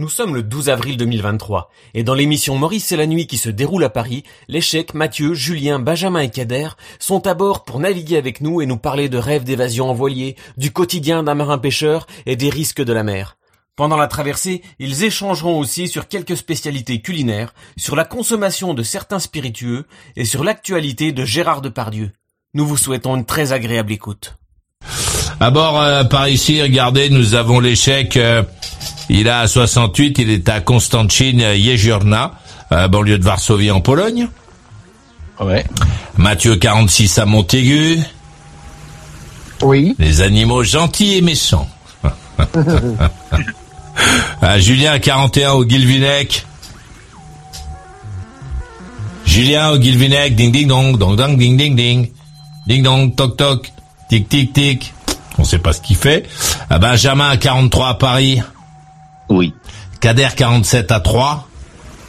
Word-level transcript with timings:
Nous 0.00 0.08
sommes 0.08 0.34
le 0.34 0.42
12 0.42 0.70
avril 0.70 0.96
2023, 0.96 1.68
et 1.92 2.04
dans 2.04 2.14
l'émission 2.14 2.56
Maurice 2.56 2.86
c'est 2.86 2.96
la 2.96 3.06
nuit 3.06 3.26
qui 3.26 3.36
se 3.36 3.50
déroule 3.50 3.84
à 3.84 3.90
Paris, 3.90 4.24
l'échec, 4.48 4.94
Mathieu, 4.94 5.34
Julien, 5.34 5.78
Benjamin 5.78 6.20
et 6.20 6.30
Kader 6.30 6.68
sont 6.98 7.26
à 7.26 7.34
bord 7.34 7.64
pour 7.64 7.80
naviguer 7.80 8.16
avec 8.16 8.40
nous 8.40 8.62
et 8.62 8.66
nous 8.66 8.78
parler 8.78 9.10
de 9.10 9.18
rêves 9.18 9.44
d'évasion 9.44 9.90
en 9.90 9.92
voilier, 9.92 10.36
du 10.56 10.72
quotidien 10.72 11.22
d'un 11.22 11.34
marin 11.34 11.58
pêcheur 11.58 12.06
et 12.24 12.34
des 12.34 12.48
risques 12.48 12.82
de 12.82 12.94
la 12.94 13.02
mer. 13.02 13.36
Pendant 13.76 13.98
la 13.98 14.06
traversée, 14.06 14.62
ils 14.78 15.04
échangeront 15.04 15.58
aussi 15.58 15.86
sur 15.86 16.08
quelques 16.08 16.38
spécialités 16.38 17.02
culinaires, 17.02 17.52
sur 17.76 17.94
la 17.94 18.06
consommation 18.06 18.72
de 18.72 18.82
certains 18.82 19.18
spiritueux 19.18 19.84
et 20.16 20.24
sur 20.24 20.44
l'actualité 20.44 21.12
de 21.12 21.26
Gérard 21.26 21.60
Depardieu. 21.60 22.12
Nous 22.54 22.66
vous 22.66 22.78
souhaitons 22.78 23.16
une 23.16 23.26
très 23.26 23.52
agréable 23.52 23.92
écoute. 23.92 24.38
À 25.40 25.50
bord 25.50 25.78
euh, 25.78 26.04
par 26.04 26.26
ici, 26.26 26.62
regardez, 26.62 27.10
nous 27.10 27.34
avons 27.34 27.60
l'échec. 27.60 28.16
euh, 28.16 28.42
il 29.10 29.28
a 29.28 29.46
68, 29.46 30.18
il 30.18 30.30
est 30.30 30.48
à 30.48 30.60
Konstantin 30.60 31.36
Jeziorna, 31.38 32.32
euh, 32.72 32.88
banlieue 32.88 33.18
de 33.18 33.24
Varsovie 33.24 33.70
en 33.70 33.80
Pologne. 33.80 34.28
Ouais. 35.40 35.64
Mathieu 36.16 36.56
46 36.56 37.18
à 37.18 37.26
Montaigu. 37.26 37.98
Oui. 39.62 39.94
Les 39.98 40.20
animaux 40.20 40.62
gentils 40.62 41.16
et 41.16 41.20
méchants. 41.20 41.68
Ah, 44.42 44.58
Julien 44.58 44.98
41 44.98 45.52
au 45.52 45.64
Guilvinec. 45.66 46.46
Julien 49.26 49.70
au 49.70 49.78
Guilvinec, 49.78 50.34
ding 50.34 50.50
ding 50.50 50.66
dong, 50.66 50.96
dong 50.96 51.16
dong 51.16 51.36
ding 51.36 51.58
ding 51.58 51.76
ding. 51.76 52.10
Ding 52.66 52.82
dong, 52.82 53.14
toc 53.14 53.36
toc, 53.36 53.70
tic 54.08 54.30
tic 54.30 54.54
tic. 54.54 54.94
On 55.36 55.44
sait 55.44 55.58
pas 55.58 55.74
ce 55.74 55.82
qu'il 55.82 55.96
fait. 55.96 56.26
Ah, 56.70 56.78
Benjamin 56.78 57.36
43 57.36 57.88
à 57.88 57.94
Paris. 57.94 58.40
Oui. 59.30 59.54
Kader 60.00 60.28
47 60.36 60.92
à 60.92 61.00
3. 61.00 61.48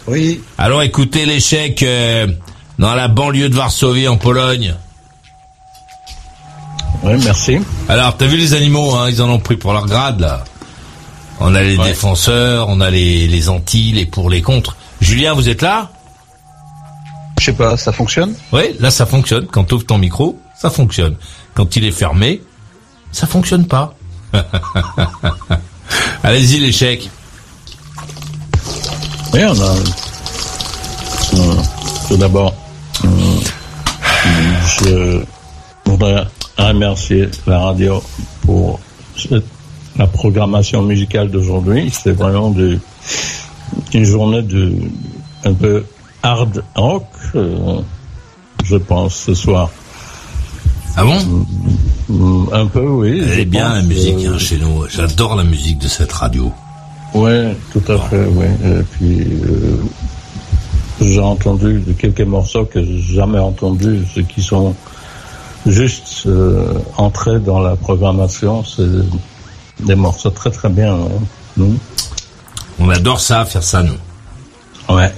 Oui. 0.07 0.41
Alors 0.57 0.81
écoutez 0.81 1.25
l'échec 1.25 1.81
euh, 1.83 2.27
dans 2.79 2.93
la 2.95 3.07
banlieue 3.07 3.49
de 3.49 3.55
Varsovie 3.55 4.07
en 4.07 4.17
Pologne. 4.17 4.75
Oui, 7.03 7.13
merci. 7.23 7.57
Alors, 7.89 8.15
t'as 8.15 8.27
vu 8.27 8.37
les 8.37 8.53
animaux, 8.53 8.93
hein, 8.93 9.09
ils 9.09 9.21
en 9.23 9.29
ont 9.29 9.39
pris 9.39 9.57
pour 9.57 9.73
leur 9.73 9.87
grade, 9.87 10.19
là. 10.19 10.43
On 11.39 11.55
a 11.55 11.61
les 11.63 11.75
Ouais. 11.75 11.85
défenseurs, 11.85 12.69
on 12.69 12.79
a 12.79 12.91
les, 12.91 13.27
les 13.27 13.49
anti, 13.49 13.91
les 13.91 14.05
pour, 14.05 14.29
les 14.29 14.43
contre. 14.43 14.75
Julien, 14.99 15.33
vous 15.33 15.49
êtes 15.49 15.63
là? 15.63 15.89
Je 17.39 17.45
sais 17.45 17.53
pas, 17.53 17.75
ça 17.75 17.91
fonctionne? 17.91 18.35
Oui, 18.51 18.75
là, 18.79 18.91
ça 18.91 19.07
fonctionne. 19.07 19.47
Quand 19.47 19.63
tu 19.63 19.73
ouvres 19.73 19.85
ton 19.87 19.97
micro, 19.97 20.39
ça 20.55 20.69
fonctionne. 20.69 21.15
Quand 21.55 21.75
il 21.75 21.85
est 21.85 21.91
fermé, 21.91 22.41
ça 23.11 23.25
fonctionne 23.25 23.65
pas. 23.65 23.95
Allez-y, 26.23 26.59
l'échec. 26.59 27.09
On 29.33 29.37
a. 29.37 29.75
Euh, 31.33 31.55
tout 32.09 32.17
d'abord, 32.17 32.53
euh, 33.05 33.07
je 34.83 35.23
voudrais 35.85 36.25
remercier 36.57 37.29
la 37.47 37.59
radio 37.59 38.03
pour 38.41 38.79
cette- 39.17 39.45
la 39.97 40.07
programmation 40.07 40.81
musicale 40.81 41.29
d'aujourd'hui. 41.31 41.91
C'est 41.91 42.11
vraiment 42.11 42.49
de, 42.51 42.77
une 43.93 44.03
journée 44.03 44.41
de 44.41 44.73
un 45.45 45.53
peu 45.53 45.85
hard 46.23 46.63
rock, 46.75 47.05
euh, 47.35 47.79
je 48.65 48.75
pense, 48.75 49.15
ce 49.15 49.33
soir. 49.33 49.69
Ah 50.97 51.03
bon? 51.05 51.45
Mm, 52.11 52.53
Un 52.53 52.65
peu, 52.67 52.85
oui. 52.87 53.21
Elle 53.25 53.39
est 53.39 53.45
bien, 53.45 53.73
la 53.73 53.81
musique, 53.81 54.25
euh, 54.25 54.33
hein, 54.35 54.37
chez 54.37 54.57
nous. 54.57 54.85
J'adore 54.89 55.35
la 55.35 55.43
musique 55.43 55.77
de 55.79 55.87
cette 55.87 56.11
radio. 56.11 56.51
Ouais, 57.13 57.55
tout 57.71 57.83
à 57.91 57.97
fait, 57.97 58.25
oui. 58.25 58.45
Et 58.65 58.83
puis, 58.83 59.21
euh, 59.45 59.77
j'ai 61.01 61.19
entendu 61.19 61.81
quelques 61.97 62.21
morceaux 62.21 62.65
que 62.65 62.83
j'ai 62.83 63.01
jamais 63.15 63.39
entendus, 63.39 64.01
ceux 64.13 64.23
qui 64.23 64.41
sont 64.41 64.75
juste 65.65 66.23
euh, 66.25 66.73
entrés 66.97 67.39
dans 67.39 67.59
la 67.59 67.75
programmation. 67.75 68.63
C'est 68.65 68.87
des 69.85 69.95
morceaux 69.95 70.29
très 70.31 70.51
très 70.51 70.69
bien. 70.69 70.93
hein. 70.93 71.07
Mm. 71.57 71.75
On 72.79 72.89
adore 72.89 73.19
ça, 73.19 73.45
faire 73.45 73.63
ça, 73.63 73.83
nous. 73.83 74.93
Ouais. 74.95 75.11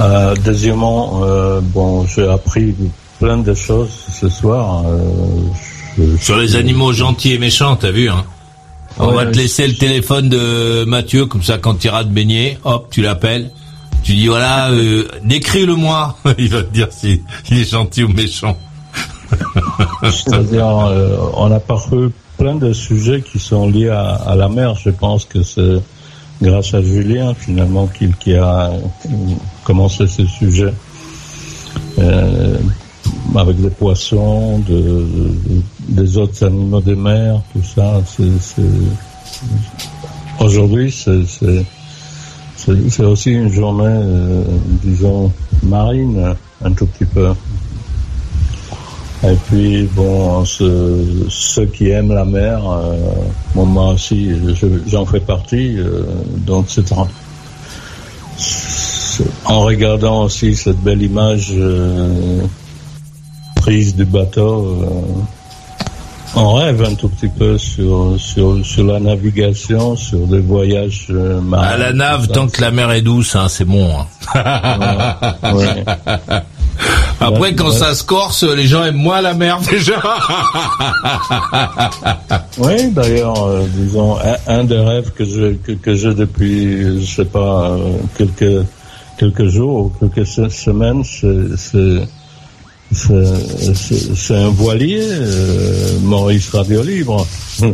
Euh, 0.00 0.34
deuxièmement, 0.44 1.20
bon, 1.62 2.06
j'ai 2.06 2.28
appris 2.28 2.74
plein 3.20 3.38
de 3.38 3.54
choses 3.54 3.90
ce 4.20 4.28
soir. 4.28 4.82
euh, 4.86 4.98
je- 5.96 6.16
Sur 6.16 6.36
les 6.38 6.56
animaux 6.56 6.92
gentils 6.92 7.34
et 7.34 7.38
méchants, 7.38 7.76
t'as 7.76 7.90
vu, 7.92 8.08
hein 8.08 8.24
On 8.98 9.10
Ouais, 9.10 9.24
va 9.24 9.26
te 9.30 9.36
laisser 9.36 9.66
le 9.68 9.74
téléphone 9.74 10.28
de 10.28 10.84
Mathieu, 10.84 11.26
comme 11.26 11.42
ça, 11.44 11.58
quand 11.58 11.74
tu 11.76 11.86
iras 11.86 12.02
te 12.02 12.08
baigner, 12.08 12.58
hop, 12.64 12.88
tu 12.90 13.02
l'appelles. 13.02 13.50
Tu 14.02 14.14
dis, 14.14 14.26
voilà, 14.26 14.70
euh, 14.70 15.06
décris-le-moi. 15.24 16.16
Il 16.38 16.48
va 16.48 16.62
te 16.62 16.72
dire 16.72 16.88
si 16.90 17.22
il 17.50 17.58
est 17.60 17.70
gentil 17.70 18.02
ou 18.02 18.08
méchant. 18.08 18.56
C'est-à-dire, 20.02 20.66
euh, 20.88 21.16
on 21.34 21.52
a 21.52 21.60
parcouru 21.60 22.10
plein 22.38 22.54
de 22.56 22.72
sujets 22.72 23.20
qui 23.22 23.38
sont 23.38 23.68
liés 23.68 23.90
à, 23.90 24.14
à 24.14 24.34
la 24.34 24.48
mer. 24.48 24.74
Je 24.74 24.90
pense 24.90 25.24
que 25.26 25.42
c'est 25.42 25.80
grâce 26.42 26.72
à 26.74 26.82
Julien, 26.82 27.34
finalement, 27.34 27.86
qui, 27.86 28.08
qui 28.18 28.34
a 28.34 28.70
commencé 29.64 30.06
ce 30.06 30.24
sujet. 30.26 30.72
Euh, 31.98 32.56
avec 33.36 33.60
des 33.60 33.70
poissons, 33.70 34.58
de, 34.60 34.74
de- 34.78 35.62
des 35.88 36.16
autres 36.18 36.44
animaux 36.44 36.80
de 36.80 36.94
mer, 36.94 37.40
tout 37.52 37.62
ça. 37.62 38.00
Aujourd'hui, 40.40 40.90
c'est, 40.92 41.22
aussi 43.04 43.30
une 43.32 43.52
journée, 43.52 43.84
euh, 43.86 44.42
disons, 44.82 45.32
marine, 45.62 46.34
un 46.64 46.72
tout 46.72 46.86
petit 46.86 47.04
peu. 47.04 47.30
Et 49.22 49.34
puis, 49.48 49.86
bon, 49.94 50.44
ce- 50.46 51.26
ceux 51.28 51.66
qui 51.66 51.90
aiment 51.90 52.12
la 52.14 52.24
mer, 52.24 52.62
euh, 52.70 52.96
moi 53.54 53.92
aussi, 53.92 54.30
je- 54.54 54.66
j'en 54.88 55.04
fais 55.04 55.20
partie. 55.20 55.76
euh, 55.78 56.02
donc, 56.38 56.66
c'est 56.68 56.90
en, 56.92 57.06
regardant 59.60 60.24
aussi 60.24 60.54
cette 60.56 60.78
belle 60.80 61.02
image 61.02 61.52
prise 63.60 63.94
du 63.94 64.04
bateau, 64.04 64.64
euh, 64.82 65.20
on 66.36 66.54
rêve 66.54 66.82
un 66.84 66.94
tout 66.94 67.08
petit 67.08 67.28
peu 67.28 67.58
sur, 67.58 68.14
sur, 68.18 68.64
sur 68.64 68.84
la 68.84 69.00
navigation, 69.00 69.96
sur 69.96 70.20
des 70.26 70.38
voyages 70.40 71.06
euh, 71.10 71.40
marins. 71.40 71.66
À 71.66 71.76
la 71.76 71.92
nave, 71.92 72.28
tant 72.28 72.46
que 72.48 72.60
la 72.60 72.70
mer 72.70 72.90
est 72.92 73.02
douce, 73.02 73.34
hein, 73.36 73.48
c'est 73.48 73.64
bon. 73.64 73.90
hein. 74.34 75.34
Ouais. 75.54 75.84
Après, 77.20 77.54
quand 77.54 77.70
ça 77.72 77.92
se 77.94 78.02
corse, 78.02 78.44
les 78.44 78.66
gens 78.66 78.84
aiment 78.84 78.96
moins 78.96 79.20
la 79.20 79.34
mer 79.34 79.58
déjà. 79.70 80.00
Oui, 82.58 82.90
d'ailleurs, 82.92 83.42
euh, 83.46 83.66
disons, 83.74 84.16
un, 84.18 84.36
un 84.60 84.64
des 84.64 84.78
rêves 84.78 85.10
que 85.12 85.24
je 85.24 85.54
que, 85.54 85.72
que 85.72 85.94
j'ai 85.94 86.14
depuis, 86.14 87.00
je 87.00 87.04
sais 87.06 87.24
pas, 87.26 87.76
quelques 88.16 88.64
quelques 89.18 89.48
jours 89.48 89.92
ou 90.00 90.06
quelques 90.08 90.26
se- 90.26 90.48
semaines, 90.48 91.02
c'est 91.04 92.08
c'est 92.92 94.34
un 94.36 94.48
voilier, 94.50 95.00
euh, 95.02 95.98
Maurice 96.02 96.50
Radio 96.50 96.82
Libre. 96.82 97.26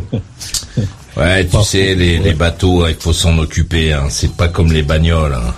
Ouais, 1.17 1.47
tu 1.47 1.57
sais, 1.63 1.95
les, 1.95 2.19
les 2.19 2.35
bateaux, 2.35 2.87
il 2.87 2.95
faut 2.95 3.15
s'en 3.15 3.39
occuper. 3.39 3.91
Hein. 3.95 4.09
C'est 4.11 4.33
pas 4.33 4.49
comme 4.49 4.71
les 4.71 4.83
bagnoles. 4.83 5.33
hein. 5.33 5.55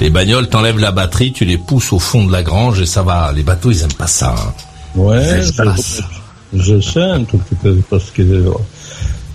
Les 0.00 0.10
bagnoles, 0.10 0.48
t'enlèves 0.48 0.80
la 0.80 0.90
batterie, 0.90 1.30
tu 1.32 1.44
les 1.44 1.58
pousses 1.58 1.92
au 1.92 2.00
fond 2.00 2.24
de 2.24 2.32
la 2.32 2.42
grange 2.42 2.80
et 2.80 2.86
ça 2.86 3.04
va. 3.04 3.32
Les 3.32 3.44
bateaux, 3.44 3.70
ils 3.70 3.82
aiment 3.82 3.92
pas 3.92 4.08
ça. 4.08 4.34
hein. 4.36 4.52
Ouais, 4.96 5.42
je, 5.44 5.52
je 6.54 6.80
sais 6.80 7.00
un 7.02 7.22
tout 7.22 7.38
petit 7.38 7.54
peu 7.54 7.76
parce 7.88 8.10
que 8.10 8.24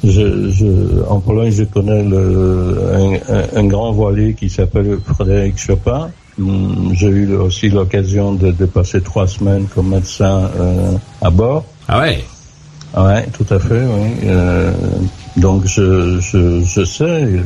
je, 0.03 0.49
je, 0.51 1.03
en 1.07 1.21
Pologne, 1.21 1.53
je 1.53 1.63
connais 1.63 2.03
le, 2.03 2.77
un, 2.93 3.33
un- 3.33 3.47
un 3.55 3.63
grand 3.63 3.93
voilier 3.93 4.33
qui 4.37 4.49
s'appelle 4.49 4.97
Frédéric 5.15 5.57
Chopin. 5.57 6.09
Hum, 6.41 6.91
J'ai 6.93 7.07
eu 7.07 7.35
aussi 7.35 7.69
l'occasion 7.69 8.33
de, 8.33 8.51
de 8.51 8.65
passer 8.65 9.01
trois 9.01 9.27
semaines 9.27 9.67
comme 9.73 9.89
médecin 9.89 10.49
euh, 10.59 10.91
à 11.21 11.29
bord. 11.29 11.65
Ah 11.87 11.99
ouais? 11.99 12.23
Ouais, 12.97 13.25
tout 13.27 13.45
à 13.53 13.59
fait, 13.59 13.83
oui. 13.85 14.09
Euh, 14.25 14.71
donc 15.37 15.65
je, 15.65 16.19
je, 16.19 16.61
je 16.65 16.83
sais. 16.83 17.41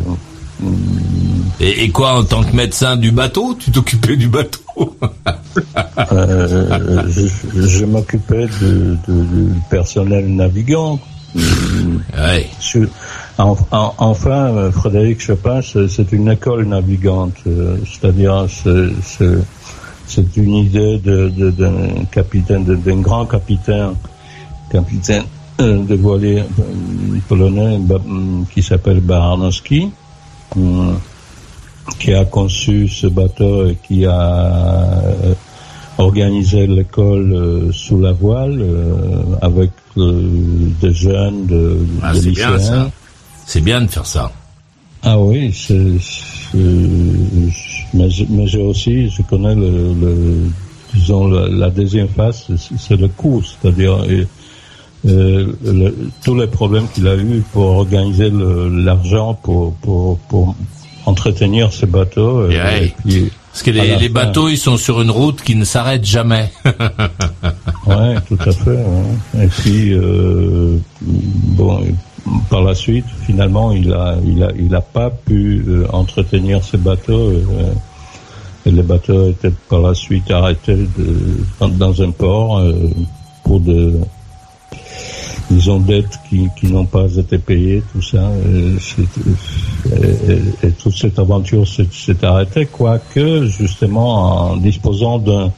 Et, 1.60 1.84
et, 1.84 1.90
quoi, 1.92 2.20
en 2.20 2.24
tant 2.24 2.44
que 2.44 2.56
médecin 2.56 2.96
du 2.96 3.12
bateau, 3.12 3.56
tu 3.60 3.72
t'occupais 3.72 4.16
du 4.18 4.28
bateau? 4.28 4.62
Euh, 6.12 7.04
Je, 7.10 7.68
je 7.68 7.86
m'occupais 7.86 8.48
du 8.48 8.98
personnel 9.70 10.28
navigant. 10.36 11.00
Ouais. 11.36 12.48
Enfin, 13.38 14.72
Frédéric 14.72 15.22
Chopin, 15.22 15.62
c'est 15.62 16.12
une 16.12 16.30
école 16.30 16.66
navigante, 16.66 17.36
euh, 17.48 17.78
c'est-à-dire 17.86 18.48
c'est 20.08 20.38
une 20.38 20.56
idée 20.56 21.00
d'un 21.00 22.06
capitaine, 22.12 22.64
d'un 22.64 23.02
grand 23.02 23.26
capitaine, 23.26 23.96
capitaine 24.72 25.24
euh, 25.62 25.84
de 25.84 25.96
voilier 25.96 26.44
polonais 27.28 27.80
qui 28.54 28.62
s'appelle 28.62 29.00
Baranowski 29.00 29.92
qui 32.00 32.14
a 32.14 32.26
conçu 32.26 32.88
ce 32.88 33.08
bateau 33.08 33.68
et 33.68 33.78
qui 33.88 34.06
a 34.06 35.02
euh, 35.04 35.34
organisé 35.98 36.68
l'école 36.68 37.34
euh, 37.34 37.72
sous 37.72 38.00
la 38.00 38.12
voile 38.12 38.60
euh, 38.60 39.24
avec 39.42 39.72
des 39.96 40.94
jeunes 40.94 41.46
de, 41.46 41.78
ah, 42.02 42.14
de 42.14 42.20
lycéens. 42.20 42.92
C'est 43.46 43.62
bien 43.62 43.82
de 43.82 43.88
faire 43.88 44.06
ça. 44.06 44.32
Ah 45.04 45.20
oui, 45.20 45.54
c'est, 45.54 45.80
mais, 47.94 48.10
j'ai 48.48 48.62
aussi, 48.62 49.10
je 49.10 49.22
connais 49.22 49.54
le, 49.54 50.50
disons 50.94 51.28
la, 51.28 51.70
deuxième 51.70 52.08
phase, 52.08 52.48
c'est 52.78 52.98
le 52.98 53.08
coût, 53.08 53.44
c'est-à-dire 53.44 54.04
tous 56.24 56.36
les 56.36 56.48
problèmes 56.48 56.88
qu'il 56.94 57.08
a 57.08 57.16
eu 57.16 57.44
pour 57.54 57.66
organiser 57.66 58.32
l'argent 58.32 59.36
pour, 59.36 59.74
pour, 59.76 60.18
pour 60.30 60.56
entretenir 61.06 61.72
ces 61.72 61.86
bateaux. 61.86 62.40
Euh, 62.40 62.88
parce 63.06 63.64
que 63.64 63.72
les, 63.72 64.10
bateaux, 64.10 64.50
ils 64.50 64.58
sont 64.58 64.78
sur 64.78 65.02
une 65.02 65.12
route 65.12 65.42
qui 65.42 65.56
ne 65.56 65.64
s'arrête 65.66 66.04
jamais. 66.04 66.52
ouais, 67.86 68.16
tout 68.28 68.38
à 68.40 68.52
fait. 68.52 68.86
Et 69.40 69.48
puis, 69.48 69.94
euh, 69.94 70.78
bon, 71.02 71.86
par 72.50 72.64
la 72.64 72.74
suite, 72.74 73.06
finalement, 73.26 73.72
il 73.72 73.94
a, 73.94 74.18
il 74.26 74.44
a, 74.44 74.52
il 74.58 74.76
a 74.76 74.82
pas 74.82 75.10
pu 75.10 75.64
euh, 75.68 75.88
entretenir 75.92 76.64
ces 76.64 76.78
bateaux. 76.78 77.32
et 78.66 78.72
les 78.72 78.82
bateaux 78.82 79.30
étaient 79.30 79.54
par 79.70 79.82
la 79.82 79.94
suite 79.94 80.32
arrêtés 80.32 80.88
dans, 81.60 82.02
un 82.02 82.12
port 82.12 82.64
pour 83.44 83.60
de 83.60 83.94
ils 85.52 85.70
ont 85.70 85.80
dettes 85.80 86.20
qui, 86.28 86.50
qui 86.58 86.68
n'ont 86.68 86.86
pas 86.86 87.14
été 87.16 87.38
payées, 87.38 87.84
tout 87.92 88.02
ça. 88.02 88.32
Et, 89.96 90.68
et, 90.68 90.72
toute 90.72 90.96
cette 90.96 91.20
aventure 91.20 91.68
s'est 91.68 92.26
arrêtée, 92.26 92.66
quoique 92.66 93.46
justement 93.46 94.50
en 94.50 94.58
disposant 94.58 95.20
d'un 95.20 95.52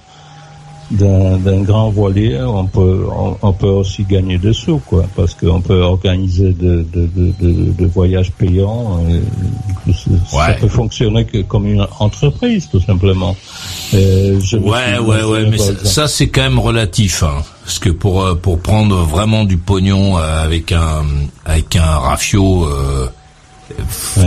d'un 0.92 1.62
grand 1.64 1.90
voilier, 1.90 2.40
on 2.42 2.66
peut 2.66 3.06
on, 3.42 3.54
peut 3.54 3.68
aussi 3.68 4.04
gagner 4.04 4.38
des 4.38 4.54
sous, 4.54 4.78
quoi, 4.80 5.06
parce 5.16 5.34
qu'on 5.34 5.60
peut 5.60 5.82
organiser 5.82 6.54
de, 6.54 6.86
de, 6.94 7.10
de, 7.16 7.72
de, 7.72 7.86
voyages 7.86 8.32
payants. 8.32 9.02
Ça 10.32 10.54
peut 10.60 10.68
fonctionner 10.68 11.26
que 11.26 11.42
comme 11.42 11.68
une 11.68 11.86
entreprise, 12.00 12.70
tout 12.70 12.80
simplement. 12.80 13.36
ouais, 13.94 15.00
ouais, 15.00 15.24
ouais, 15.24 15.46
mais 15.50 15.58
ça, 15.58 16.08
c'est 16.08 16.30
quand 16.30 16.44
même 16.44 16.60
relatif, 16.60 17.24
hein, 17.24 17.44
parce 17.64 17.80
que 17.80 17.90
pour 17.90 18.24
euh, 18.24 18.36
pour 18.36 18.60
prendre 18.60 18.96
vraiment 18.98 19.44
du 19.44 19.58
pognon 19.58 20.18
euh, 20.18 20.44
avec 20.44 20.72
un 20.72 21.04
avec 21.46 21.76
un 21.76 21.82
rafio. 21.82 22.66
Euh, 22.66 23.08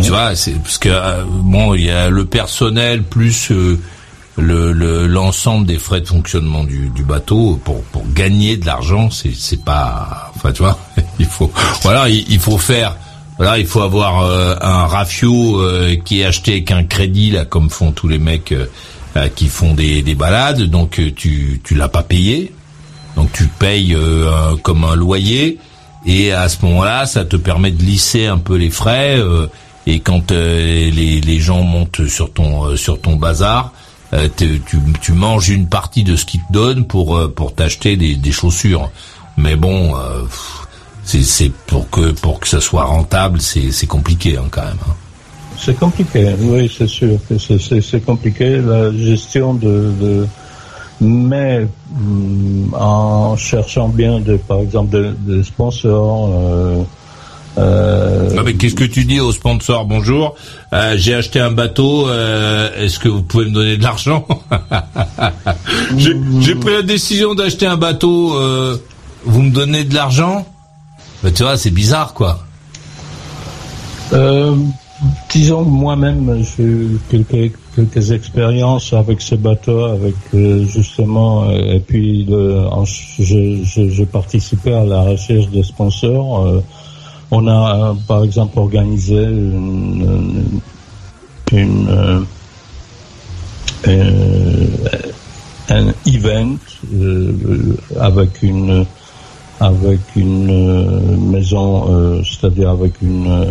tu 0.03 0.11
vois, 0.11 0.37
c'est 0.37 0.53
parce 0.53 0.77
que 0.77 0.91
bon, 1.25 1.73
il 1.73 1.85
y 1.85 1.91
a 1.91 2.11
le 2.11 2.27
personnel 2.27 3.03
plus 3.03 3.51
le 4.37 5.07
l'ensemble 5.07 5.67
des 5.67 5.79
frais 5.79 6.01
de 6.01 6.07
fonctionnement 6.07 6.65
du, 6.65 6.89
du 6.91 7.03
bateau 7.03 7.61
pour 7.65 7.83
pour 7.85 8.05
gagner 8.13 8.57
de 8.57 8.67
l'argent 8.67 9.11
c'est 9.11 9.35
c'est 9.35 9.65
pas 9.65 10.33
enfin 10.37 10.53
tu 10.53 10.63
vois 10.63 10.79
il 11.19 11.27
faut 11.27 11.51
voilà 11.83 12.09
il, 12.09 12.39
faut 12.39 12.59
faire 12.59 12.97
voilà 13.39 13.59
il 13.59 13.67
faut 13.67 13.83
avoir 13.83 14.23
euh, 14.23 14.55
un 14.61 14.87
rafio 14.87 15.61
euh, 15.61 15.97
qui 16.05 16.21
est 16.21 16.25
acheté 16.25 16.53
avec 16.53 16.71
un 16.71 16.85
crédit 16.85 17.33
là 17.33 17.45
comme 17.45 17.71
font 17.71 17.93
tous 17.93 18.09
les 18.09 18.19
mecs 18.19 18.53
euh, 18.53 18.67
qui 19.35 19.49
font 19.49 19.75
des 19.75 20.03
des 20.03 20.15
balades. 20.15 20.63
Donc 20.63 21.01
tu 21.17 21.61
tu 21.65 21.75
l'as 21.75 21.89
pas 21.89 22.05
payé. 22.05 22.53
Donc 23.17 23.33
tu 23.33 23.49
payes 23.49 23.97
comme 24.63 24.85
un 24.85 24.95
loyer. 24.95 25.59
Et 26.07 26.33
à 26.33 26.49
ce 26.49 26.65
moment-là 26.65 27.07
ça 27.07 27.25
te 27.25 27.37
permet 27.37 27.73
de 27.73 27.83
lisser 27.83 28.27
un 28.27 28.39
peu 28.39 28.55
les 28.55 28.71
frais 28.71 29.21
et 29.87 29.99
quand 29.99 30.31
les 30.31 31.21
les 31.21 31.41
gens 31.41 31.63
montent 31.63 32.07
sur 32.07 32.33
ton 32.33 32.77
sur 32.77 33.01
ton 33.01 33.17
bazar 33.17 33.73
euh, 34.13 34.29
tu, 34.37 34.61
tu, 35.01 35.13
manges 35.13 35.51
une 35.51 35.67
partie 35.67 36.03
de 36.03 36.17
ce 36.17 36.25
qu'ils 36.25 36.41
te 36.41 36.53
donnent 36.53 36.87
pour 36.87 37.17
euh, 37.17 37.29
pour 37.29 37.55
t'acheter 37.55 37.97
des, 37.97 38.17
des, 38.17 38.33
chaussures. 38.33 38.91
Mais 39.37 39.55
bon, 39.55 39.95
euh, 39.97 40.25
c'est 41.05 41.53
pour 41.67 41.89
que 41.91 42.11
pour 42.13 42.41
que 42.41 42.49
ça 42.49 42.61
soit 42.61 42.85
rentable, 42.85 43.41
c'est 43.41 43.87
compliqué 43.87 44.37
hein, 44.37 44.47
quand 44.51 44.63
même. 44.63 44.79
Hein. 44.89 44.95
C'est 45.57 45.79
compliqué, 45.79 46.35
oui, 46.41 46.73
c'est 46.77 46.87
sûr 46.87 47.19
c'est 47.39 48.05
compliqué 48.05 48.59
la 48.59 48.91
gestion 48.93 49.53
de, 49.55 50.27
mais 51.01 51.67
mm, 51.91 52.75
en 52.75 53.37
cherchant 53.37 53.89
bien 53.89 54.21
de 54.21 54.37
par 54.37 54.61
exemple 54.61 54.91
des 54.91 55.37
de 55.37 55.43
sponsors. 55.43 56.87
Euh, 57.59 58.31
ah, 58.39 58.43
mais 58.45 58.55
qu'est-ce 58.55 58.75
que 58.75 58.85
tu 58.85 59.05
dis 59.05 59.21
aux 59.21 59.33
sponsors 59.33 59.85
Bonjour, 59.85 60.35
euh, 60.73 60.95
j'ai 60.97 61.15
acheté 61.15 61.41
un 61.41 61.51
bateau. 61.51 62.09
Euh, 62.09 62.71
est-ce 62.77 62.99
que 62.99 63.09
vous 63.09 63.23
pouvez 63.23 63.47
me 63.47 63.51
donner 63.51 63.77
de 63.77 63.83
l'argent 63.83 64.27
J'ai 65.97 66.55
pris 66.55 66.73
la 66.73 66.83
décision 66.83 67.35
d'acheter 67.35 67.67
un 67.67 67.77
bateau. 67.77 68.37
vous 69.25 69.43
me 69.43 69.51
donnez 69.51 69.85
de 69.85 69.95
l'argent 69.95 70.47
bah, 71.23 71.31
Tu 71.33 71.43
vois, 71.43 71.57
c'est 71.57 71.71
bizarre, 71.71 72.15
quoi. 72.15 72.45
disons 75.33 75.63
moi-même, 75.63 76.45
j'ai 76.57 76.63
eu 76.63 77.01
quelques, 77.11 77.53
quelques 77.75 78.13
expériences 78.13 78.93
avec 78.93 79.21
ce 79.21 79.35
bateau, 79.35 79.85
avec 79.87 80.15
justement, 80.33 81.51
et 81.51 81.81
puis 81.81 82.29
j'ai 83.19 84.07
participé 84.07 84.73
à 84.73 84.85
la 84.85 85.03
recherche 85.03 85.49
des 85.49 85.65
sponsors. 85.65 86.63
On 87.33 87.47
a, 87.47 87.95
par 88.09 88.25
exemple, 88.25 88.59
organisé 88.59 89.23
une, 89.23 90.61
une, 91.53 92.25
euh, 93.87 94.67
un 95.69 95.87
event 96.07 96.57
euh, 96.93 97.33
avec 98.01 98.43
une 98.43 98.85
avec 99.61 100.01
une 100.17 100.51
euh, 100.51 101.17
maison, 101.17 102.23
c'est-à-dire 102.25 102.71
avec 102.71 102.95
une, 103.03 103.47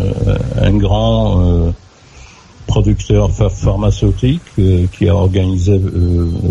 un 0.60 0.72
grand 0.72 1.72
producteur 2.66 3.30
pharmaceutique 3.30 4.42
qui 4.56 5.08
a 5.08 5.14
organisé 5.14 5.80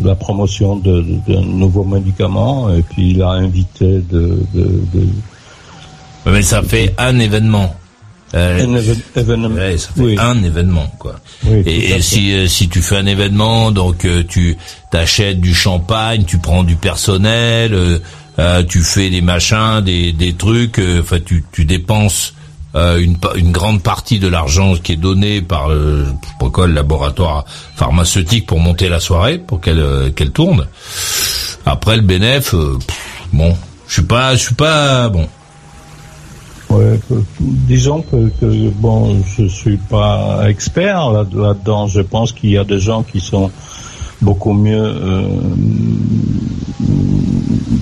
la 0.04 0.16
promotion 0.16 0.78
d'un 0.78 1.42
nouveau 1.42 1.84
médicament 1.84 2.70
et 2.74 2.82
puis 2.82 3.12
il 3.12 3.22
a 3.22 3.32
invité 3.32 4.00
de 4.00 4.40
mais 6.32 6.42
ça 6.42 6.62
fait 6.62 6.94
un 6.98 7.20
événement. 7.20 7.76
Euh, 8.36 8.64
un 8.64 8.76
événement. 8.76 9.50
Ouais, 9.50 9.78
ça 9.78 9.90
fait 9.96 10.20
un 10.20 10.44
événement 10.44 10.94
quoi. 11.00 11.16
et, 11.66 12.00
si 12.02 12.32
euh, 12.34 12.48
si 12.48 12.70
tu 12.70 12.82
fais 12.82 12.98
un 12.98 13.08
événement, 13.08 13.72
donc 13.72 14.06
euh, 14.06 14.24
tu 14.28 14.56
t'achètes 14.92 15.42
du 15.42 15.56
champagne, 15.56 16.26
tu 16.26 16.38
prends 16.38 16.64
du 16.64 16.76
personnel, 16.76 18.00
tu 18.68 18.82
fais 18.82 19.10
des 19.10 19.22
machins, 19.22 19.82
des 19.84 20.14
des 20.14 20.34
trucs, 20.34 20.80
enfin 21.00 21.18
tu 21.26 21.44
tu 21.52 21.66
dépenses 21.66 22.36
une 22.76 23.18
une 23.36 23.52
grande 23.52 23.82
partie 23.82 24.20
de 24.20 24.28
l'argent 24.28 24.76
qui 24.76 24.92
est 24.92 24.98
donné 24.98 25.42
par 25.42 25.70
le 25.70 26.06
pourquoi 26.38 26.68
le 26.68 26.74
laboratoire 26.74 27.46
pharmaceutique 27.76 28.46
pour 28.46 28.60
monter 28.60 28.90
la 28.90 29.00
soirée 29.00 29.40
pour 29.40 29.60
qu'elle 29.60 30.14
qu'elle 30.16 30.32
tourne. 30.32 30.68
Après 31.66 31.96
le 31.96 32.04
bénéf, 32.04 32.54
bon, 33.34 33.58
je 33.88 33.94
suis 33.94 34.04
pas 34.04 34.36
je 34.36 34.42
suis 34.44 34.56
pas 34.56 35.10
bon 35.10 35.28
Ouais, 36.70 37.00
disons 37.40 38.02
que, 38.02 38.30
que, 38.40 38.70
bon, 38.70 39.24
je 39.38 39.46
suis 39.48 39.78
pas 39.78 40.48
expert 40.48 41.12
là-dedans. 41.12 41.88
je 41.88 42.02
pense 42.02 42.32
qu'il 42.32 42.52
y 42.52 42.58
a 42.58 42.64
des 42.64 42.80
gens 42.80 43.02
qui 43.02 43.20
sont 43.20 43.50
beaucoup 44.22 44.54
mieux 44.54 44.84
euh, 44.84 45.24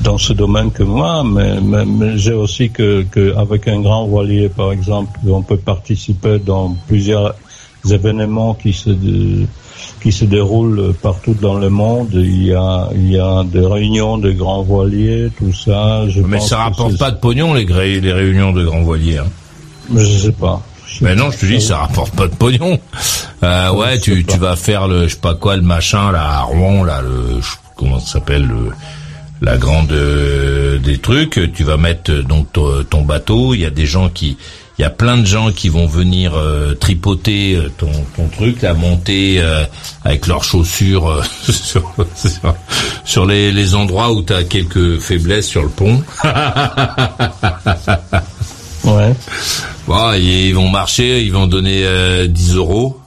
dans 0.03 0.17
ce 0.17 0.34
domaine 0.34 0.72
que 0.72 0.84
moi, 0.84 1.24
mais, 1.24 1.60
mais, 1.62 2.17
j'ai 2.17 2.34
aussi 2.34 2.70
que, 2.70 3.03
que 3.03 3.36
avec 3.36 3.67
un 3.67 3.82
grand 3.82 4.08
voilier, 4.08 4.48
par 4.48 4.72
exemple, 4.72 5.20
on 5.27 5.41
peut 5.41 5.58
participer 5.58 6.39
dans 6.39 6.75
plusieurs 6.88 7.36
événements 7.89 8.53
qui 8.53 8.74
se 8.74 8.91
qui 10.02 10.12
se 10.12 10.26
déroulent 10.26 10.94
partout 11.02 11.36
dans 11.40 11.58
le 11.58 11.70
monde. 11.70 12.10
Il 12.14 12.44
y 12.44 12.54
a, 12.54 12.90
il 12.94 13.12
y 13.12 13.20
a 13.20 13.44
des 13.44 13.66
réunions 13.66 14.18
de 14.18 14.32
grands 14.32 14.64
voiliers, 14.64 15.30
tout 15.38 15.54
ça. 15.54 16.08
Je 16.08 16.22
Mais 16.22 16.40
ça 16.40 16.58
rapporte 16.58 16.98
pas 16.98 17.12
de 17.12 17.18
pognon, 17.18 17.54
les, 17.54 17.66
les 17.66 18.14
réunions 18.14 18.52
de 18.52 18.64
grands 18.64 18.82
voiliers. 18.82 19.18
Hein. 19.18 19.28
Je 19.96 20.06
sais 20.06 20.32
pas. 20.32 20.62
Mais 21.02 21.16
non, 21.16 21.32
je 21.32 21.38
te 21.38 21.46
dis, 21.46 21.62
ça 21.62 21.78
rapporte 21.78 22.16
pas 22.16 22.28
de 22.28 22.36
pognon. 22.36 22.80
Euh, 23.44 23.72
ouais, 23.74 24.00
tu, 24.00 24.26
tu 24.26 24.38
vas 24.38 24.56
faire 24.56 24.88
le, 24.88 25.08
je 25.08 25.14
sais 25.14 25.20
pas 25.20 25.36
quoi, 25.36 25.56
le 25.56 25.62
machin, 25.62 26.12
là, 26.12 26.40
à 26.40 26.42
Rouen, 26.42 26.84
là, 26.84 27.02
le, 27.02 27.40
comment 27.76 28.00
ça 28.00 28.14
s'appelle, 28.14 28.48
le, 28.48 28.72
la 29.42 29.58
grande 29.58 29.92
euh, 29.92 30.80
des 30.80 30.98
trucs. 30.98 31.52
Tu 31.54 31.64
vas 31.64 31.78
mettre 31.78 32.12
euh, 32.12 32.24
donc 32.24 32.48
ton, 32.54 33.02
bateau. 33.04 33.54
Il 33.54 33.62
y 33.62 33.66
a 33.66 33.70
des 33.70 33.86
gens 33.86 34.10
qui, 34.10 34.38
il 34.78 34.84
y 34.84 34.86
a 34.86 34.90
plein 34.90 35.18
de 35.18 35.26
gens 35.26 35.52
qui 35.52 35.70
vont 35.70 35.88
venir 35.88 36.34
euh, 36.36 36.76
tripoter 36.76 37.58
ton, 37.78 37.90
ton 38.16 38.28
truc, 38.28 38.62
la 38.62 38.74
monter 38.74 39.42
avec 40.04 40.28
leurs 40.28 40.44
chaussures 40.44 41.24
sur, 41.42 41.94
sur, 43.04 43.26
les, 43.26 43.52
les 43.52 43.76
endroits 43.76 44.12
où 44.12 44.22
tu 44.22 44.34
as 44.34 44.44
quelques 44.44 45.00
faiblesses 45.00 45.48
sur 45.48 45.64
le 45.64 45.70
pont. 45.70 46.04
ouais. 48.84 49.16
Bon, 49.88 50.14
ils 50.14 50.54
vont 50.54 50.70
marcher, 50.70 51.24
ils 51.24 51.32
vont 51.32 51.48
donner 51.48 52.28
10 52.28 52.56
euros. 52.56 53.00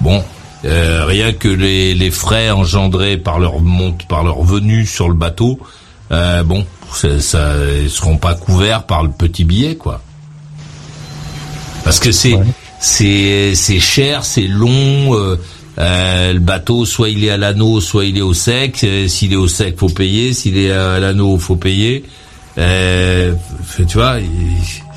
Bon, 0.00 0.22
euh, 0.64 1.04
rien 1.04 1.32
que 1.32 1.48
les, 1.48 1.94
les, 1.94 2.10
frais 2.10 2.50
engendrés 2.50 3.18
par 3.18 3.38
leur 3.38 3.60
monte, 3.60 4.06
par 4.06 4.24
leur 4.24 4.42
venue 4.42 4.86
sur 4.86 5.08
le 5.08 5.14
bateau, 5.14 5.58
euh, 6.10 6.42
bon, 6.42 6.64
ça, 6.92 7.08
ils 7.82 7.90
seront 7.90 8.16
pas 8.16 8.34
couverts 8.34 8.84
par 8.84 9.02
le 9.02 9.10
petit 9.10 9.44
billet, 9.44 9.76
quoi. 9.76 10.00
Parce 11.84 12.00
que 12.00 12.12
c'est 12.12 12.34
c'est 12.80 13.54
c'est 13.54 13.80
cher, 13.80 14.24
c'est 14.24 14.46
long. 14.46 15.14
Euh, 15.14 15.36
euh, 15.78 16.32
le 16.32 16.38
bateau, 16.38 16.84
soit 16.84 17.08
il 17.08 17.24
est 17.24 17.30
à 17.30 17.36
l'anneau, 17.36 17.80
soit 17.80 18.04
il 18.04 18.16
est 18.16 18.22
au 18.22 18.34
sec. 18.34 18.82
Euh, 18.84 19.08
s'il 19.08 19.32
est 19.32 19.36
au 19.36 19.48
sec, 19.48 19.76
faut 19.78 19.88
payer. 19.88 20.32
S'il 20.32 20.56
est 20.56 20.70
à 20.70 20.98
l'anneau, 21.00 21.38
faut 21.38 21.56
payer. 21.56 22.04
tu 22.56 22.62
vois, 23.94 24.16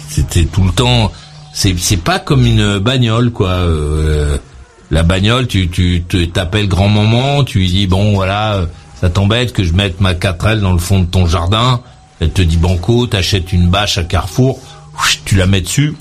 c'était 0.09 0.45
tout 0.45 0.63
le 0.63 0.71
temps. 0.71 1.11
C'est 1.53 1.75
c'est 1.77 1.97
pas 1.97 2.19
comme 2.19 2.45
une 2.45 2.79
bagnole, 2.79 3.31
quoi 3.31 3.65
la 4.91 5.03
bagnole, 5.03 5.47
tu 5.47 5.69
tu 5.69 6.03
t'appelles 6.31 6.67
grand-maman, 6.67 7.43
tu 7.43 7.59
lui 7.59 7.67
dis 7.67 7.87
bon 7.87 8.13
voilà, 8.13 8.65
ça 8.99 9.09
t'embête 9.09 9.53
que 9.53 9.63
je 9.63 9.73
mette 9.73 9.99
ma 10.01 10.13
4L 10.13 10.59
dans 10.59 10.71
le 10.71 10.79
fond 10.79 10.99
de 10.99 11.05
ton 11.05 11.27
jardin. 11.27 11.81
Elle 12.19 12.31
te 12.31 12.41
dit 12.41 12.57
banco, 12.57 13.05
t'achètes 13.05 13.53
une 13.53 13.67
bâche 13.67 13.97
à 13.97 14.03
Carrefour, 14.03 14.59
tu 15.25 15.35
la 15.35 15.45
mets 15.45 15.61
dessus, 15.61 15.95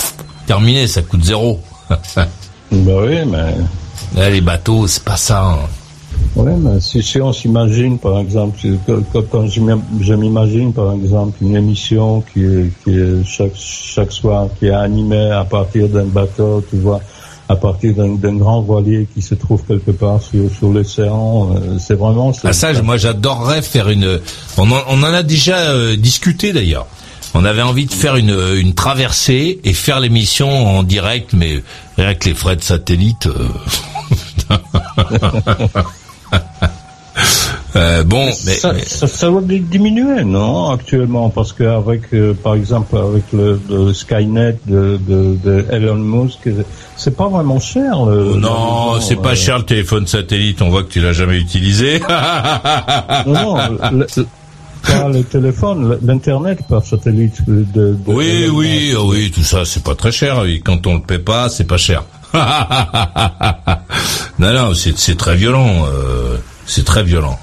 terminé, 0.47 0.87
ça 0.87 1.03
coûte 1.03 1.25
zéro. 1.25 1.61
bah 1.91 2.27
oui, 2.71 3.19
mais... 3.27 4.31
les 4.31 4.41
bateaux, 4.41 4.87
c'est 4.87 5.05
pas 5.05 5.17
ça. 5.17 5.45
Hein. 5.45 5.69
Oui, 6.35 6.53
mais 6.59 6.81
si, 6.81 7.21
on 7.21 7.33
s'imagine, 7.33 7.99
par 7.99 8.19
exemple, 8.19 8.59
quand 9.31 9.47
je 9.49 10.15
m'imagine, 10.15 10.73
par 10.73 10.93
exemple, 10.93 11.39
une 11.41 11.57
émission 11.57 12.23
qui 12.33 12.45
est, 12.45 12.71
qui 12.85 12.91
est 12.91 13.25
chaque, 13.25 13.55
chaque 13.55 14.13
soir, 14.13 14.49
qui 14.59 14.67
est 14.67 14.71
animée 14.71 15.31
à 15.31 15.45
partir 15.45 15.89
d'un 15.89 16.05
bateau, 16.05 16.63
tu 16.69 16.77
vois, 16.77 17.01
à 17.49 17.57
partir 17.57 17.95
d'un 17.95 18.37
grand 18.37 18.61
voilier 18.61 19.07
qui 19.15 19.23
se 19.23 19.35
trouve 19.35 19.63
quelque 19.65 19.93
part 19.93 20.21
sur, 20.21 20.51
sur 20.51 20.69
l'océan. 20.71 21.53
Euh, 21.55 21.79
c'est 21.79 21.95
vraiment. 21.95 22.33
Ah 22.45 22.53
ça, 22.53 22.73
moi 22.83 22.97
j'adorerais 22.97 23.63
faire 23.63 23.89
une. 23.89 24.21
On 24.59 24.71
en, 24.71 24.83
on 24.89 25.03
en 25.03 25.15
a 25.15 25.23
déjà 25.23 25.71
euh, 25.71 25.97
discuté 25.97 26.53
d'ailleurs. 26.53 26.87
On 27.39 27.45
avait 27.45 27.61
envie 27.61 27.85
de 27.85 27.93
faire 27.93 28.17
une, 28.17 28.35
une 28.57 28.75
traversée 28.75 29.61
et 29.63 29.75
faire 29.75 30.01
l'émission 30.01 30.49
en 30.49 30.83
direct, 30.83 31.35
mais 31.35 31.63
avec 31.99 32.25
les 32.25 32.33
frais 32.33 32.57
de 32.57 32.63
satellite. 32.63 33.27
Euh... 33.27 33.49
Euh, 37.75 38.05
bon, 38.05 38.25
mais, 38.47 38.55
ça, 38.55 38.73
Ça, 38.87 39.31
va 39.31 39.41
diminuer, 39.43 40.25
non, 40.25 40.71
actuellement, 40.71 41.29
parce 41.29 41.53
qu'avec, 41.53 42.03
euh, 42.15 42.33
par 42.33 42.55
exemple, 42.55 42.97
avec 42.97 43.25
le, 43.33 43.93
Skynet 43.93 44.57
de, 44.67 44.99
de, 45.07 45.37
de, 45.45 45.67
Elon 45.71 45.97
Musk, 45.97 46.49
c'est 46.97 47.15
pas 47.15 47.29
vraiment 47.29 47.61
cher. 47.61 48.07
Le, 48.07 48.37
non, 48.37 48.99
c'est 49.01 49.17
pas 49.17 49.33
euh. 49.33 49.35
cher 49.35 49.59
le 49.59 49.65
téléphone 49.65 50.07
satellite. 50.07 50.63
On 50.63 50.71
voit 50.71 50.85
que 50.85 50.91
tu 50.91 51.01
l'as 51.01 51.13
jamais 51.13 51.37
utilisé. 51.37 52.01
non, 53.27 53.59
non. 53.93 54.07
Pas 54.83 55.09
le 55.09 55.23
téléphone, 55.25 55.99
l'internet 56.03 56.61
par 56.69 56.85
satellite. 56.85 57.43
De, 57.47 57.97
oui, 58.07 58.47
oui, 58.53 58.95
oh 58.97 59.11
oui, 59.11 59.31
tout 59.31 59.43
ça, 59.43 59.65
c'est 59.65 59.83
pas 59.83 59.95
très 59.95 60.13
cher. 60.13 60.43
Quand 60.65 60.87
on 60.87 60.95
le 60.95 61.03
paie 61.03 61.19
pas, 61.19 61.49
c'est 61.49 61.65
pas 61.65 61.77
cher. 61.77 62.05
non, 64.39 64.53
non, 64.53 64.75
c'est 64.75 65.17
très 65.17 65.37
violent. 65.37 65.87
c'est 66.67 66.85
très 66.85 67.03
violent. 67.03 67.39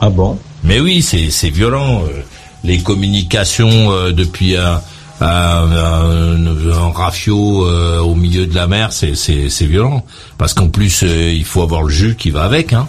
Ah 0.00 0.10
bon? 0.10 0.38
Mais 0.64 0.80
oui, 0.80 1.02
c'est 1.02 1.50
violent. 1.50 2.02
Euh, 2.04 2.22
les 2.64 2.78
communications 2.78 3.92
euh, 3.92 4.12
depuis 4.12 4.56
un, 4.56 4.80
un, 5.20 6.92
rafio 6.92 7.66
euh, 7.66 8.00
au 8.00 8.14
milieu 8.14 8.46
de 8.46 8.54
la 8.54 8.66
mer, 8.66 8.92
c'est 8.92 9.66
violent. 9.66 10.04
Parce 10.36 10.54
qu'en 10.54 10.68
plus, 10.68 11.02
il 11.02 11.44
faut 11.44 11.62
avoir 11.62 11.82
le 11.82 11.90
jus 11.90 12.16
qui 12.16 12.30
va 12.30 12.44
avec. 12.44 12.72
Hein. 12.72 12.88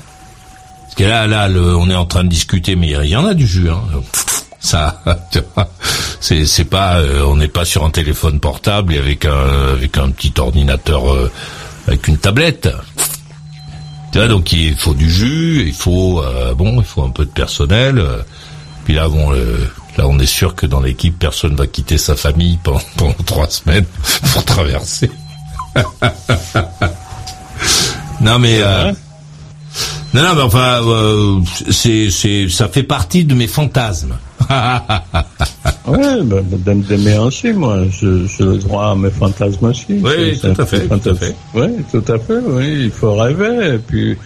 Que 1.00 1.06
là, 1.06 1.28
là, 1.28 1.48
on 1.48 1.90
est 1.90 1.96
en 1.96 2.06
train 2.06 2.26
de 2.26 2.30
discuter, 2.30 2.76
mais 2.76 2.90
il 2.90 3.08
y 3.08 3.16
en 3.16 3.26
a 3.26 3.34
du 3.34 3.48
jus. 3.48 3.70
Hein. 3.70 3.80
Ça, 4.60 5.02
c'est 6.20 6.66
pas, 6.66 7.02
on 7.26 7.38
n'est 7.38 7.48
pas 7.48 7.64
sur 7.64 7.86
un 7.86 7.90
téléphone 7.90 8.42
portable 8.42 8.94
et 8.94 8.98
avec 8.98 9.24
un 9.24 9.72
avec 9.72 9.98
un 9.98 10.10
petit 10.10 10.34
ordinateur 10.38 11.04
avec 11.88 12.06
une 12.10 12.18
tablette. 12.18 12.70
Tu 14.12 14.18
vois, 14.18 14.28
donc 14.28 14.52
il 14.52 14.76
faut 14.76 14.94
du 14.94 15.10
jus, 15.10 15.64
il 15.68 15.74
faut 15.74 16.22
euh, 16.22 16.54
bon, 16.54 16.80
il 16.80 16.86
faut 16.86 17.04
un 17.04 17.12
peu 17.12 17.26
de 17.26 17.30
personnel. 17.30 18.00
Euh. 18.00 18.22
puis 18.84 18.96
là, 18.96 19.08
bon, 19.08 19.32
euh, 19.32 19.58
là, 19.98 20.08
on 20.08 20.20
est 20.20 20.26
sûr 20.26 20.56
que 20.56 20.66
dans 20.66 20.82
l'équipe, 20.82 21.18
personne 21.18 21.56
va 21.56 21.66
quitter 21.68 21.98
sa 21.98 22.16
famille 22.16 22.58
pendant, 22.64 22.82
pendant 22.98 23.14
trois 23.26 23.50
semaines 23.50 23.86
pour 24.34 24.44
traverser. 24.44 25.10
non 28.22 28.40
mais 28.40 28.62
non, 30.14 30.24
non, 30.24 30.36
mais 30.36 30.42
enfin, 30.42 30.82
c'est, 31.70 32.10
c'est, 32.10 32.50
ça 32.50 32.68
fait 32.68 32.84
partie 32.84 33.26
de 33.26 33.36
mes 33.36 33.48
fantasmes. 33.48 34.16
ouais, 35.88 36.24
ben, 36.24 36.82
d'aimer 36.82 37.18
aussi, 37.20 37.54
moi. 37.54 37.78
J'ai 37.92 38.44
le 38.44 38.58
droit 38.58 38.92
à 38.92 38.96
mes 38.96 39.12
fantasmes 39.12 39.66
aussi. 39.66 39.86
Oui, 40.02 40.40
tout 40.40 40.60
à 40.60 40.66
fait, 40.66 40.88
tout 40.88 41.10
à 41.10 41.16
fait. 41.16 41.36
Oui, 41.54 41.68
tout 41.92 42.12
à 42.12 42.18
fait, 42.18 42.40
oui. 42.48 42.86
Il 42.86 42.92
faut 42.92 43.16
rêver. 43.16 43.76
Et 43.76 43.78
puis, 43.78 44.18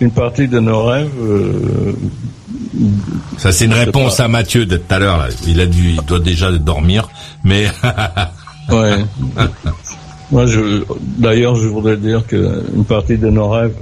une 0.00 0.10
partie 0.10 0.48
de 0.48 0.58
nos 0.58 0.84
rêves... 0.84 1.08
Euh, 1.20 1.92
Ça, 3.36 3.52
c'est 3.52 3.66
une 3.66 3.74
réponse 3.74 4.18
à 4.18 4.26
Mathieu 4.26 4.66
de 4.66 4.76
tout 4.76 4.94
à 4.94 4.98
l'heure. 4.98 5.28
Il 5.46 5.60
a 5.60 5.66
dû, 5.66 5.90
il 5.90 6.04
doit 6.04 6.20
déjà 6.20 6.50
dormir, 6.50 7.08
mais... 7.44 7.68
ouais. 8.70 9.04
Moi, 10.30 10.44
je, 10.44 10.84
d'ailleurs, 11.00 11.56
je 11.56 11.68
voudrais 11.68 11.96
dire 11.96 12.26
qu'une 12.26 12.84
partie 12.86 13.16
de 13.16 13.30
nos 13.30 13.48
rêves, 13.48 13.74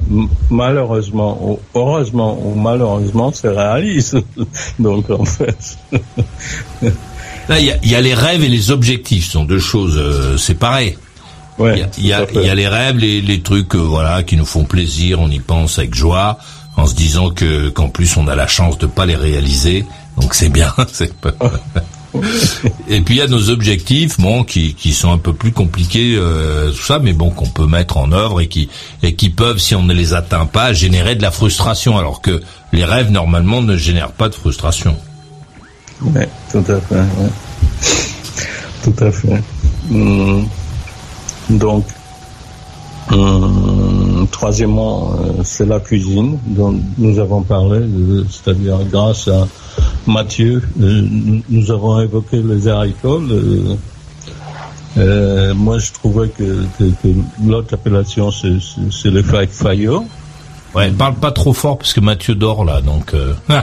malheureusement, 0.48 1.38
ou 1.42 1.58
heureusement 1.74 2.38
ou 2.40 2.54
malheureusement, 2.54 3.32
se 3.32 3.48
réalise. 3.48 4.14
Donc, 4.78 5.10
en 5.10 5.24
fait. 5.24 5.76
Là, 7.48 7.58
il 7.58 7.76
y 7.82 7.94
a, 7.94 8.00
les 8.00 8.14
rêves 8.14 8.44
et 8.44 8.48
les 8.48 8.70
objectifs, 8.70 9.26
ce 9.26 9.32
sont 9.32 9.44
deux 9.44 9.58
choses 9.58 9.96
euh, 9.96 10.36
séparées. 10.36 10.96
Ouais, 11.58 11.84
il 11.96 12.06
y, 12.06 12.12
a, 12.12 12.26
y 12.32 12.48
a 12.48 12.54
les 12.54 12.68
rêves, 12.68 12.98
les, 12.98 13.20
les 13.20 13.40
trucs, 13.40 13.74
euh, 13.74 13.78
voilà, 13.78 14.22
qui 14.22 14.36
nous 14.36 14.44
font 14.44 14.64
plaisir, 14.64 15.20
on 15.20 15.30
y 15.30 15.38
pense 15.38 15.78
avec 15.78 15.94
joie, 15.94 16.38
en 16.76 16.86
se 16.86 16.94
disant 16.94 17.30
que 17.30 17.70
qu'en 17.70 17.88
plus 17.88 18.18
on 18.18 18.28
a 18.28 18.34
la 18.34 18.46
chance 18.46 18.76
de 18.76 18.86
pas 18.86 19.06
les 19.06 19.16
réaliser, 19.16 19.86
donc 20.20 20.34
c'est 20.34 20.50
bien. 20.50 20.74
c'est 20.92 21.14
pas... 21.14 21.32
Et 22.88 23.00
puis 23.00 23.16
il 23.16 23.18
y 23.18 23.20
a 23.20 23.26
nos 23.26 23.50
objectifs, 23.50 24.18
bon, 24.18 24.44
qui, 24.44 24.74
qui 24.74 24.92
sont 24.92 25.12
un 25.12 25.18
peu 25.18 25.32
plus 25.32 25.52
compliqués, 25.52 26.16
euh, 26.16 26.70
tout 26.70 26.82
ça, 26.82 26.98
mais 26.98 27.12
bon, 27.12 27.30
qu'on 27.30 27.48
peut 27.48 27.66
mettre 27.66 27.96
en 27.96 28.12
œuvre 28.12 28.40
et 28.40 28.48
qui 28.48 28.68
et 29.02 29.14
qui 29.14 29.30
peuvent, 29.30 29.58
si 29.58 29.74
on 29.74 29.82
ne 29.82 29.92
les 29.92 30.14
atteint 30.14 30.46
pas, 30.46 30.72
générer 30.72 31.14
de 31.14 31.22
la 31.22 31.30
frustration, 31.30 31.98
alors 31.98 32.20
que 32.20 32.42
les 32.72 32.84
rêves 32.84 33.10
normalement 33.10 33.62
ne 33.62 33.76
génèrent 33.76 34.12
pas 34.12 34.28
de 34.28 34.34
frustration. 34.34 34.96
Oui, 36.02 36.22
tout 36.50 36.64
à 36.68 36.80
fait. 36.80 37.04
Tout 38.82 39.04
à 39.04 39.10
fait. 39.10 39.42
Hum. 39.90 40.46
Donc, 41.50 41.86
hum, 43.10 44.26
troisièmement, 44.30 45.12
euh, 45.12 45.42
c'est 45.44 45.66
la 45.66 45.80
cuisine 45.80 46.38
dont 46.46 46.78
nous 46.98 47.18
avons 47.18 47.42
parlé, 47.42 47.80
c'est-à-dire 48.30 48.78
grâce 48.90 49.28
à 49.28 49.46
Mathieu, 50.06 50.62
euh, 50.80 51.02
nous 51.48 51.70
avons 51.70 52.00
évoqué 52.00 52.40
les 52.42 52.68
haricots. 52.68 53.22
Euh, 54.96 55.54
moi, 55.54 55.78
je 55.78 55.92
trouvais 55.92 56.28
que, 56.28 56.64
l'autre 57.44 57.74
appellation, 57.74 58.30
c'est 58.30 59.10
les 59.10 59.22
faillots. 59.22 60.06
Ouais, 60.74 60.90
parle 60.90 61.14
pas 61.14 61.32
trop 61.32 61.52
fort 61.52 61.78
parce 61.78 61.92
que 61.92 62.00
Mathieu 62.00 62.34
dort 62.34 62.64
là, 62.64 62.80
donc. 62.82 63.14
Euh. 63.14 63.32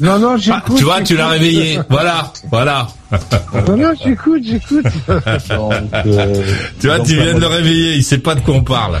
non, 0.00 0.18
non, 0.18 0.36
j'écoute. 0.36 0.62
Ah, 0.66 0.76
tu 0.76 0.84
vois, 0.84 1.02
tu 1.02 1.16
l'as 1.16 1.28
réveillé. 1.28 1.78
Voilà, 1.88 2.32
voilà. 2.50 2.88
non, 3.68 3.76
non, 3.76 3.92
j'écoute, 4.02 4.42
j'écoute. 4.44 4.86
tu 6.80 6.86
vois, 6.88 7.00
tu 7.00 7.14
viens 7.14 7.34
de 7.34 7.40
le 7.40 7.46
réveiller. 7.46 7.94
Il 7.94 8.02
sait 8.02 8.18
pas 8.18 8.34
de 8.34 8.40
quoi 8.40 8.54
on 8.54 8.64
parle. 8.64 9.00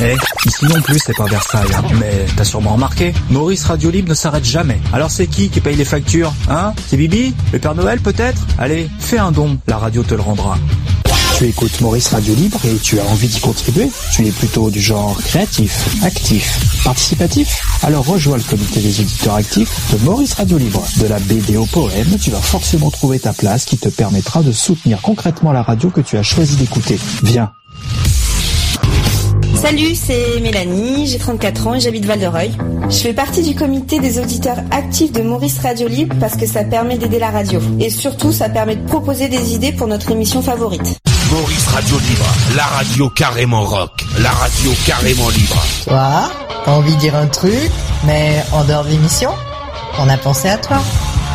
Eh, 0.00 0.16
ici 0.46 0.64
non 0.66 0.80
plus 0.80 0.98
c'est 1.04 1.16
pas 1.16 1.26
Versailles, 1.26 1.68
hein. 1.76 1.82
mais 2.00 2.26
t'as 2.36 2.44
sûrement 2.44 2.72
remarqué, 2.72 3.12
Maurice 3.30 3.64
Radio 3.64 3.90
Libre 3.90 4.08
ne 4.08 4.14
s'arrête 4.14 4.44
jamais. 4.44 4.80
Alors 4.92 5.10
c'est 5.10 5.26
qui 5.26 5.48
qui 5.48 5.60
paye 5.60 5.76
les 5.76 5.84
factures 5.84 6.32
Hein? 6.50 6.72
C'est 6.88 6.96
Bibi? 6.96 7.34
Le 7.52 7.58
Père 7.58 7.74
Noël 7.74 8.00
peut-être? 8.00 8.40
Allez, 8.58 8.88
fais 8.98 9.18
un 9.18 9.30
don, 9.32 9.58
la 9.68 9.78
radio 9.78 10.02
te 10.02 10.14
le 10.14 10.22
rendra. 10.22 10.58
Tu 11.38 11.44
écoutes 11.46 11.80
Maurice 11.80 12.08
Radio 12.08 12.34
Libre 12.34 12.60
et 12.66 12.76
tu 12.76 13.00
as 13.00 13.04
envie 13.04 13.26
d'y 13.26 13.40
contribuer? 13.40 13.90
Tu 14.12 14.26
es 14.26 14.30
plutôt 14.30 14.70
du 14.70 14.80
genre 14.80 15.16
créatif, 15.24 15.88
actif, 16.04 16.82
participatif? 16.84 17.62
Alors 17.82 18.04
rejoins 18.06 18.36
le 18.36 18.42
comité 18.42 18.80
des 18.80 19.00
auditeurs 19.00 19.34
actifs 19.36 19.92
de 19.92 20.04
Maurice 20.04 20.34
Radio 20.34 20.58
Libre. 20.58 20.84
De 20.98 21.06
la 21.06 21.18
BD 21.18 21.56
au 21.56 21.64
poème, 21.66 22.16
tu 22.20 22.30
vas 22.30 22.40
forcément 22.40 22.90
trouver 22.90 23.18
ta 23.18 23.32
place 23.32 23.64
qui 23.64 23.78
te 23.78 23.88
permettra 23.88 24.42
de 24.42 24.52
soutenir 24.52 25.00
concrètement 25.00 25.52
la 25.52 25.62
radio 25.62 25.90
que 25.90 26.00
tu 26.02 26.16
as 26.18 26.22
choisi 26.22 26.56
d'écouter. 26.56 26.98
Viens, 27.22 27.50
Salut, 29.62 29.94
c'est 29.94 30.40
Mélanie, 30.40 31.06
j'ai 31.06 31.18
34 31.18 31.66
ans 31.68 31.74
et 31.74 31.80
j'habite 31.80 32.04
Val-de-Reuil. 32.04 32.50
Je 32.90 32.96
fais 32.96 33.12
partie 33.12 33.44
du 33.44 33.54
comité 33.54 34.00
des 34.00 34.18
auditeurs 34.18 34.58
actifs 34.72 35.12
de 35.12 35.22
Maurice 35.22 35.60
Radio 35.60 35.86
Libre 35.86 36.16
parce 36.18 36.36
que 36.36 36.46
ça 36.46 36.64
permet 36.64 36.98
d'aider 36.98 37.20
la 37.20 37.30
radio. 37.30 37.60
Et 37.78 37.88
surtout, 37.88 38.32
ça 38.32 38.48
permet 38.48 38.74
de 38.74 38.84
proposer 38.88 39.28
des 39.28 39.54
idées 39.54 39.70
pour 39.70 39.86
notre 39.86 40.10
émission 40.10 40.42
favorite. 40.42 40.98
Maurice 41.30 41.68
Radio 41.68 41.96
Libre, 42.00 42.26
la 42.56 42.64
radio 42.64 43.08
carrément 43.10 43.62
rock, 43.62 43.92
la 44.20 44.32
radio 44.32 44.72
carrément 44.84 45.28
libre. 45.28 45.62
Quoi 45.86 46.28
T'as 46.64 46.72
envie 46.72 46.96
de 46.96 47.00
dire 47.00 47.14
un 47.14 47.28
truc, 47.28 47.70
mais 48.04 48.42
en 48.52 48.64
dehors 48.64 48.82
de 48.82 48.88
l'émission 48.90 49.30
On 50.00 50.08
a 50.08 50.16
pensé 50.16 50.48
à 50.48 50.56
toi. 50.56 50.78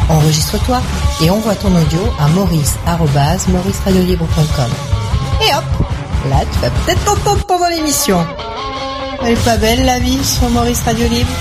Enregistre-toi 0.10 0.81
et 1.24 1.29
envoie 1.29 1.55
ton 1.55 1.74
audio 1.74 2.00
à 2.19 2.27
maurice.mauriceradiolibre.com. 2.27 4.69
Et 5.48 5.53
hop 5.55 5.87
Là, 6.30 6.44
tu 6.52 6.60
vas 6.60 6.70
peut-être 6.70 7.04
t'entendre 7.06 7.46
pendant 7.46 7.70
l'émission. 7.70 8.26
Elle 9.24 9.34
est 9.34 9.46
pas 9.46 9.58
belle 9.58 9.86
la 9.86 10.00
vie 10.00 10.24
sur 10.24 10.50
Maurice 10.50 10.82
Radio 10.82 11.08
Libre. 11.08 11.32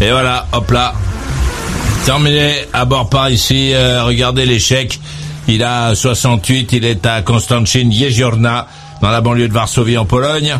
Et 0.00 0.10
voilà, 0.10 0.46
hop 0.52 0.70
là. 0.70 0.92
Terminé 2.04 2.52
à 2.72 2.84
bord 2.84 3.08
par 3.08 3.30
ici. 3.30 3.72
Euh, 3.72 4.04
regardez 4.04 4.44
l'échec. 4.44 5.00
Il 5.48 5.62
a 5.62 5.94
68, 5.94 6.72
il 6.72 6.84
est 6.84 7.04
à 7.06 7.22
Konstancin 7.22 7.90
Jeziorna, 7.90 8.66
dans 9.00 9.10
la 9.10 9.20
banlieue 9.20 9.48
de 9.48 9.52
Varsovie 9.52 9.98
en 9.98 10.04
Pologne. 10.04 10.58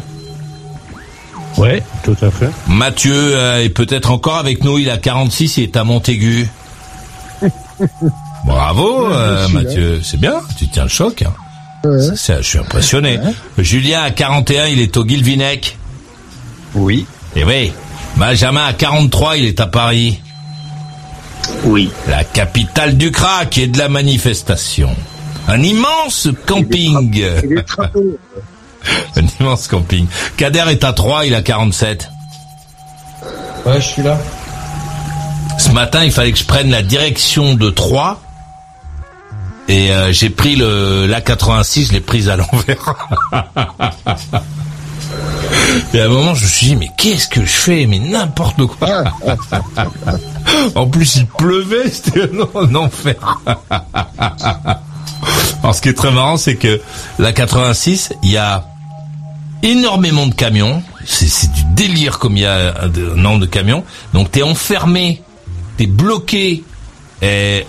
Ouais, 1.56 1.82
tout 2.02 2.16
à 2.20 2.30
fait. 2.30 2.50
Mathieu 2.66 3.12
euh, 3.14 3.62
est 3.62 3.68
peut-être 3.68 4.11
encore 4.11 4.37
avec 4.37 4.64
nous, 4.64 4.78
il 4.78 4.90
a 4.90 4.99
46, 4.99 5.56
il 5.58 5.62
est 5.64 5.76
à 5.76 5.84
Montaigu. 5.84 6.49
Bravo 8.44 9.06
euh, 9.11 9.49
Mathieu, 9.49 10.00
c'est 10.02 10.18
bien, 10.20 10.34
tu 10.58 10.68
tiens 10.68 10.82
le 10.84 10.88
choc. 10.88 11.23
hein. 11.23 11.32
Ça, 12.16 12.40
je 12.40 12.46
suis 12.46 12.58
impressionné. 12.58 13.18
Julien 13.58 14.02
à 14.02 14.11
41, 14.11 14.66
il 14.68 14.80
est 14.80 14.96
au 14.96 15.04
Guilvinec. 15.04 15.76
Oui. 16.75 17.06
Et 17.37 17.44
oui. 17.44 17.73
Benjamin 18.16 18.64
à 18.64 18.73
43, 18.73 19.37
il 19.37 19.44
est 19.44 19.61
à 19.61 19.66
Paris. 19.66 20.20
Oui. 21.64 21.90
La 22.08 22.25
capitale 22.25 22.96
du 22.96 23.11
crack 23.11 23.58
et 23.58 23.66
de 23.66 23.76
la 23.78 23.90
manifestation. 23.90 24.96
Un 25.46 25.62
immense 25.62 26.28
camping. 26.46 27.23
Un 29.17 29.25
immense 29.41 29.69
camping. 29.69 30.07
Kader 30.37 30.64
est 30.69 30.85
à 30.85 30.93
3, 30.93 31.26
il 31.26 31.35
a 31.35 31.43
47. 31.43 32.11
Ouais, 33.67 33.81
je 33.81 33.87
suis 33.87 34.03
là. 34.03 34.19
Ce 35.59 35.71
matin, 35.71 36.05
il 36.05 36.12
fallait 36.12 36.33
que 36.33 36.38
je 36.38 36.45
prenne 36.45 36.71
la 36.71 36.83
direction 36.83 37.55
de 37.55 37.71
3. 37.71 38.21
Et 39.69 39.91
euh, 39.93 40.12
j'ai 40.12 40.29
pris 40.29 40.57
le 40.57 41.07
la 41.07 41.23
86, 41.23 41.88
je 41.88 41.93
l'ai 41.95 42.00
prise 42.00 42.29
à 42.29 42.37
l'envers. 42.37 42.95
et 45.95 46.00
à 46.00 46.05
un 46.05 46.09
moment, 46.09 46.35
je 46.35 46.45
me 46.45 46.49
suis 46.49 46.67
dit, 46.69 46.76
mais 46.76 46.91
qu'est-ce 46.99 47.29
que 47.29 47.41
je 47.41 47.50
fais? 47.50 47.87
Mais 47.87 47.99
n'importe 47.99 48.67
quoi. 48.67 49.05
en 50.75 50.87
plus, 50.87 51.17
il 51.17 51.26
pleuvait, 51.26 51.89
c'était 51.89 52.28
un, 52.54 52.75
enfer. 52.75 53.15
Alors, 55.63 55.75
ce 55.75 55.80
qui 55.80 55.89
est 55.89 55.95
très 55.95 56.11
marrant, 56.11 56.37
c'est 56.37 56.56
que 56.56 56.82
la 57.19 57.32
86, 57.32 58.13
il 58.23 58.32
y 58.32 58.37
a 58.37 58.67
énormément 59.65 60.27
de 60.27 60.35
camions. 60.35 60.83
C'est, 61.05 61.50
du 61.53 61.65
délire 61.75 62.19
comme 62.19 62.37
il 62.37 62.43
y 62.43 62.47
a 62.47 62.83
un, 62.83 62.87
un 62.87 63.17
nombre 63.17 63.41
de 63.41 63.47
camions. 63.47 63.85
Donc, 64.13 64.31
t'es 64.31 64.43
enfermé, 64.43 65.23
t'es 65.77 65.87
bloqué 65.87 66.63
euh, 67.23 67.63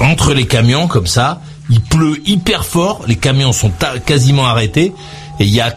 entre 0.00 0.32
les 0.32 0.46
camions 0.46 0.86
comme 0.86 1.06
ça. 1.06 1.40
Il 1.70 1.80
pleut 1.80 2.16
hyper 2.26 2.64
fort, 2.64 3.02
les 3.06 3.16
camions 3.16 3.52
sont 3.52 3.70
quasiment 4.06 4.46
arrêtés 4.46 4.94
et 5.38 5.44
il 5.44 5.50
y 5.50 5.60
a 5.60 5.76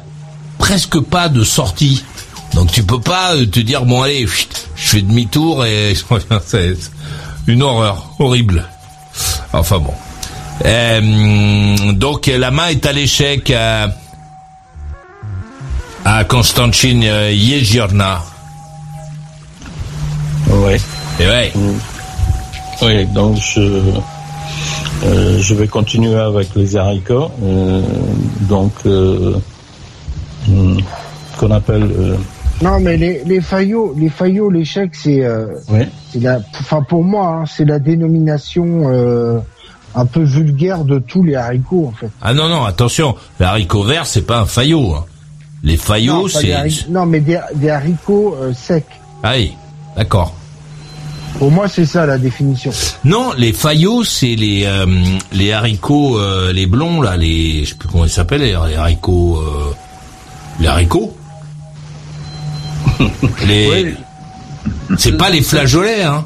presque 0.57 0.99
pas 0.99 1.27
de 1.27 1.43
sortie. 1.43 2.03
Donc 2.53 2.71
tu 2.71 2.83
peux 2.83 3.01
pas 3.01 3.35
euh, 3.35 3.45
te 3.45 3.59
dire 3.59 3.85
bon 3.85 4.01
allez, 4.01 4.25
je 4.27 4.87
fais 4.87 5.01
demi-tour 5.01 5.65
et 5.65 5.93
c'est 6.45 6.77
une 7.47 7.63
horreur 7.63 8.13
horrible. 8.19 8.69
Enfin 9.51 9.79
bon. 9.79 9.93
Euh, 10.63 11.91
donc 11.93 12.27
la 12.27 12.51
main 12.51 12.67
est 12.67 12.85
à 12.85 12.93
l'échec 12.93 13.51
à 16.05 16.23
Konstantin 16.23 17.01
euh, 17.03 17.31
Jeziorna. 17.33 18.21
Ouais. 20.49 20.77
Et 21.19 21.27
ouais. 21.27 21.53
Oui, 22.81 23.05
donc 23.07 23.37
je, 23.37 23.61
euh, 25.03 25.37
je 25.39 25.53
vais 25.55 25.67
continuer 25.67 26.15
avec 26.19 26.49
les 26.55 26.75
haricots, 26.75 27.29
euh, 27.43 27.81
donc 28.41 28.71
euh, 28.85 29.35
hum, 30.49 30.79
qu'on 31.37 31.51
appelle. 31.51 31.83
euh, 31.83 32.15
Non, 32.63 32.79
mais 32.79 32.97
les, 32.97 33.23
les 33.25 33.39
faillots, 33.41 33.93
les 33.97 34.09
faillots, 34.09 34.49
l'échec, 34.49 34.95
c'est, 34.95 35.23
euh, 35.23 35.45
la, 36.15 36.39
enfin 36.59 36.81
pour 36.81 37.03
moi, 37.03 37.41
hein, 37.41 37.45
c'est 37.45 37.65
la 37.65 37.77
dénomination 37.77 38.89
euh, 38.91 39.39
un 39.93 40.05
peu 40.07 40.23
vulgaire 40.23 40.83
de 40.83 40.97
tous 40.97 41.21
les 41.23 41.35
haricots 41.35 41.87
en 41.87 41.91
fait. 41.99 42.09
Ah 42.21 42.33
non 42.33 42.49
non, 42.49 42.63
attention, 42.65 43.15
le 43.39 43.45
haricot 43.45 43.83
vert 43.83 44.07
c'est 44.07 44.23
pas 44.25 44.39
un 44.39 44.45
faillot. 44.45 44.95
hein. 44.95 45.05
Les 45.63 45.77
faillots 45.77 46.23
non, 46.23 46.29
pas 46.29 46.41
des 46.41 46.47
c'est 46.47 46.53
hari- 46.53 46.85
non, 46.89 47.05
mais 47.05 47.19
des, 47.19 47.39
des 47.55 47.69
haricots 47.69 48.35
euh, 48.41 48.53
secs. 48.53 48.83
ah 49.23 49.33
oui, 49.35 49.53
d'accord. 49.95 50.33
Pour 51.37 51.49
moi, 51.51 51.67
c'est 51.67 51.85
ça 51.85 52.05
la 52.05 52.17
définition. 52.17 52.71
Non, 53.05 53.31
les 53.37 53.53
faillots, 53.53 54.03
c'est 54.03 54.35
les 54.35 54.63
euh, 54.65 54.85
les 55.31 55.53
haricots, 55.53 56.17
euh, 56.19 56.51
les 56.51 56.65
blonds 56.65 57.01
là, 57.01 57.15
les 57.17 57.63
je 57.63 57.69
sais 57.69 57.75
plus 57.75 57.87
comment 57.87 58.05
ils 58.05 58.09
s'appellent, 58.11 58.41
les, 58.41 58.53
haricots, 58.53 59.37
euh, 59.39 59.73
les 60.59 60.67
haricots. 60.67 61.15
les, 63.47 63.95
c'est 64.97 65.17
pas 65.17 65.29
les 65.29 65.41
flageolets, 65.41 66.03
hein. 66.03 66.25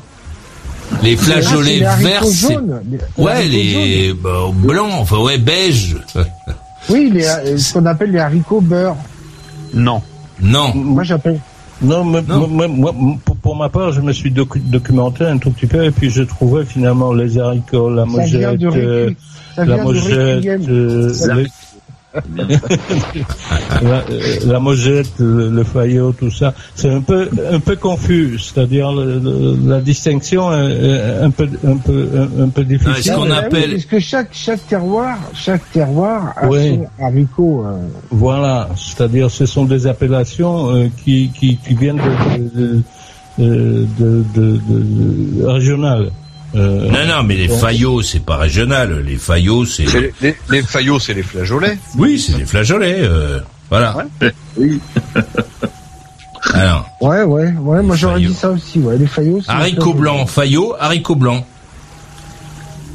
Les 1.04 1.18
flageolets 1.18 1.84
Ah, 1.86 1.96
c'est 1.98 2.04
les 2.04 2.10
verts, 2.10 2.24
jaunes, 2.26 2.82
les 2.90 3.24
ouais 3.24 3.46
les 3.48 4.14
bah, 4.14 4.30
blancs, 4.54 4.92
enfin 4.94 5.18
ouais 5.18 5.38
beige. 5.38 5.98
Oui, 6.90 7.12
les, 7.14 7.24
ce 7.58 7.74
qu'on 7.74 7.86
appelle 7.86 8.12
les 8.12 8.20
haricots 8.20 8.62
beurre. 8.62 8.96
Non. 9.76 10.02
Non. 10.42 10.74
Moi, 10.74 11.04
j'appelle. 11.04 11.40
Non, 11.82 12.06
mais 12.06 12.22
moi, 12.22 12.48
moi, 12.48 12.68
moi, 12.68 12.94
pour, 13.26 13.36
pour 13.36 13.56
ma 13.56 13.68
part, 13.70 13.92
je 13.92 14.00
me 14.02 14.14
suis 14.14 14.32
docu- 14.32 14.62
documenté 14.62 15.26
un 15.26 15.38
tout 15.38 15.52
petit 15.52 15.68
peu 15.68 15.84
et 15.84 15.92
puis 15.92 16.10
je 16.10 16.24
trouvais 16.24 16.64
finalement 16.66 17.12
les 17.14 17.38
haricots, 17.38 17.90
la 17.90 18.06
mojette, 18.06 18.42
euh, 18.80 19.10
la 19.58 19.66
mojette, 19.84 20.42
euh, 20.70 21.10
la, 23.82 24.04
euh, 24.10 24.22
la 24.46 24.60
mojette, 24.60 25.12
le, 25.20 25.50
le 25.50 25.64
faillot, 25.64 26.12
tout 26.14 26.32
ça, 26.32 26.54
c'est 26.76 26.90
un 26.90 27.02
peu 27.02 27.30
un 27.52 27.60
peu 27.60 27.76
confus, 27.76 28.40
c'est-à-dire 28.40 28.92
la 28.92 29.82
distinction 29.82 30.52
est, 30.54 31.22
un 31.22 31.30
peu 31.32 31.48
un 31.68 31.78
peu 31.78 32.08
un, 32.16 32.44
un 32.44 32.50
peu 32.50 32.64
difficile. 32.64 33.14
Ah, 33.16 33.42
bah 33.42 33.48
oui, 33.52 33.72
Parce 33.72 33.86
que 33.86 34.00
chaque 34.00 34.30
chaque 34.32 34.68
terroir, 34.68 35.18
chaque 35.34 35.70
terroir 35.72 36.34
a 36.38 36.48
Ouais. 36.48 36.80
son 36.98 37.04
haricot. 37.04 37.66
euh, 37.66 37.78
Voilà, 38.12 38.70
c'est-à-dire 38.76 39.30
ce 39.32 39.46
sont 39.46 39.66
des 39.66 39.88
appellations 39.88 40.70
euh, 40.76 40.88
qui, 41.04 41.30
qui, 41.38 41.58
qui 41.58 41.74
viennent 41.76 41.98
de, 41.98 42.60
de, 42.60 42.84
de, 43.38 43.88
de, 44.00 44.24
de- 44.36 44.58
de- 44.68 45.46
régionales. 45.46 46.12
Euh, 46.56 46.90
Non 46.90 47.06
non, 47.06 47.24
mais 47.24 47.36
les 47.36 47.48
donc- 47.48 47.60
faillots 47.60 48.02
c'est 48.02 48.24
pas 48.26 48.38
régional. 48.38 49.00
Les 49.06 49.18
faillots 49.18 49.66
c'est 49.66 49.84
Les, 49.94 50.14
les, 50.22 50.36
les 50.50 50.62
faillots, 50.64 51.00
c'est 51.00 51.14
les 51.14 51.24
flageolets. 51.24 51.78
oui 51.98 52.20
c'est 52.20 52.38
des 52.38 52.46
flageolets. 52.46 53.00
euh, 53.02 53.40
voilà. 53.70 53.98
Oui. 54.58 54.80
Alors. 56.54 56.86
Ouais, 57.02 57.24
ouais, 57.24 57.52
ouais. 57.60 57.82
Moi, 57.82 57.96
j'aurais 57.96 58.20
dit 58.22 58.34
ça 58.34 58.52
aussi. 58.52 58.78
Ouais, 58.80 58.98
les 58.98 59.08
faillots. 59.08 59.42
c'est 59.44 59.52
Haricot 59.52 59.94
les 59.94 60.00
blanc, 60.00 60.26
faillot, 60.28 60.76
haricot 60.80 61.16
blanc. 61.16 61.46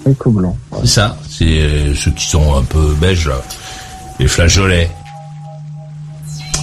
Haricot 0.07 0.31
blanc. 0.31 0.57
C'est 0.83 0.87
ça. 0.87 1.16
C'est 1.29 1.44
euh, 1.61 1.94
ceux 1.96 2.12
qui 2.12 2.27
sont 2.27 2.57
un 2.57 2.62
peu 2.62 2.94
beige, 3.01 3.27
là. 3.29 3.42
Les 4.20 4.29
flageolets. 4.29 4.90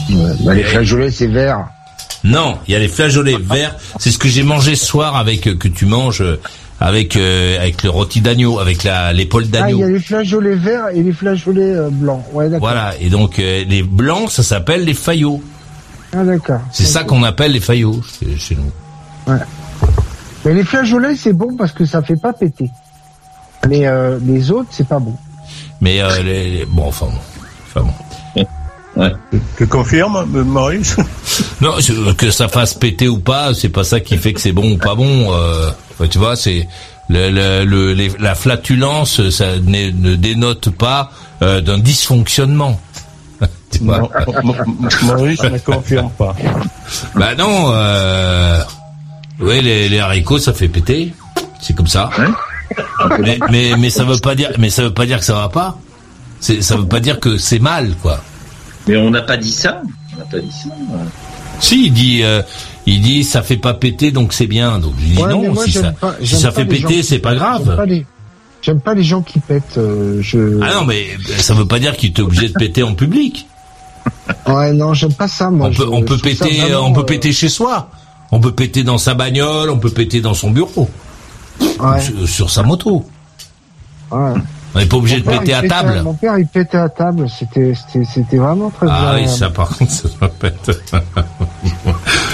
Ouais, 0.09 0.31
bah, 0.45 0.53
les 0.53 0.63
flageolets, 0.63 1.11
c'est 1.11 1.27
vert. 1.27 1.67
Non, 2.23 2.57
il 2.67 2.71
y 2.73 2.75
a 2.75 2.79
les 2.79 2.87
flageolets 2.87 3.37
verts. 3.37 3.75
C'est 3.99 4.09
ce 4.11 4.17
que 4.17 4.29
j'ai 4.29 4.43
mangé 4.43 4.75
ce 4.75 4.85
soir 4.85 5.17
avec 5.17 5.45
euh, 5.47 5.55
que 5.55 5.67
tu 5.67 5.85
manges 5.85 6.21
euh, 6.21 6.39
avec 6.79 7.15
euh, 7.15 7.59
avec 7.59 7.83
le 7.83 7.89
rôti 7.89 8.21
d'agneau, 8.21 8.59
avec 8.59 8.83
la 8.83 9.11
l'épaule 9.13 9.43
Ah, 9.45 9.47
il 9.47 9.51
d'agneau. 9.51 9.79
y 9.79 9.83
a 9.83 9.87
les 9.87 9.99
flageolets 9.99 10.55
verts 10.55 10.89
et 10.93 11.01
les 11.01 11.11
flageolets 11.13 11.73
euh, 11.75 11.89
blancs. 11.91 12.23
Ouais. 12.33 12.49
Voilà. 12.59 12.93
Et 12.99 13.09
donc 13.09 13.39
euh, 13.39 13.63
les 13.67 13.83
blancs, 13.83 14.29
ça 14.29 14.43
s'appelle 14.43 14.83
les 14.85 14.93
faillots. 14.93 15.41
Ah, 16.15 16.23
d'accord. 16.23 16.61
C'est 16.71 16.85
ça 16.85 17.03
qu'on 17.03 17.23
appelle 17.23 17.51
les 17.51 17.59
faillots 17.59 18.01
chez, 18.19 18.37
chez 18.37 18.55
nous. 18.55 18.71
Ouais. 19.33 19.39
Mais 20.45 20.53
les 20.53 20.63
flageolets, 20.63 21.15
c'est 21.15 21.33
bon 21.33 21.55
parce 21.57 21.71
que 21.73 21.85
ça 21.85 22.01
fait 22.01 22.15
pas 22.15 22.31
péter. 22.33 22.69
Mais 23.67 23.85
les 24.25 24.51
autres, 24.51 24.69
c'est 24.71 24.87
pas 24.87 24.99
bon. 24.99 25.13
Mais 25.81 26.01
les, 26.23 26.59
les- 26.59 26.65
bon, 26.65 26.85
enfin, 26.87 27.07
bon. 27.07 27.17
enfin 27.67 27.81
bon. 27.81 27.93
Tu 29.57 29.67
confirmes, 29.67 30.25
Maurice 30.25 30.95
Non, 31.61 31.73
que 32.17 32.31
ça 32.31 32.47
fasse 32.47 32.73
péter 32.73 33.07
ou 33.07 33.19
pas, 33.19 33.53
c'est 33.53 33.69
pas 33.69 33.83
ça 33.83 33.99
qui 33.99 34.17
fait 34.17 34.33
que 34.33 34.41
c'est 34.41 34.51
bon 34.51 34.71
ou 34.73 34.77
pas 34.77 34.95
bon. 34.95 35.33
Euh, 35.33 35.71
tu 36.09 36.17
vois, 36.17 36.35
c'est 36.35 36.67
le, 37.09 37.29
le, 37.29 37.65
le- 37.65 37.93
les- 37.93 38.11
la 38.19 38.35
flatulence, 38.35 39.29
ça 39.29 39.57
ne 39.57 40.15
dénote 40.15 40.69
pas 40.71 41.11
euh, 41.41 41.61
d'un 41.61 41.77
dysfonctionnement. 41.79 42.79
Tu 43.69 43.79
vois 43.83 43.99
Non, 43.99 44.09
Maurice 45.03 45.43
ne 45.43 45.57
confirme 45.59 46.09
pas. 46.11 46.33
Bah 47.15 47.35
non. 47.35 47.71
Euh, 47.73 48.61
oui, 49.39 49.61
les, 49.61 49.89
les 49.89 49.99
haricots, 49.99 50.39
ça 50.39 50.53
fait 50.53 50.69
péter. 50.69 51.13
C'est 51.61 51.75
comme 51.75 51.87
ça. 51.87 52.09
Mais, 53.19 53.37
mais 53.51 53.71
mais 53.77 53.89
ça 53.89 54.03
veut 54.05 54.17
pas 54.19 54.35
dire 54.35 54.51
mais 54.57 54.69
ça 54.69 54.83
veut 54.83 54.93
pas 54.93 55.05
dire 55.05 55.19
que 55.19 55.25
ça 55.25 55.33
va 55.35 55.49
pas. 55.49 55.77
Ça 56.39 56.75
veut 56.77 56.85
pas 56.87 56.99
dire 56.99 57.19
que 57.19 57.37
c'est 57.37 57.59
mal 57.59 57.93
quoi. 58.01 58.21
Mais 58.87 58.97
on 58.97 59.09
n'a 59.09 59.21
pas 59.21 59.37
dit 59.37 59.51
ça. 59.51 59.81
On 60.15 60.19
n'a 60.19 60.25
pas 60.25 60.39
dit 60.39 60.51
ça. 60.51 60.69
Si 61.59 61.85
il 61.87 61.93
dit 61.93 62.21
euh, 62.23 62.41
il 62.85 63.01
dit 63.01 63.23
ça 63.23 63.41
fait 63.41 63.57
pas 63.57 63.73
péter 63.73 64.11
donc 64.11 64.33
c'est 64.33 64.47
bien. 64.47 64.79
Donc 64.79 64.93
je 64.99 65.05
dis 65.05 65.17
Ouais, 65.21 65.29
non 65.29 65.53
moi, 65.53 65.65
si 65.65 65.71
ça 65.73 65.91
pas- 65.91 66.15
si 66.19 66.27
j'aime 66.27 66.39
ça 66.39 66.51
pas 66.51 66.55
fait 66.61 66.65
péter 66.65 67.03
c'est 67.03 67.19
pas 67.19 67.31
J'aime 67.31 67.39
pas 67.39 67.63
grave. 67.63 67.83
les, 67.87 68.05
j'aime 68.61 68.79
pas 68.81 68.93
les 68.93 69.03
gens 69.03 69.21
qui 69.21 69.39
pètent. 69.39 69.77
euh, 69.77 70.19
je... 70.21 70.59
Ah 70.61 70.73
non 70.75 70.85
mais 70.85 71.07
ça 71.37 71.53
veut 71.53 71.65
pas 71.67 71.79
dire 71.79 71.97
qu'il 71.97 72.11
est 72.11 72.19
obligé 72.19 72.47
de 72.49 72.53
péter 72.53 72.83
en 72.83 72.93
public. 72.93 73.47
Ouais, 74.47 74.71
non, 74.71 74.93
j'aime 74.93 75.13
pas 75.13 75.27
ça. 75.27 75.49
Moi, 75.49 75.67
On 75.67 75.73
peut 75.73 75.87
on 75.91 76.01
peut 76.03 76.17
péter 76.17 76.59
vraiment, 76.61 76.87
on 76.87 76.93
peut 76.93 77.01
euh, 77.01 77.03
péter 77.03 77.33
chez 77.33 77.49
soi. 77.49 77.89
On 78.31 78.39
peut 78.39 78.51
péter 78.53 78.83
dans 78.83 78.97
sa 78.97 79.13
bagnole, 79.13 79.69
on 79.69 79.79
peut 79.79 79.89
péter 79.89 80.21
dans 80.21 80.33
son 80.33 80.51
bureau, 80.51 80.89
Ouais. 81.79 82.01
sur, 82.01 82.27
sur 82.27 82.49
sa 82.51 82.61
moto. 82.63 83.05
Ouais. 84.11 84.33
On 84.77 84.79
n'est 84.79 84.85
pas 84.85 84.97
obligé 84.97 85.21
de 85.21 85.23
péter 85.23 85.55
à 85.55 85.61
pétait 85.61 85.73
table. 85.73 86.01
Mon 86.03 86.13
père, 86.13 86.37
il 86.37 86.45
pétait 86.45 86.77
à 86.77 86.87
table. 86.87 87.25
C'était, 87.27 87.73
c'était, 88.13 88.37
vraiment 88.37 88.69
très 88.69 88.85
Ah 88.87 89.15
oui, 89.15 89.27
ça 89.27 89.49
par 89.49 89.69
contre, 89.69 89.91
ça 89.91 90.07
me 90.21 90.27
pète. 90.27 90.53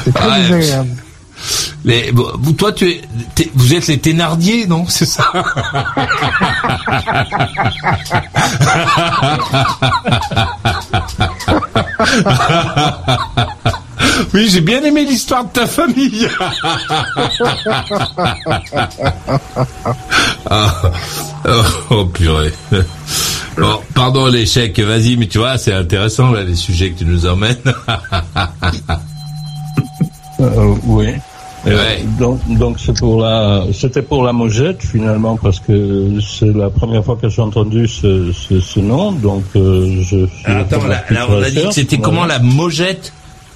C'est 0.03 0.13
très 0.13 0.27
Ouais. 0.27 0.41
désagréable. 0.41 0.89
Les, 1.85 2.11
bon, 2.11 2.25
toi, 2.57 2.73
tu 2.73 2.89
es, 2.89 3.01
vous 3.53 3.73
êtes 3.73 3.87
les 3.87 3.97
Thénardier, 3.97 4.67
non 4.67 4.85
C'est 4.89 5.05
ça 5.05 5.23
Oui, 14.33 14.49
j'ai 14.49 14.61
bien 14.61 14.81
aimé 14.83 15.05
l'histoire 15.05 15.45
de 15.45 15.49
ta 15.51 15.65
famille. 15.65 16.27
Ah, 20.49 20.81
oh, 21.47 21.61
oh, 21.89 22.05
purée. 22.05 22.53
Bon, 23.57 23.79
pardon 23.93 24.27
l'échec, 24.27 24.77
vas-y, 24.79 25.15
mais 25.17 25.27
tu 25.27 25.37
vois, 25.37 25.57
c'est 25.57 25.73
intéressant 25.73 26.31
là 26.31 26.43
les 26.43 26.55
sujets 26.55 26.91
que 26.91 26.99
tu 26.99 27.05
nous 27.05 27.25
emmènes. 27.25 27.57
Euh, 30.39 30.75
oui. 30.85 31.07
Euh, 31.07 31.13
Ouais. 31.65 32.03
Donc, 32.19 32.41
donc 32.57 32.77
c'est 32.77 32.97
pour 32.99 33.21
la, 33.21 33.63
c'était 33.71 34.01
pour 34.01 34.23
la 34.25 34.33
Mogette 34.33 34.83
finalement 34.83 35.37
parce 35.37 35.61
que 35.61 36.09
c'est 36.19 36.53
la 36.53 36.69
première 36.69 37.05
fois 37.05 37.15
que 37.21 37.29
j'ai 37.29 37.41
entendu 37.41 37.87
ce, 37.87 38.33
ce, 38.33 38.59
ce 38.59 38.81
nom, 38.81 39.13
donc 39.13 39.45
euh, 39.55 40.01
je. 40.01 40.25
fais 40.27 40.51
Attends, 40.51 40.85
là, 40.87 41.05
là, 41.09 41.25
on 41.29 41.41
a 41.41 41.49
dit 41.49 41.63
que 41.65 41.71
c'était 41.73 41.95
voilà. 41.95 42.09
comment 42.09 42.25
la 42.25 42.39
mojette 42.39 43.13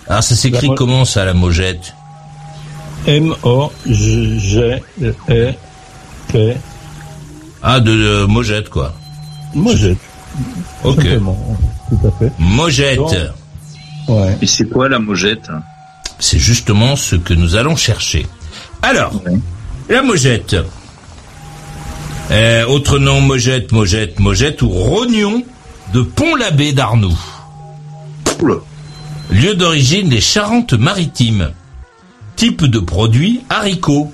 Alors 0.09 0.23
ça 0.23 0.35
s'écrit 0.35 0.69
comment 0.75 1.05
ça, 1.05 1.25
la 1.25 1.33
mojette 1.33 1.93
M 3.05 3.33
O 3.43 3.71
G 3.85 4.39
G 4.39 4.81
E 5.29 5.53
T 6.29 6.55
Ah, 7.63 7.79
de, 7.79 7.91
de 7.91 8.25
mojette, 8.25 8.69
quoi. 8.69 8.93
Mogette. 9.53 9.97
tout 10.83 10.89
Ok. 10.89 10.95
simplement. 11.03 11.37
Tout 11.89 12.07
à 12.07 12.11
fait. 12.19 12.31
Mojette. 12.39 12.97
Donc, 12.97 13.13
Ouais. 14.09 14.37
Et 14.41 14.47
c'est 14.47 14.65
quoi 14.69 14.87
la 14.87 14.99
mojette 14.99 15.49
C'est 16.19 16.39
justement 16.39 16.95
ce 16.95 17.15
que 17.17 17.33
nous 17.33 17.55
allons 17.55 17.75
chercher. 17.75 18.25
Alors, 18.81 19.11
la 19.89 20.01
mojette. 20.01 20.55
Euh, 22.31 22.65
autre 22.67 22.99
nom, 22.99 23.19
mojette, 23.21 23.71
mojette, 23.73 24.19
mojette 24.19 24.61
ou 24.61 24.69
rognon 24.69 25.43
de 25.93 26.01
Pont-l'Abbé 26.01 26.71
d'Arnoux. 26.73 27.17
Lieu 29.29 29.55
d'origine, 29.55 30.09
les 30.09 30.21
Charentes-Maritimes. 30.21 31.51
Type 32.35 32.63
de 32.63 32.79
produit, 32.79 33.41
haricots. 33.49 34.13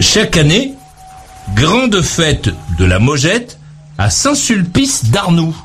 Chaque 0.00 0.36
année, 0.36 0.74
grande 1.54 2.00
fête 2.00 2.50
de 2.78 2.84
la 2.84 2.98
mojette 2.98 3.58
à 3.98 4.10
Saint-Sulpice 4.10 5.06
d'Arnoux. 5.06 5.56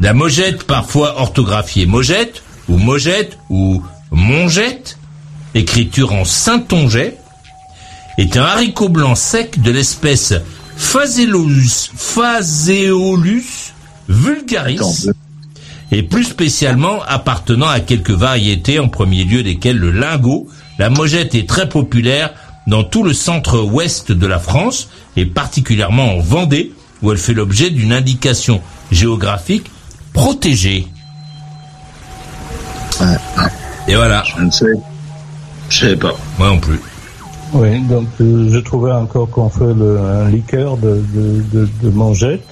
La 0.00 0.14
mojette, 0.14 0.64
parfois 0.64 1.20
orthographiée 1.20 1.86
mojette, 1.86 2.42
ou 2.68 2.78
mojette, 2.78 3.38
ou 3.50 3.82
mongette, 4.10 4.98
écriture 5.54 6.12
en 6.12 6.24
saintonget, 6.24 7.18
est 8.18 8.36
un 8.36 8.44
haricot 8.44 8.88
blanc 8.88 9.14
sec 9.14 9.60
de 9.60 9.70
l'espèce 9.70 10.34
Phaseolus, 10.76 11.90
Phaseolus 11.94 13.72
vulgaris, 14.08 15.10
et 15.96 16.02
plus 16.02 16.24
spécialement 16.24 17.00
appartenant 17.08 17.68
à 17.68 17.80
quelques 17.80 18.10
variétés, 18.10 18.78
en 18.78 18.88
premier 18.88 19.24
lieu 19.24 19.42
desquelles 19.42 19.78
le 19.78 19.90
lingot. 19.90 20.46
La 20.78 20.90
mojette 20.90 21.34
est 21.34 21.48
très 21.48 21.70
populaire 21.70 22.34
dans 22.66 22.84
tout 22.84 23.02
le 23.02 23.14
centre-ouest 23.14 24.12
de 24.12 24.26
la 24.26 24.38
France, 24.38 24.90
et 25.16 25.24
particulièrement 25.24 26.16
en 26.16 26.20
Vendée, 26.20 26.72
où 27.00 27.12
elle 27.12 27.16
fait 27.16 27.32
l'objet 27.32 27.70
d'une 27.70 27.94
indication 27.94 28.60
géographique 28.92 29.70
protégée. 30.12 30.86
Et 33.88 33.94
voilà. 33.94 34.22
Je 34.36 34.42
ne 34.42 34.50
sais. 34.50 34.66
Je 35.70 35.78
savais 35.78 35.96
pas. 35.96 36.14
Moi 36.38 36.48
non 36.48 36.58
plus. 36.58 36.80
Oui, 37.54 37.80
donc 37.88 38.06
euh, 38.20 38.50
je 38.52 38.58
trouvais 38.58 38.92
encore 38.92 39.30
qu'on 39.30 39.48
fait 39.48 39.72
le, 39.72 39.98
un 39.98 40.28
liqueur 40.28 40.76
de, 40.76 41.02
de, 41.14 41.42
de, 41.54 41.68
de 41.82 41.88
mongette. 41.88 42.44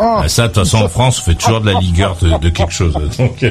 Oh, 0.00 0.04
Ah, 0.22 0.28
Ça, 0.28 0.42
de 0.48 0.52
toute 0.52 0.64
façon, 0.64 0.78
en 0.78 0.88
France, 0.88 1.20
on 1.20 1.24
fait 1.30 1.34
toujours 1.34 1.60
de 1.60 1.70
la 1.70 1.80
liqueur 1.80 2.16
de, 2.22 2.38
de 2.38 2.48
quelque 2.50 2.72
chose. 2.72 2.94
Donc, 3.18 3.42
euh, 3.42 3.50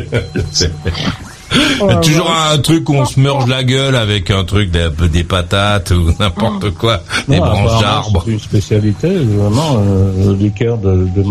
a 1.90 1.96
toujours 1.98 2.30
un 2.32 2.58
truc 2.58 2.90
où 2.90 2.96
on 2.96 3.06
se 3.06 3.20
merge 3.20 3.48
la 3.48 3.64
gueule 3.64 3.96
avec 3.96 4.32
un 4.32 4.44
truc, 4.44 4.70
des, 4.72 4.90
des 5.12 5.24
patates 5.24 5.92
ou 5.92 6.12
n'importe 6.20 6.72
quoi, 6.72 7.02
des 7.28 7.38
Non, 7.40 7.46
branches 7.46 7.82
d'arbres. 7.82 8.24
C'est 8.26 8.32
une 8.32 8.40
spécialité, 8.40 9.10
vraiment, 9.18 9.78
euh, 9.78 10.36
liqueur 10.36 10.78
de, 10.78 11.08
de. 11.16 11.22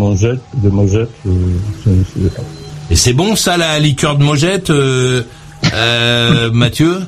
De 0.54 0.68
mongette 0.70 1.10
euh, 1.26 1.30
c'est- 1.84 1.90
c'est- 2.14 2.42
Et 2.90 2.96
c'est 2.96 3.12
bon 3.12 3.36
ça, 3.36 3.56
la 3.56 3.78
liqueur 3.78 4.16
de 4.16 4.24
mojette, 4.24 4.70
euh, 4.70 5.22
euh, 5.74 6.50
Mathieu? 6.52 7.00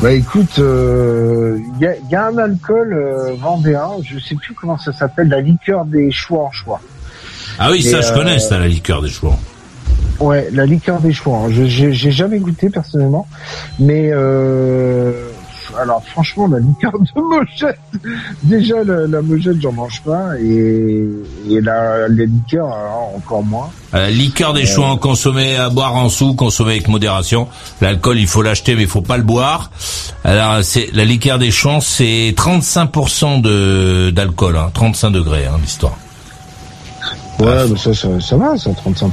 Bah 0.00 0.12
écoute, 0.12 0.52
il 0.58 0.62
euh, 0.62 1.58
y, 1.80 1.86
a, 1.86 1.96
y 2.08 2.14
a 2.14 2.26
un 2.26 2.38
alcool 2.38 2.92
euh, 2.92 3.34
vendéen, 3.34 3.90
je 4.04 4.18
sais 4.20 4.36
plus 4.36 4.54
comment 4.54 4.78
ça 4.78 4.92
s'appelle, 4.92 5.28
la 5.28 5.40
liqueur 5.40 5.84
des 5.84 6.12
choix 6.12 6.44
en 6.44 6.52
choix. 6.52 6.80
Ah 7.58 7.70
oui, 7.72 7.78
Et, 7.78 7.82
ça, 7.82 8.00
je 8.00 8.12
euh, 8.12 8.14
connais, 8.14 8.38
ça, 8.38 8.60
la 8.60 8.68
liqueur 8.68 9.02
des 9.02 9.08
chouans. 9.08 9.38
Ouais, 10.20 10.48
la 10.52 10.66
liqueur 10.66 11.00
des 11.00 11.12
choix. 11.12 11.38
hein. 11.38 11.48
Je 11.50 11.64
j'ai 11.64 11.92
j'ai 11.92 12.10
jamais 12.12 12.38
goûté 12.38 12.70
personnellement, 12.70 13.26
mais 13.80 14.10
euh, 14.12 15.27
alors 15.80 16.02
franchement 16.04 16.46
la 16.48 16.58
liqueur 16.58 16.92
de 16.98 17.20
mojette, 17.20 17.78
déjà 18.42 18.82
la, 18.84 19.06
la 19.06 19.20
j'en 19.60 19.72
mange 19.72 20.02
pas 20.02 20.38
et, 20.40 21.04
et 21.48 21.60
la, 21.60 22.08
la 22.08 22.24
liqueur 22.24 22.66
alors, 22.66 23.12
encore 23.16 23.42
moins. 23.44 23.70
La 23.92 24.10
liqueur 24.10 24.52
des 24.52 24.66
chouans 24.66 24.96
consommée 24.98 25.56
à 25.56 25.70
boire 25.70 25.94
en 25.96 26.08
sous, 26.08 26.34
consommée 26.34 26.72
avec 26.72 26.88
modération. 26.88 27.48
L'alcool, 27.80 28.18
il 28.18 28.26
faut 28.26 28.42
l'acheter, 28.42 28.74
mais 28.74 28.82
il 28.82 28.88
faut 28.88 29.00
pas 29.00 29.16
le 29.16 29.22
boire. 29.22 29.70
Alors, 30.24 30.62
c'est 30.62 30.90
la 30.92 31.04
liqueur 31.04 31.38
des 31.38 31.50
chouans, 31.50 31.80
c'est 31.80 32.34
35% 32.36 33.40
de 33.40 34.10
d'alcool, 34.10 34.56
hein, 34.56 34.70
35 34.74 35.10
degrés, 35.10 35.46
hein, 35.46 35.58
l'histoire. 35.60 35.96
Ouais, 37.38 37.66
mais 37.70 37.78
ça, 37.78 37.94
ça 37.94 38.08
ça 38.20 38.36
va, 38.36 38.56
ça 38.58 38.70
35%. 38.70 39.10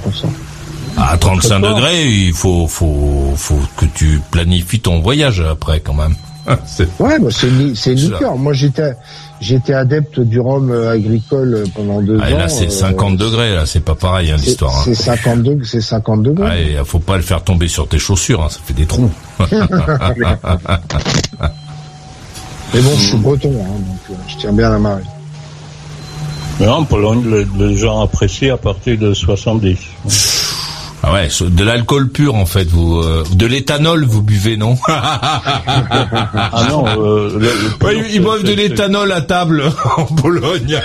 À 0.97 1.17
35 1.17 1.47
Très 1.49 1.59
fort. 1.59 1.75
degrés, 1.75 2.05
il 2.09 2.33
faut, 2.33 2.67
faut, 2.67 3.33
faut 3.35 3.59
que 3.77 3.85
tu 3.85 4.21
planifies 4.31 4.79
ton 4.79 4.99
voyage 5.01 5.41
après, 5.41 5.79
quand 5.79 5.93
même. 5.93 6.15
Ouais, 6.99 7.19
bah, 7.19 7.29
c'est 7.31 7.47
une, 7.47 7.75
c'est 7.75 7.93
liqueur. 7.95 8.35
Moi, 8.37 8.53
j'étais, 8.53 8.93
j'étais 9.41 9.73
adepte 9.73 10.19
du 10.19 10.39
rhum 10.39 10.69
euh, 10.71 10.91
agricole 10.91 11.63
pendant 11.75 12.01
deux 12.01 12.19
Ah, 12.21 12.29
et 12.29 12.33
ans. 12.33 12.37
là, 12.37 12.47
c'est 12.49 12.67
euh, 12.67 12.69
50 12.69 13.17
degrés, 13.17 13.55
là, 13.55 13.65
c'est 13.65 13.79
pas 13.79 13.95
pareil, 13.95 14.29
hein, 14.31 14.35
c'est- 14.37 14.45
l'histoire. 14.47 14.75
hein. 14.77 14.81
C'est 14.85 14.93
50 14.95 15.41
degrés, 15.43 15.65
c'est 15.67 15.81
50 15.81 16.21
degrés. 16.23 16.47
Ah, 16.49 16.57
et 16.59 16.77
faut 16.85 16.99
pas 16.99 17.15
le 17.17 17.23
faire 17.23 17.43
tomber 17.43 17.67
sur 17.67 17.87
tes 17.87 17.97
chaussures, 17.99 18.43
hein, 18.43 18.49
ça 18.49 18.59
fait 18.63 18.73
des 18.73 18.85
trous. 18.85 19.09
Mais 22.73 22.81
bon, 22.81 22.91
je 22.97 23.01
suis 23.07 23.17
breton, 23.17 23.53
hein, 23.63 23.79
donc 23.79 23.99
euh, 24.11 24.13
je 24.27 24.35
tiens 24.37 24.51
bien 24.53 24.69
la 24.69 24.79
marée. 24.79 25.03
Mais 26.59 26.67
en 26.67 26.83
Pologne, 26.83 27.23
les, 27.29 27.67
les 27.67 27.75
gens 27.77 28.01
apprécient 28.01 28.53
à 28.53 28.57
partir 28.57 28.97
de 28.97 29.13
70. 29.13 29.77
Ah 31.07 31.13
ouais, 31.13 31.27
de 31.39 31.63
l'alcool 31.63 32.09
pur 32.09 32.33
en 32.33 32.47
fait, 32.47 32.63
vous, 32.67 32.97
euh, 32.97 33.23
de 33.31 33.45
l'éthanol 33.45 34.05
vous 34.05 34.23
buvez 34.23 34.57
non 34.57 34.75
Ah 34.87 36.67
non, 36.69 36.85
euh, 36.87 37.29
le- 37.33 37.39
le 37.39 37.85
Ouais, 37.85 37.93
pur, 38.01 38.05
ils 38.11 38.21
boivent 38.21 38.43
de 38.43 38.53
l'éthanol 38.53 39.11
à 39.11 39.21
table 39.21 39.63
en 39.97 40.05
Pologne. 40.05 40.79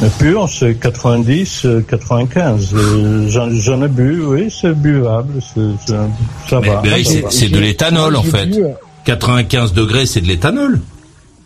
Le 0.00 0.08
pur, 0.20 0.48
c'est 0.48 0.74
90, 0.76 1.62
euh, 1.64 1.80
95. 1.80 2.72
Euh, 2.74 3.28
J'en 3.28 3.82
ai 3.82 3.88
bu, 3.88 4.22
oui, 4.24 4.48
c'est 4.56 4.72
buvable, 4.74 5.40
ça 5.42 6.60
Mais, 6.60 6.68
va. 6.68 6.82
mais 6.84 7.02
ça 7.02 7.12
c'est 7.30 7.48
de 7.48 7.58
l'éthanol 7.58 8.14
en 8.14 8.22
fait. 8.22 8.46
bu, 8.46 8.62
euh, 8.62 8.68
95 9.04 9.72
degrés, 9.72 10.06
c'est 10.06 10.20
de 10.20 10.26
l'éthanol. 10.28 10.80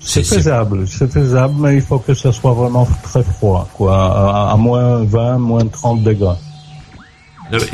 C'est 0.04 0.24
faisable, 0.24 0.86
c'est 0.88 1.10
faisable, 1.10 1.54
mais 1.58 1.76
il 1.76 1.82
faut 1.82 1.98
que 1.98 2.12
ça 2.14 2.32
soit 2.32 2.52
vraiment 2.52 2.86
très 3.02 3.22
froid, 3.22 3.68
quoi, 3.74 3.96
à, 3.96 4.52
à 4.52 4.56
moins 4.56 5.04
20, 5.04 5.38
moins 5.38 5.66
30 5.66 6.02
degrés. 6.02 6.34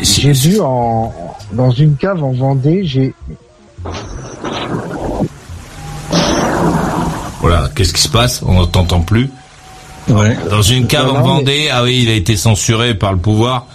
J'ai 0.03 0.33
bu 0.33 0.61
en, 0.61 1.13
dans 1.53 1.71
une 1.71 1.97
cave 1.97 2.23
en 2.23 2.33
Vendée, 2.33 2.85
j'ai, 2.85 3.15
Voilà, 7.41 7.69
qu'est-ce 7.75 7.93
qui 7.93 8.03
se 8.03 8.09
passe? 8.09 8.43
On 8.45 8.61
ne 8.61 8.67
t'entend 8.67 9.01
plus. 9.01 9.31
Ouais. 10.09 10.37
Dans 10.51 10.63
une 10.63 10.87
cave 10.87 11.07
Non, 11.07 11.17
en 11.19 11.23
Vendée, 11.23 11.69
ah 11.73 11.85
oui, 11.85 12.01
il 12.03 12.09
a 12.11 12.15
été 12.15 12.37
censuré 12.37 12.95
par 12.95 13.13
le 13.13 13.19
pouvoir. 13.19 13.67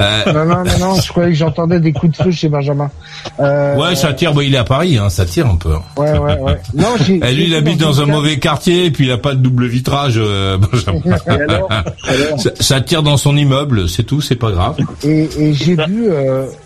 Euh, 0.00 0.32
non, 0.32 0.44
non, 0.44 0.64
non, 0.64 0.78
non, 0.80 0.94
je 0.94 1.08
croyais 1.08 1.30
que 1.30 1.36
j'entendais 1.36 1.78
des 1.80 1.92
coups 1.92 2.16
de 2.16 2.22
feu 2.24 2.30
chez 2.30 2.48
Benjamin. 2.48 2.90
Euh, 3.38 3.76
ouais, 3.76 3.94
ça 3.94 4.12
tire. 4.12 4.32
Bon, 4.32 4.40
il 4.40 4.54
est 4.54 4.58
à 4.58 4.64
Paris, 4.64 4.96
hein, 4.98 5.10
ça 5.10 5.26
tire 5.26 5.46
un 5.46 5.56
peu. 5.56 5.74
Ouais, 5.96 6.18
ouais, 6.18 6.38
ouais. 6.40 6.60
Non, 6.74 6.96
Et 7.08 7.10
lui, 7.12 7.20
j'ai 7.20 7.44
il 7.44 7.54
habite 7.54 7.78
dans 7.78 8.00
un 8.00 8.06
mauvais 8.06 8.38
quartier, 8.38 8.86
et 8.86 8.90
puis 8.90 9.04
il 9.06 9.12
a 9.12 9.18
pas 9.18 9.34
de 9.34 9.40
double 9.40 9.66
vitrage. 9.66 10.14
euh, 10.16 10.56
Benjamin. 10.72 11.00
Et 11.26 11.30
alors, 11.30 11.68
alors 11.70 12.40
ça, 12.40 12.50
ça 12.58 12.80
tire 12.80 13.02
dans 13.02 13.16
son 13.16 13.36
immeuble, 13.36 13.88
c'est 13.88 14.04
tout, 14.04 14.20
c'est 14.20 14.36
pas 14.36 14.50
grave. 14.50 14.76
Et, 15.04 15.28
et 15.38 15.52
j'ai 15.54 15.76
bu, 15.76 16.08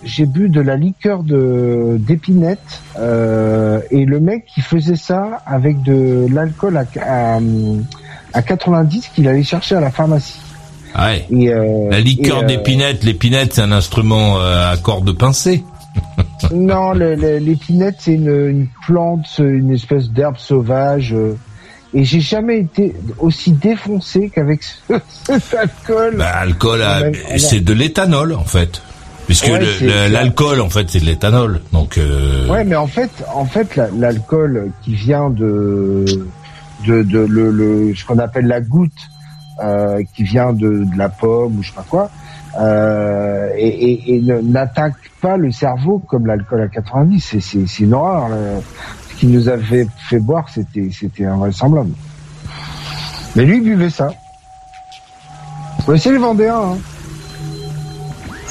j'ai 0.05 0.27
bu 0.27 0.49
de 0.49 0.61
la 0.61 0.77
liqueur 0.77 1.23
de 1.23 1.97
d'épinette. 1.99 2.83
Et 2.97 4.05
le 4.05 4.21
mec 4.21 4.47
qui 4.55 4.61
faisait 4.61 4.97
ça 4.97 5.43
avec 5.47 5.83
de 5.83 6.27
l'alcool 6.33 6.77
à, 6.77 6.85
à, 7.03 7.39
à 8.33 8.43
90 8.43 9.11
qu'il 9.15 9.27
allait 9.29 9.43
chercher 9.43 9.77
à 9.77 9.81
la 9.81 9.91
pharmacie. 9.91 10.39
Ouais. 10.99 11.27
Et, 11.31 11.49
euh, 11.53 11.91
La 11.91 12.01
liqueur 12.01 12.41
et, 12.41 12.45
euh, 12.45 12.47
d'épinette, 12.47 13.05
l'épinette, 13.05 13.55
c'est 13.55 13.63
un 13.63 13.73
instrument 13.73 14.39
euh, 14.41 14.73
à 14.73 14.77
cordes 14.77 15.13
pincées. 15.17 15.65
Non, 16.53 16.93
l'épinette 16.93 17.97
c'est 18.01 18.15
une, 18.15 18.29
une 18.49 18.67
plante, 18.87 19.27
une 19.39 19.73
espèce 19.73 20.11
d'herbe 20.11 20.37
sauvage. 20.37 21.15
euh, 21.15 21.37
et 21.95 22.05
j'ai 22.05 22.21
jamais 22.21 22.59
été 22.59 22.93
aussi 23.19 23.53
défoncé 23.53 24.29
qu'avec 24.35 24.63
ce, 24.63 24.75
cet 25.39 25.55
alcool. 25.55 26.17
Bah, 26.19 26.27
alcool, 26.37 26.83
c'est 27.39 27.61
de 27.61 27.73
l'éthanol 27.73 28.35
en 28.35 28.43
fait, 28.45 28.83
puisque 29.27 29.47
Ouais, 29.47 30.09
l'alcool 30.11 30.61
en 30.61 30.69
fait 30.69 30.91
c'est 30.91 30.99
de 31.01 31.07
l'éthanol. 31.07 31.61
Donc 31.73 31.97
euh, 31.99 32.49
Ouais, 32.49 32.65
mais 32.65 32.77
en 32.77 32.89
fait, 32.89 33.11
en 33.33 33.45
fait, 33.47 33.77
la- 33.77 33.91
l'alcool 33.97 34.71
qui 34.83 34.95
vient 34.95 35.31
de 35.31 36.05
de, 36.87 37.03
de 37.05 37.19
le, 37.21 37.51
le 37.53 37.95
ce 37.95 38.05
qu'on 38.05 38.19
appelle 38.19 38.47
la 38.49 38.61
goutte, 38.61 38.93
euh, 39.63 40.03
qui 40.15 40.23
vient 40.25 40.53
de, 40.53 40.85
de 40.85 40.97
la 40.99 41.09
pomme 41.09 41.59
ou 41.59 41.63
je 41.63 41.69
sais 41.69 41.75
pas 41.75 41.85
quoi, 41.89 42.11
euh, 42.61 43.49
et, 43.57 43.69
et, 43.69 44.15
et 44.17 44.21
n'attaque 44.43 44.95
pas 45.21 45.37
le 45.37 45.51
cerveau 45.53 45.99
comme 45.99 46.27
l'alcool 46.27 46.63
à 46.63 46.69
90. 46.69 47.21
C'est 47.21 47.41
c'est 47.41 47.67
c'est 47.67 47.85
une 47.85 47.95
horreur. 47.95 48.29
là. 48.29 48.37
Ce 49.11 49.15
qui 49.21 49.27
nous 49.27 49.49
avait 49.49 49.87
fait 50.09 50.19
boire, 50.19 50.49
c'était 50.49 50.89
c'était 50.93 51.25
invraisemblable. 51.25 51.91
Mais 53.37 53.45
lui 53.45 53.57
il 53.59 53.63
buvait 53.65 53.91
ça. 53.91 54.11
Ouais, 55.87 55.99
c'est 55.99 56.13
les 56.13 56.19
Vendéens. 56.19 56.73
Hein. 56.75 56.79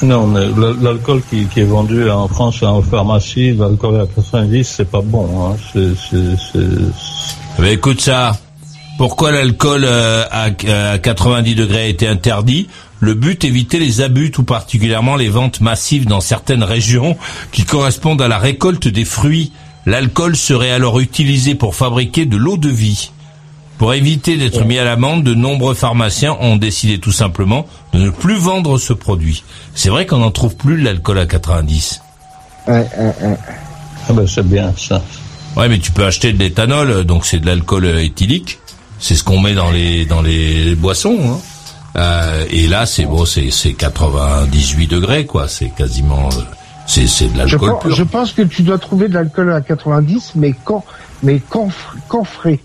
Non, 0.02 0.26
mais 0.26 0.46
l'alcool 0.82 1.22
qui, 1.30 1.46
qui 1.46 1.60
est 1.60 1.64
vendu 1.64 2.10
en 2.10 2.28
France 2.28 2.62
en 2.62 2.82
pharmacie, 2.82 3.54
l'alcool 3.54 4.00
à 4.02 4.06
90, 4.06 4.64
c'est 4.64 4.90
pas 4.90 5.00
bon. 5.00 5.28
Hein. 5.52 5.56
C'est, 5.72 5.94
c'est, 5.96 6.36
c'est- 6.52 7.60
Mais 7.62 7.74
écoute 7.74 8.00
ça, 8.00 8.32
pourquoi 8.98 9.32
l'alcool 9.32 9.84
euh, 9.84 10.24
à, 10.30 10.50
à 10.92 10.98
90 10.98 11.54
degrés 11.54 11.82
a 11.82 11.86
été 11.86 12.06
interdit? 12.06 12.68
Le 13.00 13.14
but 13.14 13.44
éviter 13.44 13.78
les 13.78 14.00
abus, 14.00 14.30
tout 14.30 14.44
particulièrement 14.44 15.16
les 15.16 15.28
ventes 15.28 15.60
massives 15.60 16.06
dans 16.06 16.20
certaines 16.20 16.62
régions 16.62 17.16
qui 17.52 17.64
correspondent 17.64 18.22
à 18.22 18.28
la 18.28 18.38
récolte 18.38 18.88
des 18.88 19.04
fruits. 19.04 19.52
L'alcool 19.84 20.36
serait 20.36 20.70
alors 20.70 21.00
utilisé 21.00 21.54
pour 21.54 21.74
fabriquer 21.74 22.24
de 22.24 22.36
l'eau 22.36 22.56
de 22.56 22.70
vie. 22.70 23.10
Pour 23.76 23.92
éviter 23.92 24.36
d'être 24.36 24.64
mis 24.64 24.78
à 24.78 24.84
l'amende, 24.84 25.24
de 25.24 25.34
nombreux 25.34 25.74
pharmaciens 25.74 26.36
ont 26.40 26.56
décidé 26.56 26.98
tout 26.98 27.12
simplement 27.12 27.66
de 27.92 27.98
ne 27.98 28.10
plus 28.10 28.36
vendre 28.36 28.78
ce 28.78 28.92
produit. 28.92 29.42
C'est 29.74 29.88
vrai 29.90 30.06
qu'on 30.06 30.18
n'en 30.18 30.30
trouve 30.30 30.56
plus 30.56 30.78
de 30.78 30.84
l'alcool 30.84 31.18
à 31.18 31.26
90. 31.26 32.00
Ouais, 32.68 32.74
ouais, 32.74 33.04
ouais. 33.20 33.36
Ah 34.08 34.12
ben 34.12 34.26
c'est 34.26 34.46
bien 34.46 34.72
ça. 34.78 35.02
Ouais, 35.56 35.68
mais 35.68 35.78
tu 35.78 35.90
peux 35.90 36.04
acheter 36.04 36.32
de 36.32 36.38
l'éthanol, 36.38 37.04
donc 37.04 37.26
c'est 37.26 37.40
de 37.40 37.46
l'alcool 37.46 37.84
euh, 37.84 38.02
éthylique. 38.02 38.58
C'est 39.06 39.16
ce 39.16 39.22
qu'on 39.22 39.38
met 39.38 39.52
dans 39.52 39.70
les 39.70 40.06
dans 40.06 40.22
les 40.22 40.74
boissons. 40.74 41.18
Hein. 41.22 41.38
Euh, 41.96 42.46
et 42.50 42.66
là, 42.68 42.86
c'est 42.86 43.04
bon, 43.04 43.26
c'est 43.26 43.50
c'est 43.50 43.74
98 43.74 44.86
degrés, 44.86 45.26
quoi. 45.26 45.46
C'est 45.46 45.68
quasiment, 45.68 46.30
c'est 46.86 47.06
c'est 47.06 47.26
de 47.26 47.32
Je 47.34 47.38
l'alcool 47.38 47.70
pense, 47.72 47.82
pur. 47.82 47.94
je 47.94 48.02
pense 48.02 48.32
que 48.32 48.40
tu 48.40 48.62
dois 48.62 48.78
trouver 48.78 49.08
de 49.08 49.12
l'alcool 49.14 49.52
à 49.52 49.60
90, 49.60 50.32
mais 50.36 50.54
quand, 50.64 50.82
mais 51.22 51.38
camph- 51.50 51.92
camphré, 52.08 52.60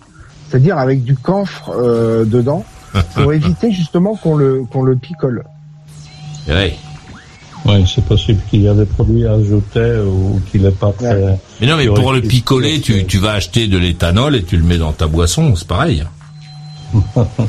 c'est-à-dire 0.47 0.78
avec 0.78 1.04
du 1.04 1.17
camphre 1.17 1.71
euh, 1.78 2.23
dedans, 2.23 2.63
pour 3.15 3.34
éviter 3.39 3.73
justement 3.73 4.15
qu'on 4.15 4.38
le 4.38 4.63
qu'on 4.71 4.84
le 4.84 4.95
picole. 4.95 5.43
Ouais. 6.47 6.78
Oui, 7.65 7.86
c'est 7.93 8.06
possible 8.06 8.41
qu'il 8.49 8.62
y 8.62 8.69
a 8.69 8.73
des 8.73 8.86
produits 8.86 9.28
ajoutés 9.28 9.97
ou 10.08 10.39
qu'il 10.49 10.62
n'est 10.62 10.71
pas 10.71 10.93
très... 10.97 11.38
Mais 11.60 11.67
non, 11.67 11.75
mais 11.75 11.88
pour 11.88 12.13
le 12.13 12.21
picoler, 12.21 12.80
tu 12.80 13.06
tu 13.06 13.17
vas 13.17 13.32
acheter 13.34 13.67
de 13.67 13.78
l'éthanol 13.78 14.38
et 14.38 14.43
tu 14.43 14.56
le 14.56 14.63
mets 14.63 14.78
dans 14.78 14.93
ta 14.93 15.08
boisson, 15.08 15.54
c'est 15.58 15.67
pareil. 15.67 16.06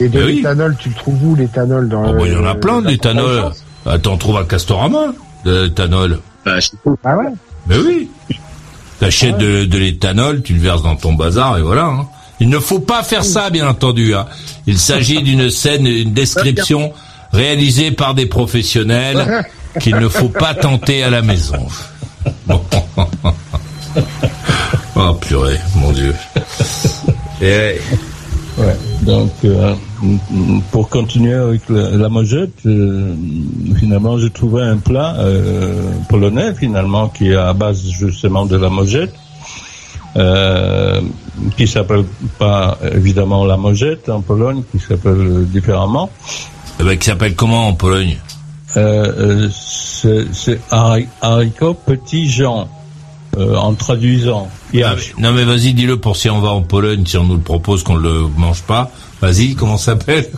Et 0.01 0.09
de 0.09 0.23
oui. 0.25 0.37
l'éthanol, 0.37 0.77
tu 0.79 0.89
le 0.91 0.95
trouves 0.95 1.25
où 1.25 1.35
l'éthanol 1.35 1.89
dans 1.89 2.05
Oh, 2.11 2.13
bah, 2.13 2.23
il 2.27 2.33
y 2.33 2.37
en 2.37 2.45
a 2.45 2.55
le- 2.55 2.61
plein 2.61 2.81
de 2.81 2.85
la 2.87 2.91
l'éthanol. 2.93 3.39
France 3.41 3.65
Ah, 3.87 3.99
T'en 3.99 4.17
trouves 4.19 4.37
à 4.39 4.45
Castorama, 4.45 5.13
de 5.45 5.63
l'éthanol. 5.65 6.21
Bah, 6.45 6.57
Ah 7.05 7.17
ouais. 7.17 7.25
Mais 7.67 7.77
oui. 7.79 8.09
T'achètes 8.99 9.39
de, 9.39 9.65
de 9.65 9.79
l'éthanol, 9.79 10.43
tu 10.43 10.53
le 10.55 10.61
verses 10.61 10.83
dans 10.83 10.97
ton 10.97 11.15
bazar 11.15 11.57
et 11.59 11.63
voilà. 11.63 11.85
hein. 11.87 12.07
Il 12.39 12.49
ne 12.49 12.59
faut 12.59 12.79
pas 12.81 13.03
faire 13.03 13.25
ça, 13.25 13.51
bien 13.51 13.67
entendu. 13.69 14.15
hein. 14.15 14.27
Il 14.67 14.79
s'agit 14.79 15.23
d'une 15.23 15.49
scène, 15.51 15.87
une 15.87 16.13
description 16.13 16.93
réalisée 17.33 17.91
par 17.93 18.15
des 18.15 18.27
professionnels 18.27 19.45
qu'il 19.81 19.97
ne 19.97 20.09
faut 20.09 20.29
pas 20.29 20.55
tenter 20.55 21.03
à 21.03 21.11
la 21.11 21.23
maison. 21.23 21.67
Bon. 22.47 22.61
oh 24.97 25.15
purée, 25.21 25.59
mon 25.77 25.93
Dieu. 25.93 26.15
Et, 27.43 27.79
Ouais. 28.59 28.77
Donc, 29.11 29.33
euh, 29.45 29.75
pour 30.71 30.89
continuer 30.89 31.35
avec 31.35 31.63
la, 31.69 31.91
la 31.91 32.09
mojette, 32.09 32.65
euh, 32.65 33.13
finalement, 33.77 34.17
j'ai 34.19 34.31
trouvé 34.31 34.63
un 34.63 34.77
plat 34.77 35.17
euh, 35.19 35.91
polonais, 36.09 36.55
finalement, 36.55 37.09
qui 37.09 37.31
est 37.31 37.35
à 37.35 37.53
base 37.53 37.83
justement 37.91 38.47
de 38.47 38.57
la 38.57 38.69
mojette, 38.69 39.13
qui 41.57 41.67
s'appelle 41.67 42.05
pas 42.39 42.79
évidemment 42.95 43.45
la 43.45 43.57
mojette 43.57 44.09
en 44.09 44.21
Pologne, 44.21 44.63
qui 44.71 44.79
s'appelle 44.79 45.45
différemment. 45.47 46.09
eh 46.79 46.85
ben, 46.85 46.97
qui 46.97 47.07
s'appelle 47.07 47.35
comment 47.35 47.67
en 47.67 47.75
Pologne? 47.75 48.17
C'est 48.73 50.27
c'est 50.33 50.61
hari- 50.71 51.09
haricot 51.21 51.75
petit 51.75 52.29
Jean, 52.31 52.69
euh, 53.37 53.55
en 53.57 53.75
traduisant. 53.75 54.49
Ah, 54.75 54.95
mais- 54.97 55.23
Non 55.23 55.33
mais 55.33 55.45
vas-y, 55.45 55.73
dis-le 55.75 55.97
pour 55.99 56.17
si 56.17 56.29
on 56.31 56.41
va 56.41 56.49
en 56.51 56.63
Pologne, 56.63 57.05
si 57.07 57.17
on 57.17 57.25
nous 57.25 57.35
le 57.37 57.41
propose 57.43 57.83
qu'on 57.83 57.97
le 57.97 58.27
mange 58.37 58.63
pas. 58.63 58.91
Vas-y, 59.21 59.55
comment 59.55 59.77
ça 59.77 59.93
s'appelle 59.93 60.29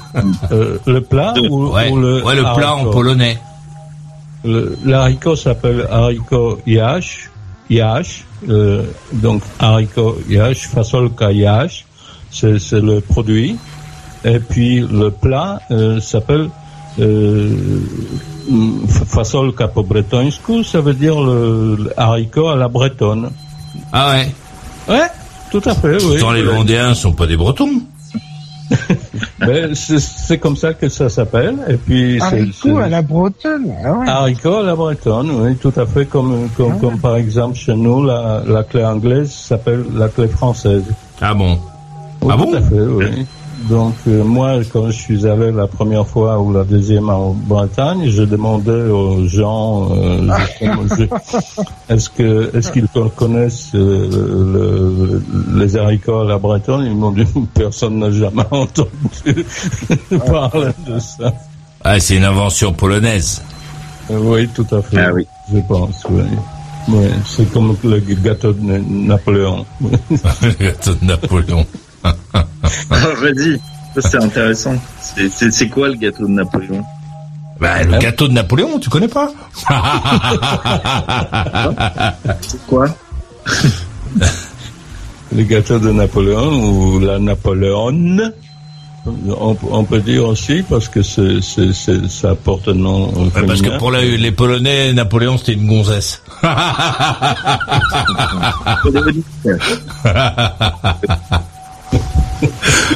Euh, 0.50 0.78
le 0.86 1.00
plat 1.00 1.34
ou, 1.50 1.68
ouais. 1.68 1.88
ou 1.90 1.96
le 1.98 2.24
ouais, 2.24 2.34
le 2.34 2.42
plat 2.54 2.74
en 2.74 2.86
polonais. 2.90 3.38
Le- 4.44 4.76
L'haricot 4.84 5.36
s'appelle 5.36 5.86
haricot 5.90 6.58
yash, 6.66 7.30
yash, 7.70 8.24
euh, 8.48 8.82
donc 9.12 9.42
haricot 9.60 10.18
yash, 10.28 10.66
fasolka 10.66 11.30
yash, 11.30 11.86
c'est 12.30 12.58
c'est 12.58 12.80
le 12.80 13.00
produit. 13.00 13.56
Et 14.24 14.38
puis 14.40 14.80
le 14.80 15.10
plat 15.10 15.60
euh, 15.70 16.00
s'appelle 16.00 16.48
euh, 17.00 17.56
fasolka 19.08 19.68
po 19.68 19.82
bretońsku, 19.82 20.62
ça 20.64 20.80
veut 20.80 20.94
dire 20.94 21.20
le, 21.20 21.76
le 21.76 22.00
haricot 22.00 22.48
à 22.48 22.56
la 22.56 22.68
bretonne. 22.68 23.30
Ah 23.92 24.10
ouais. 24.14 24.28
Ouais, 24.88 25.06
tout 25.50 25.62
à 25.64 25.74
fait, 25.74 25.96
oui. 26.02 26.18
Pourtant, 26.18 26.32
les 26.32 26.42
Vendéens 26.42 26.94
sont 26.94 27.12
pas 27.12 27.26
des 27.26 27.36
Bretons. 27.36 27.80
Mais 29.40 29.74
c'est- 29.74 30.38
comme 30.38 30.56
ça 30.56 30.72
que 30.72 30.88
ça 30.88 31.08
s'appelle. 31.08 31.56
Et 31.68 31.76
puis 31.76 32.20
Haricot 32.20 32.78
à 32.78 32.88
la 32.88 33.02
bretonne. 33.02 33.70
Ah 33.84 33.92
ouais. 33.98 34.08
Haricot 34.08 34.54
à 34.56 34.62
la 34.62 34.74
bretonne, 34.74 35.30
oui, 35.30 35.56
tout 35.56 35.72
à 35.76 35.84
fait. 35.86 36.06
Comme, 36.06 36.48
comme, 36.56 36.78
comme 36.80 36.98
par 36.98 37.16
exemple 37.16 37.54
chez 37.56 37.74
nous, 37.74 38.04
la, 38.04 38.42
la 38.46 38.62
clé 38.62 38.84
anglaise 38.84 39.30
s'appelle 39.30 39.84
la 39.94 40.08
clé 40.08 40.28
française. 40.28 40.84
Ah 41.20 41.34
bon 41.34 41.58
Oui, 42.22 42.32
Ah 42.32 42.36
tout 42.38 42.44
bon 42.44 42.54
à 42.54 42.60
fait, 42.62 42.80
oui. 42.80 43.26
Donc 43.68 43.94
euh, 44.08 44.24
moi, 44.24 44.56
quand 44.72 44.86
je 44.90 44.92
suis 44.96 45.26
allé 45.26 45.52
la 45.52 45.66
première 45.66 46.06
fois 46.06 46.38
ou 46.40 46.52
la 46.52 46.64
deuxième 46.64 47.08
en 47.08 47.30
Bretagne, 47.30 48.08
je 48.08 48.22
demandais 48.22 48.90
aux 48.90 49.26
gens 49.28 49.88
euh, 49.92 50.28
est-ce 51.88 52.10
que 52.10 52.50
est-ce 52.56 52.72
qu'ils 52.72 52.88
connaissent 53.16 53.70
euh, 53.74 54.08
le- 54.52 55.58
les 55.58 55.76
haricots 55.76 56.20
à 56.20 56.24
la 56.24 56.38
bretonne 56.38 56.84
Ils 56.86 56.94
m'ont 56.96 57.12
dit 57.12 57.24
personne 57.54 57.98
n'a 57.98 58.10
jamais 58.10 58.42
entendu 58.50 59.46
parler 60.26 60.72
de 60.86 60.98
ça. 60.98 61.32
Ah, 61.84 61.98
c'est 62.00 62.16
une 62.16 62.24
invention 62.24 62.72
polonaise. 62.72 63.42
Euh, 64.10 64.18
Oui, 64.20 64.48
tout 64.54 64.66
à 64.72 64.82
fait. 64.82 64.98
Ah 64.98 65.12
oui. 65.12 65.26
Je 65.52 65.58
pense, 65.68 66.04
oui. 66.10 66.22
Oui, 66.88 67.06
c'est 67.26 67.50
comme 67.52 67.76
le 67.84 67.98
gâteau 68.00 68.52
de 68.52 68.60
Napoléon. 68.88 69.64
le 69.80 70.50
gâteau 70.64 70.94
de 70.94 71.04
Napoléon. 71.04 71.64
Ah, 72.04 72.14
Vas-y, 73.20 73.60
ça, 73.94 74.00
c'est 74.08 74.22
intéressant. 74.22 74.74
C'est- 75.00 75.68
quoi 75.68 75.88
le 75.88 75.94
gâteau 75.94 76.24
de 76.26 76.32
Napoléon? 76.32 76.82
Bah, 77.60 77.82
le 77.84 77.98
gâteau 77.98 78.26
de 78.28 78.32
Napoléon, 78.32 78.78
tu 78.78 78.88
connais 78.90 79.08
pas? 79.08 79.30
C'est 82.40 82.60
quoi? 82.66 82.86
Le 85.34 85.44
gâteau 85.44 85.78
de 85.78 85.90
Napoléon 85.92 86.62
ou 86.62 87.00
la 87.00 87.18
Napoléone? 87.18 88.32
On, 89.06 89.56
on 89.70 89.82
peut 89.84 90.00
dire 90.00 90.26
aussi 90.26 90.62
parce 90.62 90.88
que 90.88 91.02
c'est, 91.02 91.40
ça 92.08 92.34
porte 92.34 92.68
un 92.68 92.74
nom 92.74 93.08
Ouais, 93.14 93.30
Parce 93.46 93.62
que 93.62 93.78
pour 93.78 93.90
la- 93.90 94.02
les 94.02 94.30
Polonais, 94.30 94.92
Napoléon, 94.92 95.38
c'était 95.38 95.54
une 95.54 95.66
gonzesse. 95.68 96.20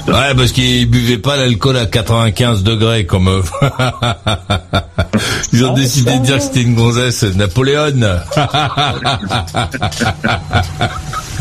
Ouais, 0.09 0.35
parce 0.37 0.53
qu'ils 0.53 0.89
buvaient 0.91 1.19
pas 1.19 1.37
l'alcool 1.37 1.77
à 1.77 1.87
95 1.87 2.63
degrés 2.63 3.07
comme 3.07 3.29
eux. 3.29 3.43
Ils 5.53 5.65
ont 5.65 5.73
décidé 5.75 6.19
de 6.19 6.25
dire 6.25 6.37
que 6.37 6.43
c'était 6.43 6.63
une 6.63 6.75
gonzesse. 6.75 7.23
Napoléon. 7.35 7.93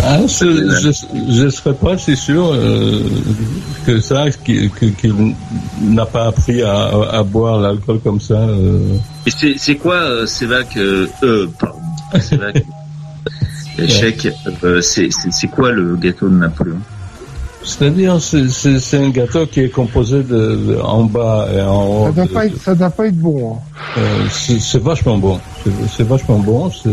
Ah, 0.04 0.20
je 0.28 1.44
ne 1.44 1.50
serais 1.50 1.74
pas 1.74 1.98
si 1.98 2.16
sûr 2.16 2.52
euh, 2.54 3.02
que 3.86 4.00
ça, 4.02 4.26
qu'il, 4.44 4.70
n'a 5.82 6.06
pas 6.06 6.28
appris 6.28 6.62
à, 6.62 6.90
à 7.12 7.24
boire 7.24 7.60
l'alcool 7.60 8.00
comme 8.04 8.20
ça. 8.20 8.34
euh. 8.36 8.80
Et 9.26 9.32
c'est 9.32 9.56
c'est 9.58 9.76
quoi, 9.76 9.96
euh, 9.96 10.26
Sévac 10.26 10.76
euh, 10.78 11.08
euh, 11.24 11.48
pardon, 11.60 11.80
Sévac, 12.20 12.62
échec, 13.80 14.28
euh, 14.64 14.82
c'est 14.82 15.10
c'est- 15.12 15.32
c'est 15.32 15.48
quoi 15.48 15.72
le 15.72 15.96
gâteau 15.96 16.28
de 16.30 16.36
Napoléon? 16.36 16.78
C'est-à-dire, 17.66 18.22
c'est, 18.22 18.48
c'est, 18.50 18.80
c'est 18.80 18.98
un 19.04 19.10
gâteau 19.10 19.46
qui 19.48 19.62
est 19.62 19.70
composé 19.70 20.18
de, 20.18 20.56
de- 20.56 20.80
en 20.82 21.04
bas 21.06 21.48
et 21.54 21.62
en 21.62 21.84
haut. 21.88 22.06
Ça 22.08 22.12
doit 22.12 22.26
de- 22.26 22.30
pas 22.32 22.46
être, 22.46 22.62
ça 22.62 22.76
doit 22.76 22.90
pas 22.92 23.08
être 23.08 23.18
bon. 23.18 23.54
hein. 23.56 23.60
Euh, 23.98 24.02
c'est 24.32 24.60
c'est 24.60 24.82
vachement 24.82 25.18
bon. 25.18 25.40
C'est- 25.64 25.72
C'est 25.98 26.08
vachement 26.08 26.40
bon. 26.40 26.70
C'est 26.72 26.90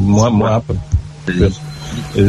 moi, 0.00 0.30
moi. 0.30 0.62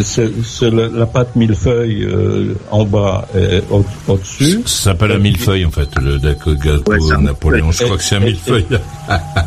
C'est 0.03 0.31
c'est 0.43 0.69
la, 0.71 1.05
pâte 1.07 1.35
millefeuille 1.35 2.03
euh, 2.03 2.53
en 2.71 2.85
bas 2.85 3.27
et 3.35 3.61
au- 3.71 3.83
au-dessus. 4.07 4.61
Ça 4.65 4.91
s'appelle 4.91 5.11
un 5.13 5.19
millefeuille, 5.19 5.65
en 5.65 5.71
fait, 5.71 5.89
le 5.99 6.17
gâteau 6.19 6.53
Napoléon. 7.21 7.71
Je 7.71 7.83
crois 7.83 7.97
que 7.97 8.03
c'est 8.03 8.15
un 8.15 8.19
millefeuille. 8.21 8.65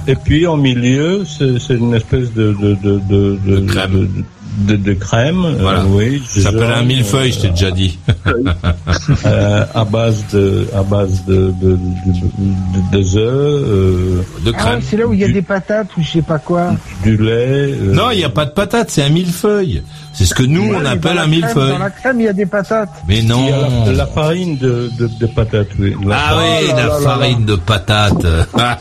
Et 0.09 0.17
puis 0.17 0.47
en 0.47 0.57
milieu, 0.57 1.25
c'est 1.25 1.59
c'est 1.61 1.75
une 1.75 1.95
espèce 1.95 2.33
de 2.33 2.53
de 2.61 2.75
de 2.83 2.99
de, 3.09 3.39
de 3.47 3.61
crème. 3.67 4.25
De, 4.59 4.75
de 4.77 4.93
crème, 4.95 5.45
euh, 5.45 5.55
Voilà. 5.61 5.85
oui. 5.87 6.23
Ça 6.27 6.41
s'appelle 6.43 6.73
un 6.75 6.83
millefeuille, 6.83 7.33
je 7.33 7.41
t'ai 7.41 7.51
déjà 7.51 7.71
dit. 7.71 7.99
euh, 9.27 9.65
à 9.75 9.85
base 9.85 10.25
de 10.33 10.67
à 10.75 10.83
base 10.83 11.25
de 11.25 11.53
de, 11.63 11.79
de, 11.79 12.99
de- 12.99 13.17
œufs, 13.17 13.65
euh, 13.65 14.23
De 14.45 14.53
Ah, 14.59 14.79
c'est 14.83 14.97
là 14.97 15.07
où 15.07 15.15
il 15.15 15.21
y 15.21 15.25
a 15.25 15.29
des 15.29 15.43
patates 15.43 15.97
ou 15.97 16.03
je 16.03 16.09
sais 16.11 16.23
pas 16.23 16.39
quoi. 16.39 16.75
du 17.03 17.17
lait. 17.17 17.75
euh, 17.81 17.95
Non, 17.95 18.11
il 18.11 18.19
n'y 18.19 18.25
a 18.25 18.29
pas 18.31 18.45
de 18.45 18.51
patate, 18.51 18.91
c'est 18.91 19.03
un 19.03 19.09
millefeuille. 19.09 19.83
C'est 20.12 20.25
ce 20.27 20.35
que 20.35 20.42
nous, 20.42 20.75
on 20.75 20.85
appelle 20.85 21.14
la 21.16 21.23
un 21.23 21.27
crème- 21.27 21.31
millefeuille. 21.31 21.70
Dans 21.73 21.79
la 21.79 21.90
crème, 21.90 22.20
il 22.20 22.25
y 22.25 22.29
a 22.29 22.33
des 22.33 22.46
patates. 22.46 22.88
Mais 23.09 23.23
non. 23.23 23.44
Il 23.46 23.49
y 23.49 23.53
a 23.53 23.92
la, 23.92 23.92
la 23.99 24.07
farine 24.07 24.57
de, 24.59 24.90
de, 24.99 25.07
de 25.07 25.27
patates, 25.27 25.68
oui. 25.79 25.94
La 26.07 26.16
Ah 26.18 26.37
oui, 26.38 26.68
la 26.68 26.77
là 26.77 26.87
là 26.87 27.01
farine 27.01 27.44
de 27.44 27.55
patate. 27.57 28.27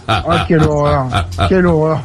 Ah, 0.08 0.46
quelle 0.48 0.64
horreur. 0.64 1.06
Quelle 1.48 1.66
horreur. 1.68 2.02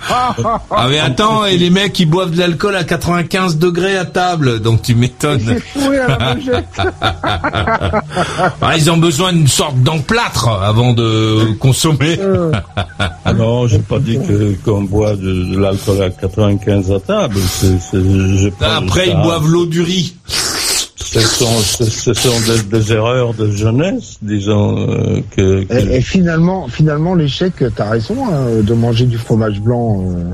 Ah 0.70 0.86
mais 0.88 0.98
attends, 1.00 1.44
et 1.46 1.56
les 1.56 1.70
mecs 1.70 1.98
ils 1.98 2.06
boivent 2.06 2.30
de 2.32 2.38
l'alcool 2.38 2.76
à 2.76 2.84
95 2.84 3.58
degrés 3.58 3.96
à 3.96 4.04
table, 4.04 4.60
donc 4.60 4.82
tu 4.82 4.94
m'étonnes. 4.94 5.40
La. 5.74 6.34
Ah, 8.62 8.76
ils 8.76 8.90
ont 8.90 8.96
besoin 8.96 9.32
d'une 9.32 9.48
sorte 9.48 9.76
d'emplâtre 9.82 10.48
avant 10.48 10.92
de 10.92 11.52
consommer. 11.58 12.18
Ah 13.24 13.32
non, 13.32 13.66
j'ai 13.66 13.78
pas 13.78 13.98
dit 13.98 14.18
que 14.18 14.54
qu'on 14.64 14.82
boit 14.82 15.14
de, 15.16 15.44
de 15.54 15.58
l'alcool 15.58 16.02
à 16.02 16.10
95 16.10 16.92
à 16.92 17.00
table. 17.00 17.36
Après 18.60 19.13
ils 19.14 19.16
ça. 19.16 19.22
boivent 19.22 19.48
l'eau 19.48 19.66
du 19.66 19.82
riz. 19.82 20.16
Ce 20.26 21.20
sont, 21.20 21.58
ce, 21.60 21.84
ce 21.84 22.12
sont 22.12 22.40
des, 22.40 22.62
des 22.80 22.92
erreurs 22.92 23.34
de 23.34 23.48
jeunesse, 23.50 24.16
disons 24.20 24.78
euh, 24.88 25.20
que. 25.36 25.62
que- 25.64 25.72
Et, 25.74 25.96
et 25.96 26.00
finalement, 26.00 26.66
finalement, 26.68 27.14
l'échec, 27.14 27.52
t'as 27.76 27.88
raison 27.90 28.16
hein, 28.32 28.46
de 28.62 28.74
manger 28.74 29.06
du 29.06 29.16
fromage 29.18 29.60
blanc. 29.60 30.04
euh. 30.10 30.24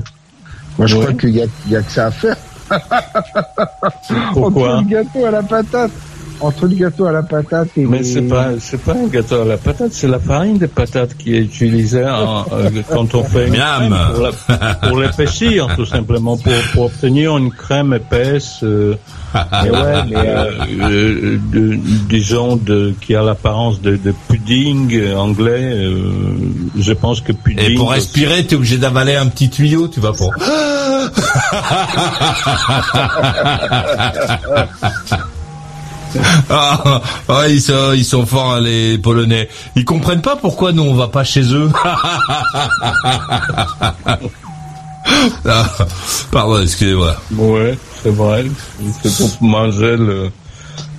Moi, 0.79 0.87
je 0.87 0.97
crois 0.97 1.13
qu'il 1.13 1.31
y 1.31 1.43
a, 1.43 1.47
il 1.67 1.73
y 1.73 1.77
a 1.77 1.83
que 1.83 1.93
ça 1.93 2.07
à 2.07 2.11
faire. 2.11 2.37
Pourquoi 4.33 4.77
Entre 4.77 4.85
le 4.85 4.89
gâteau 4.91 5.25
à 5.27 5.31
la 5.31 5.43
patate, 5.43 5.91
entre 6.41 6.67
le 6.67 6.75
gâteau 6.75 7.07
à 7.07 7.13
la 7.13 7.23
patate 7.23 7.69
et 7.77 7.85
Mais 7.87 7.99
les- 7.99 8.05
c'est 8.05 8.23
pas, 8.23 8.49
c'est 8.59 8.81
pas 8.81 8.93
un 8.95 9.07
gâteau 9.07 9.41
à 9.43 9.45
la 9.45 9.57
patate, 9.57 9.93
c'est 9.93 10.09
la 10.09 10.19
farine 10.19 10.59
de 10.59 10.67
patate 10.67 11.17
qui 11.17 11.35
est 11.35 11.39
utilisée 11.41 12.05
en- 12.05 12.45
euh, 12.53 12.71
quand 12.91 13.15
on 13.15 13.25
fait 13.25 13.47
une 13.49 13.55
Miam. 13.55 13.89
crème 13.89 13.97
pour, 14.15 14.23
la- 14.23 14.75
pour 14.89 15.01
l'épaissir, 15.01 15.69
tout 15.77 15.87
simplement, 15.87 16.37
pour, 16.37 16.53
pour 16.75 16.85
obtenir 16.87 17.37
une 17.39 17.51
crème 17.51 17.95
épaisse. 17.95 18.61
euh, 18.63 18.95
Mais 19.63 19.71
ouais, 19.71 20.03
mais, 20.09 20.17
euh, 20.17 20.51
euh, 20.81 21.39
de- 21.53 21.77
disons 22.09 22.57
de 22.57 22.93
qui 23.01 23.15
a 23.15 23.23
l'apparence 23.23 23.81
de, 23.81 23.97
de 23.97 24.13
pudding 24.29 25.15
anglais. 25.15 25.73
euh, 25.73 25.95
je 26.77 26.93
pense 26.93 27.21
que 27.21 27.31
pudding. 27.33 27.71
Et 27.71 27.75
pour 27.77 27.93
respirer, 27.93 28.45
t'es 28.45 28.57
obligé 28.57 28.77
d'avaler 28.79 29.15
un 29.15 29.27
petit 29.29 29.49
tuyau, 29.49 29.87
tu 29.89 30.01
vas 30.01 30.13
pour. 30.13 30.35
Ah, 36.51 37.01
ah, 37.29 37.49
ils 37.49 37.61
sont, 37.61 37.93
ils 37.95 38.05
sont 38.05 38.27
forts 38.27 38.55
hein, 38.55 38.61
les 38.61 38.99
Polonais. 38.99 39.49
Ils 39.77 39.85
comprennent 39.85 40.23
pas 40.23 40.37
pourquoi 40.37 40.73
nous 40.73 40.83
on 40.83 40.95
va 40.95 41.09
pas 41.09 41.25
chez 41.25 41.43
eux. 41.55 41.71
Ah, 45.47 45.67
pardon, 46.31 46.61
excusez-moi. 46.63 47.17
Ouais, 47.37 47.77
c'est 48.03 48.11
vrai. 48.11 48.45
C'est 49.03 49.17
pour 49.17 49.43
manger 49.43 49.97
le, 49.97 50.31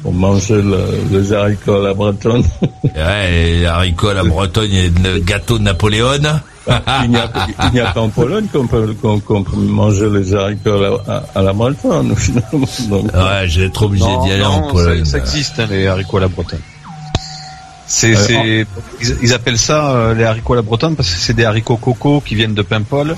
pour 0.01 0.11
manger 0.11 0.61
le- 0.61 0.83
les 1.11 1.31
haricots 1.33 1.75
à 1.75 1.87
la 1.87 1.93
bretonne. 1.93 2.43
Ouais, 2.83 3.31
les 3.59 3.65
haricots 3.65 4.09
à 4.09 4.13
la 4.15 4.23
Bretonne 4.23 4.71
et 4.73 4.89
le 4.89 5.19
gâteau 5.19 5.57
de 5.59 5.63
Napoléon. 5.63 6.09
Il 7.03 7.09
n'y 7.73 7.79
a, 7.79 7.91
qu'en 7.91 8.09
Pologne 8.09 8.45
qu'on 8.53 8.67
peut, 8.67 8.93
qu'on, 9.01 9.19
qu'on 9.19 9.43
peut 9.43 9.55
manger 9.57 10.09
les 10.09 10.35
haricots 10.35 10.73
à 10.73 10.79
la, 10.79 11.15
à, 11.15 11.23
à 11.39 11.41
la 11.41 11.53
bretonne, 11.53 12.15
finalement. 12.17 12.67
Donc, 12.89 13.05
Ouais, 13.13 13.47
j'ai 13.47 13.71
trop 13.71 13.85
obligé 13.85 14.05
Non, 14.05 14.23
d'y 14.25 14.31
aller 14.31 14.43
non, 14.43 14.49
en 14.49 14.71
Pologne. 14.71 15.03
Ça, 15.05 15.11
ça 15.13 15.17
existe, 15.17 15.59
hein, 15.59 15.67
les 15.69 15.87
haricots 15.87 16.17
à 16.17 16.21
la 16.21 16.27
bretonne. 16.27 16.59
C'est, 17.87 18.15
Euh, 18.15 18.63
ils, 19.01 19.15
ils 19.23 19.33
appellent 19.33 19.57
ça 19.57 19.91
euh, 19.91 20.13
les 20.13 20.23
haricots 20.23 20.53
à 20.53 20.57
la 20.57 20.61
bretonne 20.61 20.95
parce 20.95 21.09
que 21.09 21.15
c'est 21.19 21.33
des 21.33 21.43
haricots 21.45 21.77
coco 21.77 22.21
qui 22.25 22.35
viennent 22.35 22.53
de 22.53 22.61
Paimpol. 22.61 23.15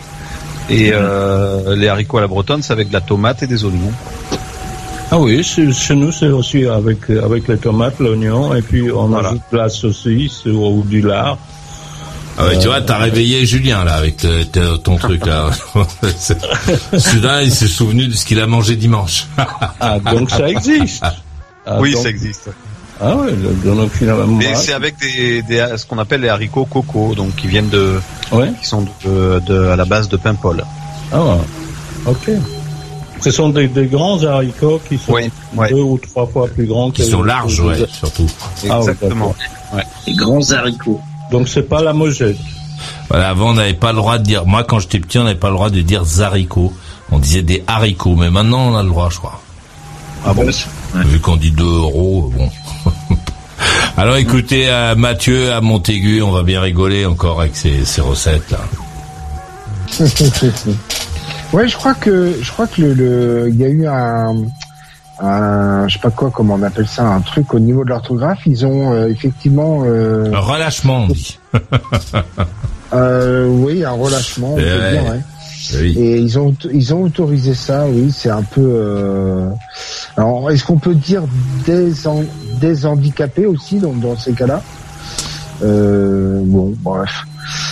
Et 0.70 0.92
euh, 0.94 1.76
les 1.76 1.90
haricots 1.90 2.18
à 2.20 2.22
la 2.22 2.28
bretonne, 2.28 2.62
c'est 2.64 2.72
avec 2.74 2.88
de 2.88 2.94
la 2.94 3.02
tomate 3.02 3.44
et 3.44 3.48
des 3.48 3.66
oignons. 3.66 3.92
Ah 5.12 5.20
oui, 5.20 5.44
chez, 5.44 5.72
chez 5.74 5.94
nous, 5.96 6.12
c'est 6.12 6.30
aussi 6.30 6.66
avec, 6.66 7.10
avec 7.10 7.48
les 7.50 7.58
tomates, 7.58 8.00
l'oignon, 8.00 8.56
et 8.56 8.62
puis 8.64 8.90
on 8.92 9.08
Voilà. 9.10 9.28
ajoute 9.30 9.42
de 9.52 9.58
la 9.58 9.70
saucisse 9.70 10.46
ou, 10.46 10.66
ou 10.80 10.84
du 10.84 11.02
lard. 11.02 11.38
Ah 12.38 12.46
ouais, 12.48 12.58
tu 12.60 12.68
vois, 12.68 12.82
t'as 12.82 12.98
réveillé 12.98 13.46
Julien 13.46 13.84
là 13.84 13.94
avec 13.94 14.18
te- 14.18 14.44
te- 14.44 14.78
ton 14.78 14.98
truc 14.98 15.26
là. 15.26 15.52
Celui-là, 16.98 17.44
il 17.44 17.52
s'est 17.52 17.68
souvenu 17.68 18.08
de 18.08 18.14
ce 18.16 18.26
qu'il 18.26 18.40
a 18.40 18.48
mangé 18.48 18.76
dimanche. 18.76 19.28
Ah, 19.80 20.00
donc 20.00 20.30
ça 20.30 20.48
existe. 20.50 21.04
Ah, 21.66 21.78
oui, 21.80 21.94
donc- 21.94 22.04
ça 22.04 22.10
existe. 22.10 22.50
Ah 23.00 23.14
oui, 23.16 23.32
donc 23.64 23.90
finalement. 23.94 24.28
Mais 24.28 24.50
moi- 24.50 24.56
c'est 24.58 24.74
avec 24.74 24.96
des, 25.00 25.42
des, 25.44 25.66
ce 25.78 25.86
qu'on 25.86 25.98
appelle 25.98 26.20
les 26.20 26.28
haricots 26.28 26.66
coco, 26.66 27.16
donc 27.16 27.38
qui 27.38 27.48
viennent 27.48 27.70
de, 27.70 28.02
Ouais. 28.34 28.52
qui 28.62 28.68
sont 28.68 28.86
de, 29.06 29.40
de- 29.40 29.68
à 29.68 29.78
la 29.78 29.86
base 29.86 30.10
de 30.10 30.18
Paimpol. 30.18 30.62
Ah, 31.14 31.38
ok. 32.06 32.32
Ce 33.22 33.32
sont 33.32 33.48
des, 33.48 33.70
des 33.70 33.86
grands 33.86 34.22
haricots 34.26 34.82
qui 34.90 34.98
sont 34.98 35.14
ouais. 35.14 35.32
deux 35.70 35.76
ou 35.82 35.98
trois 35.98 36.28
fois 36.28 36.50
plus 36.50 36.66
grands 36.66 36.92
que 36.92 36.98
Qui 36.98 37.10
sont 37.10 37.22
les- 37.22 37.30
larges, 37.30 37.62
les- 37.62 37.68
ouais, 37.84 37.88
surtout. 37.90 38.28
Ah, 38.70 38.74
ouais, 38.82 38.90
Exactement. 38.90 39.34
d'accord. 39.72 39.90
Les 40.06 40.14
grands 40.16 40.52
haricots. 40.52 41.00
Donc 41.34 41.50
c'est 41.50 41.64
pas 41.64 41.82
la 41.82 41.94
mojette. 41.94 42.38
Voilà, 43.10 43.30
avant, 43.30 43.50
on 43.50 43.54
n'avait 43.54 43.74
pas 43.74 43.92
le 43.92 43.98
droit 43.98 44.20
de 44.20 44.24
dire, 44.24 44.46
moi, 44.46 44.64
quand 44.64 44.78
j'étais 44.80 45.00
petit, 45.00 45.18
on 45.18 45.24
n'avait 45.24 45.36
pas 45.40 45.50
le 45.50 45.56
droit 45.56 45.70
de 45.72 45.82
dire 45.82 46.04
haricots. 46.22 46.72
On 47.12 47.18
disait 47.18 47.42
des 47.42 47.64
haricots, 47.66 48.16
mais 48.16 48.30
maintenant, 48.30 48.72
on 48.72 48.76
a 48.78 48.84
le 48.84 48.90
droit, 48.90 49.10
je 49.12 49.18
crois. 49.18 49.42
Ah 50.26 50.34
bon 50.34 50.46
Vu 50.94 51.20
qu'on 51.20 51.36
dit 51.36 51.50
2 51.52 51.64
euros, 51.64 52.32
bon. 52.38 52.50
Alors 53.98 54.18
écoutez, 54.18 54.70
à 54.70 54.94
Mathieu, 54.96 55.52
à 55.54 55.60
Montaigu, 55.60 56.22
on 56.22 56.32
va 56.32 56.44
bien 56.44 56.62
rigoler 56.62 57.06
encore 57.08 57.42
avec 57.42 57.56
ces, 57.56 57.84
ces 57.84 58.02
recettes 58.02 58.52
là. 58.52 58.60
ouais, 61.54 61.68
je 61.68 61.76
crois 61.76 61.94
que 61.96 62.38
je 62.42 62.52
crois 62.52 62.68
que 62.68 62.82
le, 62.82 62.94
le- 62.94 63.50
il 63.50 63.56
y 63.60 63.64
a 63.66 63.70
eu 63.70 63.88
un, 63.88 64.36
un 65.20 65.88
je 65.88 65.94
sais 65.94 66.00
pas 66.00 66.10
quoi 66.12 66.32
comment 66.32 66.56
on 66.56 66.64
appelle 66.64 66.88
ça 66.88 67.04
un 67.04 67.22
truc 67.22 67.54
au 67.54 67.60
niveau 67.60 67.84
de 67.84 67.90
l'orthographe. 67.90 68.40
Ils 68.46 68.66
ont 68.66 68.94
euh, 68.94 69.08
effectivement 69.10 69.84
euh, 69.86 70.32
Un 70.34 70.40
relâchement, 70.40 71.04
on 71.04 71.08
dit. 71.08 71.40
euh, 72.94 73.48
oui 73.48 73.84
un 73.84 73.92
relâchement. 73.92 74.54
on 74.54 74.58
peut 74.58 74.62
ouais. 74.64 74.92
dire, 74.92 75.04
ouais. 75.12 75.20
Oui. 75.76 75.96
Et 75.98 76.18
ils 76.18 76.38
ont 76.40 76.54
ils 76.74 76.94
ont 76.94 77.04
autorisé 77.04 77.54
ça, 77.54 77.86
oui, 77.88 78.12
c'est 78.16 78.30
un 78.30 78.42
peu. 78.44 78.62
euh, 78.62 79.48
Alors, 80.18 80.52
est-ce 80.52 80.66
qu'on 80.66 80.78
peut 80.78 80.94
dire 80.96 81.24
des 81.66 82.06
han- 82.06 82.26
des 82.60 82.86
handicapés 82.86 83.46
aussi 83.46 83.78
dans, 83.80 83.94
dans 83.94 84.18
ces 84.18 84.34
cas-là? 84.34 84.62
Euh, 85.64 86.42
Bon, 86.44 86.74
bref. 86.82 87.26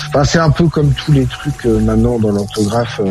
Enfin, 0.07 0.23
c'est 0.23 0.39
un 0.39 0.51
peu 0.51 0.67
comme 0.67 0.91
tous 0.93 1.11
les 1.11 1.25
trucs 1.25 1.65
euh, 1.65 1.79
maintenant 1.79 2.17
dans 2.17 2.31
l'orthographe. 2.31 3.01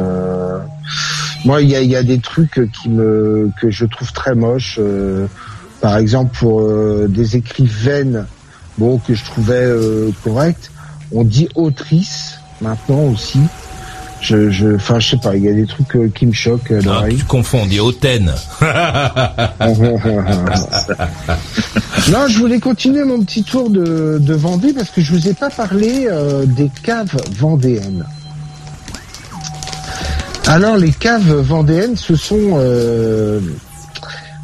Euh, 1.44 1.46
Moi, 1.46 1.62
il 1.62 1.68
y 1.70 1.76
a, 1.76 1.82
y 1.82 1.96
a 1.96 2.02
des 2.02 2.18
trucs 2.18 2.60
qui 2.72 2.88
me 2.88 3.50
que 3.60 3.70
je 3.70 3.84
trouve 3.86 4.12
très 4.12 4.34
moches. 4.34 4.76
euh, 4.80 5.26
Par 5.80 5.96
exemple, 5.96 6.36
pour 6.38 6.60
euh, 6.62 7.06
des 7.08 7.36
écrivaines, 7.36 8.26
bon, 8.78 8.98
que 8.98 9.14
je 9.14 9.24
trouvais 9.24 9.54
euh, 9.64 10.10
correct, 10.24 10.70
on 11.12 11.24
dit 11.24 11.48
autrice 11.54 12.38
maintenant 12.60 13.04
aussi. 13.04 13.40
Je, 14.22 14.50
je, 14.50 14.74
enfin, 14.76 14.98
je 14.98 15.12
sais 15.12 15.16
pas, 15.16 15.34
il 15.34 15.42
y 15.44 15.48
a 15.48 15.52
des 15.54 15.64
trucs 15.64 15.96
euh, 15.96 16.10
qui 16.14 16.26
me 16.26 16.32
choquent 16.34 16.72
à 16.72 16.78
Ah, 16.80 16.84
l'oreille. 16.84 17.16
tu 17.16 17.24
confonds, 17.24 17.60
on 17.62 17.66
dit 17.66 17.80
hautaine. 17.80 18.30
non, 22.10 22.26
je 22.28 22.38
voulais 22.38 22.60
continuer 22.60 23.04
mon 23.04 23.22
petit 23.22 23.42
tour 23.44 23.70
de, 23.70 24.18
de 24.20 24.34
Vendée 24.34 24.72
parce 24.72 24.90
que 24.90 25.00
je 25.00 25.12
vous 25.12 25.28
ai 25.28 25.32
pas 25.34 25.50
parlé 25.50 26.06
euh, 26.10 26.44
des 26.46 26.70
caves 26.82 27.16
vendéennes. 27.38 28.04
Alors 30.52 30.76
les 30.76 30.90
caves 30.90 31.32
vendéennes, 31.32 31.96
ce 31.96 32.16
sont 32.16 32.54
euh, 32.58 33.38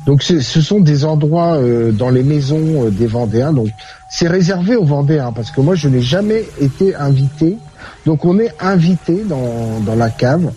des 0.07 1.05
endroits 1.05 1.57
euh, 1.57 1.91
dans 1.91 2.11
les 2.11 2.23
maisons 2.23 2.85
euh, 2.85 2.91
des 2.91 3.09
Vendéens. 3.09 3.53
Donc 3.53 3.71
c'est 4.09 4.29
réservé 4.29 4.77
aux 4.77 4.85
Vendéens 4.85 5.33
parce 5.33 5.51
que 5.51 5.61
moi 5.61 5.75
je 5.75 5.89
n'ai 5.89 6.03
jamais 6.03 6.45
été 6.61 6.95
invité. 6.95 7.59
Donc 8.05 8.25
on 8.25 8.39
est 8.39 8.53
invité 8.61 9.25
dans 9.29 9.97
la 9.97 10.11
cave. 10.11 10.53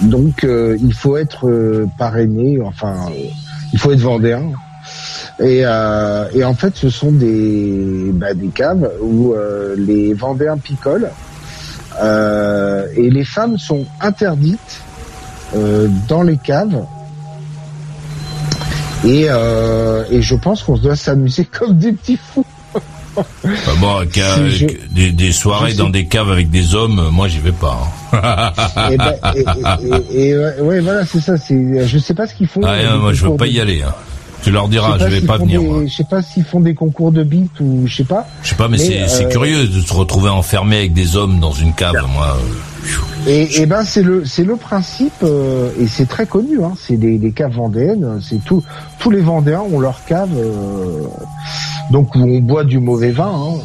Donc 0.00 0.46
il 0.46 0.94
faut 0.94 1.18
être 1.18 1.86
parrainé, 1.98 2.58
enfin 2.62 3.10
il 3.74 3.78
faut 3.78 3.92
être 3.92 4.00
vendéen. 4.00 4.44
Et, 5.38 5.66
en 5.66 6.54
fait, 6.54 6.76
ce 6.76 6.88
sont 6.88 7.12
des, 7.12 8.10
bah, 8.14 8.32
des 8.32 8.48
caves 8.48 8.90
où 9.02 9.34
les 9.76 10.14
vendéens 10.14 10.56
picolent. 10.56 11.10
Euh, 12.02 12.86
et 12.96 13.10
les 13.10 13.24
femmes 13.24 13.58
sont 13.58 13.84
interdites 14.00 14.80
euh, 15.54 15.88
dans 16.08 16.22
les 16.22 16.36
caves. 16.36 16.84
Et, 19.04 19.26
euh, 19.28 20.04
et 20.10 20.22
je 20.22 20.34
pense 20.36 20.62
qu'on 20.62 20.76
doit 20.76 20.96
s'amuser 20.96 21.44
comme 21.58 21.76
des 21.76 21.92
petits 21.92 22.18
fous. 22.18 22.44
Bon, 23.78 24.00
je- 24.48 24.66
des, 24.90 25.12
des 25.12 25.32
soirées 25.32 25.74
dans 25.74 25.90
des 25.90 26.06
caves 26.06 26.30
avec 26.30 26.48
des 26.50 26.74
hommes, 26.74 27.10
moi 27.12 27.28
j'y 27.28 27.40
vais 27.40 27.52
pas. 27.52 27.78
hein. 28.14 28.52
et, 28.90 28.96
ben, 28.96 29.14
et, 29.34 29.44
et- 30.14 30.28
et- 30.30 30.60
ouais, 30.62 30.80
voilà, 30.80 31.04
c'est 31.04 31.20
ça. 31.20 31.36
C'est, 31.36 31.86
je 31.86 31.98
sais 31.98 32.14
pas 32.14 32.26
ce 32.26 32.34
qu'ils 32.34 32.46
font. 32.48 32.62
Ah, 32.64 32.96
moi 32.96 33.12
je 33.12 33.26
veux 33.26 33.36
pas 33.36 33.46
y 33.46 33.60
aller. 33.60 33.82
hein. 33.82 33.92
Tu 34.42 34.50
leur 34.50 34.68
diras, 34.68 34.98
je 34.98 35.04
sais 35.04 35.10
vais 35.20 35.26
pas 35.26 35.36
venir. 35.38 35.60
des- 35.60 35.66
moi. 35.66 35.82
Je 35.86 35.92
sais 35.94 36.04
pas 36.04 36.20
s'ils 36.22 36.44
font 36.44 36.60
des 36.60 36.74
concours 36.74 37.12
de 37.12 37.22
beat 37.22 37.52
ou 37.60 37.82
je 37.86 37.96
sais 37.96 38.04
pas. 38.04 38.26
Je 38.42 38.48
sais 38.50 38.54
pas, 38.56 38.68
mais, 38.68 38.78
c'est 38.78 39.06
c'est 39.08 39.26
euh, 39.26 39.28
curieux 39.28 39.66
de 39.68 39.80
se 39.80 39.92
retrouver 39.94 40.30
enfermé 40.30 40.78
avec 40.78 40.92
des 40.94 41.16
hommes 41.16 41.38
dans 41.40 41.52
une 41.52 41.72
cave. 41.74 41.94
Moi, 42.12 42.36
Et, 43.28 43.60
et 43.62 43.66
ben 43.66 43.84
c'est 43.84 44.02
le 44.02 44.24
c'est 44.24 44.42
le 44.44 44.56
principe 44.56 45.12
euh, 45.22 45.70
et 45.80 45.86
c'est 45.86 46.06
très 46.08 46.26
connu. 46.26 46.62
Hein, 46.64 46.72
c'est 46.76 46.96
des, 46.96 47.18
des 47.18 47.30
caves 47.30 47.52
vendéennes. 47.54 48.20
C'est 48.20 48.44
tout 48.44 48.62
tous 48.98 49.10
les 49.10 49.20
Vendéens 49.20 49.62
ont 49.72 49.78
leur 49.78 50.04
cave. 50.06 50.30
euh, 50.36 51.02
donc 51.92 52.14
où 52.16 52.20
on 52.20 52.40
boit 52.40 52.64
du 52.64 52.78
mauvais 52.78 53.10
vin, 53.10 53.30
hein, 53.32 53.60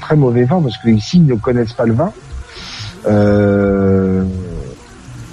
très 0.00 0.16
mauvais 0.16 0.44
vin 0.44 0.62
parce 0.62 0.78
que 0.78 0.88
ici 0.88 1.18
ils 1.18 1.26
ne 1.26 1.34
connaissent 1.34 1.72
pas 1.74 1.84
le 1.84 1.94
vin. 1.94 2.12
Euh, 3.06 4.24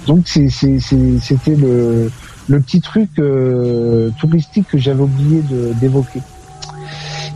donc 0.06 0.26
c'était 0.26 1.54
le 1.56 2.10
le 2.48 2.60
petit 2.60 2.80
truc 2.80 3.10
euh, 3.18 4.10
touristique 4.18 4.68
que 4.68 4.78
j'avais 4.78 5.02
oublié 5.02 5.42
d'évoquer. 5.80 6.20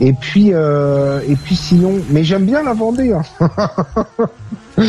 Et 0.00 0.14
puis 0.14 0.48
euh, 0.52 1.20
et 1.28 1.36
puis 1.36 1.54
sinon, 1.54 2.00
mais 2.10 2.24
j'aime 2.24 2.46
bien 2.46 2.62
la 2.62 2.72
Vendée. 2.72 3.12
Hein. 3.12 3.22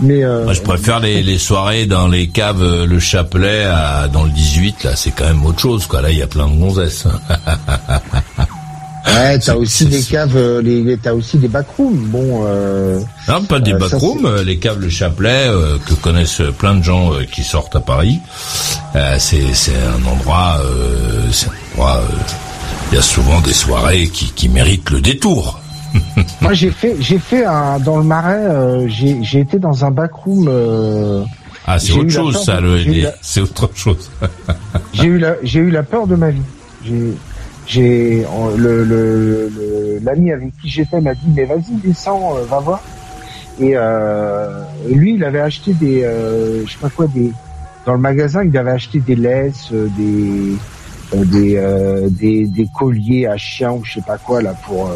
mais 0.00 0.24
euh, 0.24 0.50
je 0.52 0.62
préfère 0.62 1.00
les, 1.00 1.22
les 1.22 1.38
soirées 1.38 1.84
dans 1.86 2.08
les 2.08 2.28
caves, 2.28 2.84
le 2.84 2.98
chapelet 2.98 3.64
à, 3.64 4.08
dans 4.08 4.24
le 4.24 4.30
18. 4.30 4.84
Là, 4.84 4.96
c'est 4.96 5.10
quand 5.10 5.26
même 5.26 5.44
autre 5.44 5.60
chose. 5.60 5.86
Quoi. 5.86 6.00
Là, 6.00 6.10
il 6.10 6.18
y 6.18 6.22
a 6.22 6.26
plein 6.26 6.46
de 6.46 6.58
gonzesses. 6.58 7.06
Ouais, 9.16 9.38
t'as 9.38 9.54
aussi 9.54 9.86
des 9.86 10.02
caves, 10.02 10.38
les, 10.60 10.96
t'as 10.98 11.12
aussi 11.14 11.38
des 11.38 11.48
backrooms. 11.48 11.96
Bon, 12.08 12.42
euh, 12.46 13.00
Non, 13.28 13.42
pas 13.44 13.60
des 13.60 13.72
Euh, 13.72 13.78
backrooms, 13.78 14.26
euh, 14.26 14.44
les 14.44 14.58
caves 14.58 14.78
Le 14.80 14.88
Chapelet, 14.90 15.48
euh, 15.48 15.78
que 15.86 15.94
connaissent 15.94 16.42
plein 16.58 16.74
de 16.74 16.82
gens 16.84 17.12
qui 17.32 17.42
sortent 17.42 17.76
à 17.76 17.80
Paris. 17.80 18.18
C'est 19.18 19.52
c'est 19.54 19.72
un 19.76 20.06
endroit, 20.10 20.58
c'est 21.32 21.46
un 21.48 21.52
endroit. 21.72 22.00
Il 22.92 22.96
y 22.96 22.98
a 22.98 23.02
souvent 23.02 23.40
des 23.40 23.52
soirées 23.52 24.08
qui, 24.08 24.30
qui 24.32 24.48
méritent 24.48 24.90
le 24.90 25.00
détour. 25.00 25.60
moi 26.40 26.52
j'ai 26.52 26.70
fait, 26.70 26.96
j'ai 27.00 27.18
fait 27.18 27.44
un 27.44 27.78
dans 27.78 27.96
le 27.96 28.04
Marais, 28.04 28.86
j'ai 28.88 29.18
j'ai 29.22 29.40
été 29.40 29.58
dans 29.58 29.84
un 29.84 29.90
backroom. 29.90 30.48
Ah, 31.66 31.78
c'est 31.80 31.92
autre 31.92 32.10
chose, 32.10 32.44
ça. 32.44 32.60
Le, 32.60 32.76
la- 32.84 33.12
C'est 33.22 33.40
autre 33.40 33.68
chose. 33.74 34.08
j'ai 34.92 35.06
eu 35.06 35.18
la, 35.18 35.34
j'ai 35.42 35.58
eu 35.60 35.70
la 35.70 35.82
peur 35.82 36.06
de 36.06 36.14
ma 36.14 36.30
vie. 36.30 36.40
J'ai, 36.86 37.12
j'ai 37.66 38.24
le 38.56 38.84
le- 38.84 39.48
le- 39.48 39.98
l'ami 40.02 40.32
avec 40.32 40.56
qui 40.60 40.68
j'étais 40.68 41.00
m'a 41.00 41.14
dit 41.14 41.26
mais 41.34 41.44
vas-y 41.44 41.74
descends, 41.82 42.36
euh, 42.36 42.44
va 42.44 42.60
voir. 42.60 42.80
Et, 43.60 43.72
euh, 43.74 44.62
lui 44.90 45.14
il 45.14 45.24
avait 45.24 45.40
acheté 45.40 45.72
des, 45.74 46.04
euh, 46.04 46.64
je 46.64 46.72
sais 46.72 46.78
pas 46.80 46.90
quoi 46.90 47.06
des, 47.08 47.32
dans 47.86 47.94
le 47.94 47.98
magasin 47.98 48.44
il 48.44 48.56
avait 48.56 48.70
acheté 48.70 49.00
des 49.00 49.16
laisses, 49.16 49.72
euh, 49.72 49.88
des 49.96 50.56
euh, 51.14 51.24
des, 51.24 51.56
euh, 51.56 52.08
des 52.10 52.46
des 52.46 52.66
colliers 52.78 53.26
à 53.26 53.36
chien 53.36 53.72
ou 53.72 53.84
je 53.84 53.94
sais 53.94 54.02
pas 54.02 54.18
quoi 54.18 54.42
là 54.42 54.54
pour 54.66 54.90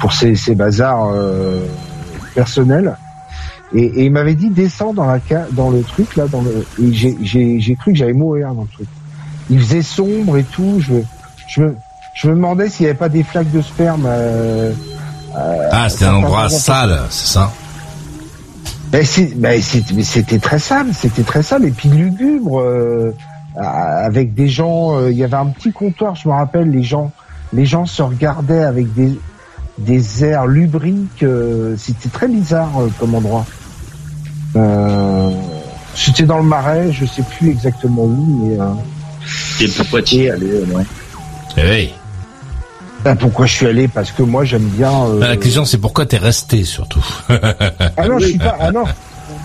pour 0.00 0.12
ses, 0.12 0.34
ses 0.34 0.54
bazars 0.54 1.12
personnels. 2.34 2.96
Et, 3.72 3.84
et 3.84 4.04
il 4.06 4.12
m'avait 4.12 4.34
dit 4.34 4.50
descends 4.50 4.92
dans 4.92 5.06
la 5.06 5.20
dans 5.52 5.70
le 5.70 5.82
truc 5.82 6.16
là 6.16 6.26
dans 6.26 6.42
le 6.42 6.64
j'ai 6.90 7.16
j'ai 7.22 7.60
j'ai 7.60 7.74
cru 7.76 7.92
que 7.92 7.98
j'allais 7.98 8.12
mourir 8.12 8.52
dans 8.54 8.62
le 8.62 8.68
truc. 8.68 8.88
Il 9.48 9.60
faisait 9.60 9.82
sombre 9.82 10.36
et 10.38 10.44
tout. 10.44 10.80
Je 10.80 10.94
je 11.50 11.60
me 11.62 11.76
je 12.14 12.28
me 12.28 12.34
demandais 12.34 12.68
s'il 12.68 12.84
n'y 12.84 12.90
avait 12.90 12.98
pas 12.98 13.08
des 13.08 13.22
flaques 13.22 13.50
de 13.50 13.60
sperme. 13.62 14.04
Euh, 14.06 14.72
euh, 15.36 15.68
Ah, 15.70 15.88
c'était 15.88 16.06
un 16.06 16.14
endroit 16.14 16.48
sale, 16.48 17.00
c'est 17.10 17.32
ça? 17.34 17.52
Ben, 18.90 19.04
c'est- 19.04 19.34
ben, 19.36 19.60
c'est- 19.62 19.92
mais 19.92 20.02
c'était 20.02 20.38
très 20.38 20.58
sale, 20.58 20.88
c'était 20.92 21.22
très 21.22 21.42
sale 21.42 21.64
et 21.64 21.70
puis 21.70 21.88
lugubre 21.88 22.60
euh, 22.60 23.14
avec 23.56 24.34
des 24.34 24.48
gens. 24.48 24.96
euh, 24.98 25.10
Il 25.12 25.16
y 25.18 25.24
avait 25.24 25.36
un 25.36 25.46
petit 25.46 25.72
comptoir, 25.72 26.14
je 26.16 26.28
me 26.28 26.34
rappelle, 26.34 26.70
les 26.70 26.82
gens, 26.82 27.12
les 27.52 27.64
gens 27.66 27.86
se 27.86 28.02
regardaient 28.02 28.64
avec 28.64 28.92
des 28.94 29.18
des 29.78 30.24
airs 30.24 30.46
lubriques. 30.46 31.22
euh, 31.22 31.74
c'était 31.78 32.08
très 32.10 32.28
bizarre 32.28 32.72
euh, 32.80 32.88
comme 32.98 33.14
endroit. 33.14 33.46
Euh, 34.56 35.30
c'était 35.94 36.24
dans 36.24 36.38
le 36.38 36.42
Marais, 36.44 36.92
je 36.92 37.06
sais 37.06 37.22
plus 37.22 37.50
exactement 37.50 38.02
où, 38.02 38.42
mais. 38.44 38.60
Euh, 38.60 39.64
Et 39.64 39.68
pourquoi 39.68 40.02
tu 40.02 40.16
y 40.16 40.30
ouais. 40.30 40.84
Eh 41.56 41.68
oui. 41.68 41.92
ben, 43.04 43.16
pourquoi 43.16 43.46
je 43.46 43.54
suis 43.54 43.66
allé 43.66 43.88
Parce 43.88 44.10
que 44.12 44.22
moi 44.22 44.44
j'aime 44.44 44.68
bien. 44.68 44.90
euh, 44.92 45.20
Ah, 45.22 45.28
La 45.28 45.36
question, 45.36 45.64
c'est 45.64 45.78
pourquoi 45.78 46.06
t'es 46.06 46.16
resté, 46.18 46.64
surtout. 46.64 47.04
Ah 47.28 48.06
non, 48.08 48.18
je 48.18 48.26
suis 48.26 48.38
pas. 48.38 48.56
Ah 48.60 48.70
non. 48.72 48.84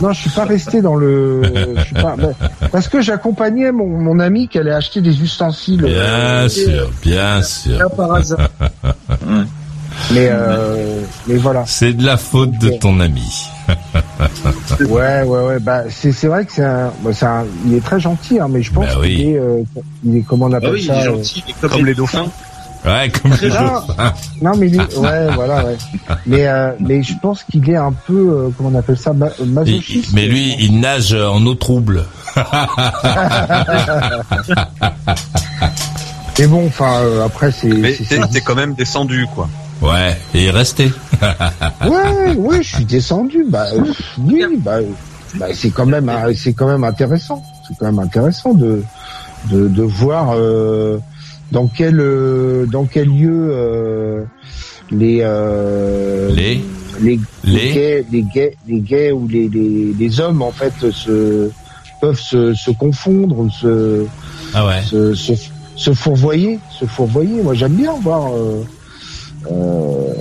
Non, 0.01 0.11
je 0.11 0.19
suis 0.21 0.29
pas 0.29 0.43
resté 0.43 0.81
dans 0.81 0.95
le. 0.95 1.41
Je 1.77 1.81
suis 1.85 1.93
pas. 1.95 2.15
ben, 2.17 2.33
parce 2.71 2.89
que 2.89 3.01
j'accompagnais 3.01 3.71
mon, 3.71 3.87
mon 3.87 4.19
ami 4.19 4.47
qui 4.49 4.59
allait 4.59 4.73
acheter 4.73 4.99
des 5.01 5.21
ustensiles. 5.21 5.83
Bien 5.83 5.93
euh, 5.93 6.49
sûr, 6.49 6.91
bien 7.01 7.41
sûr. 7.41 7.89
par 7.95 8.13
hasard. 8.13 8.49
Mais 10.11 10.27
euh, 10.29 10.99
mais 11.25 11.35
voilà. 11.37 11.63
C'est 11.65 11.93
de 11.93 12.05
la 12.05 12.17
faute 12.17 12.51
de 12.59 12.69
ton 12.71 12.99
ami. 12.99 13.47
ouais, 14.89 15.21
ouais, 15.23 15.39
ouais. 15.45 15.59
Bah, 15.59 15.83
c'est 15.89 16.11
c'est 16.11 16.27
vrai 16.27 16.45
que 16.45 16.51
c'est 16.51 16.63
un, 16.63 16.91
bah, 17.01 17.11
c'est 17.13 17.25
un- 17.25 17.45
il 17.65 17.75
est 17.75 17.83
très 17.83 17.99
gentil, 17.99 18.39
hein, 18.39 18.47
mais 18.49 18.61
je 18.61 18.71
pense 18.71 18.85
Bah 18.87 18.93
oui. 19.01 19.15
qu'il 19.15 19.29
est, 19.29 19.37
euh, 19.37 19.61
il 20.03 20.17
est 20.17 20.21
comment 20.21 20.45
on 20.45 20.53
appelle 20.53 20.69
Ah 20.69 20.73
oui, 20.73 20.81
il 20.81 20.87
ça 20.87 20.95
est 20.95 21.07
euh, 21.07 21.15
gentil, 21.15 21.43
il 21.47 21.51
est 21.51 21.69
comme, 21.69 21.85
les 21.85 21.93
dauphins. 21.95 22.25
Ouais, 22.85 23.09
comme 23.09 23.31
les 23.41 23.49
dauphins. 23.49 23.83
non, 24.41 24.51
mais 24.57 24.67
lui, 24.67 24.77
ouais, 24.97 25.27
voilà, 25.33 25.65
ouais. 25.65 25.77
Mais 26.27 26.47
euh, 26.47 26.71
mais 26.79 27.01
je 27.03 27.13
pense 27.21 27.43
qu'il 27.43 27.67
est 27.69 27.75
un 27.75 27.93
peu, 27.93 28.13
euh, 28.13 28.49
comment 28.55 28.69
on 28.73 28.75
appelle 28.75 28.97
ça, 28.97 29.11
ma- 29.13 29.29
Il- 29.39 29.51
masochiste. 29.51 30.11
mais 30.13 30.27
lui, 30.27 30.55
il 30.59 30.79
nage 30.79 31.13
en 31.13 31.43
eau 31.45 31.55
trouble. 31.55 32.05
Mais 36.37 36.47
bon, 36.47 36.65
enfin, 36.67 36.99
euh, 37.01 37.25
après, 37.25 37.51
c'est. 37.51 37.67
Mais 37.67 37.93
c'est- 37.93 38.03
c'est- 38.03 38.19
t'es 38.31 38.41
quand 38.41 38.55
même 38.55 38.73
descendu, 38.73 39.25
quoi. 39.33 39.47
Ouais, 39.81 40.17
et 40.33 40.41
il 40.43 40.45
est 40.47 40.51
resté. 40.51 40.91
Ouais, 41.89 42.35
ouais, 42.35 42.63
je 42.63 42.75
suis 42.75 42.85
descendu. 42.85 43.45
Bah 43.49 43.65
euh, 43.73 43.83
oui, 44.19 44.43
bah, 44.59 44.77
bah, 45.35 45.47
c'est 45.53 45.69
quand 45.69 45.85
même, 45.85 46.09
euh, 46.09 46.33
c'est 46.35 46.53
quand 46.53 46.67
même 46.67 46.83
intéressant. 46.83 47.43
C'est 47.67 47.77
quand 47.77 47.85
même 47.85 47.99
intéressant 47.99 48.53
de 48.53 48.83
de, 49.51 49.67
de 49.67 49.83
voir 49.83 50.33
euh, 50.35 50.97
dans 51.51 51.67
quel 51.67 51.99
euh, 51.99 52.65
dans 52.65 52.85
quel 52.85 53.07
lieu 53.09 53.49
euh, 53.51 54.23
les, 54.91 55.19
euh, 55.21 56.31
Les 56.33 56.61
les 57.01 57.19
Les 57.43 57.73
gays, 57.73 58.05
les 58.11 58.21
gays, 58.23 58.55
les 58.67 58.79
gays 58.79 59.11
ou 59.11 59.27
les, 59.27 59.49
les, 59.49 59.93
les 59.97 60.19
hommes 60.19 60.41
en 60.41 60.51
fait 60.51 60.73
se 60.91 61.49
peuvent 62.01 62.19
se, 62.19 62.53
se 62.53 62.71
confondre, 62.71 63.51
se 63.51 64.05
Ah 64.53 64.65
ouais. 64.67 64.81
se, 64.83 65.13
se, 65.13 65.33
se 65.75 65.93
fourvoyer, 65.93 66.59
se 66.79 66.85
fourvoyer. 66.85 67.41
Moi, 67.41 67.53
j'aime 67.53 67.73
bien 67.73 67.93
voir. 68.01 68.33
Euh, 68.33 68.63
euh, 69.51 70.13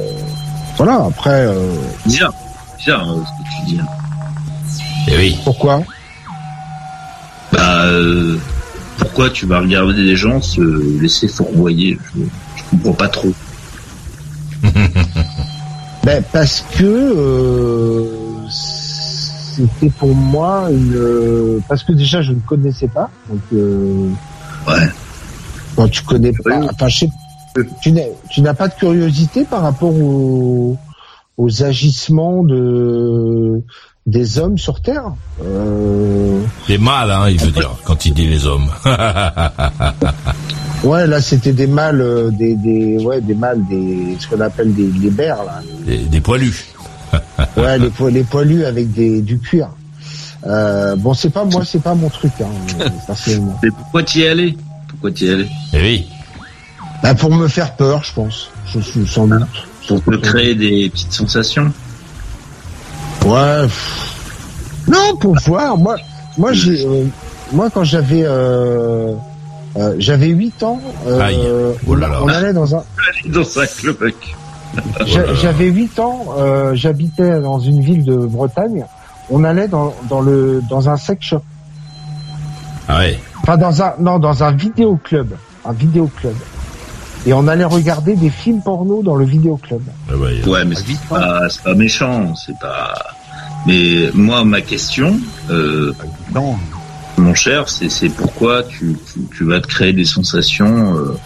voilà. 0.77 1.05
Après, 1.09 1.47
euh, 1.47 1.75
Bizarre, 2.07 2.33
bizarre 2.79 3.11
euh, 3.11 3.23
ce 3.25 3.43
que 3.43 3.49
tu 3.69 3.75
dis. 3.75 3.81
hein. 3.81 3.87
Eh 5.09 5.17
oui. 5.17 5.39
pourquoi? 5.45 5.83
Bah, 7.53 7.85
euh, 7.85 8.39
pourquoi 8.99 9.31
tu 9.31 9.47
vas 9.47 9.61
regarder 9.61 9.95
des 9.95 10.17
gens 10.17 10.41
se 10.41 10.61
laisser 11.01 11.29
fourvoyer? 11.29 11.99
Je, 12.17 12.21
je 12.57 12.63
comprends 12.71 12.93
pas 12.95 13.09
trop. 13.09 13.33
Ben 16.05 16.23
parce 16.35 16.63
que 16.77 16.85
euh, 16.85 18.05
c'était 18.51 19.89
pour 19.89 20.15
moi 20.15 20.69
une. 20.71 21.61
Parce 21.67 21.83
que 21.83 21.93
déjà, 21.93 22.21
je 22.21 22.33
ne 22.33 22.41
connaissais 22.41 22.89
pas. 22.89 23.09
Donc, 23.31 23.41
euh, 23.55 24.11
Ouais. 24.69 24.87
quand 25.77 25.89
tu 25.89 26.03
connais 26.03 26.33
pas, 26.33 26.59
enfin, 26.71 26.89
je 26.89 26.99
sais, 26.99 27.11
tu 27.81 27.93
n'as, 27.93 28.03
tu 28.31 28.43
n'as 28.43 28.55
pas 28.55 28.69
de 28.69 28.75
curiosité 28.75 29.45
par 29.45 29.63
rapport 29.63 29.95
aux, 29.95 30.77
aux 31.39 31.63
agissements 31.63 32.43
de 32.43 33.63
des 34.07 34.39
hommes 34.39 34.59
sur 34.59 34.81
Terre? 34.83 35.13
Euh, 35.43 36.43
Les 36.69 36.77
mâles, 36.79 37.11
hein, 37.11 37.29
il 37.31 37.41
veut 37.41 37.51
dire, 37.53 37.75
quand 37.85 38.05
il 38.05 38.13
dit 38.13 38.27
les 38.29 38.47
hommes. 38.47 38.69
ouais, 40.85 41.07
là, 41.07 41.21
c'était 41.21 41.53
des 41.53 41.67
mâles, 41.67 42.01
euh, 42.01 42.31
des, 42.31 42.55
des, 42.57 42.99
ouais, 43.05 43.21
des 43.21 43.35
mâles, 43.35 43.61
des, 43.69 44.17
ce 44.19 44.29
qu'on 44.29 44.41
appelle 44.41 44.75
des, 44.75 44.89
des 44.89 45.11
bers, 45.11 45.45
là. 45.45 45.61
des, 45.87 45.99
des 45.99 46.21
poilus. 46.21 46.67
Ouais, 47.57 47.79
les, 47.79 47.91
po- 47.91 48.09
les 48.09 48.25
poilus 48.25 48.65
avec 48.65 48.93
des, 48.93 49.23
du 49.23 49.39
cuir. 49.39 49.69
Euh, 50.47 50.97
bon, 50.97 51.15
c'est 51.15 51.31
pas 51.31 51.45
moi, 51.45 51.65
c'est 51.65 51.83
pas 51.83 51.95
mon 51.95 52.09
truc, 52.11 52.33
hein, 52.41 52.47
personnellement. 53.07 53.59
Mais 53.63 53.71
pourquoi 53.71 54.03
t'y 54.03 54.23
es 54.23 54.29
allé? 54.29 54.57
Pourquoi 54.89 55.13
t'y 55.13 55.27
es 55.27 55.33
allé? 55.33 55.47
Eh 55.73 55.81
oui. 55.81 56.07
Bah, 57.05 57.15
pour 57.15 57.31
me 57.35 57.47
faire 57.49 57.77
peur, 57.77 58.03
je 58.03 58.13
pense. 58.15 58.51
Je 58.67 58.81
suis 58.81 59.07
sans 59.07 59.27
doute. 59.27 59.43
Pour 59.87 60.03
te 60.03 60.17
créer 60.17 60.55
des 60.55 60.89
petites 60.89 61.13
sensations 61.13 61.71
Ouais. 63.27 63.63
pff. 63.65 64.87
Non, 64.89 65.15
pour 65.21 65.37
voir. 65.47 65.77
Moi, 65.77 65.97
moi, 66.39 66.53
j'ai, 66.55 66.85
euh, 66.87 67.05
moi, 67.53 67.69
quand 67.73 67.85
j'avais, 67.85 68.23
euh, 68.25 69.13
euh, 69.77 69.95
j'avais 69.99 70.29
8 70.29 70.63
ans, 70.63 70.81
euh, 71.07 71.21
Aïe. 71.21 71.39
Oh 71.87 71.95
là 71.95 72.09
là. 72.09 72.21
on 72.23 72.29
allait 72.29 72.53
dans 72.55 72.75
un, 72.75 72.83
dans 73.27 73.59
un 73.61 73.67
club. 73.67 73.97
J'a- 75.07 75.35
J'avais 75.35 75.67
8 75.69 75.99
ans, 76.01 76.25
euh, 76.39 76.75
j'habitais 76.75 77.39
dans 77.41 77.59
une 77.61 77.81
ville 77.83 78.05
de 78.05 78.17
Bretagne. 78.17 78.85
On 79.31 79.45
allait 79.45 79.69
dans, 79.69 79.95
dans 80.09 80.21
le 80.21 80.63
dans 80.69 80.89
un 80.89 80.97
sex 80.97 81.25
shop, 81.27 81.43
Ah 82.89 82.99
ouais. 82.99 83.19
enfin 83.43 83.57
dans 83.57 83.83
un 83.83 83.95
non 84.01 84.19
dans 84.19 84.43
un 84.43 84.53
vidéo 84.53 84.99
club, 85.03 85.29
un 85.65 85.73
vidéo 85.73 86.11
club. 86.21 86.35
Et 87.27 87.33
on 87.33 87.49
allait 87.49 87.65
regarder 87.65 88.17
des 88.17 88.29
films 88.31 88.61
porno 88.61 89.03
dans 89.03 89.17
le 89.17 89.25
vidéo 89.25 89.57
club. 89.57 89.81
Ah 90.11 90.17
ouais. 90.17 90.45
Ouais, 90.47 90.65
mais 90.65 90.75
c'est 90.75 90.99
pas, 91.09 91.49
c'est 91.49 91.63
pas 91.63 91.75
méchant, 91.75 92.35
c'est 92.35 92.59
pas. 92.59 92.95
Mais 93.67 94.11
moi, 94.13 94.45
ma 94.45 94.61
question, 94.61 95.19
euh, 95.51 95.93
Non. 96.35 96.57
mon 97.17 97.35
cher, 97.35 97.69
c'est 97.71 97.89
c'est 97.89 98.11
pourquoi 98.11 98.63
tu, 98.65 98.95
tu, 99.13 99.21
tu 99.37 99.45
vas 99.45 99.61
te 99.61 99.67
créer 99.67 99.93
des 99.95 100.05
sensations. 100.05 100.97
Euh, 100.97 101.17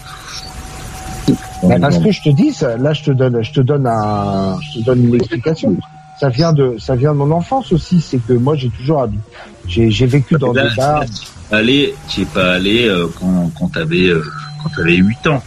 Bah, 1.61 1.75
en- 1.75 1.79
parce 1.81 1.97
que 1.99 2.11
je 2.11 2.21
te 2.21 2.29
dis, 2.29 2.53
ça, 2.53 2.77
là 2.77 2.93
je 2.93 3.03
te 3.03 3.11
donne, 3.11 3.43
je 3.43 3.51
te 3.51 3.59
donne 3.59 3.85
un, 3.85 4.57
je 4.61 4.79
te 4.79 4.85
donne 4.85 5.05
une 5.09 5.15
explication. 5.15 5.75
Ça 6.19 6.29
vient 6.29 6.53
de, 6.53 6.77
ça 6.79 6.95
vient 6.95 7.11
de 7.11 7.17
mon 7.17 7.31
enfance 7.31 7.73
aussi. 7.73 7.99
C'est 8.01 8.17
que 8.25 8.31
moi 8.33 8.55
j'ai 8.55 8.69
toujours 8.69 9.01
habité, 9.01 9.21
j'ai 9.67 9.91
j'ai 9.91 10.05
vécu 10.05 10.35
dans 10.35 10.53
Là, 10.53 10.69
des 10.69 10.75
bars. 10.77 11.03
tu 11.05 11.11
es 11.11 11.49
pas 11.49 11.57
allé, 11.57 11.95
tu 12.07 12.21
es 12.21 12.25
pas 12.25 12.53
allé 12.53 12.87
euh, 12.87 13.07
quand, 13.19 13.51
quand 13.59 13.67
t'avais 13.73 14.07
euh, 14.07 14.23
quand 14.63 14.69
t'avais 14.75 14.95
8 14.95 15.27
ans. 15.27 15.43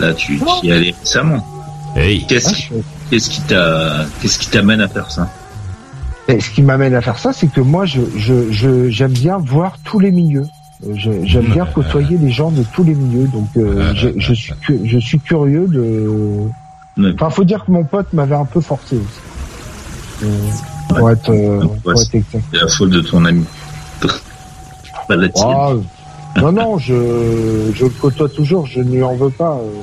Là, 0.00 0.14
tu 0.14 0.38
tu 0.38 0.66
y 0.66 0.70
es 0.70 0.72
allé 0.72 0.94
récemment. 0.98 1.46
Qu'est-ce 1.94 2.48
Ouais, 2.48 2.54
qui, 2.54 2.62
je- 2.62 2.74
qu'est-ce 3.10 3.30
qui 3.30 3.40
t'a, 3.42 4.06
qu'est-ce 4.20 4.38
qui 4.38 4.48
t'amène 4.48 4.80
à 4.80 4.88
faire 4.88 5.10
ça? 5.10 5.28
Et 6.28 6.40
ce 6.40 6.50
qui 6.50 6.62
m'amène 6.62 6.94
à 6.94 7.00
faire 7.00 7.18
ça, 7.18 7.32
c'est 7.32 7.48
que 7.48 7.60
moi, 7.60 7.84
je, 7.86 8.00
je, 8.16 8.50
je- 8.52 8.88
j'aime 8.88 9.12
bien 9.12 9.36
voir 9.38 9.76
tous 9.84 9.98
les 9.98 10.10
milieux. 10.12 10.46
Euh, 10.86 10.92
je- 10.96 11.24
J'aime 11.24 11.46
bien 11.46 11.66
côtoyer 11.66 12.16
les 12.16 12.30
gens 12.30 12.50
de 12.50 12.62
tous 12.72 12.84
les 12.84 12.94
milieux. 12.94 13.26
Donc, 13.28 13.48
euh, 13.56 13.92
je, 13.94 14.08
je 14.16 14.32
suis, 14.32 14.54
je 14.84 14.98
suis 14.98 15.18
curieux 15.18 15.66
de. 15.66 16.06
Ouais. 16.96 17.10
Enfin, 17.14 17.28
faut 17.30 17.44
dire 17.44 17.64
que 17.64 17.70
mon 17.72 17.84
pote 17.84 18.12
m'avait 18.12 18.34
un 18.36 18.44
peu 18.46 18.60
forcé 18.60 18.96
aussi. 18.96 20.24
Euh, 20.24 20.26
pour 20.88 21.10
être, 21.10 21.30
euh, 21.30 21.60
pour 21.82 21.94
Ouais, 21.94 22.00
être 22.02 22.14
exact. 22.14 22.44
C'est 22.52 22.60
la 22.60 22.68
faute 22.68 22.90
de 22.90 23.00
ton 23.00 23.24
ami. 23.24 23.44
pas 25.08 25.16
la 25.16 25.28
tienne. 25.28 25.46
Ah, 25.50 25.70
euh, 25.70 25.80
non, 26.36 26.52
non, 26.52 26.78
je, 26.78 27.70
je 27.74 27.84
le 27.84 27.90
côtoie 27.90 28.28
toujours. 28.28 28.66
Je 28.66 28.80
ne 28.80 28.90
lui 28.90 29.02
en 29.02 29.14
veux 29.16 29.30
pas. 29.30 29.58
euh. 29.62 29.82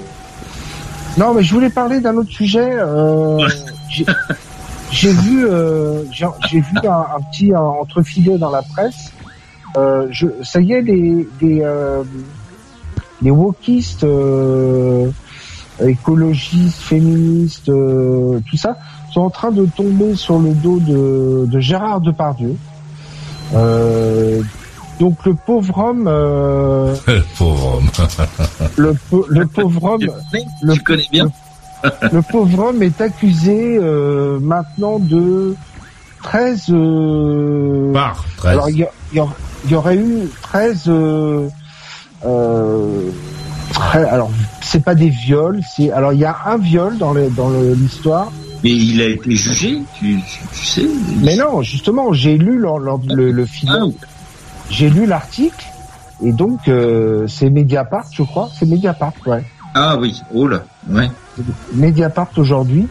Non, 1.17 1.33
mais 1.33 1.43
je 1.43 1.53
voulais 1.53 1.69
parler 1.69 1.99
d'un 1.99 2.15
autre 2.17 2.31
sujet. 2.31 2.69
Euh, 2.71 3.37
j'ai- 4.91 5.11
vu, 5.11 5.45
euh, 5.47 6.03
j'ai 6.11 6.59
vu 6.59 6.77
un, 6.83 6.89
un 7.17 7.21
petit 7.31 7.53
euh, 7.53 7.59
entrefilet 7.59 8.37
dans 8.37 8.49
la 8.51 8.61
presse. 8.61 9.11
Euh, 9.77 10.07
je, 10.11 10.27
ça 10.43 10.61
y 10.61 10.73
est, 10.73 10.81
les, 10.81 11.27
les, 11.41 11.61
euh, 11.61 12.03
les 13.21 13.31
wokistes, 13.31 14.03
euh, 14.03 15.09
écologistes, 15.85 16.79
féministes, 16.81 17.69
euh, 17.69 18.39
tout 18.49 18.57
ça, 18.57 18.77
sont 19.11 19.21
en 19.21 19.29
train 19.29 19.51
de 19.51 19.65
tomber 19.65 20.15
sur 20.15 20.39
le 20.39 20.51
dos 20.53 20.79
de, 20.79 21.45
de 21.47 21.59
Gérard 21.59 22.01
Depardieu. 22.01 22.55
Euh, 23.55 24.41
donc 24.99 25.17
le 25.25 25.33
pauvre 25.35 25.77
homme, 25.77 26.05
euh, 26.07 26.95
Le 27.07 27.21
pauvre 27.37 27.75
homme. 27.77 27.89
le, 28.77 28.93
pau- 29.09 29.25
le 29.29 29.45
pauvre 29.45 29.83
homme, 29.83 30.07
le, 30.63 30.73
tu 30.73 30.81
connais 30.81 31.07
bien. 31.11 31.31
le 32.11 32.21
pauvre 32.21 32.59
homme 32.69 32.81
est 32.83 32.99
accusé 33.01 33.77
euh, 33.79 34.39
maintenant 34.39 34.97
de 34.99 35.55
13. 36.23 36.65
Euh, 36.71 37.93
Par 37.93 38.25
13. 38.37 38.51
alors 38.53 38.69
il 38.69 38.87
y, 39.69 39.75
aurait 39.75 39.95
eu 39.97 40.27
13. 40.41 40.83
Euh, 40.87 41.47
euh, 42.25 43.09
très- 43.73 44.03
alors 44.09 44.31
c'est 44.61 44.83
pas 44.83 44.95
des 44.95 45.09
viols, 45.09 45.61
c'est 45.75 45.91
alors 45.91 46.13
il 46.13 46.19
y 46.19 46.25
a 46.25 46.35
un 46.47 46.57
viol 46.57 46.97
dans 46.97 47.13
le- 47.13 47.29
dans 47.29 47.49
le- 47.49 47.73
l'histoire. 47.73 48.31
Mais 48.63 48.71
il 48.71 48.99
a 49.01 49.05
été 49.05 49.31
jugé, 49.35 49.83
tu, 49.99 50.19
tu, 50.23 50.39
tu 50.51 50.65
sais. 50.65 50.87
Mais 51.21 51.35
non, 51.35 51.61
justement, 51.61 52.11
j'ai 52.11 52.39
lu 52.39 52.57
le, 52.57 52.67
le, 52.83 53.15
le, 53.15 53.31
le 53.31 53.45
film, 53.45 53.93
j'ai 54.69 54.89
lu 54.89 55.05
l'article 55.05 55.65
et 56.23 56.31
donc 56.31 56.67
euh, 56.67 57.27
c'est 57.27 57.49
Mediapart, 57.49 58.05
je 58.11 58.23
crois, 58.23 58.49
c'est 58.57 58.65
Mediapart, 58.65 59.13
ouais. 59.25 59.43
Ah 59.73 59.97
oui, 59.99 60.21
oh 60.33 60.47
là, 60.47 60.63
ouais. 60.89 61.09
Mediapart 61.73 62.29
aujourd'hui. 62.37 62.87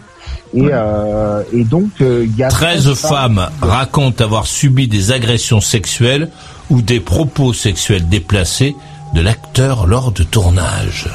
Et, 0.55 0.68
euh, 0.72 1.43
et 1.53 1.64
donc, 1.64 1.91
euh, 2.01 2.24
il 2.24 2.37
y 2.37 2.43
a 2.43 2.49
13 2.49 2.95
femmes 2.95 3.49
racontent 3.61 4.24
avoir 4.24 4.47
subi 4.47 4.89
des 4.89 5.12
agressions 5.12 5.61
sexuelles 5.61 6.31
ou 6.70 6.83
des 6.83 7.01
propos 7.01 7.53
sexuels 7.53 8.09
déplacés 8.09 8.74
de 9.14 9.20
l'acteur 9.20 9.87
lors 9.87 10.12
de 10.12 10.22
tournage. 10.22 11.09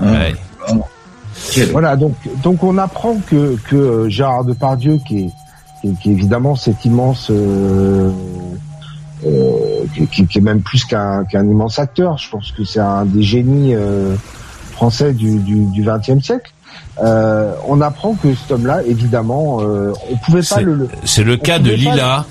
Ouais. 0.00 0.34
Voilà, 1.70 1.96
donc, 1.96 2.14
donc 2.42 2.62
on 2.62 2.78
apprend 2.78 3.16
que, 3.26 3.56
que 3.68 3.76
euh, 3.76 4.08
Gérard 4.08 4.44
Depardieu, 4.44 4.98
qui 5.06 5.18
est, 5.18 5.30
qui 5.80 5.88
est, 5.88 6.00
qui 6.00 6.10
évidemment 6.12 6.54
cet 6.56 6.84
immense, 6.84 7.28
euh, 7.30 8.10
qui, 9.94 10.06
qui- 10.08 10.26
qui 10.26 10.38
est 10.38 10.42
même 10.42 10.60
plus 10.62 10.84
qu'un 10.84 11.24
qu'un 11.24 11.44
immense 11.44 11.78
acteur, 11.78 12.18
je 12.18 12.28
pense 12.30 12.50
que 12.52 12.64
c'est 12.64 12.80
un 12.80 13.04
des 13.04 13.22
génies 13.22 13.74
euh, 13.74 14.14
français 14.72 15.12
du 15.12 15.38
du 15.38 15.64
du 15.66 15.82
XXe 15.84 16.24
siècle. 16.24 16.52
euh, 17.02 17.52
on 17.68 17.80
apprend 17.80 18.14
que 18.14 18.34
cet 18.34 18.50
homme-là, 18.50 18.82
évidemment, 18.86 19.58
euh, 19.60 19.92
on 20.10 20.16
pouvait 20.16 20.42
pas 20.42 20.60
le. 20.60 20.88
C'est 21.04 21.24
le 21.24 21.36
cas 21.36 21.58
de 21.58 21.70
Lila, 21.70 22.24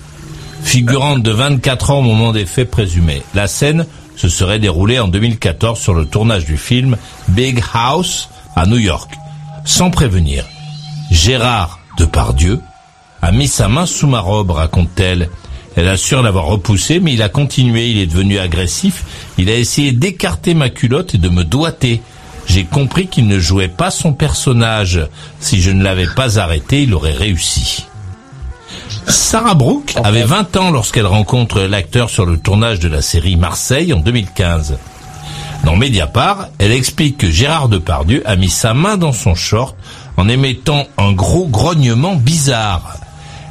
figurante 0.63 1.23
de 1.23 1.31
24 1.31 1.91
ans 1.91 1.99
au 1.99 2.03
moment 2.03 2.31
des 2.31 2.45
faits 2.45 2.69
présumés. 2.69 3.21
La 3.33 3.47
scène 3.47 3.85
se 4.17 4.27
serait 4.29 4.59
déroulée 4.59 4.99
en 4.99 5.07
2014 5.07 5.79
sur 5.79 5.93
le 5.93 6.05
tournage 6.05 6.45
du 6.45 6.57
film 6.57 6.97
Big 7.29 7.63
House 7.73 8.29
à 8.55 8.65
New 8.67 8.77
York. 8.77 9.11
Sans 9.65 9.89
prévenir, 9.89 10.45
Gérard 11.09 11.79
Depardieu 11.97 12.59
a 13.21 13.31
mis 13.31 13.47
sa 13.47 13.67
main 13.67 13.85
sous 13.85 14.07
ma 14.07 14.19
robe, 14.19 14.51
raconte-t-elle. 14.51 15.29
Elle 15.75 15.87
assure 15.87 16.21
l'avoir 16.21 16.45
repoussé, 16.45 16.99
mais 16.99 17.13
il 17.13 17.21
a 17.21 17.29
continué, 17.29 17.89
il 17.89 17.97
est 17.97 18.07
devenu 18.07 18.39
agressif, 18.39 19.03
il 19.37 19.49
a 19.49 19.55
essayé 19.55 19.91
d'écarter 19.91 20.53
ma 20.53 20.69
culotte 20.69 21.15
et 21.15 21.17
de 21.17 21.29
me 21.29 21.43
doiter. 21.43 22.01
J'ai 22.47 22.65
compris 22.65 23.07
qu'il 23.07 23.27
ne 23.27 23.39
jouait 23.39 23.69
pas 23.69 23.91
son 23.91 24.13
personnage. 24.13 25.07
Si 25.39 25.61
je 25.61 25.71
ne 25.71 25.83
l'avais 25.83 26.07
pas 26.07 26.39
arrêté, 26.39 26.83
il 26.83 26.93
aurait 26.93 27.13
réussi. 27.13 27.85
Sarah 29.07 29.53
Brooke 29.53 29.93
avait 30.03 30.23
20 30.23 30.57
ans 30.57 30.71
lorsqu'elle 30.71 31.05
rencontre 31.05 31.61
l'acteur 31.61 32.09
sur 32.09 32.25
le 32.25 32.37
tournage 32.37 32.79
de 32.79 32.89
la 32.89 33.01
série 33.01 33.35
Marseille 33.35 33.93
en 33.93 33.99
2015. 33.99 34.77
Dans 35.63 35.75
Mediapart, 35.75 36.49
elle 36.57 36.71
explique 36.71 37.17
que 37.17 37.29
Gérard 37.29 37.69
Depardieu 37.69 38.23
a 38.25 38.35
mis 38.35 38.49
sa 38.49 38.73
main 38.73 38.97
dans 38.97 39.13
son 39.13 39.35
short 39.35 39.75
en 40.17 40.27
émettant 40.27 40.87
un 40.97 41.13
gros 41.13 41.47
grognement 41.47 42.15
bizarre. 42.15 42.97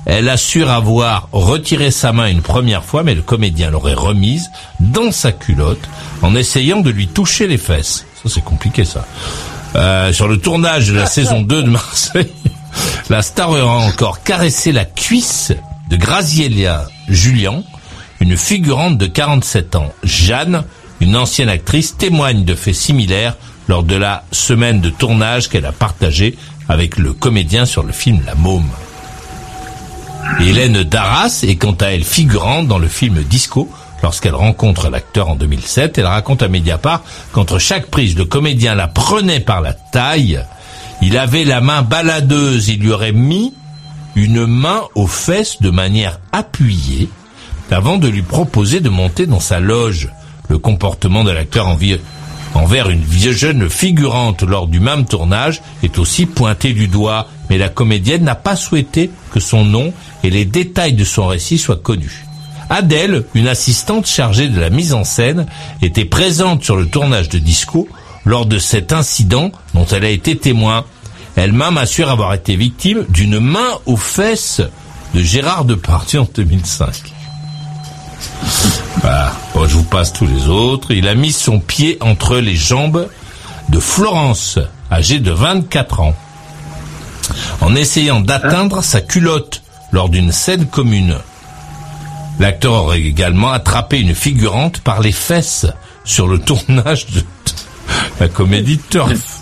Elle 0.06 0.28
assure 0.28 0.70
avoir 0.70 1.28
retiré 1.32 1.90
sa 1.90 2.12
main 2.12 2.26
une 2.26 2.42
première 2.42 2.84
fois, 2.84 3.02
mais 3.02 3.14
le 3.14 3.22
comédien 3.22 3.70
l'aurait 3.70 3.94
remise 3.94 4.50
dans 4.80 5.12
sa 5.12 5.32
culotte 5.32 5.88
en 6.22 6.34
essayant 6.34 6.80
de 6.80 6.90
lui 6.90 7.08
toucher 7.08 7.46
les 7.46 7.58
fesses. 7.58 8.06
Ça, 8.22 8.28
c'est 8.32 8.44
compliqué, 8.44 8.84
ça. 8.84 9.06
Euh, 9.76 10.12
sur 10.12 10.26
le 10.26 10.38
tournage 10.38 10.88
de 10.88 10.94
la 10.94 11.06
saison 11.06 11.42
2 11.42 11.62
de 11.62 11.70
Marseille, 11.70 12.32
la 13.08 13.22
star 13.22 13.50
aura 13.50 13.78
encore 13.78 14.22
caressé 14.22 14.72
la 14.72 14.84
cuisse 14.84 15.52
de 15.90 15.96
Grazielia 15.96 16.86
Julian, 17.08 17.62
une 18.20 18.36
figurante 18.36 18.98
de 18.98 19.06
47 19.06 19.76
ans. 19.76 19.92
Jeanne, 20.02 20.64
une 21.00 21.16
ancienne 21.16 21.48
actrice, 21.48 21.96
témoigne 21.96 22.44
de 22.44 22.54
faits 22.54 22.74
similaires 22.74 23.36
lors 23.68 23.82
de 23.82 23.96
la 23.96 24.24
semaine 24.32 24.80
de 24.80 24.90
tournage 24.90 25.48
qu'elle 25.48 25.66
a 25.66 25.72
partagée 25.72 26.36
avec 26.68 26.98
le 26.98 27.12
comédien 27.12 27.66
sur 27.66 27.82
le 27.82 27.92
film 27.92 28.20
La 28.26 28.34
Môme. 28.34 28.68
Hélène 30.40 30.82
Darras 30.82 31.44
est 31.46 31.56
quant 31.56 31.76
à 31.80 31.86
elle 31.86 32.04
figurante 32.04 32.66
dans 32.66 32.78
le 32.78 32.88
film 32.88 33.22
Disco. 33.22 33.68
Lorsqu'elle 34.02 34.34
rencontre 34.34 34.88
l'acteur 34.88 35.28
en 35.28 35.36
2007, 35.36 35.98
elle 35.98 36.06
raconte 36.06 36.42
à 36.42 36.48
Mediapart 36.48 37.02
qu'entre 37.32 37.58
chaque 37.58 37.86
prise, 37.86 38.16
le 38.16 38.24
comédien 38.24 38.74
la 38.74 38.88
prenait 38.88 39.40
par 39.40 39.60
la 39.60 39.74
taille. 39.74 40.42
Il 41.02 41.18
avait 41.18 41.44
la 41.44 41.60
main 41.60 41.82
baladeuse, 41.82 42.68
il 42.68 42.80
lui 42.80 42.90
aurait 42.90 43.12
mis 43.12 43.54
une 44.16 44.46
main 44.46 44.82
aux 44.94 45.06
fesses 45.06 45.60
de 45.60 45.70
manière 45.70 46.20
appuyée 46.32 47.08
avant 47.70 47.98
de 47.98 48.08
lui 48.08 48.22
proposer 48.22 48.80
de 48.80 48.88
monter 48.88 49.26
dans 49.26 49.40
sa 49.40 49.60
loge. 49.60 50.08
Le 50.48 50.58
comportement 50.58 51.22
de 51.22 51.30
l'acteur 51.30 51.68
envers 52.54 52.90
une 52.90 53.02
vieille 53.02 53.32
jeune 53.32 53.70
figurante 53.70 54.42
lors 54.42 54.66
du 54.66 54.80
même 54.80 55.04
tournage 55.04 55.62
est 55.82 55.98
aussi 55.98 56.26
pointé 56.26 56.72
du 56.72 56.88
doigt, 56.88 57.28
mais 57.48 57.58
la 57.58 57.68
comédienne 57.68 58.24
n'a 58.24 58.34
pas 58.34 58.56
souhaité 58.56 59.10
que 59.32 59.38
son 59.38 59.64
nom 59.64 59.92
et 60.22 60.30
les 60.30 60.44
détails 60.44 60.92
de 60.92 61.04
son 61.04 61.26
récit 61.26 61.58
soient 61.58 61.76
connus. 61.76 62.24
Adèle, 62.68 63.24
une 63.34 63.48
assistante 63.48 64.06
chargée 64.06 64.48
de 64.48 64.60
la 64.60 64.70
mise 64.70 64.94
en 64.94 65.04
scène, 65.04 65.46
était 65.82 66.04
présente 66.04 66.62
sur 66.62 66.76
le 66.76 66.86
tournage 66.86 67.28
de 67.28 67.38
Disco 67.38 67.88
lors 68.24 68.46
de 68.46 68.58
cet 68.58 68.92
incident 68.92 69.50
dont 69.74 69.86
elle 69.86 70.04
a 70.04 70.10
été 70.10 70.36
témoin. 70.36 70.84
Elle-même 71.36 71.78
assure 71.78 72.10
avoir 72.10 72.32
été 72.32 72.54
victime 72.54 73.06
d'une 73.08 73.40
main 73.40 73.78
aux 73.86 73.96
fesses 73.96 74.62
de 75.14 75.22
Gérard 75.22 75.64
Depardieu 75.64 76.20
en 76.20 76.28
2005. 76.32 77.12
Voilà. 79.00 79.34
Bon, 79.54 79.66
je 79.66 79.74
vous 79.74 79.82
passe 79.82 80.12
tous 80.12 80.26
les 80.26 80.46
autres. 80.48 80.92
Il 80.92 81.08
a 81.08 81.14
mis 81.14 81.32
son 81.32 81.58
pied 81.58 81.98
entre 82.00 82.36
les 82.36 82.56
jambes 82.56 83.08
de 83.68 83.80
Florence, 83.80 84.58
âgée 84.92 85.18
de 85.18 85.30
24 85.30 86.00
ans, 86.00 86.14
en 87.60 87.74
essayant 87.74 88.20
d'atteindre 88.20 88.82
sa 88.82 89.00
culotte 89.00 89.62
lors 89.92 90.08
d'une 90.08 90.32
scène 90.32 90.66
commune. 90.66 91.16
L'acteur 92.38 92.72
aurait 92.72 93.02
également 93.02 93.50
attrapé 93.50 94.00
une 94.00 94.14
figurante 94.14 94.80
par 94.80 95.00
les 95.00 95.12
fesses 95.12 95.66
sur 96.04 96.26
le 96.26 96.38
tournage 96.38 97.06
de 97.06 97.22
la 98.20 98.28
comédie 98.28 98.78
Turf. 98.78 99.40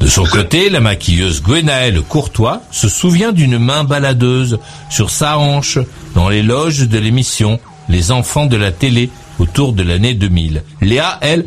De 0.00 0.08
son 0.08 0.24
côté, 0.24 0.70
la 0.70 0.80
maquilleuse 0.80 1.42
Gwenaëlle 1.42 2.00
Courtois 2.00 2.62
se 2.70 2.88
souvient 2.88 3.32
d'une 3.32 3.58
main 3.58 3.84
baladeuse 3.84 4.58
sur 4.88 5.10
sa 5.10 5.38
hanche 5.38 5.78
dans 6.14 6.28
les 6.28 6.42
loges 6.42 6.88
de 6.88 6.98
l'émission 6.98 7.60
Les 7.88 8.10
enfants 8.10 8.46
de 8.46 8.56
la 8.56 8.72
télé 8.72 9.10
autour 9.38 9.72
de 9.72 9.82
l'année 9.82 10.14
2000. 10.14 10.62
Léa, 10.80 11.18
elle, 11.20 11.44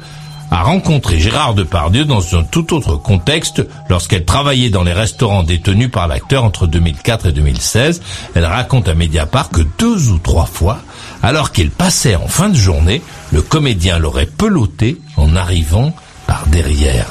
a 0.51 0.63
rencontré 0.63 1.19
Gérard 1.19 1.53
Depardieu 1.53 2.05
dans 2.05 2.35
un 2.35 2.43
tout 2.43 2.73
autre 2.73 2.95
contexte 2.95 3.65
lorsqu'elle 3.89 4.25
travaillait 4.25 4.69
dans 4.69 4.83
les 4.83 4.93
restaurants 4.93 5.43
détenus 5.43 5.91
par 5.91 6.07
l'acteur 6.07 6.43
entre 6.43 6.67
2004 6.67 7.27
et 7.27 7.31
2016. 7.31 8.01
Elle 8.35 8.45
raconte 8.45 8.87
à 8.87 8.93
Mediapart 8.93 9.49
que 9.49 9.61
deux 9.77 10.09
ou 10.09 10.19
trois 10.19 10.45
fois, 10.45 10.79
alors 11.21 11.51
qu'il 11.51 11.71
passait 11.71 12.15
en 12.15 12.27
fin 12.27 12.49
de 12.49 12.55
journée, 12.55 13.01
le 13.31 13.41
comédien 13.41 13.99
l'aurait 13.99 14.25
peloté 14.25 14.97
en 15.17 15.35
arrivant 15.35 15.93
par 16.27 16.45
derrière. 16.47 17.07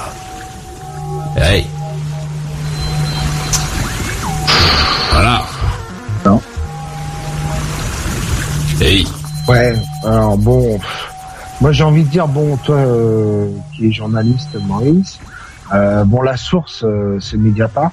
Hey. 1.37 1.67
Voilà. 5.13 5.43
Non. 6.25 6.41
Hey. 8.81 9.07
Ouais, 9.49 9.75
alors 10.05 10.37
bon, 10.39 10.79
moi 11.63 11.71
j'ai 11.71 11.85
envie 11.85 12.03
de 12.03 12.09
dire, 12.09 12.27
bon, 12.27 12.57
toi 12.57 12.75
euh, 12.77 13.49
qui 13.75 13.87
es 13.87 13.93
journaliste, 13.93 14.59
Maurice, 14.67 15.19
euh, 15.73 16.03
bon, 16.05 16.21
la 16.23 16.37
source, 16.37 16.83
euh, 16.85 17.19
c'est 17.21 17.37
Mediapart. 17.37 17.93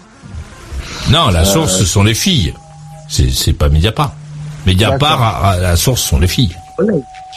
Non, 1.11 1.29
la 1.29 1.41
Euh, 1.41 1.45
source, 1.45 1.77
ce 1.77 1.85
sont 1.85 2.01
les 2.03 2.15
filles. 2.15 2.53
C'est, 3.07 3.29
c'est 3.29 3.53
pas 3.53 3.69
Mediapart. 3.69 4.13
Mediapart, 4.65 5.57
la 5.61 5.75
source, 5.75 6.01
ce 6.01 6.07
sont 6.09 6.19
les 6.19 6.27
filles. 6.27 6.55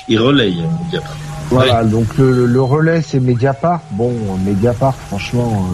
Il 0.08 0.18
relaye, 0.20 0.64
Mediapart. 0.84 1.16
Voilà, 1.50 1.84
donc 1.84 2.06
le, 2.16 2.46
le 2.46 2.62
relais 2.62 3.02
c'est 3.02 3.20
Mediapart. 3.20 3.80
Bon, 3.90 4.10
Mediapart, 4.46 4.94
franchement, 5.08 5.66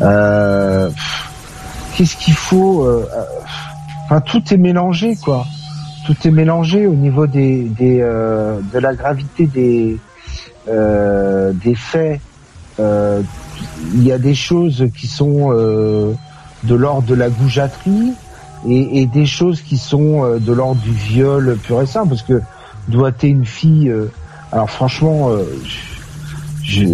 euh, 0.00 0.04
euh, 0.06 0.90
qu'est-ce 1.96 2.16
qu'il 2.16 2.34
faut 2.34 2.86
Enfin, 4.04 4.20
tout 4.20 4.54
est 4.54 4.56
mélangé, 4.56 5.16
quoi. 5.16 5.44
Tout 6.06 6.14
est 6.28 6.30
mélangé 6.30 6.86
au 6.86 6.94
niveau 6.94 7.26
des, 7.26 7.64
des 7.64 8.00
euh, 8.00 8.60
de 8.72 8.78
la 8.78 8.94
gravité 8.94 9.46
des 9.46 9.98
euh, 10.68 11.52
des 11.52 11.74
faits. 11.74 12.20
Euh, 12.78 13.22
Il 13.94 14.04
y 14.04 14.12
a 14.12 14.18
des 14.18 14.34
choses 14.34 14.84
qui 14.96 15.06
sont 15.06 15.50
de 15.50 16.74
l'ordre 16.74 17.06
de 17.08 17.14
la 17.14 17.28
goujaterie 17.30 18.12
et, 18.68 19.00
et 19.02 19.06
des 19.06 19.26
choses 19.26 19.60
qui 19.62 19.78
sont 19.78 20.38
de 20.38 20.52
l'ordre 20.52 20.80
du 20.82 20.92
viol 20.92 21.56
pur 21.62 21.80
et 21.82 21.86
simple, 21.86 22.08
parce 22.10 22.22
que 22.22 22.40
doiter 22.88 23.28
une 23.28 23.46
fille. 23.46 23.92
alors 24.52 24.70
franchement, 24.70 25.30
je, 26.62 26.84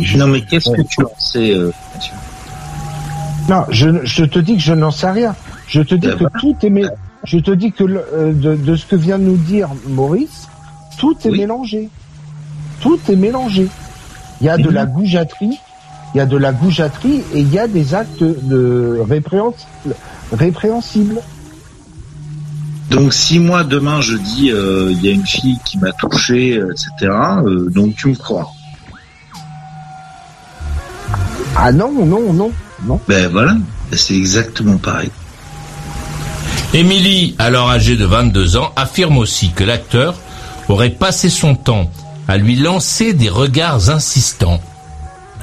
je- 0.00 0.18
Non, 0.18 0.26
mais 0.28 0.42
qu'est-ce 0.42 0.70
que 0.70 0.82
tu 0.82 1.02
en 1.04 1.10
sais, 1.18 1.54
Mathieu? 1.94 2.12
Non, 3.48 3.64
je, 3.70 3.88
je 4.04 4.24
te 4.24 4.38
dis 4.38 4.54
que 4.56 4.62
je 4.62 4.72
n'en 4.74 4.90
sais 4.90 5.10
rien. 5.10 5.34
Je 5.66 5.80
te 5.80 5.94
dis 5.94 6.06
Ben 6.06 6.16
que 6.18 6.24
tout 6.38 6.56
est 6.62 6.70
mé- 6.70 6.88
Je 7.24 7.38
te 7.38 7.50
dis 7.52 7.72
que 7.72 7.84
le- 7.84 8.04
euh, 8.14 8.32
de, 8.32 8.56
de 8.56 8.76
ce 8.76 8.86
que 8.86 8.96
vient 8.96 9.18
de 9.18 9.24
nous 9.24 9.36
dire 9.36 9.68
Maurice, 9.88 10.48
tout 10.98 11.16
est 11.24 11.30
mélangé. 11.30 11.88
Tout 12.80 12.98
est 13.08 13.16
mélangé. 13.16 13.68
Il 14.40 14.46
y 14.46 14.50
a 14.50 14.56
de 14.56 14.68
la 14.70 14.86
goujaterie, 14.86 15.58
il 16.14 16.18
y 16.18 16.20
a 16.20 16.26
de 16.26 16.36
la 16.36 16.52
goujaterie 16.52 17.22
et 17.32 17.40
il 17.40 17.52
y 17.52 17.58
a 17.58 17.68
des 17.68 17.94
actes 17.94 18.22
de 18.24 19.00
répréhensibles. 19.08 19.94
répréhensibles. 20.32 21.20
Donc 22.90 23.12
si 23.14 23.38
moi 23.38 23.62
demain 23.64 24.00
je 24.00 24.16
dis 24.16 24.50
euh, 24.50 24.88
il 24.90 25.02
y 25.02 25.08
a 25.08 25.12
une 25.12 25.24
fille 25.26 25.58
qui 25.64 25.78
m'a 25.78 25.92
touché, 25.92 26.58
euh, 26.58 26.72
etc. 26.72 27.12
euh, 27.46 27.70
donc 27.70 27.94
tu 27.94 28.08
me 28.08 28.14
crois. 28.16 28.50
Ah 31.56 31.70
non, 31.70 31.92
non, 31.92 32.32
non, 32.32 32.50
non. 32.84 33.00
Ben 33.08 33.28
voilà, 33.30 33.52
Ben, 33.52 33.96
c'est 33.96 34.14
exactement 34.16 34.76
pareil. 34.78 35.10
Émilie, 36.74 37.34
alors 37.38 37.70
âgée 37.70 37.96
de 37.96 38.06
22 38.06 38.56
ans, 38.56 38.72
affirme 38.76 39.18
aussi 39.18 39.50
que 39.50 39.62
l'acteur 39.62 40.14
aurait 40.70 40.88
passé 40.88 41.28
son 41.28 41.54
temps 41.54 41.90
à 42.28 42.38
lui 42.38 42.56
lancer 42.56 43.12
des 43.12 43.28
regards 43.28 43.90
insistants, 43.90 44.58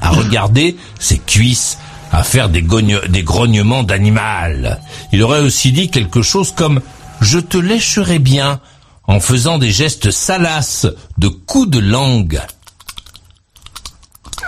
à 0.01 0.09
regarder 0.09 0.75
ses 0.99 1.19
cuisses, 1.19 1.77
à 2.11 2.23
faire 2.23 2.49
des 2.49 2.63
grognements 2.63 3.84
d'animal. 3.84 4.82
Il 5.11 5.21
aurait 5.21 5.41
aussi 5.41 5.71
dit 5.71 5.91
quelque 5.91 6.23
chose 6.23 6.51
comme 6.51 6.82
«je 7.21 7.38
te 7.38 7.57
lécherai 7.57 8.17
bien» 8.17 8.59
en 9.07 9.19
faisant 9.19 9.59
des 9.59 9.71
gestes 9.71 10.09
salaces 10.09 10.88
de 11.19 11.27
coups 11.27 11.69
de 11.69 11.80
langue. 11.80 12.41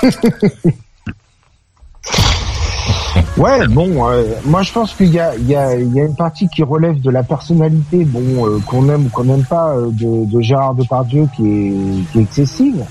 Ouais, 3.37 3.65
bon, 3.67 4.09
euh, 4.09 4.23
moi 4.45 4.61
je 4.61 4.73
pense 4.73 4.93
qu'il 4.93 5.07
y 5.09 5.19
a, 5.19 5.35
il 5.35 5.47
y, 5.47 5.55
a, 5.55 5.75
il 5.75 5.93
y 5.93 6.01
a 6.01 6.03
une 6.03 6.15
partie 6.15 6.49
qui 6.49 6.63
relève 6.63 6.99
de 6.99 7.09
la 7.09 7.23
personnalité, 7.23 8.03
bon, 8.03 8.45
euh, 8.45 8.59
qu'on 8.67 8.89
aime 8.89 9.05
ou 9.05 9.09
qu'on 9.09 9.23
n'aime 9.23 9.45
pas, 9.45 9.73
euh, 9.73 9.89
de, 9.89 10.29
de 10.29 10.41
Gérard 10.41 10.75
Depardieu 10.75 11.27
qui 11.35 11.47
est, 11.47 12.11
qui 12.11 12.19
est 12.19 12.21
excessive. 12.23 12.85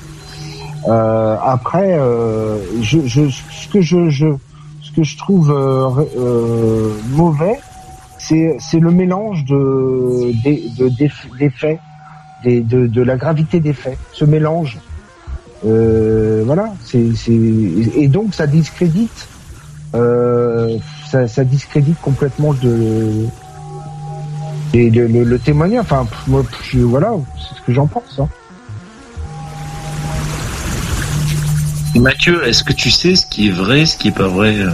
Euh, 0.88 1.36
après, 1.43 1.93
euh, 1.93 2.59
je, 2.80 3.01
je, 3.07 3.28
ce 3.28 3.68
que 3.68 3.82
je, 3.82 4.09
je, 4.09 4.28
ce 4.80 4.91
que 4.93 5.03
je 5.03 5.18
trouve 5.18 5.53
euh, 5.53 6.95
mauvais, 7.11 7.61
c'est, 8.18 8.57
c'est 8.59 8.80
le 8.80 8.91
mélange 8.91 9.45
de, 9.45 10.32
des, 10.43 10.64
de, 10.78 10.88
des, 10.88 11.51
faits, 11.51 11.78
des, 12.45 12.62
de, 12.62 12.86
de 12.86 13.03
la 13.03 13.16
gravité 13.16 13.61
des 13.61 13.74
faits, 13.74 13.99
ce 14.12 14.24
mélange. 14.24 14.78
Voilà, 15.62 16.72
c'est, 16.82 17.14
c'est, 17.14 17.32
et 17.32 18.09
donc 18.09 18.34
ça 18.34 18.47
discrédite 18.47 19.28
euh, 19.95 20.76
ça, 21.11 21.26
ça 21.26 21.45
discrédite 21.45 22.01
complètement 22.01 22.53
de, 22.55 23.26
le, 24.72 25.38
témoignage. 25.38 25.80
Enfin, 25.82 26.07
moi, 26.26 26.43
je- 26.70 26.78
voilà, 26.80 27.12
c'est 27.36 27.57
ce 27.57 27.62
que 27.66 27.72
j'en 27.72 27.86
pense. 27.86 28.18
Hein. 28.20 28.28
Mathieu, 31.97 32.47
est-ce 32.47 32.62
que 32.62 32.72
tu 32.72 32.91
sais 32.91 33.16
ce 33.16 33.26
qui 33.26 33.49
est 33.49 33.53
vrai, 33.53 33.84
ce 33.84 33.97
qui 33.97 34.09
est 34.09 34.16
pas 34.16 34.28
vrai 34.28 34.55
euh 34.59 34.70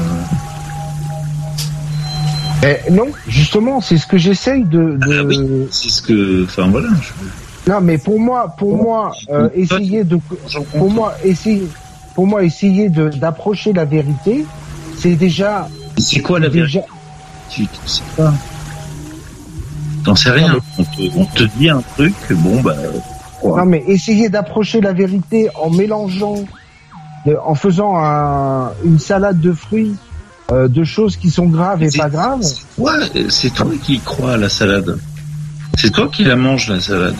Eh, 2.62 2.90
non, 2.92 3.06
justement, 3.26 3.80
c'est 3.80 3.96
ce 3.96 4.06
que 4.06 4.18
j'essaye 4.18 4.64
de. 4.64 4.98
de... 4.98 5.66
C'est 5.70 5.88
ce 5.88 6.02
que, 6.02 6.44
enfin 6.44 6.68
voilà. 6.68 6.88
je- 7.00 7.70
Non, 7.70 7.80
mais 7.80 7.96
pour 7.98 8.20
moi, 8.20 8.54
pour 8.58 8.76
moi, 8.76 9.12
euh, 9.30 9.48
essayer 9.54 10.04
de, 10.04 10.18
pour 10.76 10.90
moi, 10.90 11.14
essayer, 11.24 11.66
pour 12.14 12.26
moi, 12.26 12.44
essayer 12.44 12.90
de 12.90 13.08
d'approcher 13.08 13.72
la 13.72 13.84
vérité, 13.86 14.44
c'est 15.06 15.16
déjà. 15.16 15.68
C'est 15.98 16.20
quoi 16.20 16.40
la 16.40 16.48
déjà... 16.48 16.80
vérité 16.80 16.92
Tu 17.50 17.64
sais 17.86 18.02
pas. 18.16 18.32
T'en 20.04 20.14
sais 20.16 20.30
rien. 20.30 20.56
On 20.78 20.82
te, 20.84 21.00
on 21.16 21.24
te 21.26 21.44
dit 21.56 21.68
un 21.70 21.82
truc, 21.94 22.14
bon 22.30 22.60
bah. 22.60 22.74
quoi. 23.40 23.58
Non, 23.60 23.66
mais 23.66 23.84
essayer 23.86 24.28
d'approcher 24.28 24.80
la 24.80 24.92
vérité 24.92 25.48
en 25.60 25.70
mélangeant, 25.70 26.44
de- 27.24 27.36
en 27.44 27.54
faisant 27.54 27.94
un- 27.96 28.72
une 28.84 28.98
salade 28.98 29.40
de 29.40 29.52
fruits, 29.52 29.94
euh, 30.52 30.68
de 30.68 30.84
choses 30.84 31.16
qui 31.16 31.30
sont 31.30 31.46
graves 31.46 31.82
et 31.82 31.90
pas 31.96 32.08
graves. 32.08 32.42
Ouais, 32.78 32.92
c'est 33.28 33.50
toi 33.54 33.66
qui 33.82 34.00
crois 34.00 34.32
à 34.32 34.36
la 34.36 34.48
salade. 34.48 34.98
C'est 35.78 35.90
toi 35.92 36.08
qui 36.10 36.24
la 36.24 36.36
manges 36.36 36.68
la 36.68 36.80
salade. 36.80 37.16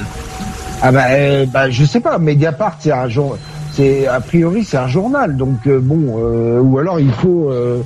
Ah 0.83 0.93
bah, 0.93 1.05
euh, 1.11 1.47
bah 1.47 1.71
je 1.71 1.85
sais 1.85 2.01
pas. 2.01 2.19
Mediapart, 2.19 2.77
c'est 2.81 2.93
un 2.93 3.09
jour, 3.09 3.37
c'est 3.77 4.07
a 4.07 4.21
priori 4.21 4.65
c'est 4.65 4.79
un 4.79 4.89
journal, 4.89 5.37
donc 5.37 5.67
euh, 5.67 5.79
bon, 5.81 6.17
euh, 6.19 6.61
ou 6.61 6.79
alors 6.79 6.99
il 6.99 7.13
faut, 7.13 7.51
euh, 7.51 7.83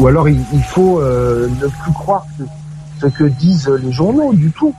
ou 0.00 0.06
alors 0.06 0.28
il, 0.28 0.38
il 0.52 0.62
faut 0.62 1.00
ne 1.00 1.66
plus 1.66 1.92
croire 1.92 2.26
que, 2.38 2.44
ce 3.00 3.06
que 3.06 3.24
disent 3.24 3.68
les 3.68 3.92
journaux 3.92 4.32
du 4.34 4.50
tout. 4.50 4.74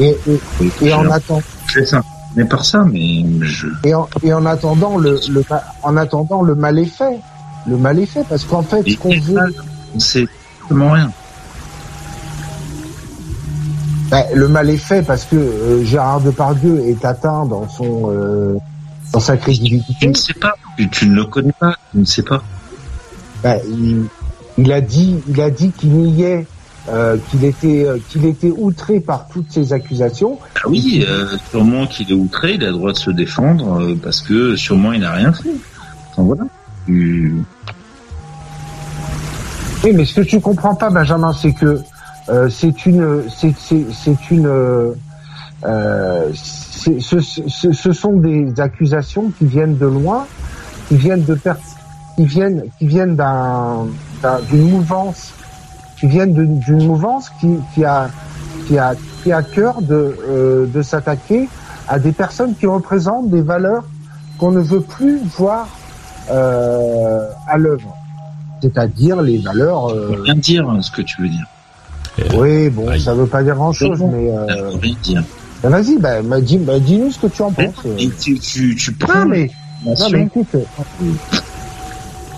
Et, 0.00 0.16
et, 0.26 0.40
et 0.82 0.92
en 0.92 1.10
attendant. 1.10 1.42
C'est 1.72 1.86
ça. 1.86 2.02
Mais 2.36 2.44
par 2.44 2.64
ça, 2.64 2.84
mais 2.84 3.24
je. 3.40 3.68
Et 3.84 3.94
en, 3.94 4.08
et 4.22 4.32
en 4.32 4.44
attendant 4.46 4.96
le, 4.96 5.18
le 5.30 5.44
en 5.82 5.96
attendant 5.96 6.42
le 6.42 6.54
mal 6.54 6.78
est 6.78 6.86
fait, 6.86 7.18
le 7.66 7.76
mal 7.76 7.98
est 7.98 8.06
fait 8.06 8.24
parce 8.28 8.44
qu'en 8.44 8.62
fait 8.62 8.82
ce 8.88 8.96
qu'on 8.96 9.18
veut, 9.20 9.54
C'est 9.98 10.26
vraiment 10.68 10.92
rien. 10.92 11.12
Ben, 14.12 14.26
le 14.34 14.46
mal 14.46 14.68
est 14.68 14.76
fait 14.76 15.00
parce 15.00 15.24
que 15.24 15.36
euh, 15.36 15.82
Gérard 15.84 16.20
Depardieu 16.20 16.84
est 16.86 17.02
atteint 17.02 17.46
dans 17.46 17.66
son 17.66 18.10
euh, 18.12 18.58
dans 19.10 19.20
sa 19.20 19.38
crédibilité. 19.38 19.94
Tu 19.98 20.08
ne 20.08 20.14
sais 20.14 20.34
pas. 20.34 20.52
Tu, 20.76 20.90
tu 20.90 21.08
ne 21.08 21.14
le 21.14 21.24
connais 21.24 21.54
pas. 21.58 21.76
Tu 21.92 21.98
ne 21.98 22.04
sais 22.04 22.22
pas. 22.22 22.42
Ben, 23.42 23.58
il, 23.66 24.04
il 24.58 24.70
a 24.70 24.82
dit 24.82 25.16
il 25.28 25.40
a 25.40 25.48
dit 25.48 25.70
qu'il 25.70 25.92
niait 25.92 26.46
euh, 26.90 27.16
qu'il 27.30 27.42
était 27.42 27.86
euh, 27.86 27.96
qu'il 28.10 28.26
était 28.26 28.52
outré 28.54 29.00
par 29.00 29.28
toutes 29.28 29.50
ces 29.50 29.72
accusations. 29.72 30.38
Ah 30.56 30.68
oui, 30.68 31.06
euh, 31.08 31.38
sûrement 31.50 31.86
qu'il 31.86 32.10
est 32.10 32.14
outré, 32.14 32.56
il 32.56 32.64
a 32.64 32.66
le 32.66 32.72
droit 32.72 32.92
de 32.92 32.98
se 32.98 33.10
défendre 33.10 33.80
euh, 33.80 33.94
parce 34.02 34.20
que 34.20 34.56
sûrement 34.56 34.92
il 34.92 35.00
n'a 35.00 35.12
rien 35.12 35.32
fait. 35.32 35.48
Enfin 36.10 36.22
voilà. 36.24 36.44
Oui, 36.86 37.32
mais 39.94 40.04
ce 40.04 40.20
que 40.20 40.20
tu 40.20 40.38
comprends 40.38 40.74
pas, 40.74 40.90
Benjamin, 40.90 41.32
c'est 41.32 41.54
que 41.54 41.80
euh, 42.28 42.48
c'est 42.48 42.86
une, 42.86 43.24
c'est, 43.28 43.54
c'est, 43.58 43.84
c'est 43.92 44.30
une, 44.30 44.46
euh, 44.46 44.92
euh, 45.64 46.30
ce, 46.34 47.20
ce, 47.20 47.72
ce 47.72 47.92
sont 47.92 48.14
des 48.14 48.60
accusations 48.60 49.30
qui 49.38 49.46
viennent 49.46 49.76
de 49.78 49.86
loin, 49.86 50.26
qui 50.88 50.96
viennent 50.96 51.24
de 51.24 51.34
per- 51.34 51.54
qui 52.16 52.24
viennent, 52.26 52.64
qui 52.78 52.86
viennent 52.86 53.16
d'un, 53.16 53.86
d'un- 54.22 54.40
d'une 54.50 54.68
mouvance, 54.70 55.32
qui 55.98 56.06
viennent 56.06 56.34
d'une, 56.34 56.86
mouvance 56.86 57.30
qui, 57.40 57.48
qui 57.74 57.84
a, 57.84 58.08
qui 58.66 58.78
a, 58.78 58.94
qui 59.22 59.32
a 59.32 59.42
cœur 59.42 59.80
de, 59.82 60.16
euh, 60.28 60.66
de 60.66 60.82
s'attaquer 60.82 61.48
à 61.88 61.98
des 61.98 62.12
personnes 62.12 62.54
qui 62.54 62.66
représentent 62.66 63.30
des 63.30 63.42
valeurs 63.42 63.84
qu'on 64.38 64.50
ne 64.50 64.60
veut 64.60 64.80
plus 64.80 65.20
voir 65.38 65.68
euh, 66.30 67.28
à 67.48 67.58
l'œuvre 67.58 67.96
c'est-à-dire 68.60 69.20
les 69.22 69.38
valeurs. 69.38 69.88
euh, 69.90 70.14
rien 70.22 70.36
dire 70.36 70.70
hein, 70.70 70.80
ce 70.82 70.92
que 70.92 71.02
tu 71.02 71.20
veux 71.20 71.28
dire. 71.28 71.44
Oui, 72.34 72.68
bon, 72.70 72.98
ça 72.98 73.14
veut 73.14 73.26
pas 73.26 73.42
dire 73.42 73.54
grand-chose, 73.54 73.98
bon. 73.98 74.10
mais. 74.10 74.30
Euh... 74.30 74.72
Ben 75.62 75.70
vas-y, 75.70 75.96
ben 75.98 76.22
bah, 76.24 76.40
dis, 76.40 76.58
bah, 76.58 76.78
dis-nous 76.80 77.12
ce 77.12 77.18
que 77.20 77.26
tu 77.28 77.40
en 77.42 77.52
penses. 77.52 77.74
euh. 77.86 77.96
Et 77.96 78.10
tu, 78.10 78.38
tu, 78.38 78.74
tu 78.74 78.92
prends 78.92 79.20
Non 79.20 79.26
mais, 79.26 79.50
non 79.86 79.94
mais 80.10 80.22
écoute, 80.24 80.48
euh, 80.56 80.64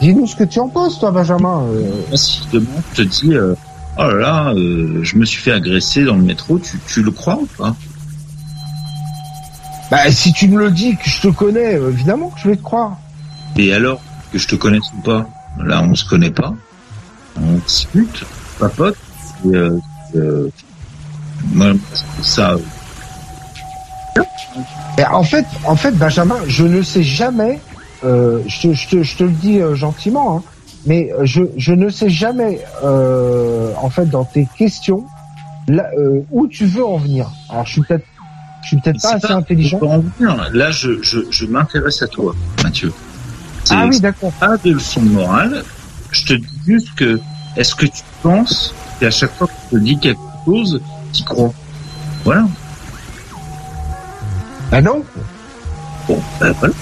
dis-nous 0.01 0.27
ce 0.27 0.37
que 0.37 0.45
tu 0.45 0.59
en 0.61 0.69
penses, 0.69 0.99
toi, 1.01 1.11
Benjamin. 1.11 1.63
euh. 1.73 2.17
Si 2.17 2.43
demain 2.53 2.67
je 2.93 3.03
te 3.03 3.09
dis, 3.09 3.33
euh, 3.35 3.55
oh 3.99 4.03
là 4.03 4.15
là, 4.15 4.53
euh, 4.55 5.01
je 5.03 5.17
me 5.17 5.25
suis 5.25 5.41
fait 5.41 5.53
agresser 5.53 6.05
dans 6.05 6.17
le 6.17 6.23
métro, 6.23 6.59
tu, 6.59 6.79
tu 6.87 7.03
le 7.03 7.11
crois 7.11 7.37
ou 7.37 7.49
pas? 7.57 7.75
Bah, 9.91 10.11
si 10.11 10.33
tu 10.33 10.49
me 10.49 10.59
le 10.59 10.71
dis 10.71 10.97
que 10.97 11.09
je 11.09 11.23
te 11.23 11.29
connais, 11.29 11.77
euh, 11.77 11.91
évidemment 11.91 12.29
que 12.29 12.41
je 12.41 12.49
vais 12.51 12.57
te 12.57 12.63
croire. 12.63 12.99
Et 13.57 13.73
alors, 13.73 14.01
que 14.33 14.39
je 14.39 14.49
te 14.49 14.55
connaisse 14.57 14.85
ou 14.99 15.01
pas? 15.03 15.27
Là, 15.65 15.83
on 15.83 15.95
se 15.95 16.05
connaît 16.05 16.31
pas. 16.31 16.53
On 17.41 17.55
discute, 17.67 18.25
papote. 18.59 18.97
Euh, 19.47 19.79
euh, 20.17 20.49
ça, 22.23 22.57
Et 24.99 25.05
en 25.05 25.23
fait, 25.25 25.45
en 25.65 25.77
fait, 25.77 25.93
Benjamin, 25.93 26.37
je 26.47 26.65
ne 26.65 26.83
sais 26.83 27.03
jamais. 27.03 27.61
Euh, 28.05 28.41
je, 28.47 28.69
te, 28.69 28.73
je, 28.75 28.89
te, 28.89 29.03
je 29.03 29.17
te 29.17 29.25
le 29.25 29.31
dis 29.31 29.61
euh, 29.61 29.75
gentiment, 29.75 30.37
hein, 30.39 30.43
mais 30.87 31.11
euh, 31.13 31.25
je, 31.25 31.43
je 31.57 31.73
ne 31.73 31.89
sais 31.89 32.11
jamais, 32.11 32.61
euh, 32.85 33.73
en 33.81 33.89
fait, 33.89 34.07
dans 34.07 34.25
tes 34.25 34.47
questions, 34.59 35.05
là, 35.69 35.87
euh, 35.99 36.21
où 36.31 36.47
tu 36.47 36.67
veux 36.67 36.85
en 36.85 36.99
venir. 36.99 37.31
Alors, 37.49 37.65
je 37.67 37.73
suis 37.73 37.83
peut-être, 37.83 38.05
je 38.63 38.69
suis 38.69 38.77
peut-être 38.79 39.01
pas 39.01 39.15
assez 39.15 39.27
pas- 39.29 39.35
intelligent. 39.35 39.79
en 39.83 40.01
venir. 40.01 40.51
Là, 40.53 40.71
je, 40.71 41.47
m'intéresse 41.47 42.03
à 42.03 42.07
toi, 42.07 42.35
Mathieu. 42.63 42.93
Ah 43.71 43.87
oui, 43.89 43.99
d'accord. 44.01 44.33
pas 44.33 44.57
de 44.63 44.73
leçon 44.73 45.01
de 45.03 45.09
morale. 45.09 45.65
Je 46.13 46.27
te 46.27 46.35
dis 46.35 46.47
juste 46.67 46.95
que, 46.95 47.19
est-ce 47.57 47.75
que 47.75 47.87
tu 47.87 48.03
penses 48.23 48.75
qu'à 49.01 49.11
chaque 49.11 49.33
fois 49.35 49.47
que 49.47 49.53
je 49.73 49.77
te 49.77 49.83
dis 49.83 49.99
quelque 49.99 50.21
chose, 50.45 50.81
tu 51.13 51.23
crois 51.25 51.53
Voilà. 52.25 52.45
Ah 54.73 54.81
non? 54.81 55.03
Bon, 56.09 56.21
ben 56.41 56.53
voilà. 56.53 56.75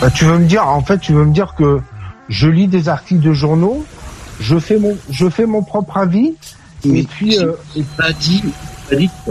Bah, 0.00 0.10
tu 0.10 0.24
veux 0.24 0.38
me 0.38 0.46
dire, 0.46 0.66
en 0.66 0.82
fait, 0.82 0.98
tu 0.98 1.12
veux 1.12 1.24
me 1.24 1.32
dire 1.32 1.54
que 1.54 1.80
je 2.28 2.48
lis 2.48 2.66
des 2.68 2.88
articles 2.88 3.22
de 3.22 3.32
journaux, 3.32 3.84
je 4.40 4.58
fais 4.58 4.78
mon, 4.78 4.96
je 5.10 5.28
fais 5.28 5.46
mon 5.46 5.62
propre 5.62 5.96
avis, 5.98 6.34
et 6.84 7.04
puis, 7.04 7.38
euh, 7.38 7.52
et 7.76 7.82
pas 7.96 8.12
dit, 8.12 8.42
pas 8.90 8.96
dit 8.96 9.10
que- 9.24 9.30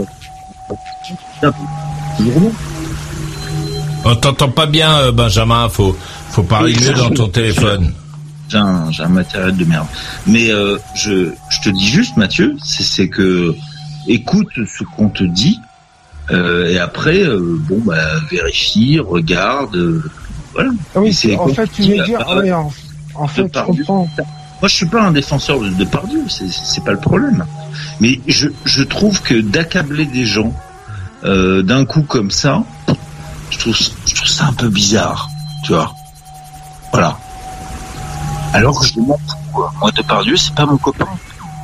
On 4.04 4.14
t'entend 4.16 4.50
pas 4.50 4.66
bien, 4.66 4.98
euh, 4.98 5.12
Benjamin. 5.12 5.68
Faut, 5.68 5.96
faut 6.30 6.42
parler 6.42 6.74
mieux 6.74 6.92
dans 6.92 7.10
ton 7.10 7.28
téléphone. 7.28 7.92
J'ai 8.48 8.58
un, 8.58 9.08
matériel 9.08 9.56
de 9.56 9.64
merde. 9.64 9.86
Mais 10.26 10.50
euh, 10.50 10.78
je, 10.94 11.30
je 11.48 11.60
te 11.62 11.70
dis 11.70 11.86
juste, 11.86 12.16
Mathieu, 12.16 12.56
c'est 12.62 13.08
que 13.08 13.54
écoute 14.06 14.48
ce 14.56 14.84
qu'on 14.96 15.08
te 15.08 15.24
dit 15.24 15.58
euh, 16.30 16.70
et 16.70 16.78
après, 16.78 17.22
euh, 17.22 17.58
bon 17.68 17.80
bah 17.84 18.20
vérifie, 18.30 18.98
regarde, 18.98 19.76
euh, 19.76 20.02
voilà. 20.54 20.70
Ah 20.94 21.00
oui, 21.00 21.36
en 21.38 21.48
fait, 21.48 21.70
tu 21.70 21.82
veux 21.82 22.04
dire, 22.04 22.24
ah, 22.26 22.38
oui, 22.38 22.50
en, 22.50 22.72
en 23.14 23.28
fait, 23.28 23.50
je 23.54 23.60
comprends. 23.60 24.08
Moi, 24.16 24.68
je 24.68 24.74
suis 24.74 24.86
pas 24.86 25.02
un 25.02 25.12
défenseur 25.12 25.60
de 25.60 25.68
Depardieu, 25.68 26.22
c'est 26.28 26.50
c'est 26.50 26.82
pas 26.82 26.92
le 26.92 26.98
problème. 26.98 27.44
Mais 28.00 28.20
je, 28.26 28.48
je 28.64 28.82
trouve 28.82 29.20
que 29.20 29.34
d'accabler 29.34 30.06
des 30.06 30.24
gens 30.24 30.54
euh, 31.24 31.62
d'un 31.62 31.84
coup 31.84 32.02
comme 32.02 32.30
ça, 32.30 32.64
je 33.54 33.58
trouve, 33.58 33.76
je 34.06 34.14
trouve 34.14 34.28
ça 34.28 34.46
un 34.46 34.52
peu 34.52 34.68
bizarre, 34.68 35.28
tu 35.64 35.72
vois. 35.72 35.94
Voilà. 36.92 37.16
Alors 38.52 38.78
que 38.80 38.86
je 38.86 39.00
m'en 39.00 39.16
fous. 39.16 39.36
quoi. 39.52 39.72
Moi, 39.80 39.90
Depardieu, 39.92 40.36
c'est 40.36 40.54
pas 40.54 40.66
mon 40.66 40.76
copain. 40.76 41.06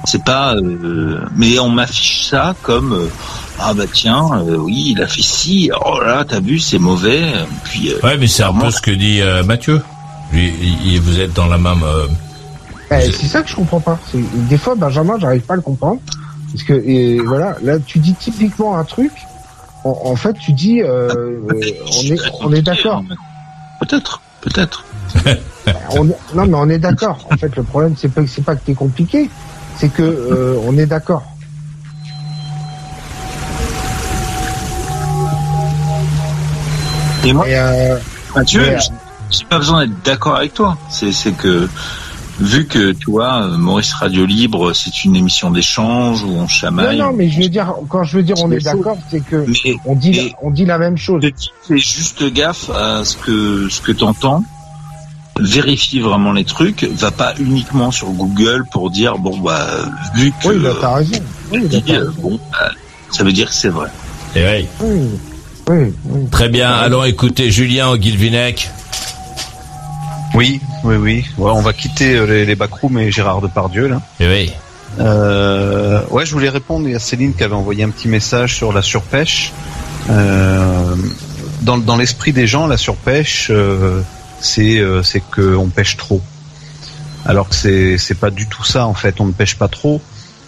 C'est 0.04 0.24
pas, 0.24 0.54
euh, 0.54 1.20
mais 1.36 1.58
on 1.58 1.68
m'affiche 1.68 2.26
ça 2.28 2.54
comme 2.62 2.92
euh, 2.94 3.06
ah 3.58 3.74
bah 3.74 3.84
tiens, 3.92 4.28
euh, 4.46 4.56
oui, 4.56 4.94
il 4.96 5.02
a 5.02 5.06
fait 5.06 5.20
ci. 5.22 5.70
Oh 5.84 6.00
là, 6.00 6.24
t'as 6.26 6.40
vu, 6.40 6.58
c'est 6.58 6.78
mauvais. 6.78 7.22
Puis. 7.64 7.92
ouais, 8.02 8.16
mais 8.16 8.26
c'est 8.26 8.42
un 8.42 8.54
peu 8.54 8.70
ce 8.70 8.80
que 8.80 8.90
dit 8.90 9.20
Mathieu. 9.46 9.82
Lui, 10.32 10.52
il- 10.84 11.00
vous 11.00 11.20
êtes 11.20 11.32
dans 11.34 11.46
la 11.46 11.58
même. 11.58 11.82
euh, 11.82 12.06
Eh, 12.92 13.12
c'est 13.12 13.26
ça 13.26 13.42
que 13.42 13.50
je 13.50 13.56
comprends 13.56 13.80
pas. 13.80 13.98
C'est- 14.10 14.18
Des 14.48 14.56
fois, 14.58 14.74
Benjamin, 14.74 15.18
j'arrive 15.18 15.42
pas 15.42 15.52
à 15.54 15.56
le 15.56 15.62
comprendre. 15.62 16.00
Parce 16.52 16.64
que, 16.64 16.72
et 16.72 17.20
voilà, 17.20 17.56
là, 17.62 17.74
tu 17.84 17.98
dis 18.00 18.14
typiquement 18.14 18.76
un 18.78 18.84
truc. 18.84 19.12
En, 19.84 19.98
en 20.04 20.16
fait, 20.16 20.34
tu 20.34 20.52
dis, 20.52 20.82
euh, 20.82 21.08
euh, 21.08 21.40
on 21.48 22.02
est, 22.02 22.20
on 22.40 22.52
est 22.52 22.62
d'accord. 22.62 23.02
Peut-être, 23.80 24.20
peut-être. 24.42 24.84
On 25.92 26.08
est- 26.08 26.16
non, 26.34 26.46
mais 26.46 26.54
on 26.54 26.68
est 26.68 26.78
d'accord. 26.78 27.26
En 27.32 27.36
fait, 27.36 27.54
le 27.56 27.62
problème, 27.62 27.94
c'est 27.96 28.08
pas, 28.08 28.22
c'est 28.26 28.42
pas 28.44 28.54
que 28.56 28.64
t'es 28.64 28.74
compliqué. 28.74 29.28
C'est 29.76 29.88
que, 29.88 30.02
euh, 30.02 30.56
on 30.64 30.76
est 30.78 30.86
d'accord. 30.86 31.24
Et 37.24 37.32
moi, 37.32 37.46
euh, 37.48 37.98
Mathieu, 38.34 38.62
euh, 38.62 38.78
j'ai 39.30 39.44
pas 39.44 39.58
besoin 39.58 39.86
d'être 39.86 40.02
d'accord 40.04 40.36
avec 40.36 40.54
toi. 40.54 40.78
C'est, 40.88 41.12
c'est 41.12 41.32
que 41.32 41.68
vu 42.40 42.66
que 42.66 42.92
tu 42.92 43.10
vois, 43.10 43.46
Maurice 43.48 43.92
Radio 43.94 44.24
Libre, 44.26 44.72
c'est 44.72 45.04
une 45.04 45.14
émission 45.16 45.50
d'échange 45.50 46.22
où 46.22 46.30
on 46.30 46.40
Non, 46.42 46.48
chamaille. 46.48 46.98
non, 46.98 47.12
mais 47.12 47.28
je 47.30 47.40
veux 47.42 47.48
dire, 47.48 47.74
quand 47.88 48.02
je 48.04 48.16
veux 48.16 48.22
dire 48.22 48.36
on 48.42 48.50
est 48.50 48.64
d'accord, 48.64 48.96
c'est 49.10 49.20
que 49.24 49.44
Mais- 49.64 49.76
on 49.84 49.94
dit, 49.94 50.12
la- 50.12 50.22
on 50.42 50.50
dit 50.50 50.64
la 50.64 50.78
même 50.78 50.96
chose. 50.96 51.22
Fais 51.68 51.78
juste 51.78 52.24
gaffe 52.32 52.70
à 52.70 53.04
ce 53.04 53.16
que 53.16 53.68
ce 53.68 53.80
que 53.80 53.92
t'entends. 53.92 54.42
Vérifie 55.38 56.00
vraiment 56.00 56.32
les 56.32 56.44
trucs. 56.44 56.84
Va 56.84 57.10
pas 57.10 57.34
uniquement 57.38 57.90
sur 57.90 58.08
Google 58.10 58.64
pour 58.72 58.90
dire 58.90 59.16
bon 59.18 59.38
bah 59.38 59.66
vu 60.14 60.32
que 60.42 60.48
Oui, 60.48 60.58
bah, 60.58 60.70
t'as 60.80 60.94
raison. 60.96 61.12
Oui, 61.52 61.60
dit, 61.66 61.76
bah, 61.78 61.82
t'as 61.86 61.92
euh, 61.94 61.98
raison. 62.00 62.12
bon 62.22 62.40
bah, 62.52 62.70
ça 63.10 63.24
veut 63.24 63.32
dire 63.32 63.48
que 63.48 63.54
c'est 63.54 63.68
vrai. 63.70 63.88
Eh 64.36 64.40
oui. 64.44 64.66
Oui, 64.80 65.00
oui, 65.68 65.92
oui. 66.06 66.28
Très 66.30 66.48
bien. 66.50 66.70
Allons 66.70 67.04
écouter 67.04 67.50
Julien 67.50 67.88
au 67.88 67.96
Guilvinec. 67.96 68.70
Oui, 70.34 70.60
oui, 70.84 70.96
oui. 70.96 71.26
Ouais, 71.38 71.50
on 71.52 71.60
va 71.60 71.72
quitter 71.72 72.16
euh, 72.16 72.24
les, 72.24 72.44
les 72.46 72.54
backrooms 72.54 72.98
et 72.98 73.10
Gérard 73.10 73.40
Depardieu 73.40 73.88
là. 73.88 74.00
Eh 74.20 74.28
oui. 74.28 74.52
Euh, 74.98 76.02
ouais, 76.10 76.26
je 76.26 76.32
voulais 76.32 76.48
répondre. 76.48 76.88
A 76.94 76.98
Céline 76.98 77.34
qui 77.34 77.44
avait 77.44 77.54
envoyé 77.54 77.84
un 77.84 77.90
petit 77.90 78.08
message 78.08 78.56
sur 78.56 78.72
la 78.72 78.82
surpêche. 78.82 79.52
Euh, 80.08 80.96
dans 81.62 81.78
dans 81.78 81.96
l'esprit 81.96 82.32
des 82.32 82.46
gens, 82.46 82.66
la 82.66 82.76
surpêche, 82.76 83.48
euh, 83.50 84.02
c'est 84.40 84.82
c'est 85.02 85.22
que 85.30 85.54
on 85.54 85.68
pêche 85.68 85.96
trop. 85.96 86.20
Alors 87.24 87.48
que 87.48 87.54
c'est 87.54 87.98
c'est 87.98 88.14
pas 88.14 88.30
du 88.30 88.46
tout 88.46 88.64
ça 88.64 88.86
en 88.86 88.94
fait. 88.94 89.20
On 89.20 89.26
ne 89.26 89.32
pêche 89.32 89.56
pas 89.56 89.68
trop. 89.68 90.00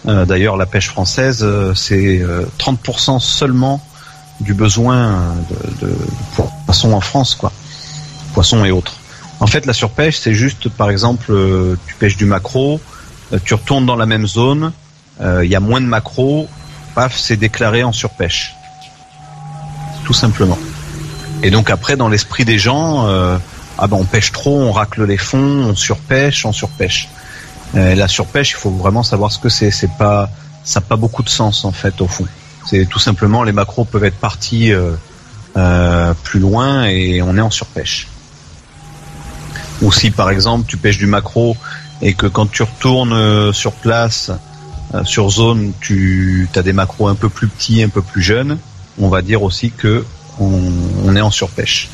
D'ailleurs, 0.05 0.57
la 0.57 0.65
pêche 0.65 0.89
française, 0.89 1.47
c'est 1.75 2.19
euh, 2.19 2.43
30% 2.59 3.21
seulement 3.21 3.81
du 4.41 4.53
besoin 4.53 5.33
de, 5.49 5.87
de 5.87 5.93
poissons 6.65 6.91
en 6.91 6.99
France, 6.99 7.35
quoi. 7.35 7.53
Poissons 8.33 8.65
et 8.65 8.71
autres. 8.71 8.95
En 9.43 9.47
fait, 9.47 9.65
la 9.65 9.73
surpêche, 9.73 10.19
c'est 10.19 10.33
juste, 10.33 10.69
par 10.69 10.89
exemple, 10.89 11.33
euh, 11.33 11.77
tu 11.85 11.95
pêches 11.95 12.15
du 12.15 12.23
maquereau, 12.23 12.79
euh, 13.33 13.39
tu 13.43 13.53
retournes 13.53 13.85
dans 13.85 13.97
la 13.97 14.05
même 14.05 14.25
zone, 14.25 14.71
euh, 15.19 15.43
il 15.43 15.51
y 15.51 15.55
a 15.57 15.59
moins 15.59 15.81
de 15.81 15.85
maquereau, 15.85 16.47
paf, 16.95 17.19
c'est 17.19 17.35
déclaré 17.35 17.83
en 17.83 17.91
surpêche. 17.91 18.55
Tout 20.05 20.13
simplement. 20.13 20.57
Et 21.43 21.51
donc 21.51 21.69
après, 21.69 21.97
dans 21.97 22.07
l'esprit 22.07 22.45
des 22.45 22.57
gens, 22.57 23.05
ah 23.77 23.87
ben 23.87 23.97
on 23.97 24.05
pêche 24.05 24.31
trop, 24.31 24.61
on 24.61 24.71
racle 24.71 25.03
les 25.03 25.17
fonds, 25.17 25.65
on 25.69 25.75
surpêche, 25.75 26.45
on 26.45 26.53
surpêche. 26.53 27.09
La 27.73 28.07
surpêche, 28.07 28.51
il 28.51 28.55
faut 28.55 28.71
vraiment 28.71 29.03
savoir 29.03 29.29
ce 29.31 29.39
que 29.39 29.49
c'est. 29.49 29.71
C'est 29.71 29.91
pas, 29.97 30.29
ça 30.63 30.79
n'a 30.79 30.85
pas 30.85 30.95
beaucoup 30.95 31.23
de 31.23 31.29
sens 31.29 31.65
en 31.65 31.73
fait 31.73 31.99
au 31.99 32.07
fond. 32.07 32.27
C'est 32.65 32.85
tout 32.85 32.99
simplement 32.99 33.43
les 33.43 33.51
maquereaux 33.51 33.83
peuvent 33.85 34.05
être 34.05 34.19
partis 34.19 34.71
plus 36.23 36.39
loin 36.39 36.85
et 36.85 37.21
on 37.21 37.37
est 37.37 37.41
en 37.41 37.51
surpêche. 37.51 38.07
Ou 39.83 39.91
si 39.91 40.11
par 40.11 40.29
exemple 40.29 40.65
tu 40.67 40.77
pêches 40.77 40.97
du 40.97 41.07
maquereau 41.07 41.55
et 42.01 42.13
que 42.13 42.25
quand 42.25 42.49
tu 42.49 42.63
retournes 42.63 43.13
euh, 43.13 43.53
sur 43.53 43.73
place, 43.73 44.31
euh, 44.93 45.03
sur 45.03 45.29
zone, 45.29 45.73
tu 45.81 46.47
as 46.55 46.61
des 46.61 46.73
maquereaux 46.73 47.09
un 47.09 47.15
peu 47.15 47.29
plus 47.29 47.47
petits, 47.47 47.83
un 47.83 47.89
peu 47.89 48.01
plus 48.01 48.21
jeunes, 48.21 48.57
on 48.99 49.09
va 49.09 49.21
dire 49.21 49.43
aussi 49.43 49.71
que 49.71 50.05
on, 50.39 51.15
est 51.15 51.21
en 51.21 51.31
surpêche. 51.31 51.89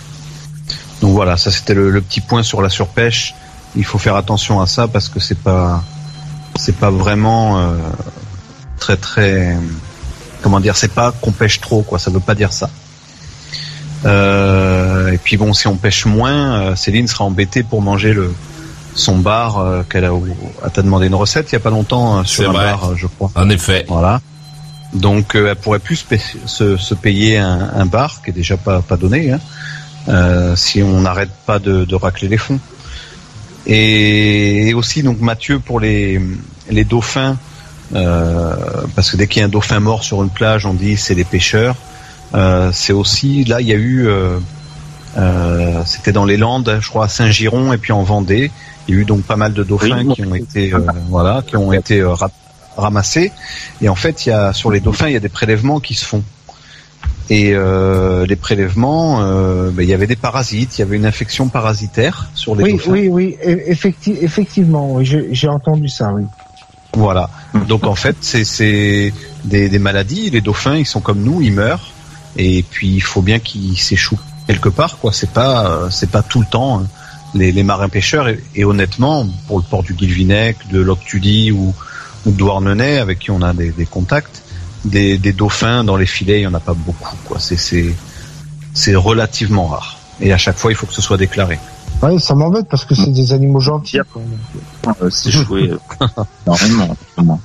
Donc 1.02 1.14
voilà, 1.14 1.36
ça 1.36 1.52
c'était 1.52 1.74
le, 1.74 1.90
le 1.90 2.02
petit 2.02 2.22
point 2.22 2.44
sur 2.44 2.62
la 2.62 2.70
surpêche. 2.70 3.34
Il 3.76 3.86
faut 3.86 3.98
faire 3.98 4.16
attention 4.16 4.62
à 4.62 4.68
ça 4.68 4.88
parce 4.88 5.10
que 5.10 5.20
c'est 5.20 5.38
pas 5.38 5.84
c'est 6.56 6.76
pas 6.76 6.92
vraiment 6.92 7.60
euh, 7.60 7.78
très 8.80 8.98
très 8.98 9.58
comment 10.42 10.60
dire, 10.60 10.78
c'est 10.78 10.94
pas 10.94 11.12
qu'on 11.12 11.32
pêche 11.32 11.60
trop 11.60 11.82
quoi, 11.82 11.98
ça 11.98 12.12
veut 12.12 12.20
pas 12.20 12.36
dire 12.36 12.54
ça. 12.54 12.70
Euh, 14.06 15.12
et 15.12 15.18
puis 15.18 15.38
bon, 15.38 15.54
si 15.54 15.68
on 15.68 15.76
pêche 15.76 16.06
moins, 16.06 16.62
euh, 16.62 16.76
Céline 16.76 17.08
sera 17.08 17.26
embêtée 17.26 17.64
pour 17.64 17.82
manger 17.82 18.14
le 18.14 18.34
son 18.96 19.18
bar 19.18 19.60
euh, 19.60 19.84
qu'elle 19.90 20.06
a. 20.06 20.12
Elle 20.66 20.72
t'a 20.72 20.82
demandé 20.82 21.08
une 21.08 21.16
recette 21.16 21.52
il 21.52 21.54
y 21.54 21.58
a 21.58 21.60
pas 21.60 21.70
longtemps 21.70 22.20
euh, 22.20 22.24
sur 22.24 22.50
un 22.50 22.54
vrai. 22.54 22.66
bar, 22.66 22.90
euh, 22.92 22.96
je 22.96 23.08
crois. 23.08 23.32
En 23.36 23.50
effet. 23.50 23.86
Voilà. 23.88 24.22
Donc 24.94 25.36
elle 25.36 25.56
pourrait 25.56 25.80
plus 25.80 25.98
se, 26.10 26.16
se- 26.46 26.78
se 26.78 26.94
payer 26.96 27.38
un, 27.38 27.70
un 27.76 27.86
bar 27.86 28.22
qui 28.24 28.32
est 28.32 28.34
déjà 28.34 28.58
pas 28.58 28.82
pas 28.82 28.98
donné 28.98 29.32
hein, 29.32 29.40
euh, 30.08 30.56
si 30.56 30.82
on 30.82 31.02
n'arrête 31.02 31.30
pas 31.46 31.60
de, 31.60 31.86
de 31.86 31.96
racler 31.96 32.28
les 32.28 32.38
fonds. 32.38 32.60
Et, 33.68 34.70
et 34.70 34.74
aussi 34.74 35.04
donc 35.04 35.20
Mathieu 35.20 35.60
pour 35.60 35.80
les 35.80 36.20
les 36.70 36.84
dauphins 36.86 37.38
euh, 37.94 38.56
parce 38.96 39.12
que 39.12 39.18
dès 39.18 39.28
qu'il 39.28 39.42
y 39.42 39.44
a 39.44 39.46
un 39.46 39.50
dauphin 39.50 39.80
mort 39.80 40.04
sur 40.04 40.24
une 40.24 40.30
plage, 40.30 40.66
on 40.66 40.74
dit 40.74 40.98
c'est 40.98 41.16
les 41.16 41.24
pêcheurs. 41.26 41.76
Euh, 42.36 42.70
c'est 42.74 42.94
aussi 42.94 43.44
là 43.46 43.60
il 43.60 43.68
y 43.68 43.72
a 43.74 43.76
eu 43.76 44.08
euh, 44.08 44.40
euh, 45.18 45.82
c'était 45.86 46.12
dans 46.12 46.26
les 46.26 46.38
Landes, 46.38 46.78
je 46.80 46.88
crois 46.90 47.06
à 47.06 47.08
Saint-Giron 47.08 47.74
et 47.74 47.78
puis 47.78 47.92
en 47.92 48.04
Vendée. 48.04 48.52
Il 48.88 48.96
y 48.96 48.98
a 48.98 49.02
eu 49.02 49.06
donc 49.06 49.24
pas 49.24 49.36
mal 49.36 49.54
de 49.54 49.64
dauphins 49.64 50.06
Oui. 50.06 50.14
qui 50.14 50.22
ont 50.24 50.36
été 50.36 50.74
euh, 50.74 50.80
voilà 51.10 51.44
qui 51.46 51.58
ont 51.58 51.74
été 51.74 52.02
euh, 52.02 52.14
ra- 52.14 52.30
ramassés. 52.78 53.32
Et 53.82 53.90
en 53.90 53.96
fait, 53.96 54.26
il 54.26 54.30
y 54.30 54.32
a 54.32 54.54
sur 54.54 54.72
les 54.72 54.80
dauphins, 54.80 55.08
il 55.08 55.14
y 55.14 55.18
a 55.18 55.20
des 55.20 55.30
prélèvements 55.30 55.80
qui 55.80 55.96
se 55.96 56.06
font. 56.06 56.24
Et 57.32 57.54
euh, 57.54 58.26
les 58.26 58.36
prélèvements, 58.36 59.22
euh, 59.22 59.70
ben, 59.72 59.84
il 59.84 59.90
y 59.90 59.94
avait 59.94 60.08
des 60.08 60.16
parasites, 60.16 60.78
il 60.78 60.82
y 60.82 60.84
avait 60.84 60.96
une 60.98 61.06
infection 61.06 61.48
parasitaire 61.50 62.30
sur 62.34 62.56
les 62.56 62.64
Oui, 62.64 62.72
dauphins. 62.74 62.92
oui, 62.92 63.08
oui, 63.08 63.38
e- 63.46 63.72
effecti- 63.72 64.18
effectivement, 64.22 64.94
oui, 64.94 65.06
j'ai 65.06 65.28
j'ai 65.32 65.48
entendu 65.48 65.88
ça, 65.88 66.12
oui. 66.14 66.24
Voilà. 66.96 67.30
Donc 67.68 67.86
en 67.86 67.94
fait, 67.96 68.18
c'est 68.22 68.44
c'est 68.46 69.14
des, 69.44 69.70
des 69.70 69.80
maladies. 69.80 70.32
Les 70.32 70.42
dauphins, 70.42 70.76
ils 70.76 70.88
sont 70.88 71.02
comme 71.02 71.22
nous, 71.24 71.42
ils 71.42 71.54
meurent. 71.54 71.94
Et 72.38 72.64
puis 72.64 72.88
il 72.88 73.02
faut 73.02 73.22
bien 73.22 73.40
qu'ils 73.40 73.78
s'échouent 73.80 74.20
quelque 74.48 74.70
part, 74.70 74.98
quoi. 74.98 75.12
C'est 75.14 75.32
pas 75.32 75.70
euh, 75.70 75.90
c'est 75.90 76.10
pas 76.10 76.22
tout 76.24 76.40
le 76.40 76.46
temps 76.46 76.80
hein, 76.82 76.88
les, 77.34 77.52
les 77.52 77.64
marins 77.64 77.90
pêcheurs. 77.90 78.28
Et, 78.28 78.44
et 78.56 78.66
honnêtement, 78.66 79.28
pour 79.48 79.58
le 79.58 79.64
port 79.64 79.84
du 79.84 79.94
Guilvinec, 79.94 80.58
de 80.72 80.80
Loctudie 80.80 81.52
ou, 81.52 81.74
ou 82.26 82.32
de 82.32 82.36
Douarnenez, 82.38 82.98
avec 83.00 83.20
qui 83.20 83.32
on 83.32 83.42
a 83.42 83.54
des, 83.54 83.72
des 83.72 83.86
contacts, 83.86 84.44
des, 84.86 85.18
des 85.18 85.34
dauphins 85.34 85.84
dans 85.84 85.98
les 85.98 86.06
filets, 86.06 86.40
il 86.42 86.44
y 86.44 86.48
en 86.48 86.54
a 86.54 86.60
pas 86.60 86.74
beaucoup, 86.74 87.16
quoi. 87.26 87.40
C'est 87.40 87.58
c'est 87.58 87.94
c'est 88.74 88.96
relativement 88.96 89.68
rare. 89.68 89.98
Et 90.22 90.34
à 90.34 90.38
chaque 90.38 90.58
fois, 90.58 90.72
il 90.72 90.76
faut 90.76 90.86
que 90.86 90.94
ce 90.94 91.02
soit 91.02 91.18
déclaré. 91.18 91.60
Ouais, 92.02 92.18
ça 92.20 92.34
m'embête 92.36 92.68
parce 92.70 92.86
que 92.86 92.96
c'est 92.96 93.12
des 93.12 93.34
animaux 93.34 93.60
gentils. 93.60 94.00
quoi. 94.12 94.22
Euh, 95.02 95.10
c'est 95.10 95.32
joué 95.32 95.70
euh, 95.70 95.78
normalement. 96.46 97.42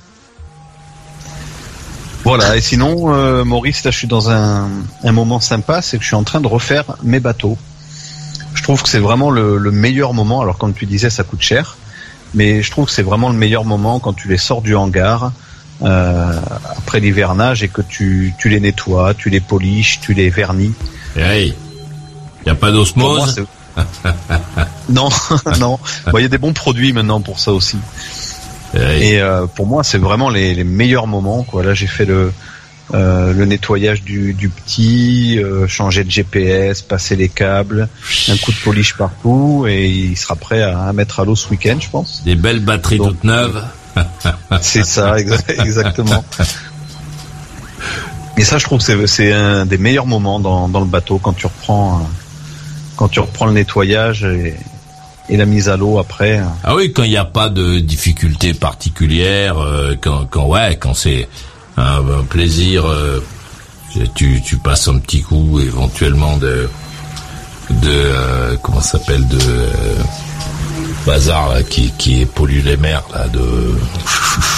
Voilà, 2.25 2.57
et 2.57 2.61
sinon, 2.61 3.15
euh, 3.15 3.45
Maurice, 3.45 3.85
là 3.85 3.91
je 3.91 3.99
suis 3.99 4.09
dans 4.09 4.31
un, 4.31 4.69
un 5.05 5.13
moment 5.13 5.41
sympa, 5.41 5.83
c'est 5.83 5.99
que 5.99 6.03
je 6.03 6.09
suis 6.09 6.17
en 6.17 6.25
train 6.25 6.41
de 6.41 6.47
refaire 6.47 6.85
mes 7.03 7.21
bateaux. 7.21 7.59
Je 8.55 8.63
trouve 8.63 8.83
que 8.83 8.89
c'est 8.89 8.99
vraiment 8.99 9.31
le, 9.31 9.59
le 9.59 9.71
meilleur 9.71 10.15
moment, 10.15 10.41
alors 10.41 10.57
comme 10.57 10.73
tu 10.73 10.87
disais 10.87 11.11
ça 11.11 11.23
coûte 11.23 11.43
cher, 11.43 11.77
mais 12.35 12.63
je 12.63 12.71
trouve 12.71 12.87
que 12.87 12.93
c'est 12.93 13.03
vraiment 13.03 13.29
le 13.29 13.37
meilleur 13.37 13.65
moment 13.65 13.99
quand 14.01 14.15
tu 14.15 14.29
les 14.29 14.39
sors 14.39 14.63
du 14.63 14.75
hangar 14.75 15.33
euh, 15.83 16.41
après 16.77 17.01
l'hivernage 17.01 17.63
et 17.63 17.69
que 17.69 17.83
tu, 17.83 18.33
tu 18.39 18.49
les 18.49 18.61
nettoies, 18.61 19.15
tu 19.15 19.29
les 19.29 19.41
poliches, 19.41 20.01
tu 20.01 20.15
les 20.15 20.31
vernis. 20.31 20.73
Hey. 21.17 21.55
Y 22.47 22.51
a 22.51 22.55
pas 22.55 22.71
d'osmose 22.71 23.45
Non, 24.89 25.09
non. 25.59 25.79
Bon, 26.11 26.19
Il 26.19 26.23
y 26.23 26.25
a 26.27 26.29
des 26.29 26.39
bons 26.39 26.53
produits 26.53 26.93
maintenant 26.93 27.21
pour 27.21 27.41
ça 27.41 27.53
aussi. 27.53 27.79
Hey. 28.75 29.03
Et 29.15 29.21
euh, 29.21 29.47
pour 29.47 29.67
moi, 29.67 29.85
c'est 29.85 29.99
vraiment 29.99 30.29
les, 30.31 30.55
les 30.55 30.65
meilleurs 30.65 31.07
moments. 31.07 31.43
Quoi. 31.45 31.63
Là, 31.63 31.75
j'ai 31.75 31.87
fait 31.87 32.05
le, 32.05 32.33
euh, 32.93 33.33
le 33.33 33.45
nettoyage 33.45 34.03
du, 34.03 34.35
du 34.35 34.49
petit, 34.49 35.39
euh, 35.39 35.67
changer 35.69 36.05
de 36.05 36.11
GPS, 36.11 36.83
passer 36.83 37.17
les 37.17 37.29
câbles, 37.29 37.89
un 38.29 38.37
coup 38.37 38.53
de 38.53 38.59
polish 38.65 38.95
partout, 38.97 39.65
et 39.69 39.87
il 39.89 40.17
sera 40.17 40.37
prêt 40.37 40.63
à, 40.63 40.81
à 40.85 40.93
mettre 40.93 41.21
à 41.21 41.25
l'eau 41.25 41.37
ce 41.37 41.49
week-end, 41.51 41.77
je 41.81 41.89
pense. 41.89 42.23
Des 42.25 42.35
belles 42.35 42.61
batteries 42.61 42.99
Donc, 42.99 43.09
toutes 43.11 43.25
neuves. 43.25 43.63
C'est 44.61 44.85
ça, 44.85 45.17
exa- 45.17 45.63
exactement. 45.65 46.25
Et 48.37 48.43
ça, 48.43 48.59
je 48.59 48.65
trouve 48.65 48.79
que 48.79 48.85
c'est- 48.85 49.07
c'est 49.07 49.33
un 49.33 49.65
des 49.65 49.79
meilleurs 49.79 50.07
moments 50.07 50.41
dans, 50.41 50.69
dans 50.69 50.81
le 50.81 50.87
bateau 50.87 51.19
quand 51.19 51.33
tu 51.35 51.47
reprends, 51.47 51.99
euh, 52.01 52.03
quand 52.97 53.07
tu 53.09 53.21
reprends 53.21 53.47
le 53.47 53.53
nettoyage 53.53 54.25
et, 54.25 54.57
et 55.29 55.37
la 55.37 55.47
mise 55.47 55.69
à 55.69 55.77
l'eau 55.77 55.99
après. 55.99 56.41
Ah 56.63 56.75
oui, 56.75 56.93
quand 56.93 57.03
il 57.03 57.11
n'y 57.11 57.17
a 57.17 57.25
pas 57.25 57.49
de 57.49 57.79
difficulté 57.79 58.55
particulière, 58.55 59.59
euh, 59.59 59.95
quand, 60.01 60.27
quand 60.31 60.47
ouais, 60.47 60.77
quand 60.77 60.95
c'est 60.95 61.29
un, 61.77 62.03
plaisir, 62.29 62.87
euh, 62.87 63.21
tu, 64.15 64.43
tu 64.43 64.57
passes 64.59 64.89
un 64.89 64.99
petit 64.99 65.23
coup 65.23 65.61
éventuellement 65.61 66.37
de 66.37 66.69
de 67.71 67.89
euh, 67.89 68.57
comment 68.63 68.81
s'appelle 68.81 69.27
de 69.29 69.39
euh, 69.41 69.97
bazar 71.07 71.53
là, 71.55 71.63
qui 71.63 71.93
qui 71.99 72.25
pollue 72.27 72.63
les 72.65 72.77
mers 72.77 73.03
là 73.13 73.27
de 73.29 73.75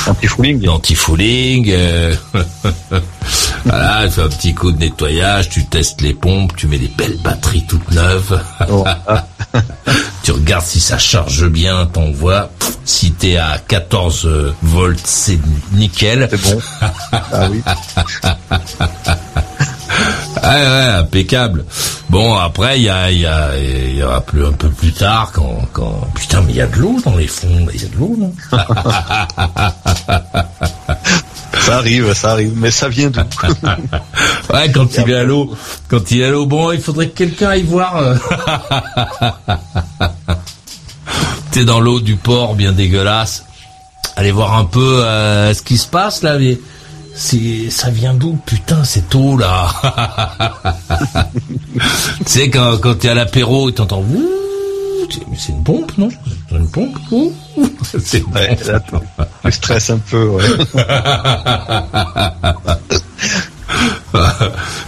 Anti-fouling. 0.07 0.69
Anti-fouling. 0.69 1.67
euh, 1.71 2.15
voilà, 3.65 4.07
tu 4.07 4.13
fais 4.13 4.23
un 4.23 4.29
petit 4.29 4.55
coup 4.55 4.73
de 4.73 4.79
nettoyage, 4.79 5.49
tu 5.49 5.65
testes 5.67 6.01
les 6.01 6.15
pompes, 6.15 6.55
tu 6.57 6.67
mets 6.69 6.79
des 6.79 6.89
belles 6.97 7.19
batteries 7.23 7.67
toutes 7.67 7.91
neuves. 7.91 8.41
tu 10.23 10.33
regardes 10.33 10.65
si 10.65 10.81
ça 10.81 10.99
charge 10.99 11.49
bien, 11.49 11.87
t'envoies. 11.87 12.51
Si 12.85 13.13
t'es 13.13 13.37
à 13.37 13.59
14 13.67 14.29
volts, 14.63 15.01
c'est 15.05 15.39
nickel. 15.73 16.29
C'est 16.31 16.43
bon. 16.43 16.61
Ah 17.33 17.49
oui. 17.51 17.63
Ouais, 20.43 20.49
ouais, 20.49 20.91
impeccable. 21.01 21.65
Bon, 22.11 22.35
après, 22.35 22.79
il 22.79 22.85
y 22.85 22.89
a, 22.91 23.11
il 23.11 23.21
y 23.21 23.27
a, 23.27 23.51
y 23.59 24.03
aura 24.03 24.21
plus, 24.21 24.45
un 24.45 24.53
peu 24.53 24.69
plus 24.69 24.93
tard 24.93 25.31
quand, 25.35 25.61
quand, 25.73 26.09
putain, 26.15 26.43
mais 26.43 26.53
il 26.53 26.57
y 26.57 26.61
a 26.61 26.67
de 26.67 26.77
l'eau 26.77 26.97
dans 27.05 27.17
les 27.17 27.27
fonds, 27.27 27.67
il 27.75 27.83
y 27.83 27.85
a 27.85 27.89
de 27.89 27.97
l'eau, 27.97 28.17
non? 28.19 28.33
Ça 31.59 31.79
arrive, 31.79 32.13
ça 32.15 32.33
arrive, 32.33 32.53
mais 32.55 32.71
ça 32.71 32.89
vient 32.89 33.11
d'où? 33.11 33.21
Ouais, 34.55 34.71
quand 34.71 34.87
il 34.99 35.11
est 35.11 35.15
à 35.17 35.25
l'eau, 35.25 35.53
quand 35.89 36.11
il 36.13 36.21
est 36.21 36.27
à 36.27 36.31
l'eau, 36.31 36.47
bon, 36.47 36.71
il 36.71 36.81
faudrait 36.81 37.09
que 37.09 37.17
quelqu'un 37.17 37.49
aille 37.49 37.63
voir. 37.63 37.97
euh. 37.97 38.15
T'es 41.51 41.65
dans 41.65 41.81
l'eau 41.81 42.01
du 42.01 42.17
port, 42.17 42.55
bien 42.55 42.73
dégueulasse. 42.73 43.45
Allez 44.17 44.31
voir 44.31 44.57
un 44.57 44.65
peu 44.65 45.03
euh, 45.05 45.53
ce 45.55 45.63
qui 45.63 45.77
se 45.79 45.87
passe 45.89 46.23
là. 46.23 46.39
Mais 46.39 46.59
c'est, 47.17 47.71
ça 47.71 47.91
vient 47.91 48.15
d'où 48.15 48.39
Putain, 48.47 48.85
cette 48.85 49.15
eau 49.15 49.37
là. 49.37 49.69
tu 51.75 51.81
sais 52.27 52.51
quand 52.51 52.77
quand 52.79 52.95
t'es 52.99 53.09
à 53.09 53.15
l'apéro 53.15 53.69
et 53.71 53.73
t'entends. 53.73 54.05
Tu- 55.09 55.21
Mais 55.31 55.37
c'est 55.39 55.53
une 55.53 55.63
pompe, 55.63 55.93
non? 55.99 56.09
C'est 56.51 56.57
une 56.57 56.69
pompe. 56.69 56.97
Ouh. 57.13 57.33
C'est 58.05 58.23
là, 58.35 58.81
tu 59.45 59.53
stresses 59.53 59.91
un 59.91 59.99
peu, 59.99 60.25
ouais. 60.27 60.43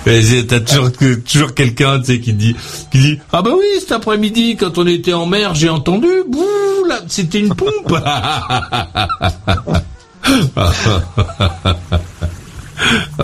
C'est- 0.05 0.47
T'as 0.47 0.61
toujours, 0.61 0.91
toujours 1.25 1.55
quelqu'un, 1.55 2.01
tu 2.01 2.07
sais, 2.07 2.21
qui 2.21 2.33
dit, 2.33 2.57
qui 2.91 2.99
dit, 2.99 3.19
ah 3.33 3.43
bah 3.43 3.51
oui, 3.57 3.65
cet 3.81 3.93
après-midi, 3.93 4.57
quand 4.57 4.77
on 4.79 4.87
était 4.87 5.13
en 5.13 5.27
mer, 5.27 5.55
j'ai 5.55 5.69
entendu, 5.69 6.09
bouh, 6.29 6.85
là, 6.89 7.01
c'était 7.07 7.41
une 7.41 7.55
pompe. 7.55 7.95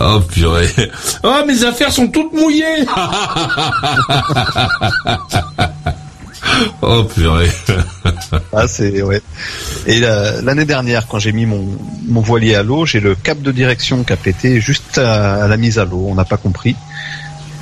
Oh 0.01 0.21
purée. 0.33 0.69
Oh, 1.23 1.43
mes 1.47 1.65
affaires 1.65 1.93
sont 1.93 2.09
toutes 2.09 2.33
mouillées. 2.33 2.85
oh 6.83 7.05
purée. 7.05 7.51
Ah, 8.53 8.67
c'est 8.67 9.03
ouais. 9.03 9.23
Et 9.87 10.01
la- 10.01 10.43
l'année 10.43 10.65
dernière, 10.65 11.07
quand 11.07 11.19
j'ai 11.19 11.33
mis 11.33 11.47
mon, 11.47 11.67
voilier 12.21 12.55
à 12.55 12.63
l'eau, 12.63 12.87
j'ai 12.87 13.01
le 13.01 13.15
cap 13.15 13.41
de 13.41 13.53
direction 13.53 14.05
qui 14.05 14.13
a 14.13 14.17
pété 14.17 14.61
juste 14.61 14.99
à, 14.99 15.47
la 15.49 15.57
mise 15.57 15.79
à 15.79 15.85
l'eau. 15.85 16.07
On 16.09 16.15
n'a 16.15 16.25
pas 16.25 16.37
compris. 16.37 16.77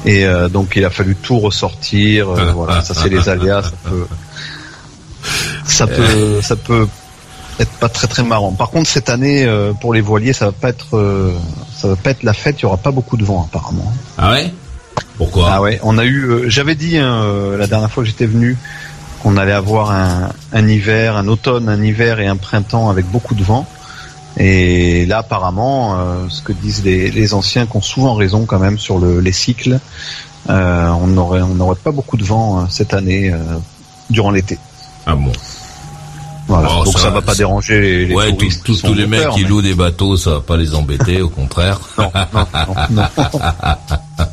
Et 0.05 0.27
euh, 0.27 0.49
donc 0.49 0.73
il 0.77 0.85
a 0.85 0.91
fallu 0.91 1.15
tout 1.15 1.39
ressortir. 1.39 2.31
euh, 2.31 2.53
voilà, 2.53 2.83
ça 2.83 2.95
c'est 2.95 3.09
les 3.09 3.29
peut, 3.85 4.07
ça 5.65 5.87
peut, 5.87 6.41
ça 6.43 6.57
peut 6.57 6.89
pas 7.71 7.89
très 7.89 8.07
très 8.07 8.23
marrant. 8.23 8.53
Par 8.53 8.71
contre, 8.71 8.89
cette 8.89 9.09
année 9.11 9.45
euh, 9.45 9.73
pour 9.73 9.93
les 9.95 10.01
voiliers, 10.01 10.33
ça 10.33 10.47
va 10.47 10.53
pas 10.53 10.69
être, 10.69 10.97
euh, 10.97 11.33
ça 11.75 11.89
va 11.89 11.97
pas 11.97 12.11
être 12.11 12.23
la 12.23 12.33
fête. 12.33 12.61
Il 12.61 12.63
y 12.63 12.67
aura 12.67 12.77
pas 12.77 12.91
beaucoup 12.91 13.17
de 13.17 13.25
vent 13.25 13.47
apparemment. 13.49 13.93
Ah 14.19 14.33
ouais? 14.33 14.53
Pourquoi? 15.17 15.49
Ah 15.51 15.61
ouais, 15.61 15.79
on 15.83 15.99
a 15.99 16.05
eu. 16.05 16.25
euh, 16.25 16.49
J'avais 16.49 16.75
dit 16.75 16.99
hein, 16.99 17.25
la 17.59 17.67
dernière 17.67 17.91
fois 17.91 18.03
que 18.03 18.09
j'étais 18.09 18.27
venu 18.27 18.57
qu'on 19.23 19.37
allait 19.37 19.53
avoir 19.53 19.91
un, 19.91 20.31
un 20.53 20.69
hiver, 20.69 21.17
un 21.17 21.29
automne, 21.29 21.69
un 21.69 21.83
hiver 21.83 22.21
et 22.21 22.27
un 22.27 22.37
printemps 22.37 22.91
avec 22.91 23.07
beaucoup 23.07 23.35
de 23.35 23.45
vent. 23.45 23.67
Et 24.37 25.05
là, 25.07 25.19
apparemment, 25.19 25.99
ce 26.29 26.41
que 26.41 26.53
disent 26.53 26.83
les, 26.83 27.11
les 27.11 27.35
anciens, 27.35 27.67
qui 27.67 27.77
ont 27.77 27.83
souvent 27.83 28.15
raison 28.15 28.47
quand 28.47 28.59
même 28.59 28.79
sur 28.79 28.99
le, 28.99 29.21
les 29.21 29.31
cycles, 29.31 29.79
on 30.49 31.07
n'aurait 31.07 31.43
on 31.43 31.75
pas 31.75 31.93
beaucoup 31.93 32.17
de 32.17 32.25
vent 32.25 32.67
cette 32.71 32.95
année 32.95 33.33
durant 34.09 34.31
l'été. 34.31 34.59
Ah 35.07 35.15
bon? 35.15 35.33
Voilà. 36.61 36.69
Oh, 36.81 36.85
Donc 36.85 36.99
ça, 36.99 37.11
va 37.11 37.23
pas 37.23 37.35
déranger 37.35 37.81
les, 37.81 38.07
les 38.07 38.15
Ouais, 38.15 38.31
tous- 38.33 38.37
touristes. 38.37 38.65
tous, 38.85 38.95
les 38.95 39.07
mecs 39.07 39.29
qui 39.31 39.43
mais- 39.43 39.49
louent 39.49 39.63
des 39.63 39.75
bateaux, 39.75 40.17
ça 40.17 40.31
va 40.33 40.41
pas 40.41 40.57
les 40.57 40.75
embêter, 40.75 41.21
au 41.23 41.29
contraire. 41.31 41.79
Non, 41.99 42.11
non, 42.15 42.47
non, 42.55 42.69
non. 42.91 43.05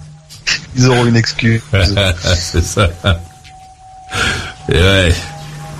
Ils 0.75 0.87
auront 0.89 1.05
une 1.05 1.15
excuse. 1.15 1.61
c'est 2.35 2.63
ça. 2.63 2.89
Et 4.69 4.73
ouais. 4.75 5.13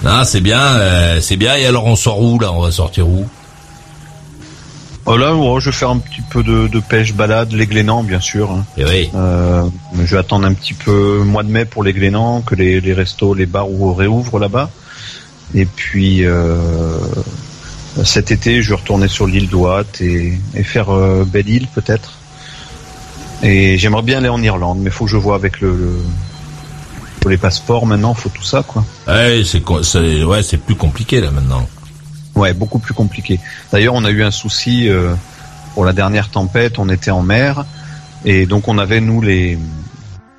Non, 0.03 0.23
c'est 0.23 0.41
bien, 0.41 0.59
euh, 0.61 1.21
c'est 1.21 1.35
bien. 1.35 1.55
Et 1.55 1.65
alors, 1.65 1.85
on 1.85 1.95
sort 1.95 2.21
où 2.21 2.39
là? 2.39 2.51
On 2.51 2.61
va 2.61 2.71
sortir 2.71 3.07
où? 3.07 3.25
Oh 5.05 5.17
là, 5.17 5.31
je 5.59 5.65
vais 5.69 5.75
faire 5.75 5.89
un 5.89 5.97
petit 5.97 6.21
peu 6.21 6.43
de, 6.43 6.67
de 6.67 6.79
pêche 6.79 7.13
balade, 7.13 7.51
les 7.53 7.65
Glénans, 7.65 8.03
bien 8.03 8.19
sûr. 8.19 8.51
hein. 8.51 8.63
Et 8.77 8.85
oui. 8.85 9.09
Euh, 9.15 9.63
je 9.97 10.03
vais 10.15 10.19
attendre 10.19 10.45
un 10.45 10.53
petit 10.53 10.73
peu 10.75 11.23
mois 11.23 11.41
de 11.43 11.49
mai 11.49 11.65
pour 11.65 11.83
les 11.83 11.93
Glénans, 11.93 12.41
que 12.41 12.53
les, 12.55 12.79
les 12.79 12.93
restos, 12.93 13.33
les 13.33 13.45
bars 13.47 13.69
ou- 13.69 13.93
réouvrent 13.93 14.37
là-bas. 14.39 14.69
Et 15.55 15.65
puis 15.65 16.25
euh, 16.25 16.97
cet 18.03 18.31
été, 18.31 18.61
je 18.61 18.69
vais 18.69 18.75
retourner 18.75 19.07
sur 19.07 19.25
l'île 19.27 19.49
d'Ouate 19.49 19.99
et, 20.01 20.37
et 20.55 20.63
faire 20.63 20.89
euh, 20.89 21.25
Belle-Île 21.25 21.67
peut-être. 21.73 22.13
Et 23.41 23.77
j'aimerais 23.77 24.03
bien 24.03 24.19
aller 24.19 24.29
en 24.29 24.41
Irlande, 24.43 24.79
mais 24.81 24.89
faut 24.89 25.05
que 25.05 25.11
je 25.11 25.17
vois 25.17 25.35
avec 25.35 25.61
le, 25.61 25.71
le 25.75 25.95
les 27.29 27.37
passeports 27.37 27.85
maintenant, 27.85 28.13
faut 28.13 28.29
tout 28.29 28.43
ça 28.43 28.63
quoi. 28.63 28.83
Ouais, 29.07 29.43
c'est 29.45 29.63
ouais, 30.23 30.41
c'est 30.41 30.57
plus 30.57 30.75
compliqué 30.75 31.19
là 31.21 31.31
maintenant. 31.31 31.67
Ouais, 32.35 32.53
beaucoup 32.53 32.79
plus 32.79 32.93
compliqué. 32.93 33.39
D'ailleurs, 33.71 33.93
on 33.93 34.05
a 34.05 34.09
eu 34.09 34.23
un 34.23 34.31
souci 34.31 34.87
euh, 34.87 35.13
pour 35.73 35.83
la 35.83 35.93
dernière 35.93 36.29
tempête. 36.29 36.79
On 36.79 36.89
était 36.89 37.11
en 37.11 37.21
mer 37.21 37.65
et 38.23 38.45
donc 38.45 38.67
on 38.67 38.77
avait 38.77 39.01
nous 39.01 39.21
les 39.21 39.59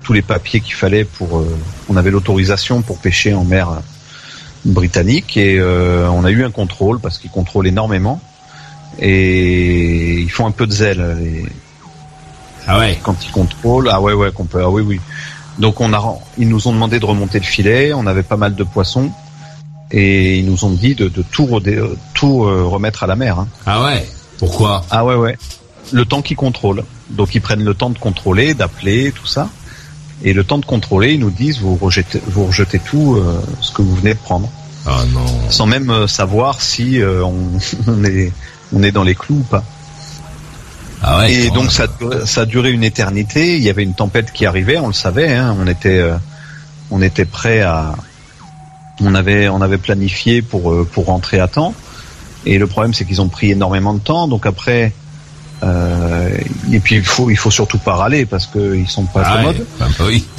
tous 0.02 0.12
les 0.14 0.22
papiers 0.22 0.60
qu'il 0.60 0.74
fallait 0.74 1.04
pour. 1.04 1.38
euh, 1.38 1.58
on 1.88 1.96
avait 1.96 2.10
l'autorisation 2.10 2.80
pour 2.80 2.98
pêcher 2.98 3.34
en 3.34 3.44
mer 3.44 3.82
britannique 4.64 5.36
et 5.36 5.58
euh, 5.58 6.08
on 6.10 6.24
a 6.24 6.30
eu 6.30 6.44
un 6.44 6.50
contrôle 6.50 6.98
parce 7.00 7.18
qu'ils 7.18 7.30
contrôlent 7.30 7.66
énormément 7.66 8.20
et 8.98 10.20
ils 10.20 10.30
font 10.30 10.46
un 10.46 10.50
peu 10.50 10.66
de 10.66 10.72
zèle. 10.72 11.16
les- 11.20 11.46
Ah 12.66 12.78
ouais. 12.78 12.98
Quand 13.02 13.16
ils 13.24 13.30
contrôlent, 13.30 13.88
ah 13.90 14.00
ouais 14.00 14.12
ouais 14.12 14.30
qu'on 14.32 14.44
peut. 14.44 14.60
Ah 14.62 14.68
oui 14.70 14.82
oui. 14.82 15.00
Donc 15.58 15.80
on 15.80 15.92
a, 15.92 16.18
ils 16.38 16.48
nous 16.48 16.68
ont 16.68 16.72
demandé 16.72 16.98
de 17.00 17.04
remonter 17.06 17.38
le 17.38 17.44
filet. 17.44 17.92
On 17.94 18.06
avait 18.06 18.22
pas 18.22 18.36
mal 18.36 18.54
de 18.54 18.64
poissons 18.64 19.10
et 19.90 20.38
ils 20.38 20.46
nous 20.46 20.64
ont 20.64 20.70
dit 20.70 20.94
de, 20.94 21.08
de 21.08 21.22
tout, 21.22 21.46
redé- 21.46 21.82
tout 22.14 22.44
euh, 22.44 22.64
remettre 22.64 23.02
à 23.02 23.06
la 23.06 23.16
mer. 23.16 23.38
hein. 23.38 23.48
Ah 23.66 23.82
ouais. 23.84 24.06
Pourquoi? 24.38 24.84
Ah 24.90 25.04
ouais 25.04 25.14
ouais. 25.16 25.36
Le 25.92 26.04
temps 26.04 26.22
qu'ils 26.22 26.36
contrôlent. 26.36 26.84
Donc 27.10 27.34
ils 27.34 27.40
prennent 27.40 27.64
le 27.64 27.74
temps 27.74 27.90
de 27.90 27.98
contrôler, 27.98 28.54
d'appeler, 28.54 29.12
tout 29.12 29.26
ça. 29.26 29.48
Et 30.22 30.32
le 30.34 30.44
temps 30.44 30.58
de 30.58 30.66
contrôler, 30.66 31.14
ils 31.14 31.20
nous 31.20 31.30
disent 31.30 31.60
vous 31.60 31.76
rejetez, 31.76 32.20
vous 32.26 32.46
rejetez 32.46 32.78
tout 32.78 33.14
euh, 33.16 33.40
ce 33.60 33.72
que 33.72 33.80
vous 33.82 33.94
venez 33.96 34.12
de 34.14 34.18
prendre, 34.18 34.50
Ah 34.86 35.02
non. 35.12 35.24
sans 35.50 35.66
même 35.66 35.88
euh, 35.90 36.06
savoir 36.06 36.60
si 36.60 37.00
euh, 37.00 37.22
on, 37.24 37.34
on 37.86 38.04
est 38.04 38.32
on 38.72 38.82
est 38.82 38.92
dans 38.92 39.02
les 39.02 39.14
clous 39.14 39.36
ou 39.38 39.42
pas. 39.44 39.64
Ah 41.02 41.20
ouais. 41.20 41.32
Et 41.32 41.50
donc 41.50 41.72
ça, 41.72 41.84
a 41.84 41.86
duré- 41.86 42.26
ça 42.26 42.42
a 42.42 42.46
duré 42.46 42.70
une 42.70 42.84
éternité. 42.84 43.56
Il 43.56 43.62
y 43.62 43.70
avait 43.70 43.82
une 43.82 43.94
tempête 43.94 44.32
qui 44.32 44.44
arrivait, 44.46 44.78
on 44.78 44.88
le 44.88 44.92
savait. 44.92 45.32
hein. 45.34 45.56
on 45.58 45.66
était, 45.66 45.98
euh, 45.98 46.16
on 46.90 47.00
était 47.00 47.24
prêt 47.24 47.62
à, 47.62 47.94
on 49.00 49.14
avait, 49.14 49.48
on 49.48 49.62
avait 49.62 49.78
planifié 49.78 50.42
pour 50.42 50.70
euh, 50.72 50.86
pour 50.92 51.06
rentrer 51.06 51.40
à 51.40 51.48
temps. 51.48 51.74
Et 52.44 52.58
le 52.58 52.66
problème, 52.66 52.92
c'est 52.94 53.04
qu'ils 53.06 53.20
ont 53.22 53.28
pris 53.28 53.50
énormément 53.50 53.94
de 53.94 54.00
temps. 54.00 54.28
Donc 54.28 54.44
après, 54.46 54.92
euh, 55.62 56.30
et 56.72 56.80
puis 56.80 56.96
il 56.96 57.04
faut, 57.04 57.28
il 57.30 57.36
faut 57.36 57.50
surtout 57.50 57.78
pas 57.78 57.94
râler 57.96 58.24
parce 58.26 58.46
qu'ils 58.46 58.88
sont 58.88 59.04
pas 59.04 59.22
Ah 59.24 59.36
ouais. 59.36 59.42
commodes. 59.54 59.66
Bah 59.78 59.86
oui. 60.06 60.24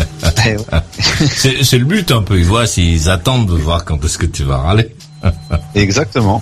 Eh 0.46 0.56
ouais. 0.58 0.64
c'est 1.64 1.78
le 1.78 1.86
but 1.86 2.12
un 2.12 2.22
peu. 2.24 2.38
Ils 2.40 2.46
voient 2.46 2.66
s'ils 2.68 3.10
attendent 3.10 3.48
de 3.48 3.54
voir 3.56 3.86
quand 3.86 4.04
est-ce 4.04 4.18
que 4.18 4.26
tu 4.26 4.44
vas 4.44 4.58
râler. 4.58 4.96
Exactement. 5.76 6.42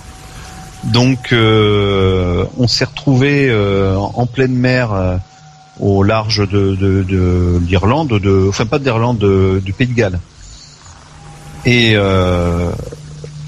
Donc 0.84 1.32
euh, 1.32 2.44
on 2.58 2.66
s'est 2.66 2.84
retrouvé 2.86 3.48
euh, 3.50 3.96
en 3.96 4.24
pleine 4.26 4.54
mer 4.54 4.92
euh, 4.92 5.16
au 5.78 6.02
large 6.02 6.38
de, 6.48 6.74
de, 6.74 7.02
de 7.02 7.60
l'Irlande, 7.66 8.08
de, 8.18 8.46
enfin 8.48 8.64
pas 8.66 8.78
d'Irlande, 8.78 9.18
de- 9.18 9.60
du 9.64 9.72
Pays 9.74 9.86
de 9.88 9.94
Galles. 9.94 10.18
Et 11.66 11.92
euh, 11.94 12.70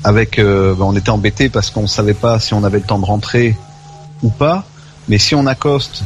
avec, 0.05 0.39
euh, 0.39 0.75
ben, 0.75 0.85
on 0.85 0.97
était 0.97 1.11
embêté 1.11 1.49
parce 1.49 1.71
qu'on 1.71 1.87
savait 1.87 2.13
pas 2.15 2.39
si 2.39 2.53
on 2.53 2.65
avait 2.65 2.79
le 2.79 2.85
temps 2.85 2.99
de 2.99 3.07
rentrer 3.07 3.57
ou 4.23 4.29
pas. 4.29 4.65
Mais 5.09 5.19
si 5.19 5.35
on 5.35 5.47
accoste 5.47 6.05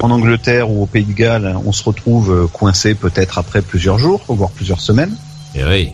en 0.00 0.10
Angleterre 0.10 0.70
ou 0.70 0.82
au 0.82 0.86
Pays 0.86 1.04
de 1.04 1.12
Galles, 1.12 1.56
on 1.64 1.72
se 1.72 1.84
retrouve 1.84 2.32
euh, 2.32 2.46
coincé 2.46 2.94
peut-être 2.94 3.38
après 3.38 3.62
plusieurs 3.62 3.98
jours, 3.98 4.22
voire 4.28 4.50
plusieurs 4.50 4.80
semaines. 4.80 5.16
Et 5.54 5.64
oui. 5.64 5.92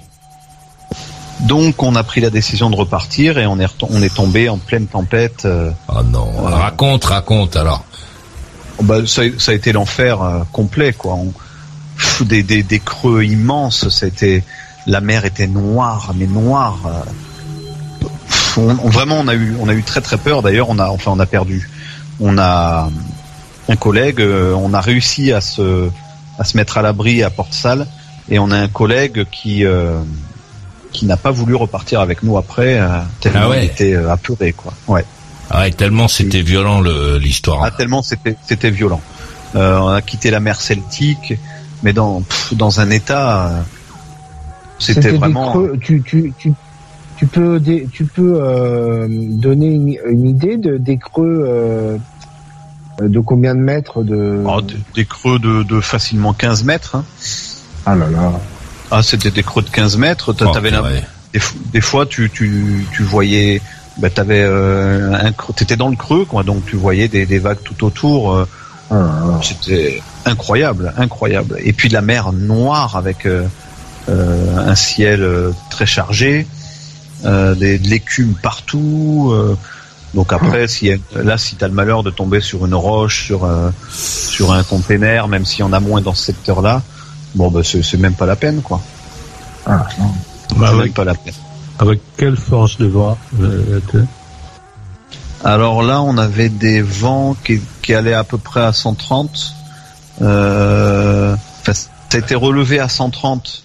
Donc 1.41 1.83
on 1.83 1.95
a 1.97 2.03
pris 2.03 2.21
la 2.21 2.31
décision 2.31 2.71
de 2.71 2.77
repartir 2.77 3.39
et 3.39 3.47
on 3.47 3.59
est 3.59 3.69
on 3.83 4.03
est 4.03 4.15
tombé 4.15 4.49
en 4.49 4.59
pleine 4.59 4.87
tempête. 4.87 5.47
oh 5.47 6.03
non, 6.03 6.31
raconte, 6.43 7.05
raconte 7.05 7.57
alors. 7.57 7.85
Bah, 8.83 9.07
ça, 9.07 9.23
ça 9.39 9.53
a 9.53 9.55
été 9.55 9.73
l'enfer 9.73 10.19
complet 10.53 10.93
quoi. 10.93 11.15
On, 11.15 11.33
des, 12.25 12.43
des, 12.43 12.63
des, 12.63 12.79
creux 12.79 13.25
immenses, 13.25 13.89
c'était 13.89 14.45
la 14.87 15.01
mer 15.01 15.25
était 15.25 15.47
noire, 15.47 16.13
mais 16.17 16.27
noire. 16.27 16.79
On, 18.57 18.75
vraiment, 18.89 19.21
on 19.21 19.29
a 19.29 19.35
eu, 19.35 19.57
on 19.61 19.69
a 19.69 19.75
eu 19.75 19.83
très 19.83 20.01
très 20.01 20.17
peur. 20.17 20.43
D'ailleurs, 20.43 20.69
on 20.71 20.79
a, 20.79 20.89
enfin, 20.89 21.13
on 21.15 21.21
a 21.21 21.27
perdu. 21.27 21.69
On 22.21 22.39
a 22.39 22.91
un 23.69 23.77
collègue, 23.77 24.21
on 24.21 24.75
a 24.75 24.81
réussi 24.81 25.33
à 25.33 25.41
se, 25.41 25.89
à 26.39 26.45
se 26.45 26.57
mettre 26.57 26.79
à 26.79 26.83
l'abri 26.83 27.23
à 27.23 27.31
Porte-Salle, 27.31 27.87
et 28.31 28.39
on 28.39 28.51
a 28.51 28.57
un 28.57 28.69
collègue 28.69 29.27
qui, 29.31 29.65
euh, 29.65 30.01
qui 30.93 31.05
n'a 31.05 31.17
pas 31.17 31.31
voulu 31.31 31.55
repartir 31.55 32.01
avec 32.01 32.23
nous 32.23 32.39
après, 32.39 32.79
euh, 32.79 33.01
tellement 33.21 33.51
ah 33.53 33.59
il 33.59 33.65
était 33.65 33.95
euh, 33.95 34.11
apeuré, 34.11 34.53
quoi. 34.53 34.73
Ouais. 34.87 35.05
Ah 35.51 35.61
ouais, 35.61 35.73
tellement 35.73 36.07
c'était 36.07 36.43
violent 36.43 36.81
l'histoire. 36.81 37.63
Ah, 37.65 37.73
tellement 37.73 38.03
c'était 38.03 38.37
c'était 38.47 38.71
violent. 38.71 39.01
on 39.55 39.89
a 39.89 40.01
quitté 40.01 40.31
la 40.31 40.39
mer 40.39 40.61
Celtique, 40.61 41.35
mais 41.83 41.93
dans 41.93 42.23
dans 42.53 42.81
un 42.81 42.89
état, 42.91 43.65
c'était 44.79 45.11
vraiment. 45.11 45.51
Creux, 45.51 45.77
tu, 45.81 46.03
tu, 46.03 46.33
tu, 46.39 46.53
tu 47.21 47.27
peux 47.27 47.61
tu 47.93 48.07
peux 48.07 48.41
euh, 48.41 49.07
donner 49.11 49.67
une, 49.67 49.95
une, 50.09 50.27
idée 50.27 50.57
de 50.57 50.79
des 50.79 50.97
creux 50.97 51.45
euh, 51.47 51.99
de 52.99 53.21
combien 53.21 53.55
de 53.55 53.61
mètres 53.61 54.03
de 54.03 54.43
oh, 54.47 54.63
des, 54.63 54.77
des, 54.95 55.05
creux 55.05 55.39
de, 55.39 55.63
de, 55.63 55.83
facilement 55.83 56.33
15 56.33 56.65
mètres. 56.65 56.97
Hein. 56.97 57.05
Ah 57.85 57.95
là 57.95 58.09
là. 58.09 58.33
Ah 58.91 59.03
c'était 59.03 59.31
des 59.31 59.43
creux 59.43 59.61
de 59.61 59.69
15 59.69 59.99
mètres. 59.99 60.35
Oh, 60.41 60.57
avais 60.57 60.75
ouais. 60.75 61.05
des, 61.35 61.41
des, 61.75 61.81
fois 61.83 62.07
tu 62.07 62.31
tu 62.31 62.87
tu 62.91 63.03
voyais 63.03 63.61
bah, 63.99 64.09
t'avais 64.09 64.41
euh, 64.41 65.13
un 65.13 65.33
t'étais 65.55 65.77
dans 65.77 65.91
le 65.91 65.97
creux 65.97 66.25
quoi 66.25 66.43
donc 66.43 66.65
tu 66.65 66.77
voyais 66.77 67.09
des, 67.09 67.27
des 67.27 67.39
vagues 67.39 67.63
tout 67.63 67.85
autour. 67.85 68.33
Euh, 68.33 68.49
ah, 68.91 69.41
c'était 69.43 70.03
incroyable 70.25 70.95
incroyable 70.97 71.59
et 71.63 71.75
puis 71.75 71.91
de 71.91 71.95
la 71.95 72.01
mer 72.01 72.33
noire 72.33 72.97
avec 72.97 73.27
euh, 73.27 73.47
euh, 74.09 74.57
un 74.57 74.75
ciel 74.75 75.53
très 75.69 75.85
chargé, 75.85 76.47
euh, 76.47 76.60
des, 77.25 77.79
de 77.79 77.89
l'écume 77.89 78.35
partout. 78.35 79.31
Euh, 79.33 79.57
donc 80.15 80.33
après, 80.33 80.67
si 80.67 80.91
là, 81.15 81.39
si 81.39 81.57
tu 81.57 81.65
as 81.65 81.69
le 81.69 81.75
malheur 81.75 82.03
de 82.03 82.11
tomber 82.11 82.41
sur 82.41 82.67
une 82.67 82.75
roche, 82.75 83.27
sur 83.27 83.49
sur 83.93 84.53
un 84.53 84.65
container, 84.65 85.29
même 85.29 85.45
s'il 85.45 85.61
y 85.61 85.63
en 85.63 85.73
a 85.73 85.79
moins 85.79 86.01
dans 86.01 86.15
ce 86.15 86.25
secteur-là, 86.25 86.83
bon, 87.35 87.51
bah, 87.51 87.61
c'est 87.63 87.97
même 87.97 88.15
pas 88.15 88.27
la 88.27 88.37
peine, 88.37 88.61
quoi. 88.63 88.81
Ah, 89.67 89.87
bah, 90.57 90.71
avec, 90.71 90.95
pas 90.95 91.05
la 91.05 91.15
peine. 91.15 91.35
Avec 91.79 92.01
quelle 92.17 92.37
force 92.37 92.79
de 92.79 92.87
vent 92.87 93.17
Alors 95.45 95.83
là, 95.83 96.03
on 96.03 96.19
avait 96.19 96.49
des 96.49 96.83
vents 96.83 97.37
qui, 97.45 97.61
qui 97.83 97.95
allaient 97.95 98.15
à 98.15 98.25
peu 98.25 98.39
près 98.39 98.63
à 98.63 98.73
130. 98.73 99.55
Euh, 100.23 101.37
ça 101.65 101.73
a 102.13 102.17
été 102.19 102.35
relevé 102.35 102.81
à 102.81 102.89
130 102.89 103.63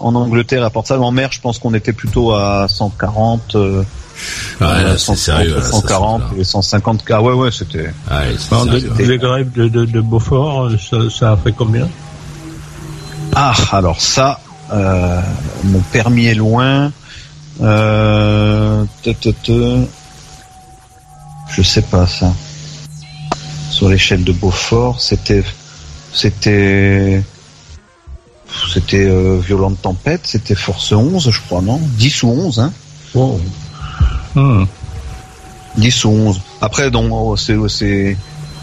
en 0.00 0.14
Angleterre 0.14 0.64
à 0.64 0.70
Port-Salut. 0.70 1.02
En 1.02 1.12
mer, 1.12 1.30
je 1.32 1.40
pense 1.40 1.58
qu'on 1.58 1.74
était 1.74 1.92
plutôt 1.92 2.32
à 2.32 2.66
140. 2.68 3.54
Euh, 3.54 3.82
ah, 4.60 4.82
là, 4.82 4.98
140, 4.98 5.16
sérieux, 5.16 5.54
là, 5.56 5.62
140 5.62 6.22
et 6.38 6.44
150 6.44 7.04
k. 7.04 7.10
Ouais, 7.10 7.32
ouais, 7.32 7.50
c'était. 7.52 7.92
Ah, 8.10 8.22
les 8.98 9.18
grèves 9.18 9.52
de, 9.52 9.68
de, 9.68 9.84
de 9.84 10.00
Beaufort, 10.00 10.70
ça, 10.78 10.98
ça, 11.10 11.32
a 11.32 11.36
fait 11.36 11.52
combien? 11.52 11.88
Ah, 13.34 13.54
alors 13.72 14.00
ça, 14.00 14.40
euh, 14.72 15.20
mon 15.64 15.80
permis 15.92 16.26
est 16.26 16.34
loin. 16.34 16.92
Euh, 17.60 18.84
te, 19.02 19.10
te, 19.10 19.28
te, 19.28 19.84
je 21.50 21.62
sais 21.62 21.82
pas 21.82 22.06
ça. 22.06 22.32
Sur 23.70 23.88
l'échelle 23.88 24.24
de 24.24 24.32
Beaufort, 24.32 25.00
c'était, 25.00 25.44
c'était 26.12 27.22
c'était 28.72 29.06
euh, 29.06 29.38
Violente 29.40 29.80
Tempête, 29.82 30.22
c'était 30.24 30.54
Force 30.54 30.92
11, 30.92 31.30
je 31.30 31.40
crois, 31.40 31.60
non? 31.60 31.80
10 31.98 32.22
ou 32.24 32.28
11, 32.28 32.60
hein? 32.60 32.72
Oh. 33.14 33.40
10 35.76 36.04
ou 36.04 36.08
11. 36.10 36.40
Après, 36.60 36.90
donc, 36.90 37.10
oh, 37.12 37.36
c'est 37.36 38.16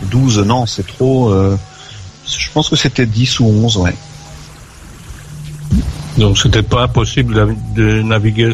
12, 0.03 0.39
non, 0.39 0.65
c'est 0.65 0.85
trop. 0.85 1.29
Euh, 1.29 1.57
je 2.25 2.49
pense 2.53 2.69
que 2.69 2.75
c'était 2.75 3.05
10 3.05 3.39
ou 3.39 3.45
11, 3.45 3.77
ouais. 3.77 3.95
Donc 6.17 6.37
c'était 6.37 6.63
pas 6.63 6.87
possible 6.87 7.55
de 7.75 8.01
naviguer 8.01 8.51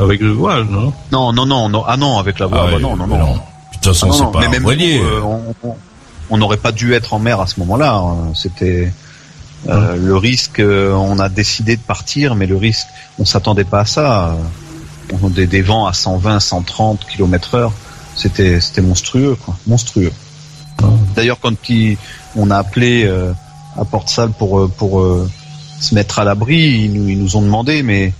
avec 0.00 0.20
le 0.20 0.30
voile, 0.30 0.64
non? 0.64 0.92
Non, 1.10 1.32
non, 1.32 1.44
non, 1.44 1.68
non. 1.68 1.82
Ah 1.86 1.96
non, 1.96 2.18
avec 2.18 2.38
la 2.38 2.46
voile, 2.46 2.66
ah 2.68 2.72
bah 2.72 2.78
non, 2.78 2.96
non, 2.96 3.06
non. 3.06 3.18
non. 3.18 3.32
De 3.34 3.38
toute 3.74 3.84
façon, 3.86 4.10
ah, 4.10 4.14
c'est 4.16 4.32
pas 4.32 4.40
mais 4.40 4.48
même 4.48 4.62
voilier. 4.62 5.00
Nous, 5.00 5.06
euh, 5.06 5.72
on 6.30 6.38
n'aurait 6.38 6.56
pas 6.56 6.70
dû 6.70 6.94
être 6.94 7.12
en 7.12 7.18
mer 7.18 7.40
à 7.40 7.46
ce 7.46 7.58
moment-là. 7.60 7.94
Hein. 7.94 8.32
C'était 8.34 8.92
euh, 9.68 9.96
le 9.96 10.16
risque, 10.16 10.58
euh, 10.58 10.92
on 10.92 11.18
a 11.18 11.28
décidé 11.28 11.76
de 11.76 11.82
partir, 11.82 12.34
mais 12.34 12.46
le 12.46 12.56
risque, 12.56 12.86
on 13.18 13.24
s'attendait 13.24 13.64
pas 13.64 13.80
à 13.80 13.84
ça. 13.84 14.36
On 15.22 15.28
des, 15.28 15.46
des 15.46 15.60
vents 15.60 15.86
à 15.86 15.92
120, 15.92 16.40
130 16.40 17.06
km 17.06 17.54
heure, 17.56 17.72
c'était 18.14 18.60
c'était 18.60 18.80
monstrueux, 18.80 19.36
quoi, 19.44 19.56
monstrueux. 19.66 20.12
D'ailleurs, 21.14 21.38
quand 21.40 21.52
on 22.36 22.50
a 22.50 22.56
appelé 22.56 23.04
euh, 23.04 23.32
à 23.78 23.84
Porte-Salle 23.84 24.30
pour 24.30 24.70
pour 24.70 25.04
se 25.80 25.94
mettre 25.94 26.20
à 26.20 26.24
l'abri, 26.24 26.84
ils 26.84 26.92
nous, 26.92 27.08
ils 27.08 27.18
nous 27.18 27.36
ont 27.36 27.42
demandé, 27.42 27.82
mais 27.82 28.14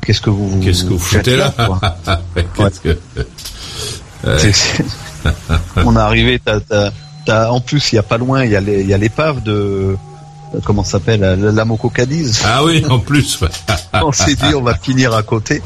qu'est-ce 0.00 0.20
que 0.20 0.30
vous 0.30 0.60
qu'est-ce 0.60 0.84
que 0.84 0.90
vous 0.90 0.98
foutez 0.98 1.36
là, 1.36 1.54
que... 2.82 2.98
On 5.84 5.96
est 5.96 6.00
arrivé, 6.00 6.40
en 7.28 7.60
plus 7.60 7.92
il 7.92 7.96
y 7.96 7.98
a 7.98 8.02
pas 8.02 8.16
loin, 8.18 8.44
il 8.44 8.50
y 8.50 8.94
a 8.94 8.98
l'épave 8.98 9.42
de 9.42 9.96
comment 10.64 10.84
s'appelle 10.84 11.20
la, 11.20 11.64
Moco 11.64 11.90
Cadiz. 11.90 12.42
Ah 12.44 12.64
oui, 12.64 12.84
en 12.88 12.98
plus. 12.98 13.40
on 13.94 14.12
s'est 14.12 14.34
dit 14.34 14.54
on 14.54 14.62
va 14.62 14.74
finir 14.74 15.14
à 15.14 15.22
côté. 15.22 15.62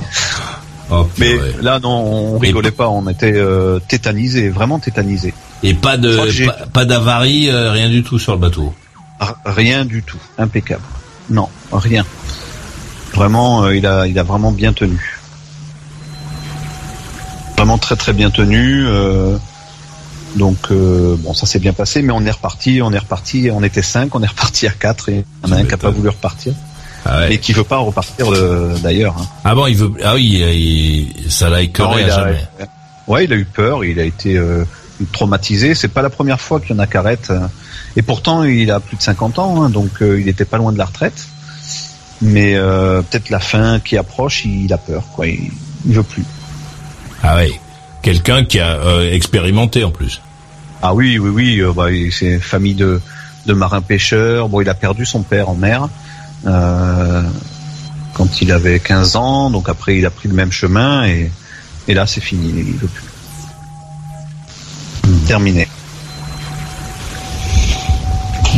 Oh, 0.91 1.09
Mais 1.18 1.37
là 1.62 1.80
non, 1.80 1.91
on 1.91 2.39
rigolait 2.39 2.70
pas, 2.70 2.89
on 2.89 3.09
était 3.09 3.32
euh, 3.32 3.80
tétanisé, 3.89 4.51
vraiment 4.51 4.78
tétanisé. 4.78 5.32
Et 5.62 5.72
pas 5.72 5.97
de 5.97 6.47
pas, 6.47 6.53
pas 6.72 6.85
d'avarie, 6.85 7.49
euh, 7.49 7.72
rien 7.72 7.89
du 7.89 8.03
tout 8.03 8.18
sur 8.18 8.32
le 8.32 8.39
bateau. 8.39 8.74
Rien 9.47 9.87
du 9.87 10.03
tout, 10.03 10.18
impeccable. 10.37 10.82
Non, 11.30 11.49
rien. 11.72 12.05
Vraiment, 13.14 13.64
euh, 13.64 13.76
il 13.76 13.87
a 13.87 14.07
il 14.07 14.18
a 14.18 14.22
vraiment 14.22 14.53
bien 14.53 14.74
tenu. 14.74 15.18
Vraiment 17.57 17.78
très 17.78 17.97
très 17.97 18.12
bien 18.12 18.30
tenu. 18.30 18.85
Euh, 20.35 20.39
donc 20.39 20.59
euh, 20.70 21.16
bon, 21.18 21.35
ça 21.35 21.47
s'est 21.47 21.59
bien 21.59 21.72
passé, 21.72 22.03
mais 22.03 22.12
on 22.12 22.24
est 22.24 22.30
reparti, 22.30 22.80
on 22.82 22.93
est 22.93 22.99
reparti, 22.99 23.51
on 23.53 23.62
était 23.62 23.82
cinq, 23.82 24.14
on 24.14 24.22
est 24.22 24.28
reparti 24.28 24.66
à 24.66 24.70
quatre 24.70 25.09
et 25.09 25.24
il 25.45 25.51
y 25.51 25.53
en 25.53 25.57
a 25.57 25.61
un 25.61 25.64
qui 25.64 25.70
n'a 25.70 25.76
pas 25.76 25.91
voulu 25.91 26.09
repartir. 26.09 26.55
Ah 27.07 27.20
ouais. 27.20 27.35
Et 27.35 27.39
qui 27.39 27.53
veut 27.53 27.64
pas 27.64 27.76
repartir 27.78 28.30
d'ailleurs. 28.82 29.14
Hein. 29.18 29.26
Ah 29.45 29.55
bon, 29.55 29.66
il 29.66 29.76
veut. 29.76 29.93
Ah 30.03 30.14
oui, 30.14 30.43
il, 30.43 31.30
ça 31.30 31.51
l'a 31.51 31.61
écœuré 31.61 32.05
à 32.05 32.09
jamais. 32.09 32.39
Ouais, 33.07 33.24
il 33.24 33.32
a 33.32 33.37
eu 33.37 33.45
peur, 33.45 33.85
il 33.85 34.01
a 34.01 34.05
été 34.05 34.37
euh, 34.37 34.64
traumatisé. 35.12 35.74
C'est 35.74 35.89
pas 35.89 36.01
la 36.01 36.09
première 36.09 36.41
fois 36.41 36.61
qu'il 36.61 36.70
y 36.70 36.72
en 36.72 36.78
a 36.78 36.87
qui 36.87 36.97
arrêtent. 36.97 37.32
Et 37.97 38.03
pourtant, 38.03 38.45
il 38.45 38.70
a 38.70 38.80
plus 38.80 38.97
de 38.97 39.03
50 39.03 39.39
ans, 39.39 39.62
hein, 39.62 39.70
donc 39.70 40.03
euh, 40.03 40.20
il 40.20 40.28
était 40.28 40.44
pas 40.44 40.56
loin 40.56 40.73
de 40.73 40.78
la 40.78 40.86
retraite. 40.86 41.28
Mais 42.23 42.55
euh, 42.56 43.02
peut-être 43.02 43.31
la 43.31 43.40
fin 43.40 43.81
qui 43.81 43.97
approche, 43.97 44.44
il, 44.44 44.73
a 44.73 44.78
peur, 44.78 45.05
quoi. 45.15 45.27
Il, 45.27 45.51
il 45.86 45.94
veut 45.94 46.02
plus. 46.02 46.24
Ah 47.23 47.36
oui. 47.36 47.59
Quelqu'un 48.05 48.44
qui 48.44 48.60
a 48.60 48.74
euh, 48.74 49.10
expérimenté 49.10 49.82
en 49.82 49.90
plus. 49.90 50.20
Ah 50.82 50.93
oui, 50.93 51.18
oui, 51.18 51.31
oui. 51.31 51.59
Euh, 51.60 51.72
bah, 51.72 51.86
c'est 52.10 52.39
famille 52.39 52.74
de, 52.74 53.01
de 53.47 53.55
marins 53.55 53.81
pêcheurs. 53.81 54.51
Bon, 54.51 54.60
il 54.60 54.68
a 54.68 54.74
perdu 54.74 55.06
son 55.06 55.22
père 55.22 55.48
en 55.48 55.55
mer 55.55 55.89
euh, 56.47 57.22
quand 58.12 58.43
il 58.43 58.52
avait 58.52 58.78
15 58.78 59.16
ans. 59.16 59.48
Donc 59.48 59.70
après, 59.70 59.97
il 59.97 60.05
a 60.05 60.10
pris 60.10 60.28
le 60.28 60.35
même 60.35 60.52
chemin 60.52 61.06
et, 61.06 61.32
et 61.89 61.94
là, 61.94 62.06
c'est 62.06 62.20
fini. 62.20 62.52
Il 62.55 62.74
veut 62.74 62.89
plus. 62.89 63.05
Terminé. 65.26 65.66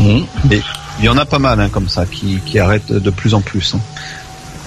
Mmh. 0.01 0.23
Et 0.51 0.60
il 0.98 1.05
y 1.05 1.09
en 1.09 1.16
a 1.18 1.24
pas 1.24 1.39
mal 1.39 1.60
hein, 1.60 1.68
comme 1.68 1.89
ça 1.89 2.05
qui, 2.05 2.40
qui 2.44 2.59
arrêtent 2.59 2.90
de 2.90 3.10
plus 3.10 3.32
en 3.32 3.43
plus. 3.43 3.77
Hein. 3.77 3.81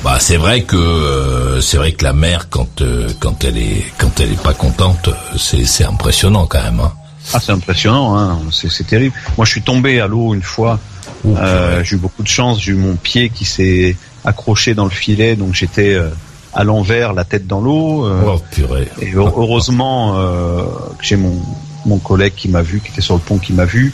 Bah 0.04 0.18
c'est 0.20 0.38
vrai 0.38 0.64
que 0.64 0.78
euh, 0.78 1.60
c'est 1.60 1.76
vrai 1.76 1.92
que 1.92 2.06
la 2.06 2.14
mère 2.14 2.48
quand 2.50 2.82
euh, 2.82 3.10
quand 3.20 3.44
elle 3.44 3.58
est 3.58 3.84
quand 3.98 4.20
elle 4.22 4.32
est 4.32 4.42
pas 4.42 4.54
contente 4.54 5.10
c'est 5.38 5.66
c'est 5.66 5.84
impressionnant 5.84 6.46
quand 6.46 6.64
même. 6.64 6.80
Hein. 6.80 6.94
Ah 7.34 7.40
c'est 7.42 7.52
impressionnant 7.52 8.18
hein 8.18 8.40
c'est 8.52 8.72
c'est 8.72 8.86
terrible. 8.86 9.14
Moi 9.36 9.46
je 9.46 9.52
suis 9.52 9.62
tombé 9.62 10.00
à 10.00 10.08
l'eau 10.08 10.34
une 10.34 10.42
fois. 10.42 10.80
Euh, 11.26 11.84
j'ai 11.84 11.98
eu 11.98 12.00
beaucoup 12.00 12.24
de 12.24 12.30
chance 12.30 12.62
j'ai 12.62 12.72
eu 12.72 12.76
mon 12.76 12.96
pied 12.96 13.30
qui 13.30 13.44
s'est 13.44 13.98
accroché 14.24 14.74
dans 14.74 14.86
le 14.86 14.90
filet 14.90 15.36
donc 15.36 15.54
j'étais 15.54 15.94
euh, 15.94 16.08
à 16.54 16.64
l'envers 16.64 17.12
la 17.12 17.26
tête 17.26 17.46
dans 17.46 17.60
l'eau. 17.60 18.10
oh 18.26 18.42
purée. 18.52 18.88
Et 19.02 19.12
heureusement 19.14 20.14
que 20.14 21.04
j'ai 21.04 21.18
mon 21.18 21.42
mon 21.86 21.98
collègue 21.98 22.34
qui 22.38 22.48
m'a 22.48 22.62
vu 22.62 22.80
qui 22.80 22.90
était 22.92 23.02
sur 23.02 23.16
le 23.16 23.22
pont 23.22 23.38
qui 23.38 23.52
m'a 23.52 23.66
vu. 23.66 23.94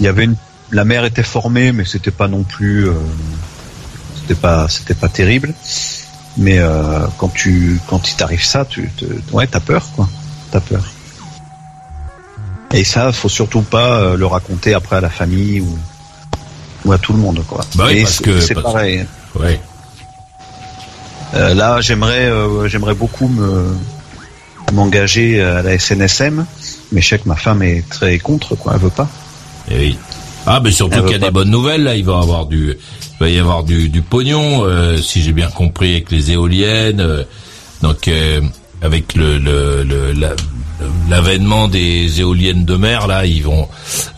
Il 0.00 0.04
y 0.04 0.08
avait 0.08 0.24
une 0.24 0.36
la 0.70 0.84
mer 0.84 1.06
était 1.06 1.22
formée 1.22 1.72
mais 1.72 1.86
c'était 1.86 2.10
pas 2.10 2.28
non 2.28 2.42
plus 2.42 2.90
c'était 4.26 4.40
pas 4.40 4.68
c'était 4.68 4.94
pas 4.94 5.08
terrible 5.08 5.54
Mais 6.36 6.58
euh, 6.58 7.06
quand 7.18 7.32
tu 7.32 7.80
quand 7.88 8.10
il 8.10 8.16
t'arrive 8.16 8.44
ça, 8.44 8.64
tu 8.64 8.90
te, 8.96 9.04
ouais, 9.32 9.46
t'as 9.46 9.60
peur 9.60 9.86
quoi. 9.94 10.08
T'as 10.50 10.60
peur. 10.60 10.82
Et 12.74 12.84
ça, 12.84 13.12
faut 13.12 13.28
surtout 13.28 13.62
pas 13.62 14.00
euh, 14.00 14.16
le 14.16 14.26
raconter 14.26 14.74
après 14.74 14.96
à 14.96 15.00
la 15.00 15.08
famille 15.10 15.60
ou, 15.60 15.78
ou 16.84 16.92
à 16.92 16.98
tout 16.98 17.12
le 17.12 17.18
monde 17.20 17.42
quoi. 17.48 17.64
Bah 17.76 17.84
oui, 17.88 18.02
parce 18.02 18.16
c'est- 18.16 18.24
que- 18.24 18.40
c'est 18.40 18.54
parce- 18.54 18.66
pareil. 18.72 19.06
Ouais. 19.38 19.60
Euh, 21.34 21.54
là, 21.54 21.80
j'aimerais 21.80 22.26
euh, 22.26 22.68
j'aimerais 22.68 22.94
beaucoup 22.94 23.28
me 23.28 23.74
m'engager 24.72 25.40
à 25.42 25.62
la 25.62 25.78
SNSM, 25.78 26.44
mais 26.92 27.00
je 27.00 27.08
sais 27.08 27.18
que 27.18 27.28
ma 27.28 27.36
femme 27.36 27.62
est 27.62 27.88
très 27.88 28.18
contre 28.18 28.56
quoi, 28.56 28.72
elle 28.74 28.80
veut 28.80 28.90
pas. 28.90 29.08
Et 29.70 29.78
oui. 29.78 29.98
Ah, 30.46 30.60
mais 30.62 30.70
surtout 30.70 31.02
qu'il 31.02 31.12
y 31.12 31.14
a 31.16 31.18
pas. 31.18 31.26
des 31.26 31.30
bonnes 31.32 31.50
nouvelles 31.50 31.82
là. 31.82 31.96
Il 31.96 32.04
va 32.04 32.12
y 32.14 32.16
avoir 32.22 32.46
du, 32.46 32.68
il 32.70 33.16
va 33.20 33.28
y 33.28 33.38
avoir 33.38 33.64
du, 33.64 33.88
du 33.88 34.02
pognon, 34.02 34.64
euh, 34.64 34.96
si 34.98 35.22
j'ai 35.22 35.32
bien 35.32 35.48
compris, 35.48 35.92
avec 35.92 36.10
les 36.10 36.32
éoliennes. 36.32 37.00
euh, 37.00 37.24
donc 37.82 38.08
euh, 38.08 38.40
avec 38.82 39.14
le 39.14 39.38
le- 39.38 39.82
le- 39.82 40.12
la- 40.12 40.34
l'avènement 41.08 41.68
des 41.68 42.20
éoliennes 42.20 42.64
de 42.64 42.76
mer 42.76 43.06
là, 43.06 43.24
ils 43.26 43.42
vont 43.42 43.68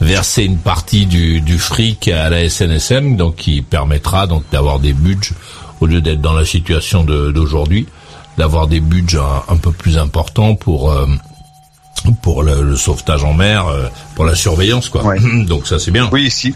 verser 0.00 0.44
une 0.44 0.58
partie 0.58 1.06
du, 1.06 1.40
du 1.40 1.58
fric 1.58 2.08
à 2.08 2.28
la 2.30 2.48
SNSM, 2.48 3.16
donc 3.16 3.36
qui 3.36 3.62
permettra 3.62 4.26
donc 4.26 4.42
d'avoir 4.52 4.80
des 4.80 4.92
budgets 4.92 5.34
au 5.80 5.86
lieu 5.86 6.00
d'être 6.00 6.20
dans 6.20 6.32
la 6.34 6.44
situation 6.44 7.04
de- 7.04 7.30
d'aujourd'hui, 7.30 7.86
d'avoir 8.36 8.66
des 8.66 8.80
budgets 8.80 9.18
un, 9.18 9.54
un 9.54 9.56
peu 9.56 9.70
plus 9.70 9.96
importants 9.98 10.54
pour 10.56 10.90
euh, 10.90 11.06
pour 12.22 12.42
le, 12.42 12.62
le 12.62 12.76
sauvetage 12.76 13.24
en 13.24 13.34
mer, 13.34 13.66
euh, 13.66 13.88
pour 14.14 14.24
la 14.24 14.34
surveillance, 14.34 14.88
quoi. 14.88 15.02
Donc 15.46 15.66
ça 15.66 15.78
c'est 15.78 15.90
bien. 15.90 16.08
Oui, 16.12 16.30
si 16.30 16.54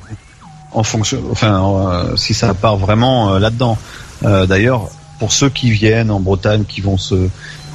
en 0.74 0.82
fonction, 0.82 1.22
enfin, 1.30 1.62
euh, 1.62 2.16
si 2.16 2.34
ça 2.34 2.54
part 2.54 2.76
vraiment 2.76 3.34
euh, 3.34 3.38
là-dedans. 3.38 3.78
Euh, 4.24 4.46
D'ailleurs, 4.46 4.88
pour 5.18 5.32
ceux 5.32 5.50
qui 5.50 5.70
viennent 5.70 6.10
en 6.10 6.20
Bretagne, 6.20 6.64
qui 6.64 6.80
vont 6.80 6.98
se 6.98 7.28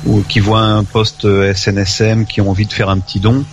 ou 0.06 0.22
qui 0.28 0.40
voient 0.40 0.62
un 0.62 0.84
poste 0.84 1.28
SNSM, 1.54 2.26
qui 2.26 2.40
ont 2.42 2.52
envie 2.52 2.66
de 2.66 2.74
faire 2.74 2.90
un 2.90 3.00
petit 3.00 3.20
don, 3.20 3.44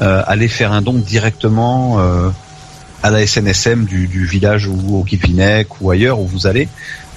allez 0.00 0.46
faire 0.46 0.72
un 0.72 0.80
don 0.80 0.92
directement 0.92 1.98
à 3.02 3.10
la 3.10 3.26
SNSM 3.26 3.84
du, 3.84 4.06
du 4.06 4.24
village 4.24 4.68
ou 4.68 4.96
au 4.96 5.02
Guivinec 5.02 5.80
ou 5.80 5.90
ailleurs 5.90 6.20
où 6.20 6.26
vous 6.26 6.46
allez. 6.46 6.68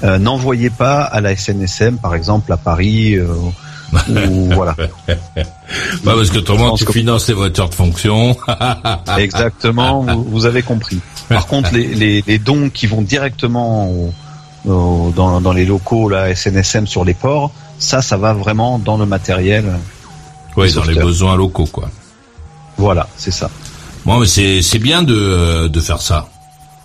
N'envoyez 0.01 0.71
pas 0.71 1.03
à 1.03 1.21
la 1.21 1.35
SNSM, 1.35 1.97
par 1.97 2.15
exemple 2.15 2.51
à 2.51 2.57
Paris. 2.57 3.17
Euh, 4.09 4.27
ou 4.27 4.49
voilà. 4.53 4.75
Bah 6.03 6.13
parce 6.15 6.29
que 6.29 6.39
autrement 6.39 6.75
tu 6.75 6.85
finances 6.85 7.27
les 7.27 7.33
voitures 7.33 7.69
de 7.69 7.75
fonction. 7.75 8.35
Exactement, 9.17 10.01
vous, 10.03 10.23
vous 10.23 10.45
avez 10.45 10.63
compris. 10.63 10.99
Par 11.29 11.47
contre, 11.47 11.73
les, 11.73 11.87
les, 11.87 12.23
les 12.27 12.39
dons 12.39 12.69
qui 12.69 12.87
vont 12.87 13.01
directement 13.01 13.89
au- 13.89 14.13
au- 14.65 15.11
dans, 15.15 15.39
dans 15.41 15.53
les 15.53 15.65
locaux, 15.65 16.09
là, 16.09 16.33
SNSM 16.35 16.87
sur 16.87 17.05
les 17.05 17.13
ports, 17.13 17.51
ça, 17.79 18.01
ça 18.01 18.17
va 18.17 18.33
vraiment 18.33 18.79
dans 18.79 18.97
le 18.97 19.05
matériel. 19.05 19.65
Des 20.57 20.73
dans 20.73 20.83
les 20.83 20.95
besoins 21.05 21.35
locaux, 21.37 21.65
quoi. 21.71 21.89
Voilà, 22.77 23.07
c'est 23.15 23.31
ça. 23.31 23.49
Bon, 24.05 24.19
mais 24.19 24.25
c'est 24.27 24.79
bien 24.79 25.03
de 25.03 25.15
euh, 25.15 25.69
de 25.69 25.79
faire 25.79 26.01
ça. 26.01 26.27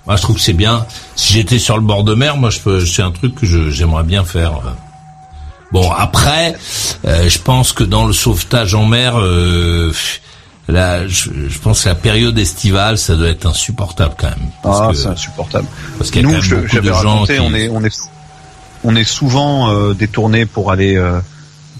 Moi, 0.06 0.14
je 0.16 0.22
trouve 0.22 0.36
que 0.36 0.42
c'est 0.42 0.52
bien. 0.52 0.86
Si 1.16 1.32
j'étais 1.32 1.58
sur 1.58 1.76
le 1.76 1.82
bord 1.82 2.04
de 2.04 2.14
mer, 2.14 2.36
moi, 2.36 2.50
je 2.50 2.84
c'est 2.84 3.02
un 3.02 3.10
truc 3.10 3.34
que 3.34 3.46
j'aimerais 3.70 4.04
bien 4.04 4.24
faire. 4.24 4.52
Bon, 5.72 5.90
après, 5.90 6.55
euh, 7.06 7.28
je 7.28 7.38
pense 7.38 7.72
que 7.72 7.84
dans 7.84 8.06
le 8.06 8.12
sauvetage 8.12 8.74
en 8.74 8.86
mer, 8.86 9.18
euh, 9.18 9.93
là, 10.68 11.06
je, 11.09 11.30
je 11.48 11.59
pense 11.59 11.82
que 11.84 11.88
la 11.88 11.94
période 11.94 12.38
estivale, 12.38 12.98
ça 12.98 13.16
doit 13.16 13.28
être 13.28 13.47
insupportable 13.47 14.14
quand 14.18 14.28
même. 14.28 14.48
Parce 14.62 14.80
Ah, 14.80 14.90
c'est 14.94 15.09
insupportable. 15.09 15.66
Parce 15.98 16.10
qu'il 16.10 16.22
y 16.22 16.24
a 16.24 16.28
Nous, 16.28 16.34
quand 16.34 16.40
même 16.40 16.43
je- 16.51 16.55
beaucoup 16.56 16.68
j'avais 16.68 16.88
de 16.88 16.93
gens 16.94 17.12
raconté, 17.14 17.34
qui... 17.34 17.40
on 17.40 17.55
est, 17.55 17.68
on 17.68 17.84
est, 17.84 17.98
on 18.84 18.97
est 18.97 19.05
souvent 19.05 19.70
euh, 19.72 19.93
détourné 19.94 20.47
pour 20.47 20.70
aller, 20.70 20.97
euh, 20.97 21.18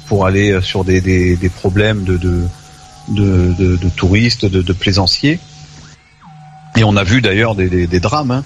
pour 0.09 0.27
aller 0.27 0.51
euh, 0.53 0.61
sur 0.61 0.85
des, 0.85 1.01
des, 1.01 1.37
des 1.37 1.49
problèmes 1.49 2.03
de, 2.05 2.17
de, 2.17 2.43
de, 3.09 3.53
de, 3.57 3.77
de 3.77 3.89
touristes, 3.91 4.45
de, 4.47 4.63
de 4.63 4.73
plaisanciers. 4.73 5.39
Et 6.77 6.83
on 6.85 6.97
a 6.97 7.05
vu 7.05 7.23
d'ailleurs 7.23 7.55
des, 7.55 7.69
des, 7.69 7.87
des 7.87 8.01
drames. 8.01 8.31
hein. 8.33 8.45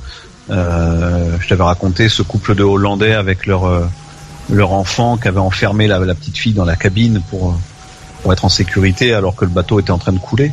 Euh, 0.51 1.37
je 1.41 1.49
t'avais 1.49 1.63
raconté 1.63 2.09
ce 2.09 2.23
couple 2.23 2.55
de 2.55 2.63
Hollandais 2.63 3.15
avec 3.15 3.47
leur 3.47 3.65
euh, 3.65 3.87
leur 4.53 4.73
enfant 4.73 5.17
qui 5.17 5.29
avait 5.29 5.39
enfermé 5.39 5.87
la, 5.87 5.99
la 6.01 6.15
petite 6.15 6.37
fille 6.37 6.53
dans 6.55 6.65
la 6.65 6.77
cabine 6.77 7.23
pour 7.31 7.59
pour 8.23 8.33
être 8.33 8.45
en 8.45 8.49
sécurité 8.51 9.15
alors 9.15 9.35
que 9.35 9.45
le 9.45 9.51
bateau 9.51 9.81
était 9.81 9.93
en 9.93 9.99
train 9.99 10.13
de 10.13 10.19
couler. 10.19 10.53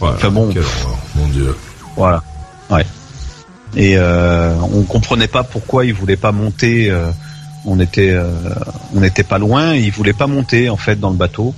Voilà, 0.00 0.16
enfin 0.16 0.30
bon, 0.30 0.48
horreur, 0.48 0.98
mon 1.14 1.28
Dieu. 1.28 1.54
voilà. 1.96 2.22
Ouais. 2.70 2.86
Et 3.76 3.96
euh, 3.96 4.54
on 4.72 4.82
comprenait 4.82 5.28
pas 5.28 5.42
pourquoi 5.44 5.84
ils 5.84 5.94
voulaient 5.94 6.16
pas 6.16 6.32
monter. 6.32 6.90
euh, 6.90 7.10
on 7.64 7.78
était, 7.78 8.10
euh, 8.10 8.30
on 8.94 9.00
n'était 9.00 9.22
pas 9.22 9.38
loin. 9.38 9.74
Ils 9.74 9.92
voulaient 9.92 10.12
pas 10.12 10.26
monter 10.26 10.68
en 10.68 10.76
fait 10.76 10.98
dans 10.98 11.10
le 11.10 11.16
bateau. 11.16 11.54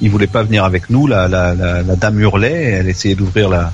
Ils 0.00 0.10
voulaient 0.10 0.26
pas 0.26 0.42
venir 0.42 0.64
avec 0.64 0.90
nous. 0.90 1.06
La, 1.06 1.26
la, 1.28 1.54
la, 1.54 1.82
la 1.82 1.96
dame 1.96 2.20
hurlait. 2.20 2.64
Elle 2.64 2.88
essayait 2.88 3.14
d'ouvrir 3.14 3.48
la, 3.48 3.72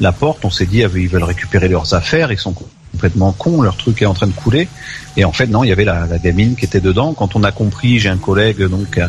la 0.00 0.12
porte. 0.12 0.44
On 0.44 0.50
s'est 0.50 0.66
dit, 0.66 0.82
ah, 0.84 0.88
ils 0.94 1.08
veulent 1.08 1.22
récupérer 1.24 1.68
leurs 1.68 1.94
affaires. 1.94 2.32
Ils 2.32 2.38
sont 2.38 2.54
complètement 2.92 3.32
cons. 3.32 3.62
Leur 3.62 3.76
truc 3.76 4.02
est 4.02 4.06
en 4.06 4.14
train 4.14 4.26
de 4.26 4.32
couler. 4.32 4.68
Et 5.16 5.24
en 5.24 5.32
fait, 5.32 5.46
non, 5.46 5.64
il 5.64 5.68
y 5.68 5.72
avait 5.72 5.84
la, 5.84 6.06
la 6.06 6.18
gamine 6.18 6.54
qui 6.56 6.64
était 6.64 6.80
dedans. 6.80 7.12
Quand 7.14 7.36
on 7.36 7.42
a 7.44 7.52
compris, 7.52 7.98
j'ai 7.98 8.08
un 8.08 8.16
collègue 8.18 8.62
donc 8.68 8.94
qui 8.94 9.00
a, 9.00 9.08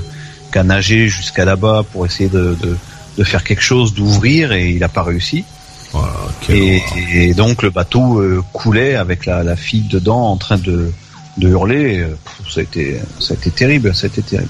qui 0.51 0.57
a 0.57 0.63
nagé 0.63 1.07
jusqu'à 1.09 1.45
là-bas 1.45 1.83
pour 1.91 2.05
essayer 2.05 2.29
de, 2.29 2.55
de, 2.61 2.77
de 3.17 3.23
faire 3.23 3.43
quelque 3.43 3.61
chose, 3.63 3.93
d'ouvrir, 3.93 4.51
et 4.51 4.69
il 4.71 4.79
n'a 4.79 4.89
pas 4.89 5.03
réussi. 5.03 5.43
et, 6.49 6.81
et 7.13 7.33
donc 7.33 7.63
le 7.63 7.69
bateau 7.69 8.19
euh, 8.19 8.41
coulait 8.53 8.95
avec 8.95 9.25
la, 9.25 9.43
la 9.43 9.55
fille 9.57 9.87
dedans 9.89 10.31
en 10.31 10.37
train 10.37 10.57
de, 10.57 10.91
de 11.37 11.49
hurler. 11.49 11.99
Euh, 11.99 12.07
pff, 12.23 12.53
Ça 12.53 12.59
a 12.61 12.63
été, 12.63 12.99
ça 13.19 13.33
a 13.33 13.37
été 13.37 13.51
terrible. 13.51 13.93
Ça 13.93 14.05
a 14.05 14.07
été 14.07 14.21
terrible. 14.21 14.49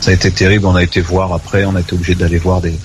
Ça 0.00 0.10
a 0.10 0.14
été 0.14 0.30
terrible. 0.30 0.66
On 0.66 0.74
a 0.74 0.82
été 0.82 1.00
voir 1.00 1.32
après. 1.32 1.64
On 1.64 1.74
a 1.76 1.80
été 1.80 1.94
obligé 1.94 2.14
d'aller 2.14 2.38
voir 2.38 2.60
des, 2.60 2.78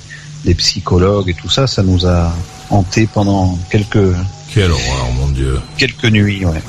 des 0.46 0.56
psychologues 0.56 1.30
et 1.30 1.34
tout 1.34 1.50
ça. 1.50 1.68
Ça 1.68 1.84
nous 1.84 2.06
a 2.06 2.34
hanté 2.70 3.08
pendant 3.12 3.58
quelques 3.70 4.14
Quelle 4.54 4.72
horreur, 4.72 5.12
mon 5.18 5.28
Dieu. 5.30 5.60
quelques 5.78 6.06
nuits. 6.06 6.44
Ouais. 6.46 6.62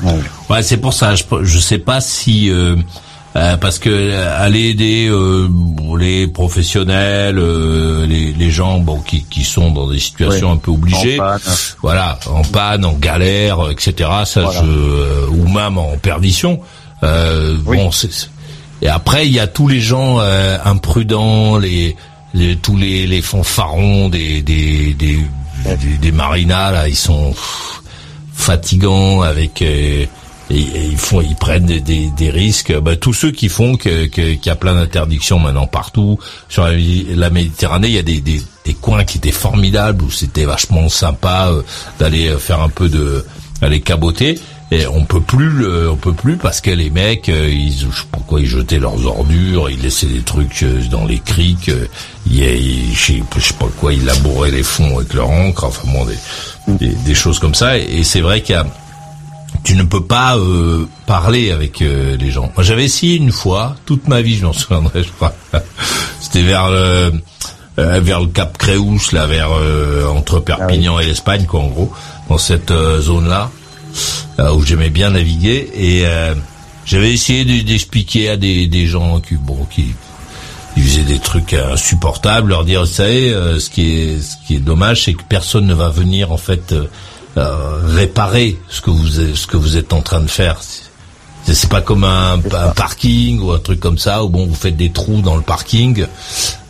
ouais, 0.51 0.63
c'est 0.63 0.77
pour 0.77 0.93
ça. 0.93 1.15
Je, 1.15 1.25
je 1.43 1.59
sais 1.59 1.79
pas 1.79 2.01
si 2.01 2.51
euh, 2.51 2.77
euh, 3.37 3.57
parce 3.57 3.79
que 3.79 3.89
euh, 3.91 4.45
aller 4.45 4.69
aider 4.71 5.09
euh, 5.11 5.49
les 5.99 6.27
professionnels, 6.27 7.39
euh, 7.39 8.07
les, 8.07 8.33
les 8.33 8.51
gens 8.51 8.79
bon 8.81 9.01
qui, 9.01 9.23
qui 9.25 9.45
sont 9.45 9.71
dans 9.71 9.89
des 9.89 9.99
situations 9.99 10.49
Ouais. 10.49 10.55
un 10.55 10.59
peu 10.59 10.71
obligées, 10.73 11.19
En 11.21 11.25
panne. 11.25 11.41
voilà, 11.81 12.19
en 12.27 12.43
panne, 12.43 12.85
en 12.85 12.93
galère, 12.95 13.71
etc. 13.71 14.11
Ça, 14.25 14.43
Voilà. 14.43 14.61
je 14.61 14.67
euh, 14.67 15.27
ou 15.31 15.49
même 15.49 15.79
en 15.79 15.97
perdition. 15.97 16.61
Euh, 17.03 17.57
Bon, 17.65 17.91
c'est 17.93 18.13
c'est- 18.13 18.29
et 18.83 18.89
après 18.89 19.27
il 19.27 19.33
y 19.33 19.41
a 19.41 19.47
tous 19.47 19.69
les 19.69 19.81
gens 19.81 20.19
euh, 20.21 20.57
imprudents, 20.65 21.57
les, 21.59 21.97
les- 22.35 22.57
tous 22.57 22.77
les, 22.77 23.07
les 23.07 23.23
fanfarons 23.23 24.09
des 24.09 24.43
des 24.43 24.93
des, 24.95 25.19
des, 25.65 25.99
des 25.99 26.13
marinas 26.13 26.73
là, 26.73 26.89
ils 26.89 26.97
sont 26.97 27.35
fatigants 28.33 29.23
avec 29.23 29.63
euh, 29.63 30.07
ils 30.51 30.97
font 30.97 31.21
ils 31.21 31.37
prennent 31.37 31.67
des, 31.67 32.31
risques. 32.31 32.77
Bah, 32.81 32.97
tous 32.97 33.13
ceux 33.13 33.31
qui 33.31 33.49
font 33.49 33.77
que 33.77 34.07
qu'il 34.07 34.45
y 34.45 34.51
a 34.51 34.57
plein 34.57 34.75
d'interdictions 34.75 35.39
maintenant 35.39 35.67
partout. 35.67 36.19
Sur 36.49 36.67
la, 36.67 37.31
Méditerranée 37.31 37.89
il 37.89 37.95
y 37.95 37.99
a 37.99 38.03
des 38.03 38.75
coins 38.81 39.05
qui 39.05 39.19
étaient 39.19 39.31
formidables 39.31 40.03
où 40.03 40.11
c'était 40.11 40.45
vachement 40.45 40.89
sympa 40.89 41.49
euh, 41.51 41.63
d'aller 41.99 42.29
euh, 42.29 42.39
faire 42.39 42.63
un 42.63 42.69
peu 42.69 42.89
de 42.89 43.25
aller 43.63 43.81
caboter 43.81 44.39
et 44.73 44.87
on 44.87 45.05
peut 45.05 45.21
plus 45.21 45.49
le- 45.49 45.91
on 45.91 45.97
peut 45.97 46.13
plus 46.13 46.37
parce 46.37 46.61
que 46.61 46.71
les 46.71 46.91
mecs 46.91 47.29
euh, 47.29 47.49
ils 47.51 47.73
je 47.73 47.87
sais 47.87 48.07
pas 48.11 48.19
quoi 48.27 48.41
ils 48.41 48.47
jetaient 48.47 48.79
leurs 48.79 49.05
ordures 49.07 49.69
ils 49.71 49.81
laissaient 49.81 50.07
des 50.07 50.23
trucs 50.23 50.63
euh, 50.63 50.81
dans 50.91 51.05
les 51.07 51.19
criques 51.19 51.69
euh, 51.71 51.87
ils, 52.27 52.43
ils- 52.45 52.95
je 52.95 53.05
sais 53.15 53.23
je 53.37 53.41
sais 53.41 53.55
pas 53.55 53.67
quoi 53.79 53.93
ils 53.93 54.05
labouraient 54.05 54.51
les 54.53 54.63
fonds 54.63 54.99
avec 54.99 55.13
leur 55.15 55.29
encre 55.31 55.65
enfin 55.65 55.89
bon 55.93 56.05
des, 56.05 56.17
des, 56.87 56.95
des 56.95 57.15
choses 57.15 57.39
comme 57.41 57.55
ça 57.55 57.79
et, 57.79 58.05
c'est 58.05 58.21
vrai 58.21 58.43
qu'il 58.43 58.55
y 58.55 58.59
a 58.59 58.67
tu 59.65 59.75
ne 59.75 59.83
peux 59.83 60.05
pas 60.05 60.37
euh, 60.39 60.87
parler 61.07 61.51
avec 61.51 61.83
euh, 61.83 62.17
les 62.17 62.31
gens. 62.31 62.51
Moi, 62.57 62.63
j'avais 62.65 62.85
essayé 62.85 63.17
une 63.17 63.33
fois, 63.33 63.75
toute 63.85 64.07
ma 64.09 64.23
vie, 64.23 64.37
je 64.37 64.47
m'en 64.47 64.53
souviendrai, 64.55 65.03
je 65.03 65.11
crois. 65.11 65.35
C'était 66.21 66.45
vers 66.45 66.71
le 66.71 67.13
euh, 67.79 68.01
vers 68.01 68.21
le 68.21 68.29
Cap 68.29 68.57
Créous, 68.57 68.99
là, 69.13 69.27
vers 69.27 69.51
euh, 69.53 70.07
entre 70.09 70.39
Perpignan 70.41 70.99
et 71.01 71.05
l'Espagne, 71.05 71.45
quoi, 71.47 71.61
en 71.61 71.67
gros, 71.67 71.93
dans 72.31 72.39
cette 72.39 72.73
zone-là, 72.73 73.29
là 73.29 73.51
où 74.55 74.63
j'aimais 74.65 74.91
bien 74.91 75.11
naviguer. 75.11 75.71
Et 75.75 76.03
euh, 76.07 76.35
j'avais 76.87 77.13
essayé 77.13 77.45
de- 77.45 77.63
d'expliquer 77.67 78.31
à 78.31 78.37
des, 78.37 78.67
des 78.67 78.87
gens 78.87 79.21
qui, 79.21 79.35
bon, 79.37 79.67
qui 79.71 79.87
ils 80.77 80.83
faisaient 80.85 81.03
des 81.03 81.19
trucs 81.19 81.53
insupportables, 81.53 82.49
leur 82.51 82.65
dire, 82.65 82.81
vous 82.81 82.87
savez, 82.87 83.31
euh, 83.33 83.59
ce 83.59 83.69
qui 83.71 83.91
est 83.91 84.21
ce 84.23 84.37
qui 84.47 84.55
est 84.57 84.61
dommage, 84.61 85.05
c'est 85.05 85.15
que 85.15 85.23
personne 85.29 85.67
ne 85.67 85.75
va 85.75 85.89
venir 85.89 86.31
en 86.33 86.37
fait 86.37 86.73
euh, 86.73 86.85
euh, 87.37 87.81
réparer 87.97 88.57
ce 88.69 88.81
que 88.81 88.91
vous 88.91 89.09
ce 89.35 89.47
que 89.47 89.57
vous 89.57 89.77
êtes 89.77 89.93
en 89.93 90.01
train 90.01 90.21
de 90.21 90.29
faire. 90.31 90.59
C'est 90.63 91.55
c'est 91.55 91.69
pas 91.71 91.81
comme 91.81 92.05
un, 92.05 92.35
un 92.35 92.69
parking 92.69 93.41
ou 93.41 93.51
un 93.51 93.59
truc 93.59 93.81
comme 93.81 93.99
ça 93.99 94.23
où 94.25 94.29
bon 94.29 94.47
vous 94.47 94.55
faites 94.55 94.77
des 94.77 94.91
trous 94.91 95.23
dans 95.23 95.37
le 95.37 95.43
parking. 95.43 96.07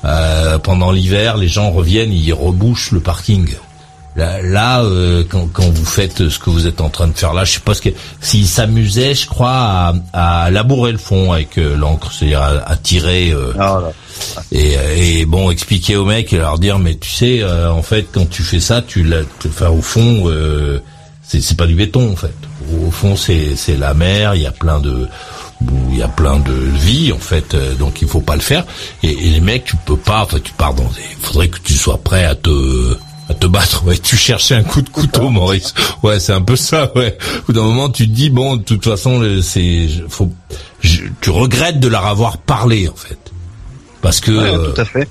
Euh, 0.07 0.59
pendant 0.59 0.93
l'hiver, 0.93 1.37
les 1.37 1.49
gens 1.49 1.71
reviennent, 1.71 2.13
ils 2.13 2.33
rebouchent 2.33 2.93
le 2.93 3.01
parking. 3.01 3.49
Là, 4.17 4.43
là, 4.43 4.83
euh, 4.83 5.23
quand, 5.29 5.47
quand 5.53 5.69
vous 5.71 5.85
faites 5.85 6.29
ce 6.29 6.39
que 6.39 6.51
vous 6.51 6.67
êtes 6.67 6.81
en 6.81 6.89
train 6.91 7.07
de 7.09 7.13
faire 7.17 7.33
là, 7.33 7.45
je 7.45 7.53
sais 7.53 7.61
pas 7.61 7.75
ce 7.75 7.83
que 7.83 7.91
s'ils 8.21 8.47
s'amusaient, 8.47 9.15
je 9.15 9.27
crois, 9.27 9.95
à, 10.13 10.45
à 10.45 10.51
labourer 10.51 10.93
le 10.93 10.99
fond 10.99 11.33
avec 11.33 11.59
euh, 11.59 11.77
l'encre, 11.77 12.11
c'est-à-dire 12.13 12.43
à, 12.43 12.71
à 12.71 12.77
tirer. 12.77 13.31
euh, 13.31 13.53
Ah, 13.59 13.81
et, 14.53 14.77
et 15.21 15.25
bon, 15.27 15.51
expliquer 15.51 15.97
aux 15.97 16.05
mecs 16.05 16.33
et 16.33 16.39
leur 16.39 16.59
dire, 16.59 16.79
mais 16.79 16.95
tu 16.97 17.11
sais, 17.11 17.41
euh, 17.43 17.71
en 17.73 17.83
fait, 17.83 18.07
quand 18.13 18.29
tu 18.29 18.43
fais 18.43 18.61
ça, 18.61 18.83
tu 18.83 19.03
l'as, 19.05 19.23
enfin, 19.47 19.69
au 19.69 19.81
fond, 19.83 20.25
euh, 20.27 20.81
c'est 21.23 21.41
c'est 21.41 21.57
pas 21.57 21.67
du 21.67 21.75
béton, 21.75 22.13
en 22.13 22.17
fait. 22.17 22.35
Au 22.87 22.91
fond, 22.91 23.17
c'est 23.17 23.57
c'est 23.57 23.77
la 23.77 23.95
mer. 23.95 24.35
Il 24.35 24.43
y 24.43 24.47
a 24.47 24.51
plein 24.53 24.81
de 24.81 25.09
il 25.91 25.97
y 25.99 26.03
a 26.03 26.09
plein 26.09 26.39
de 26.39 26.53
vie 26.53 27.13
en 27.13 27.19
fait, 27.19 27.53
euh, 27.55 27.75
donc 27.75 28.01
il 28.01 28.09
faut 28.09 28.21
pas 28.21 28.35
le 28.35 28.41
faire. 28.41 28.65
Et, 29.03 29.11
et 29.11 29.31
les 29.31 29.41
mecs, 29.41 29.65
tu 29.65 29.77
peux 29.77 29.97
pas. 29.97 30.23
Enfin, 30.23 30.39
tu 30.43 30.53
pars 30.53 30.75
dans. 30.75 30.89
Il 30.99 31.25
faudrait 31.27 31.49
que 31.49 31.59
tu 31.63 31.75
sois 31.75 31.99
prêt 31.99 32.25
à 32.25 32.35
te 32.35 32.97
à 33.31 33.35
te 33.35 33.47
battre. 33.47 33.85
Ouais, 33.85 33.97
tu 33.97 34.17
cherchais 34.17 34.55
un 34.57 34.63
coup 34.65 34.83
de 34.83 34.89
couteau, 34.89 35.29
Maurice. 35.31 35.73
Ouais, 36.03 36.19
c'est 36.21 36.33
un 36.33 36.43
peu 36.43 36.57
ça. 36.57 36.91
Ouais. 36.97 37.17
Au 37.39 37.47
bout 37.47 37.53
d'un 37.53 37.63
moment, 37.63 37.89
tu 37.89 38.07
te 38.09 38.13
dis 38.15 38.29
bon, 38.31 38.57
de 38.57 38.63
toute 38.63 38.85
façon, 38.85 39.23
c'est 39.43 39.89
faut. 40.09 40.31
je- 40.81 41.03
tu 41.21 41.31
regrettes 41.31 41.81
de 41.81 41.89
leur 41.89 42.07
avoir 42.07 42.39
parlé 42.39 42.89
en 42.89 42.95
fait, 42.97 43.19
parce 44.03 44.21
que. 44.21 44.33
Ouais, 44.33 44.55
euh, 44.55 44.73
tout 44.73 44.81
à 44.81 44.85
fait. 44.85 45.09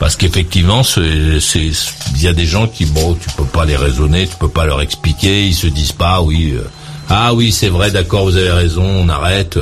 parce 0.00 0.16
qu'effectivement, 0.16 0.82
c'est, 0.82 1.00
il 1.00 2.22
y 2.22 2.28
a 2.28 2.32
des 2.32 2.46
gens 2.46 2.66
qui, 2.66 2.84
bon, 2.86 3.14
tu 3.14 3.30
peux 3.36 3.44
pas 3.44 3.64
les 3.64 3.76
raisonner, 3.76 4.26
tu 4.26 4.36
peux 4.36 4.48
pas 4.48 4.66
leur 4.66 4.80
expliquer, 4.82 5.46
ils 5.46 5.54
se 5.54 5.66
disent 5.68 5.92
pas, 5.92 6.20
oui, 6.20 6.52
euh, 6.56 6.64
ah 7.08 7.32
oui, 7.34 7.52
c'est 7.52 7.68
vrai, 7.68 7.90
d'accord, 7.90 8.24
vous 8.24 8.36
avez 8.36 8.50
raison, 8.50 8.82
on 8.84 9.08
arrête. 9.08 9.58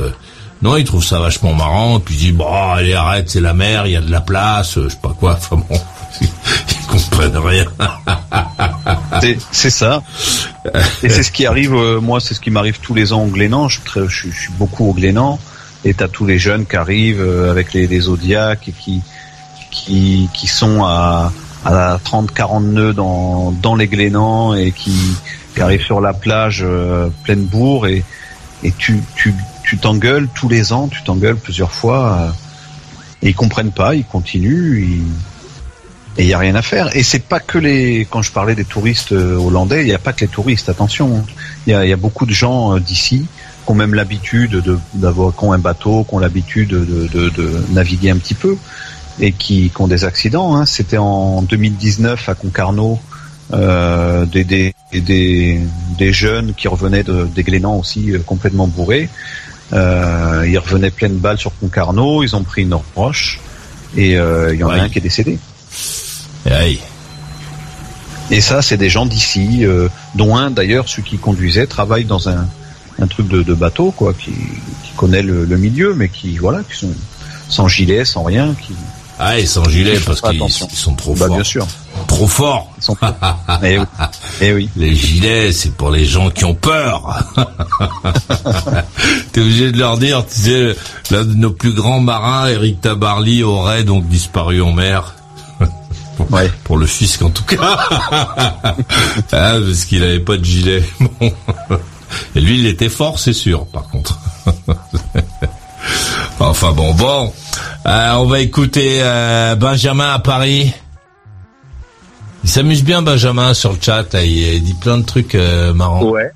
Non, 0.61 0.77
ils 0.77 0.85
trouvent 0.85 1.03
ça 1.05 1.19
vachement 1.19 1.53
marrant, 1.53 1.97
et 1.97 2.01
puis 2.01 2.15
ils 2.15 2.19
disent, 2.19 2.33
bon, 2.33 2.47
allez, 2.71 2.93
arrête, 2.93 3.29
c'est 3.29 3.41
la 3.41 3.53
mer, 3.53 3.85
il 3.85 3.91
y 3.91 3.95
a 3.97 4.01
de 4.01 4.09
la 4.09 4.21
place, 4.21 4.77
euh, 4.77 4.85
je 4.85 4.93
sais 4.93 4.99
pas 5.01 5.15
quoi, 5.17 5.33
enfin 5.37 5.57
bon, 5.69 5.79
ils 6.21 6.87
comprennent 6.87 7.37
rien. 7.37 7.65
C'est- 9.51 9.69
ça. 9.69 10.01
Et 11.03 11.09
c'est 11.09 11.23
ce 11.23 11.31
qui 11.31 11.45
arrive, 11.45 11.73
euh, 11.75 11.99
moi, 12.01 12.19
c'est 12.19 12.33
ce 12.33 12.39
qui 12.39 12.51
m'arrive 12.51 12.79
tous 12.81 12.93
les 12.93 13.13
ans 13.13 13.23
au 13.23 13.27
Glénan. 13.27 13.67
Je, 13.69 13.79
suis 14.07 14.51
beaucoup 14.57 14.85
au 14.89 14.93
Glénan. 14.93 15.39
Et 15.85 15.93
t'as 15.93 16.07
tous 16.07 16.25
les 16.25 16.39
jeunes 16.39 16.65
qui 16.65 16.75
arrivent 16.77 17.21
euh, 17.21 17.51
avec 17.51 17.73
les, 17.73 17.87
les 17.87 17.99
Zodiacs 18.01 18.67
et 18.69 18.71
qui, 18.71 19.01
qui, 19.71 20.29
qui 20.33 20.47
sont 20.47 20.83
à, 20.85 21.33
à 21.65 21.99
30, 22.03 22.31
40 22.33 22.63
nœuds 22.63 22.93
dans, 22.93 23.51
dans 23.51 23.75
les 23.75 23.87
Glénans 23.87 24.53
et 24.55 24.71
qui, 24.71 24.95
qui 25.53 25.61
arrivent 25.61 25.83
sur 25.83 25.99
la 25.99 26.13
plage 26.13 26.61
euh, 26.65 27.09
pleine 27.23 27.43
bourre 27.43 27.87
et, 27.87 28.03
et 28.63 28.71
tu, 28.71 29.01
tu, 29.15 29.33
tu 29.63 29.77
t'engueules 29.77 30.29
tous 30.33 30.47
les 30.47 30.71
ans, 30.71 30.87
tu 30.87 31.03
t'engueules 31.03 31.35
plusieurs 31.37 31.71
fois. 31.71 32.17
euh, 32.21 32.29
et 33.21 33.29
ils 33.29 33.35
comprennent 33.35 33.71
pas, 33.71 33.95
ils 33.95 34.05
continuent, 34.05 35.01
et 36.17 36.23
il 36.23 36.27
y 36.27 36.33
a 36.33 36.37
rien 36.37 36.55
à 36.55 36.61
faire. 36.61 36.95
Et 36.95 37.03
c'est 37.03 37.23
pas 37.23 37.39
que 37.39 37.57
les. 37.57 38.07
Quand 38.09 38.21
je 38.21 38.31
parlais 38.31 38.55
des 38.55 38.65
touristes 38.65 39.11
euh, 39.11 39.35
hollandais, 39.35 39.81
il 39.81 39.85
n'y 39.85 39.93
a 39.93 39.99
pas 39.99 40.13
que 40.13 40.21
les 40.21 40.27
touristes. 40.27 40.69
Attention, 40.69 41.25
il 41.67 41.73
y 41.73 41.89
y 41.89 41.93
a 41.93 41.97
beaucoup 41.97 42.25
de 42.25 42.33
gens 42.33 42.75
euh, 42.75 42.79
d'ici 42.79 43.25
qui 43.65 43.71
ont 43.71 43.75
même 43.75 43.93
l'habitude 43.93 44.51
de 44.51 44.77
d'avoir, 44.93 45.35
qui 45.35 45.43
ont 45.43 45.53
un 45.53 45.57
bateau, 45.59 46.03
qui 46.03 46.15
ont 46.15 46.19
l'habitude 46.19 46.69
de, 46.69 47.07
de, 47.07 47.29
de 47.29 47.63
naviguer 47.71 48.09
un 48.09 48.17
petit 48.17 48.33
peu 48.33 48.57
et 49.19 49.31
qui, 49.31 49.69
qui 49.69 49.81
ont 49.81 49.87
des 49.87 50.05
accidents. 50.05 50.55
Hein. 50.55 50.65
C'était 50.65 50.97
en 50.97 51.41
2019 51.41 52.29
à 52.29 52.35
Concarneau. 52.35 52.99
Euh, 53.51 54.25
des, 54.25 54.45
des, 54.45 54.73
des, 54.93 55.59
des 55.97 56.13
jeunes 56.13 56.53
qui 56.55 56.67
revenaient 56.67 57.03
de, 57.03 57.25
des 57.25 57.43
Glénans 57.43 57.77
aussi 57.77 58.11
euh, 58.11 58.19
complètement 58.19 58.67
bourrés. 58.67 59.09
Euh, 59.73 60.45
ils 60.47 60.57
revenaient 60.57 60.91
pleine 60.91 61.17
balle 61.17 61.37
sur 61.37 61.51
Concarneau, 61.59 62.23
ils 62.23 62.35
ont 62.35 62.43
pris 62.43 62.63
une 62.63 62.75
roche 62.95 63.39
et 63.95 64.17
euh, 64.17 64.53
il 64.53 64.59
y 64.59 64.63
en 64.63 64.69
a 64.69 64.75
un 64.75 64.89
qui 64.89 64.99
est 64.99 65.01
décédé. 65.01 65.37
Aïe. 66.49 66.79
Et 68.31 68.41
ça, 68.41 68.61
c'est 68.61 68.77
des 68.77 68.89
gens 68.89 69.05
d'ici, 69.05 69.65
euh, 69.65 69.89
dont 70.15 70.35
un 70.35 70.49
d'ailleurs, 70.49 70.87
celui 70.87 71.03
qui 71.03 71.17
conduisait, 71.17 71.67
travaille 71.67 72.05
dans 72.05 72.29
un, 72.29 72.47
un 73.01 73.07
truc 73.07 73.27
de, 73.27 73.43
de 73.43 73.53
bateau, 73.53 73.91
quoi, 73.91 74.13
qui, 74.13 74.31
qui 74.31 74.91
connaît 74.95 75.21
le, 75.21 75.45
le 75.45 75.57
milieu, 75.57 75.93
mais 75.93 76.09
qui, 76.09 76.37
voilà, 76.37 76.61
qui 76.63 76.77
sont 76.77 76.93
sans 77.49 77.67
gilet, 77.67 78.05
sans 78.05 78.23
rien, 78.23 78.55
qui. 78.59 78.73
Ah, 79.19 79.37
et 79.37 79.45
sans 79.45 79.63
gilet, 79.65 79.99
parce 80.05 80.21
qu'ils 80.21 80.41
sont 80.49 80.95
trop 80.95 81.13
Bah, 81.13 81.27
forts. 81.27 81.35
bien 81.35 81.43
sûr. 81.43 81.67
Trop 82.07 82.27
forts. 82.27 82.71
Ils 82.79 82.83
sont 82.83 82.97
eh 83.63 83.77
oui. 83.77 83.85
Eh 84.41 84.53
oui. 84.53 84.69
Les 84.75 84.95
gilets, 84.95 85.51
c'est 85.53 85.73
pour 85.75 85.91
les 85.91 86.03
gens 86.05 86.31
qui 86.31 86.45
ont 86.45 86.55
peur. 86.55 87.23
T'es 89.31 89.41
obligé 89.41 89.71
de 89.71 89.77
leur 89.77 89.97
dire, 89.97 90.25
tu 90.25 90.41
sais, 90.41 90.75
l'un 91.11 91.25
de 91.25 91.33
nos 91.35 91.51
plus 91.51 91.73
grands 91.73 91.99
marins, 91.99 92.47
Eric 92.47 92.81
Tabarly, 92.81 93.43
aurait 93.43 93.83
donc 93.83 94.07
disparu 94.07 94.61
en 94.61 94.71
mer. 94.71 95.13
Pour, 96.17 96.31
Ouais. 96.31 96.51
pour 96.63 96.77
le 96.77 96.85
fisc 96.85 97.21
en 97.21 97.29
tout 97.29 97.43
cas. 97.43 97.57
ah, 98.11 98.75
parce 99.31 99.85
qu'il 99.85 100.03
avait 100.03 100.19
pas 100.19 100.37
de 100.37 100.45
gilet. 100.45 100.83
Bon. 100.99 101.31
Et 102.35 102.41
lui, 102.41 102.59
il 102.59 102.65
était 102.67 102.89
fort, 102.89 103.19
c'est 103.19 103.33
sûr, 103.33 103.65
par 103.67 103.87
contre. 103.89 104.19
enfin 106.39 106.71
bon, 106.71 106.93
bon. 106.93 107.33
Euh, 107.85 108.13
on 108.13 108.25
va 108.25 108.39
écouter 108.39 108.99
euh, 109.01 109.55
Benjamin 109.55 110.13
à 110.13 110.19
Paris. 110.19 110.73
Il 112.43 112.49
s'amuse 112.49 112.83
bien, 112.83 113.01
Benjamin, 113.01 113.53
sur 113.53 113.71
le 113.71 113.77
chat. 113.81 114.11
là. 114.13 114.23
Il, 114.23 114.63
dit 114.63 114.73
plein 114.73 114.97
de 114.97 115.03
trucs 115.03 115.35
euh, 115.35 115.73
marrants. 115.73 116.03
Ouais. 116.03 116.29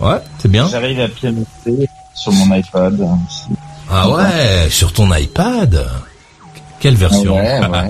Ouais, 0.00 0.20
c'est 0.38 0.50
bien. 0.50 0.68
J'arrive 0.68 1.00
à 1.00 1.08
pianoter 1.08 1.88
sur 2.14 2.32
mon 2.32 2.54
iPad. 2.54 2.94
aussi. 3.00 3.48
Ah 3.90 4.08
ouais, 4.10 4.68
sur 4.70 4.92
ton 4.92 5.12
iPad. 5.14 5.86
Quelle 6.80 6.96
version 6.96 7.36
Ouais, 7.36 7.60
ouais, 7.60 7.88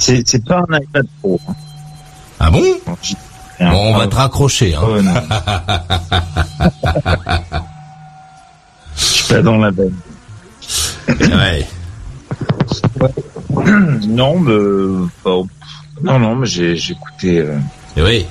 j'ai- 0.00 0.22
c'est, 0.26 0.44
pas 0.44 0.64
un 0.68 0.76
iPad 0.78 1.06
Pro. 1.20 1.40
hein. 1.48 1.54
Ah 2.40 2.50
bon? 2.50 2.62
Bon, 3.60 3.94
on 3.94 3.98
va 3.98 4.06
te 4.08 4.16
raccrocher. 4.16 4.74
Hein. 4.74 4.82
Je 8.96 9.04
suis 9.04 9.32
pas 9.34 9.42
dans 9.42 9.58
la 9.58 9.70
veine. 9.70 9.94
Ouais. 11.08 11.66
Non, 14.08 14.38
mais, 14.40 14.52
non, 16.02 16.18
non, 16.18 16.34
mais 16.36 16.46
j'ai, 16.46 16.72
écouté 16.72 17.40
euh, 17.40 17.58
Et 17.96 18.02
oui. 18.02 18.26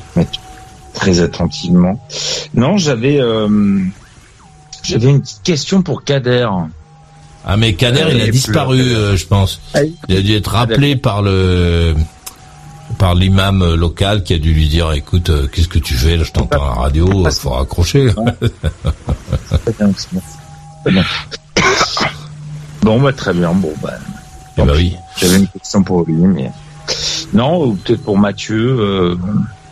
très 0.93 1.21
attentivement. 1.21 2.03
Non, 2.53 2.77
j'avais, 2.77 3.19
euh, 3.19 3.79
j'avais 4.83 5.09
une 5.09 5.21
petite 5.21 5.43
question 5.43 5.81
pour 5.83 6.03
Kader. 6.03 6.47
Ah 7.45 7.57
mais 7.57 7.73
Kader, 7.73 8.01
Euh, 8.03 8.09
il 8.11 8.17
il 8.17 8.21
a 8.21 8.27
disparu, 8.31 8.79
euh, 8.81 9.17
je 9.17 9.25
pense. 9.25 9.59
Ah, 9.73 9.83
il- 9.83 9.95
Il 10.09 10.17
a 10.17 10.21
dû 10.21 10.35
être 10.35 10.51
rappelé 10.51 10.95
par 10.95 11.21
le 11.21 11.95
par 12.97 13.15
l'imam 13.15 13.61
euh, 13.61 13.75
local 13.75 14.23
qui 14.23 14.33
a 14.33 14.37
dû 14.37 14.53
lui 14.53 14.67
dire 14.67 14.91
écoute 14.91 15.29
euh, 15.29 15.47
qu'est-ce 15.47 15.69
que 15.69 15.79
tu 15.79 15.93
fais 15.95 16.17
là? 16.17 16.23
Je 16.23 16.31
t'entends 16.33 16.61
à 16.61 16.75
la 16.75 16.81
radio 16.81 17.25
euh, 17.25 17.31
faut 17.31 17.49
raccrocher 17.51 18.11
Très 18.13 19.73
bien, 19.79 19.91
c'est 19.97 20.13
bon. 20.13 20.21
Très 20.83 20.91
bien. 20.91 21.03
Bon, 22.81 22.99
bah, 22.99 23.13
très 23.13 23.33
bien. 23.33 23.53
Bon, 23.53 23.71
bah, 23.81 23.93
Eh 24.57 24.61
ben 24.63 24.73
oui 24.75 24.95
j'avais 25.17 25.37
une 25.37 25.47
question 25.47 25.83
pour 25.83 26.03
lui, 26.05 26.13
mais 26.15 26.51
non, 27.33 27.63
ou 27.65 27.73
peut-être 27.75 28.01
pour 28.03 28.17
Mathieu. 28.17 28.77
Euh, 28.79 29.15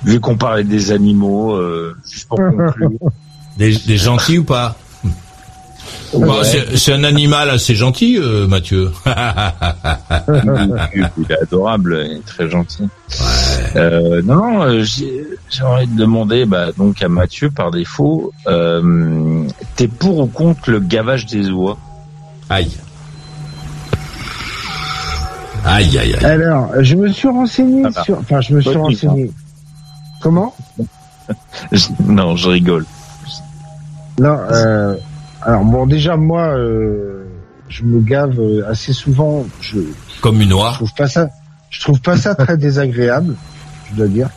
vu 0.05 0.19
qu'on 0.19 0.37
parlait 0.37 0.63
des 0.63 0.91
animaux, 0.91 1.55
euh, 1.55 1.95
juste 2.09 2.27
pour 2.29 2.37
conclure. 2.57 2.89
des, 3.57 3.75
des 3.75 3.97
gentils 3.97 4.37
ou 4.37 4.43
pas? 4.43 4.77
Bah, 6.17 6.43
c'est- 6.43 6.75
c'est 6.75 6.91
un 6.93 7.03
animal 7.03 7.49
assez 7.51 7.75
gentil 7.75 8.17
euh, 8.17 8.47
Mathieu 8.47 8.91
il 9.05 9.11
est 11.29 11.41
adorable, 11.43 12.03
il 12.09 12.17
est 12.17 12.25
très 12.25 12.49
gentil. 12.49 12.87
Euh, 13.75 14.21
non, 14.23 14.35
non, 14.35 14.61
euh, 14.63 14.83
j'ai 14.83 15.23
j'ai 15.51 15.61
envie 15.63 15.85
de 15.87 15.95
demander 15.95 16.45
bah, 16.45 16.67
donc 16.77 17.01
à 17.03 17.09
Mathieu 17.09 17.51
par 17.51 17.69
défaut, 17.71 18.33
euh, 18.47 19.43
t'es 19.75 19.87
pour 19.87 20.17
ou 20.19 20.25
contre 20.25 20.71
le 20.71 20.79
gavage 20.79 21.27
des 21.27 21.49
oies? 21.51 21.77
Aïe 22.49 22.71
aïe 25.65 25.97
aïe 25.97 26.15
aïe 26.15 26.25
Alors, 26.25 26.69
je 26.79 26.95
me 26.95 27.09
suis 27.11 27.27
renseigné 27.27 27.83
Ah 27.85 27.89
bah. 27.93 28.03
sur. 28.03 28.17
Enfin, 28.17 28.41
je 28.41 28.53
me 28.55 28.61
suis 28.61 28.75
renseigné. 28.77 29.31
Comment? 30.21 30.53
Je- 31.71 31.87
Non, 32.03 32.35
je 32.35 32.49
rigole. 32.49 32.85
Non, 34.19 34.37
euh, 34.51 34.95
alors 35.41 35.63
bon, 35.63 35.85
déjà 35.85 36.17
moi, 36.17 36.47
euh, 36.57 37.25
je 37.69 37.83
me 37.83 38.01
gave 38.01 38.39
euh, 38.39 38.69
assez 38.69 38.93
souvent. 38.93 39.45
Je, 39.61 39.79
comme 40.21 40.41
une 40.41 40.49
je 40.49 40.55
oie 40.55 40.71
trouve 40.73 40.93
pas 40.95 41.07
ça, 41.07 41.29
je 41.69 41.79
trouve 41.81 42.01
pas 42.01 42.17
ça 42.17 42.35
très 42.35 42.57
désagréable, 42.57 43.35
je 43.91 43.95
dois 43.95 44.07
dire. 44.07 44.29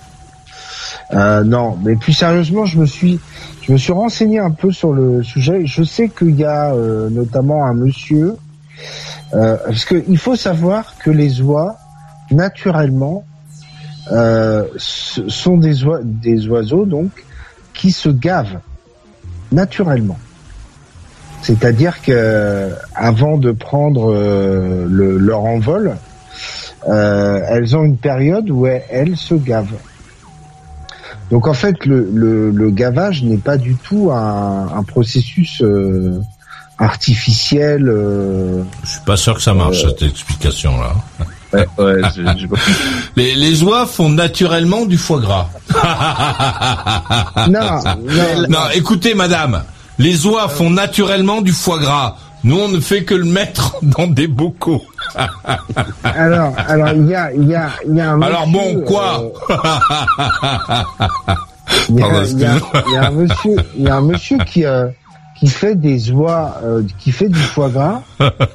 Euh, 1.13 1.43
non, 1.45 1.77
mais 1.85 1.97
plus 1.97 2.13
sérieusement, 2.13 2.65
je 2.65 2.79
me 2.79 2.87
suis, 2.87 3.21
je 3.63 3.73
me 3.73 3.77
suis 3.77 3.93
renseigné 3.93 4.39
un 4.39 4.51
peu 4.51 4.71
sur 4.73 4.93
le 4.93 5.23
sujet. 5.23 5.67
Je 5.67 5.83
sais 5.83 6.09
qu'il 6.09 6.37
y 6.37 6.45
a 6.45 6.73
euh, 6.73 7.11
notamment 7.11 7.65
un 7.67 7.75
monsieur, 7.75 8.37
euh, 9.35 9.57
parce 9.67 9.85
que 9.85 10.03
il 10.09 10.19
faut 10.19 10.37
savoir 10.37 10.95
que 10.99 11.11
les 11.11 11.43
oies, 11.43 11.77
naturellement, 12.31 13.25
euh, 14.11 14.65
sont 14.77 15.59
des, 15.59 15.85
oi- 15.85 16.01
des 16.03 16.49
oiseaux 16.49 16.87
donc 16.87 17.11
qui 17.75 17.93
se 17.93 18.09
gavent 18.09 18.61
naturellement. 19.53 20.19
C'est-à-dire 21.43 22.01
que 22.03 22.71
avant 22.95 23.37
de 23.37 23.51
prendre 23.53 24.13
euh, 24.15 24.87
le- 24.89 25.19
leur 25.19 25.41
envol, 25.45 25.97
euh, 26.89 27.41
elles 27.49 27.77
ont 27.77 27.83
une 27.85 27.97
période 27.99 28.49
où 28.51 28.67
elles, 28.67 28.83
elles 28.91 29.17
se 29.17 29.35
gavent. 29.35 29.67
Donc 31.31 31.47
en 31.47 31.55
fait, 31.55 31.85
le, 31.87 32.09
le, 32.13 32.51
le 32.51 32.71
gavage 32.71 33.23
n'est 33.23 33.39
pas 33.39 33.57
du 33.57 33.75
tout 33.77 34.11
un, 34.13 34.69
un 34.77 34.83
processus 34.83 35.63
euh, 35.63 36.21
artificiel. 36.79 37.89
Euh, 37.89 38.63
Je 38.85 38.89
suis 38.91 39.01
pas 39.07 39.17
sûr 39.17 39.35
que 39.35 39.43
ça 39.43 39.55
marche 39.55 39.85
Euh. 39.85 39.89
cette 39.89 40.03
explication 40.03 40.73
là. 40.81 40.93
Ouais, 41.55 41.67
ouais, 41.79 42.01
je- 42.17 42.23
je- 42.23 42.47
Les, 43.17 43.35
les 43.35 43.63
oies 43.63 43.85
font 43.87 44.09
naturellement 44.09 44.85
du 44.87 44.97
foie 44.97 45.21
gras. 45.21 45.49
non, 47.49 47.61
non, 47.61 48.49
Non, 48.49 48.59
écoutez, 48.75 49.15
madame, 49.15 49.63
les 49.99 50.27
oies 50.27 50.49
font 50.49 50.71
naturellement 50.71 51.41
du 51.43 51.53
foie 51.53 51.79
gras. 51.79 52.17
Nous, 52.45 52.59
on 52.59 52.69
ne 52.69 52.81
fait 52.81 53.05
que 53.05 53.15
le 53.15 53.25
mettre 53.25 53.77
dans 53.83 54.07
des 54.09 54.27
bocaux. 54.27 54.83
Alors, 56.03 56.53
alors 56.67 56.89
il 56.95 57.07
y 57.07 57.15
a, 57.15 57.33
il 57.33 57.49
y 57.49 57.55
a, 57.55 57.69
il 57.89 57.95
y 57.97 58.01
a 58.01 58.11
un. 58.13 58.23
Alors 58.23 58.49
monsieur, 58.49 58.75
bon, 58.75 58.81
quoi 58.85 59.23
euh, 59.51 59.57
Il 61.89 61.97
y, 61.97 62.03
a- 62.03 63.07
un 63.07 63.11
monsieur, 63.11 63.57
il 63.77 63.83
y 63.85 63.89
a 63.89 63.97
un 63.97 64.01
monsieur 64.03 64.39
qui 64.39 64.65
euh, 64.65 64.89
qui 65.39 65.49
fait 65.49 65.75
des 65.75 66.11
oies, 66.11 66.57
euh, 66.65 66.83
qui 66.99 67.13
fait 67.13 67.29
du 67.29 67.39
foie 67.39 67.69
gras 67.69 68.03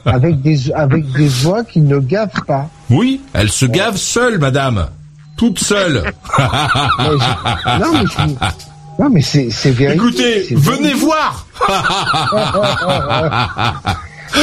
avec 0.06 0.42
des 0.42 0.72
avec 0.74 1.10
des 1.14 1.46
oies 1.46 1.64
qui 1.64 1.80
ne 1.82 2.00
gavent 2.00 2.44
pas. 2.46 2.68
Oui, 2.90 3.22
elle 3.34 3.50
se 3.50 3.66
gave 3.66 3.98
seule, 3.98 4.38
madame. 4.40 4.88
Toute 5.36 5.60
seule. 5.60 6.04
Mais 6.40 7.06
je- 7.06 7.80
non 7.80 7.94
mais 7.94 8.06
je- 8.06 8.56
non 9.00 9.10
mais 9.10 9.22
c'est 9.22 9.50
c'est 9.52 9.72
véridique. 9.72 10.02
Écoutez, 10.04 10.56
venez 10.56 10.94
véridique. 10.94 11.04
voir. 11.04 11.46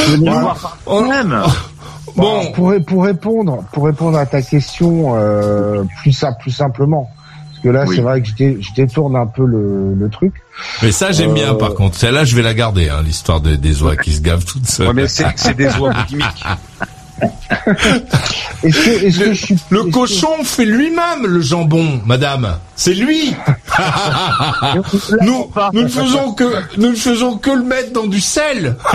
Venez 0.07 0.29
On- 0.29 0.39
voir. 0.41 0.77
on- 0.87 1.05
Bon, 2.15 2.51
pour, 2.53 2.69
ré- 2.69 2.79
pour 2.79 3.03
répondre, 3.03 3.65
pour 3.73 3.85
répondre 3.85 4.17
à 4.17 4.25
ta 4.25 4.41
question 4.41 5.15
euh, 5.17 5.83
plus 6.01 6.13
simple, 6.13 6.37
plus 6.41 6.51
simplement, 6.51 7.09
parce 7.49 7.59
que 7.61 7.67
là 7.69 7.83
Oui. 7.85 7.95
c'est 7.97 8.01
vrai 8.01 8.21
que 8.21 8.27
je, 8.29 8.35
dé- 8.35 8.57
je 8.61 8.73
détourne 8.73 9.17
un 9.17 9.25
peu 9.27 9.45
le, 9.45 9.93
le 9.95 10.09
truc. 10.09 10.33
Mais 10.81 10.93
ça, 10.93 11.11
j'aime 11.11 11.33
bien, 11.33 11.51
Euh, 11.53 11.57
par 11.57 11.73
contre. 11.73 11.97
Celle-là, 11.97 12.23
je 12.23 12.33
vais 12.37 12.41
la 12.41 12.53
garder, 12.53 12.87
hein, 12.87 13.01
l'histoire 13.03 13.41
des, 13.41 13.57
des 13.57 13.83
oies 13.83 13.97
qui 13.97 14.13
se 14.13 14.21
gavent 14.21 14.45
toutes 14.45 14.65
seules. 14.65 14.87
Ouais, 14.87 14.93
mais 14.93 15.07
c'est 15.09 15.25
c'est 15.35 15.55
des 15.57 15.67
oies 15.77 15.91
boulimiques. 15.91 16.45
Que, 18.61 19.29
que 19.29 19.33
suis 19.33 19.57
Le 19.69 19.83
cochon 19.85 20.43
fait 20.43 20.65
lui-même 20.65 21.25
le 21.25 21.41
jambon, 21.41 22.01
madame. 22.05 22.57
C'est 22.75 22.93
lui. 22.93 23.33
nous, 25.21 25.49
nous 25.71 25.83
ne 25.83 25.87
faisons 25.87 26.33
que, 26.33 26.77
nous 26.77 26.89
ne 26.89 26.95
faisons 26.95 27.37
que 27.37 27.51
le 27.51 27.63
mettre 27.63 27.93
dans 27.93 28.07
du 28.07 28.19
sel. 28.19 28.75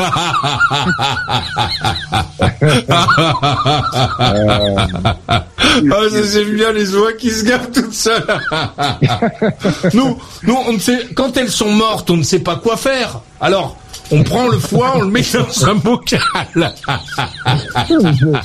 Ah, 5.93 6.03
j'aime 6.11 6.55
bien 6.55 6.73
les 6.73 6.95
oies 6.97 7.13
qui 7.13 7.31
se 7.31 7.45
gavent 7.45 7.71
toutes 7.71 7.93
seules. 7.93 8.25
nous, 9.95 10.19
nous, 10.43 10.59
on 10.67 10.73
ne 10.73 10.79
sait, 10.79 11.09
quand 11.15 11.37
elles 11.37 11.51
sont 11.51 11.71
mortes, 11.71 12.11
on 12.11 12.17
ne 12.17 12.23
sait 12.23 12.41
pas 12.41 12.57
quoi 12.57 12.77
faire. 12.77 13.21
Alors, 13.41 13.77
on 14.11 14.23
prend 14.23 14.49
le 14.49 14.59
foie, 14.59 14.93
on 14.97 15.03
le 15.03 15.11
met 15.11 15.23
dans 15.33 15.67
un 15.67 15.75
bocal. 15.75 16.21
je, 16.55 18.37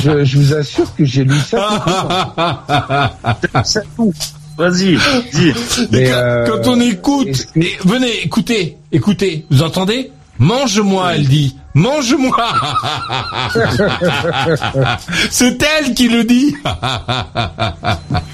je, 0.00 0.24
je 0.24 0.38
vous 0.38 0.54
assure 0.54 0.94
que 0.94 1.04
j'ai 1.04 1.24
lu 1.24 1.38
ça. 1.38 3.12
Vas-y, 4.56 4.96
dis. 5.32 5.52
Quand, 5.52 5.94
euh, 5.94 6.46
quand 6.46 6.68
on 6.68 6.80
écoute, 6.80 7.48
et 7.56 7.72
venez, 7.84 8.22
écoutez, 8.22 8.76
écoutez, 8.92 9.46
vous 9.50 9.62
entendez? 9.62 10.12
Mange-moi, 10.38 11.14
elle 11.14 11.26
dit. 11.28 11.56
Mange-moi. 11.74 12.36
C'est 15.30 15.62
elle 15.62 15.94
qui 15.94 16.08
le 16.08 16.24
dit. 16.24 16.56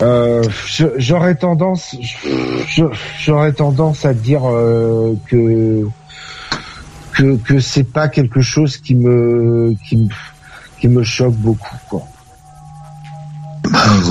Euh, 0.02 0.42
j'aurais 0.98 1.34
tendance, 1.36 1.94
j'aurais 3.18 3.52
tendance 3.52 4.04
à 4.04 4.14
dire 4.14 4.42
euh, 4.48 5.14
que 5.28 5.86
que 7.12 7.36
que 7.36 7.58
c'est 7.60 7.84
pas 7.84 8.08
quelque 8.08 8.40
chose 8.40 8.76
qui 8.76 8.94
me 8.94 9.74
qui 9.88 9.96
me 9.96 10.08
qui 10.80 10.88
me 10.88 11.02
choque 11.02 11.34
beaucoup 11.34 11.76
quoi. 11.88 12.02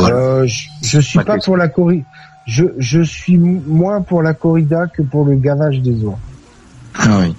Euh, 0.09 0.45
je, 0.47 0.67
je 0.83 0.99
suis 0.99 1.19
pas 1.19 1.37
pour 1.37 1.57
la 1.57 1.67
corrida. 1.67 2.05
Je 2.45 2.63
je 2.77 3.01
suis 3.01 3.37
moins 3.37 4.01
pour 4.01 4.21
la 4.23 4.33
corrida 4.33 4.87
que 4.87 5.01
pour 5.01 5.25
le 5.25 5.35
gavage 5.35 5.79
des 5.81 6.03
oies. 6.03 6.17
Ah 6.97 7.19
oui. 7.21 7.35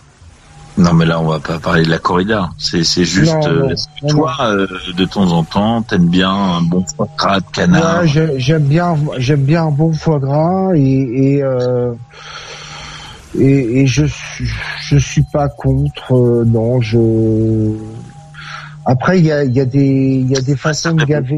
Non, 0.79 0.95
mais 0.95 1.05
là, 1.05 1.21
on 1.21 1.27
va 1.27 1.41
pas 1.41 1.59
parler 1.59 1.83
de 1.85 1.91
la 1.91 1.99
corrida. 1.99 2.51
C'est, 2.57 2.85
c'est 2.85 3.05
juste, 3.05 3.35
Non, 3.35 3.47
euh, 3.49 3.61
non, 3.69 3.75
non, 4.03 4.09
toi, 4.09 4.37
euh, 4.43 4.67
de 4.97 5.05
temps 5.05 5.31
en 5.33 5.43
temps, 5.45 5.83
t'aimes 5.83 6.09
bien 6.09 6.31
un 6.31 6.63
bon 6.63 6.85
foie 6.97 7.09
gras 7.19 7.41
de 7.41 7.47
canard 7.53 8.01
Ouais, 8.03 8.09
j'ai- 8.09 8.39
j'aime 8.39 8.63
bien, 8.65 8.95
j'aime 9.19 9.43
bien 9.43 9.65
un 9.65 9.71
bon 9.73 9.93
foie 9.93 10.19
gras 10.21 10.71
et 10.75 10.81
et 11.35 11.43
euh, 11.43 11.93
et, 13.39 13.81
et 13.83 13.87
je 13.87 14.05
suis, 14.07 14.49
je 14.83 14.97
suis 14.99 15.25
pas 15.33 15.49
contre. 15.49 16.15
euh, 16.15 16.45
non, 16.47 16.81
je. 16.81 16.99
Après, 18.87 19.19
il 19.19 19.27
y 19.27 19.33
a, 19.33 19.45
il 19.45 19.53
y 19.53 19.61
a 19.61 19.65
des, 19.67 19.87
il 20.25 20.31
y 20.31 20.37
a 20.37 20.41
des 20.41 20.57
façons 20.57 20.93
de 20.95 21.05
gaver. 21.05 21.37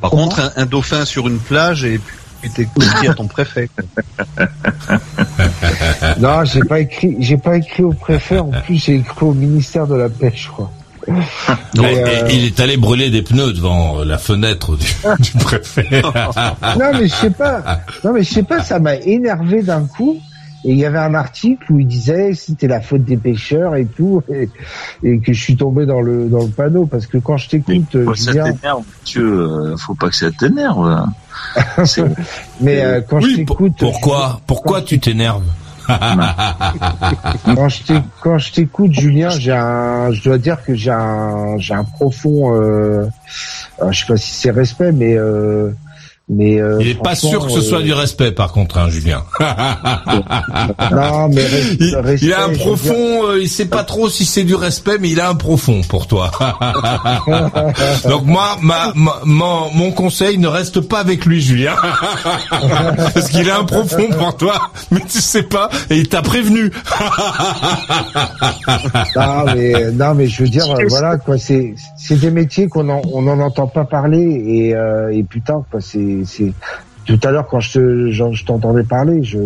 Par 0.00 0.10
contre, 0.10 0.40
un, 0.40 0.50
un 0.62 0.66
dauphin 0.66 1.04
sur 1.04 1.28
une 1.28 1.38
plage 1.38 1.84
et 1.84 1.98
puis 2.40 2.50
t'es 2.50 2.66
à 3.08 3.14
ton 3.14 3.26
préfet. 3.26 3.68
Non, 6.18 6.44
j'ai 6.44 6.60
pas 6.60 6.80
écrit, 6.80 7.16
j'ai 7.20 7.36
pas 7.36 7.56
écrit 7.56 7.82
au 7.82 7.92
préfet. 7.92 8.38
En 8.38 8.50
plus, 8.50 8.76
j'ai 8.76 8.96
écrit 8.96 9.24
au 9.26 9.34
ministère 9.34 9.86
de 9.86 9.94
la 9.94 10.08
pêche, 10.08 10.44
je 10.44 10.48
crois. 10.48 10.70
Non, 11.74 11.82
Mais, 11.82 11.94
et- 11.94 12.04
euh, 12.04 12.28
Il 12.30 12.44
est 12.44 12.60
allé 12.60 12.76
brûler 12.76 13.10
des 13.10 13.22
pneus 13.22 13.52
devant 13.52 14.04
la 14.04 14.18
fenêtre 14.18 14.76
du, 14.76 14.86
du 15.20 15.30
préfet. 15.38 15.88
non 16.02 16.90
mais 16.92 17.08
je 17.08 17.14
sais 17.14 17.30
pas. 17.30 17.80
Non 18.04 18.12
mais 18.12 18.22
je 18.22 18.32
sais 18.32 18.42
pas, 18.42 18.62
ça 18.62 18.78
m'a 18.78 18.96
énervé 18.96 19.62
d'un 19.62 19.86
coup. 19.86 20.18
Et 20.64 20.72
il 20.72 20.78
y 20.78 20.84
avait 20.84 20.98
un 20.98 21.14
article 21.14 21.72
où 21.72 21.78
il 21.80 21.86
disait 21.86 22.34
c'était 22.34 22.66
la 22.68 22.80
faute 22.82 23.04
des 23.04 23.16
pêcheurs 23.16 23.76
et 23.76 23.86
tout, 23.86 24.22
et, 24.32 24.48
et 25.02 25.18
que 25.20 25.32
je 25.32 25.40
suis 25.42 25.56
tombé 25.56 25.86
dans 25.86 26.00
le 26.02 26.28
dans 26.28 26.42
le 26.42 26.50
panneau 26.50 26.84
parce 26.86 27.06
que 27.06 27.16
quand 27.18 27.38
je 27.38 27.48
t'écoute, 27.48 28.04
Faut 28.04 28.14
ça 28.14 28.32
Julien, 28.32 28.52
t'énerve, 28.52 28.82
Mathieu. 28.98 29.22
euh, 29.40 29.76
Faut 29.78 29.94
pas 29.94 30.08
que 30.10 30.16
ça 30.16 30.30
t'énerve. 30.30 31.06
Mais 32.60 32.84
euh, 32.84 33.00
quand 33.08 33.20
je 33.20 33.26
Oui, 33.26 33.36
t'écoute, 33.36 33.72
pourquoi? 33.78 34.40
Pourquoi 34.46 34.82
tu 34.82 34.98
t'énerves? 35.00 35.44
Quand 37.56 37.68
je 37.68 37.82
t'éc- 37.82 38.02
quand 38.20 38.38
je 38.38 38.52
t'écoute, 38.52 38.92
Julien, 38.92 39.30
j'ai 39.30 39.52
un, 39.52 40.12
je 40.12 40.22
dois 40.22 40.38
dire 40.38 40.62
que 40.62 40.74
j'ai 40.74 40.90
un, 40.92 41.56
j'ai 41.58 41.74
un 41.74 41.84
profond, 41.84 42.54
euh, 42.54 43.06
je 43.90 43.98
sais 43.98 44.06
pas 44.06 44.16
si 44.16 44.30
c'est 44.34 44.50
respect, 44.52 44.92
mais 44.92 45.16
euh, 45.16 45.70
mais 46.32 46.60
euh, 46.60 46.78
Il 46.80 46.88
est 46.88 47.02
pas 47.02 47.14
sûr 47.16 47.44
que 47.44 47.50
ce 47.52 47.60
soit 47.60 47.80
euh, 47.80 47.82
du 47.82 47.92
respect, 47.92 48.30
par 48.32 48.52
contre, 48.52 48.78
hein, 48.78 48.88
Julien. 48.88 49.24
Non, 50.92 51.28
mais 51.28 51.42
il, 51.80 51.96
respect, 51.96 52.26
il 52.26 52.32
a 52.32 52.44
un 52.44 52.48
veux 52.48 52.54
dire- 52.54 52.64
profond, 52.64 53.26
euh, 53.26 53.40
il 53.40 53.48
sait 53.48 53.66
pas 53.66 53.82
trop 53.84 54.08
si 54.08 54.24
c'est 54.24 54.44
du 54.44 54.54
respect, 54.54 54.98
mais 55.00 55.10
il 55.10 55.20
a 55.20 55.28
un 55.28 55.34
profond 55.34 55.80
pour 55.88 56.06
toi. 56.06 56.30
Donc 58.08 58.24
moi, 58.26 58.56
ma, 58.62 58.92
ma- 58.94 59.20
mon, 59.24 59.70
mon 59.74 59.90
conseil, 59.92 60.38
ne 60.38 60.46
reste 60.48 60.80
pas 60.80 61.00
avec 61.00 61.24
lui, 61.26 61.40
Julien, 61.40 61.74
parce 63.14 63.28
qu'il 63.28 63.50
a 63.50 63.58
un 63.58 63.64
profond 63.64 64.08
pour 64.16 64.36
toi, 64.36 64.70
mais 64.92 65.00
tu 65.00 65.20
sais 65.20 65.42
pas, 65.42 65.68
et 65.90 65.96
il 65.96 66.08
t'a 66.08 66.22
prévenu. 66.22 66.70
non 69.16 69.44
mais 69.54 69.90
non 69.92 70.14
mais 70.14 70.26
je 70.26 70.42
veux 70.42 70.48
dire 70.48 70.70
euh, 70.70 70.84
voilà 70.88 71.16
quoi 71.18 71.38
c'est 71.38 71.74
c'est 71.96 72.16
des 72.18 72.30
métiers 72.30 72.68
qu'on 72.68 72.88
en, 72.88 73.00
on 73.12 73.26
en 73.26 73.40
entend 73.40 73.66
pas 73.66 73.84
parler 73.84 74.20
et 74.20 74.74
et 75.18 75.22
putain 75.24 75.64
quoi 75.70 75.80
c'est 75.80 76.19
c'est 76.24 76.52
tout 77.06 77.18
à 77.24 77.30
l'heure 77.30 77.46
quand 77.48 77.60
je 77.60 77.72
te 77.72 78.10
j'en- 78.10 78.32
je 78.32 78.44
t'entendais 78.44 78.84
parler 78.84 79.22
je 79.24 79.38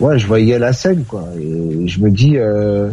ouais 0.00 0.18
je 0.18 0.26
voyais 0.26 0.58
la 0.58 0.72
scène 0.72 1.04
quoi 1.04 1.24
et 1.40 1.86
je 1.88 2.00
me 2.00 2.10
dis 2.10 2.36
euh, 2.36 2.90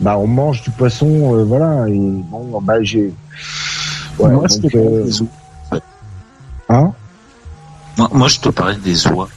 bah 0.00 0.16
on 0.18 0.26
mange 0.26 0.62
du 0.62 0.70
poisson 0.70 1.36
euh, 1.36 1.44
voilà 1.44 1.86
et 1.88 1.92
bon 1.98 2.60
bah 2.62 2.82
j'ai 2.82 3.12
ouais, 4.18 4.30
Moi, 4.30 4.46
donc, 4.48 4.50
je 4.50 4.56
te 4.58 4.68
parlais 4.68 4.86
euh, 4.86 5.04
des 5.04 5.20
oies. 5.20 5.80
hein? 6.68 6.92
Moi, 7.98 8.10
moi, 8.14 8.28
je 8.28 8.40
te 8.40 8.48
parlais 8.48 8.76
des 8.76 9.06
oies. 9.08 9.28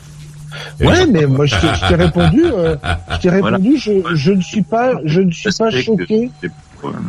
ouais 0.79 1.05
mais 1.07 1.25
moi 1.25 1.45
je 1.45 1.55
t'ai 1.59 1.67
je 1.75 1.87
t'ai 1.87 1.95
répondu 1.95 2.43
euh, 2.45 2.75
je 3.11 3.17
t'ai 3.19 3.29
Voilà. 3.29 3.57
répondu 3.57 3.77
je, 3.77 3.91
je 4.15 4.31
ne 4.31 4.41
suis 4.41 4.61
pas 4.63 4.93
je 5.03 5.19
ne 5.21 5.31
suis 5.31 5.51
pas 5.51 5.69
choqué 5.71 6.31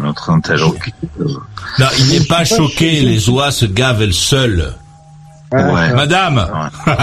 Notre 0.02 0.30
interlocuteur. 0.30 1.46
Non, 1.78 1.86
il 1.98 2.08
n'est 2.18 2.24
pas 2.26 2.38
pas 2.38 2.44
choqué, 2.44 2.62
choqué. 2.96 3.00
les 3.02 3.28
oies 3.28 3.50
se 3.50 3.66
gavent 3.66 4.00
elles 4.02 4.14
seules. 4.14 4.72
Ouais. 5.52 5.92
Madame 5.94 6.46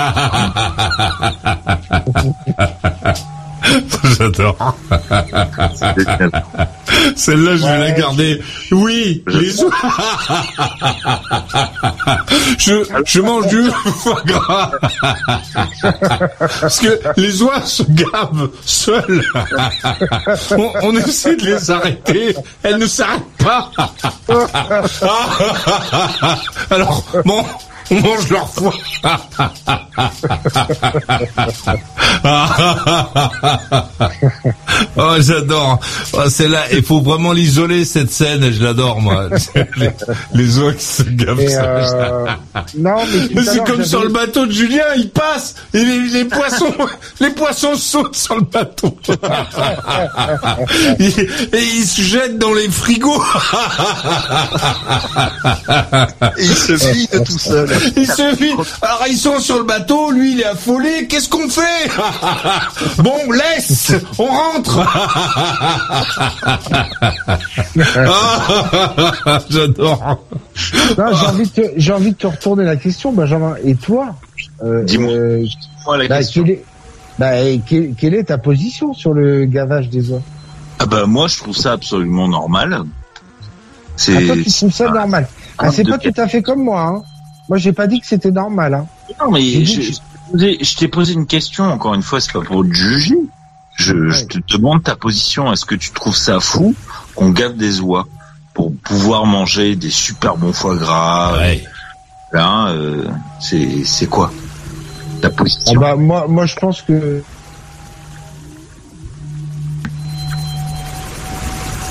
J'adore. 4.17 4.75
Celle-là, 7.15 7.55
je 7.55 7.65
vais 7.65 7.79
la 7.79 7.91
garder. 7.91 8.41
Oui, 8.71 9.23
les 9.27 9.63
oies. 9.63 9.71
je, 12.57 12.83
je 13.05 13.21
mange 13.21 13.47
du 13.47 13.61
foie 13.99 14.21
gras. 14.25 14.71
Parce 16.61 16.79
que 16.79 16.99
les 17.17 17.41
oies 17.41 17.61
se 17.61 17.83
gavent 17.83 18.49
seules. 18.65 19.23
On, 20.51 20.71
on 20.83 20.95
essaie 20.97 21.35
de 21.37 21.45
les 21.45 21.71
arrêter. 21.71 22.35
Elles 22.63 22.77
ne 22.77 22.87
s'arrêtent 22.87 23.23
pas. 23.43 23.71
Alors, 26.69 27.03
bon, 27.25 27.43
on 27.91 27.99
mange 28.01 28.29
leur 28.29 28.49
foie. 28.49 28.73
oh, 34.97 35.15
j'adore. 35.19 35.79
Oh, 36.13 36.21
c'est 36.29 36.47
là, 36.47 36.63
il 36.71 36.83
faut 36.83 37.01
vraiment 37.01 37.33
l'isoler 37.33 37.85
cette 37.85 38.11
scène. 38.11 38.51
Je 38.51 38.63
l'adore 38.63 39.01
moi. 39.01 39.27
les, 39.77 39.89
les 40.33 40.59
oies 40.59 40.73
qui 40.73 40.85
se 40.85 41.03
gavent. 41.03 41.47
Ça. 41.47 41.63
euh, 41.63 42.25
non, 42.77 42.95
mais 43.33 43.43
c'est 43.43 43.63
comme 43.65 43.83
sur 43.83 44.01
le 44.03 44.09
bateau 44.09 44.45
de 44.45 44.51
Julien, 44.51 44.83
il 44.97 45.09
passe 45.09 45.55
et 45.73 45.83
les, 45.83 45.99
les 46.09 46.25
poissons, 46.25 46.73
les 47.19 47.29
poissons 47.31 47.75
sautent 47.75 48.15
sur 48.15 48.35
le 48.35 48.41
bateau 48.41 48.97
et, 50.99 51.05
et 51.05 51.63
ils 51.75 51.85
se 51.85 52.01
jettent 52.01 52.37
dans 52.37 52.53
les 52.53 52.69
frigos. 52.69 53.21
Et 56.37 56.43
il 56.43 56.55
se 56.55 56.73
vide 56.93 57.23
tout 57.25 57.39
seul. 57.39 57.69
Ils 57.97 58.07
se 58.07 58.35
vident. 58.35 58.63
Alors 58.81 59.03
ils 59.09 59.17
sont 59.17 59.39
sur 59.39 59.57
le 59.57 59.63
bateau, 59.63 60.11
lui 60.11 60.33
il 60.33 60.41
est 60.41 60.45
affolé. 60.45 61.07
Qu'est-ce 61.07 61.29
qu'on 61.29 61.49
fait 61.49 61.89
Bon, 63.01 63.31
laisse, 63.31 63.93
on 64.17 64.25
rentre. 64.25 64.79
Ah, 67.97 69.39
J'adore. 69.49 70.23
Non, 70.97 71.05
j'ai 71.13 71.25
envie, 71.25 71.51
de 71.55 71.91
envie 71.91 72.11
de 72.11 72.17
te 72.17 72.27
retourner 72.27 72.63
la 72.65 72.75
question, 72.75 73.11
Benjamin. 73.11 73.55
Et 73.63 73.75
toi 73.75 74.15
euh, 74.63 74.83
Dis-moi. 74.83 75.11
euh, 75.11 75.45
bah, 75.87 76.17
question. 76.17 76.43
quelle, 76.43 76.53
est, 76.53 76.63
bah, 77.19 77.31
quelle, 77.67 77.93
quelle 77.95 78.13
est 78.15 78.23
ta 78.25 78.37
position 78.37 78.93
sur 78.93 79.13
le 79.13 79.45
gavage 79.45 79.89
des 79.89 80.11
oies 80.11 80.21
Ah 80.79 80.85
bah 80.85 81.05
moi 81.05 81.27
je 81.27 81.37
trouve 81.37 81.55
ça 81.55 81.73
absolument 81.73 82.27
normal. 82.27 82.81
ah, 82.81 82.85
C'est 83.95 84.25
Toi, 84.25 84.35
tu 84.43 84.51
trouves 84.51 84.73
ça 84.73 84.89
normal 84.89 85.27
ah, 85.57 85.71
C'est 85.71 85.83
pas 85.87 85.97
tout 85.97 86.13
à 86.17 86.27
fait 86.27 86.41
comme 86.41 86.63
moi. 86.63 86.81
Hein. 86.81 87.03
Moi, 87.49 87.57
j'ai 87.57 87.73
pas 87.73 87.87
dit 87.87 87.99
que 87.99 88.07
c'était 88.07 88.31
normal. 88.31 88.73
Hein. 88.73 88.85
non 89.19 89.31
mais 89.31 89.65
je, 89.65 89.81
t'ai 89.81 89.91
posé- 90.31 90.57
je 90.63 90.75
t'ai 90.77 90.87
posé 90.87 91.13
une 91.13 91.25
question 91.27 91.65
encore 91.65 91.93
une 91.93 92.01
fois 92.01 92.19
c'est 92.21 92.31
pas 92.31 92.41
pour 92.41 92.63
te 92.63 92.73
juger. 92.73 93.17
Je, 93.75 94.09
je 94.09 94.25
te 94.25 94.37
demande 94.55 94.83
ta 94.83 94.95
position. 94.95 95.51
Est-ce 95.51 95.65
que 95.65 95.75
tu 95.75 95.91
trouves 95.91 96.15
ça 96.15 96.39
fou 96.39 96.75
qu'on 97.15 97.31
gave 97.31 97.55
des 97.57 97.79
oies 97.81 98.07
pour 98.53 98.71
pouvoir 98.75 99.25
manger 99.25 99.75
des 99.75 99.89
super 99.89 100.37
bons 100.37 100.53
foie 100.53 100.75
gras 100.77 101.33
Ouais. 101.37 101.63
Là, 102.31 102.67
euh, 102.69 103.05
c'est 103.39 103.83
c'est 103.83 104.07
quoi 104.07 104.31
ta 105.21 105.27
Ah, 105.27 105.31
position 105.31 105.79
bah, 105.79 105.95
moi, 105.95 106.27
moi, 106.27 106.45
je 106.45 106.55
pense 106.55 106.81
que 106.81 107.21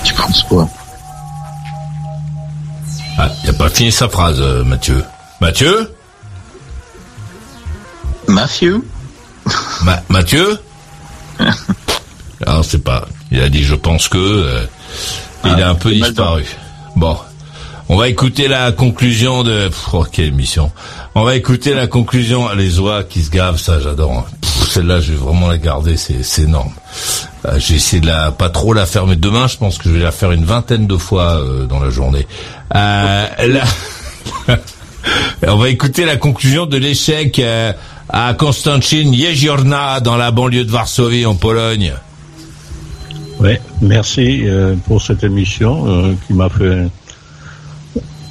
Tu 0.05 0.15
penses 0.15 0.43
quoi? 0.45 0.69
Ah, 3.19 3.29
il 3.45 3.51
a 3.51 3.53
pas 3.53 3.69
fini 3.69 3.93
sa 3.93 4.09
phrase, 4.09 4.41
euh, 4.41 4.65
Mathieu. 5.47 5.91
Mathieu 8.29 8.81
Ma- 9.83 10.01
Mathieu 10.09 10.57
Alors, 12.47 12.65
c'est 12.65 12.79
pas. 12.85 13.09
Il 13.33 13.41
a 13.43 13.49
dit, 13.49 13.65
je 13.65 13.75
pense 13.75 14.07
que. 14.07 14.19
euh, 14.19 14.65
il 15.45 15.51
Ah, 15.61 15.67
a 15.67 15.71
un 15.71 15.75
peu 15.75 15.91
disparu. 15.91 16.45
Bon. 16.95 17.17
On 17.89 17.97
va 17.97 18.07
écouter 18.09 18.47
la 18.47 18.71
conclusion 18.71 19.43
de. 19.43 19.69
Oh, 19.93 20.07
quelle 20.13 20.27
émission. 20.27 20.71
On 21.17 21.25
va 21.25 21.35
écouter 21.35 21.75
la 21.75 21.89
conclusion. 21.89 22.49
Les 22.55 22.79
oies 22.79 23.03
qui 23.03 23.21
se 23.25 23.31
gavent, 23.31 23.59
ça, 23.59 23.81
j'adore. 23.81 24.13
hein. 24.19 24.25
Celle-là, 24.71 25.01
je 25.01 25.11
vais 25.11 25.19
vraiment 25.19 25.49
la 25.49 25.59
garder. 25.59 25.97
C'est, 25.97 26.43
énorme. 26.43 26.73
Euh, 27.47 27.59
j'ai 27.59 27.75
essayé 27.75 28.01
de 28.01 28.07
la, 28.07 28.31
pas 28.31 28.49
trop 28.49 28.75
la 28.75 28.87
faire, 28.87 29.09
mais 29.09 29.17
demain, 29.17 29.49
je 29.49 29.57
pense 29.57 29.77
que 29.79 29.89
je 29.89 29.95
vais 29.95 30.05
la 30.05 30.13
faire 30.13 30.31
une 30.31 30.45
vingtaine 30.45 30.87
de 30.87 30.97
fois 30.97 31.39
euh, 31.41 31.67
dans 31.67 31.81
la 31.81 31.91
journée. 31.91 32.29
Euh, 32.77 33.27
On 35.47 35.57
va 35.57 35.69
écouter 35.69 36.05
la 36.05 36.17
conclusion 36.17 36.67
de 36.67 36.77
l'échec 36.77 37.39
euh, 37.39 37.73
à 38.09 38.35
Konstantin 38.35 39.13
Jeziorna 39.13 40.01
dans 40.01 40.17
la 40.17 40.31
banlieue 40.31 40.65
de 40.65 40.71
Varsovie 40.71 41.27
en 41.27 41.35
Pologne. 41.35 41.95
Oui, 43.41 43.57
merci 43.81 44.43
euh, 44.45 44.77
pour 44.87 45.03
cette 45.03 45.25
émission 45.25 45.85
euh, 45.89 46.13
qui 46.27 46.33
m'a 46.33 46.49
fait 46.49 46.87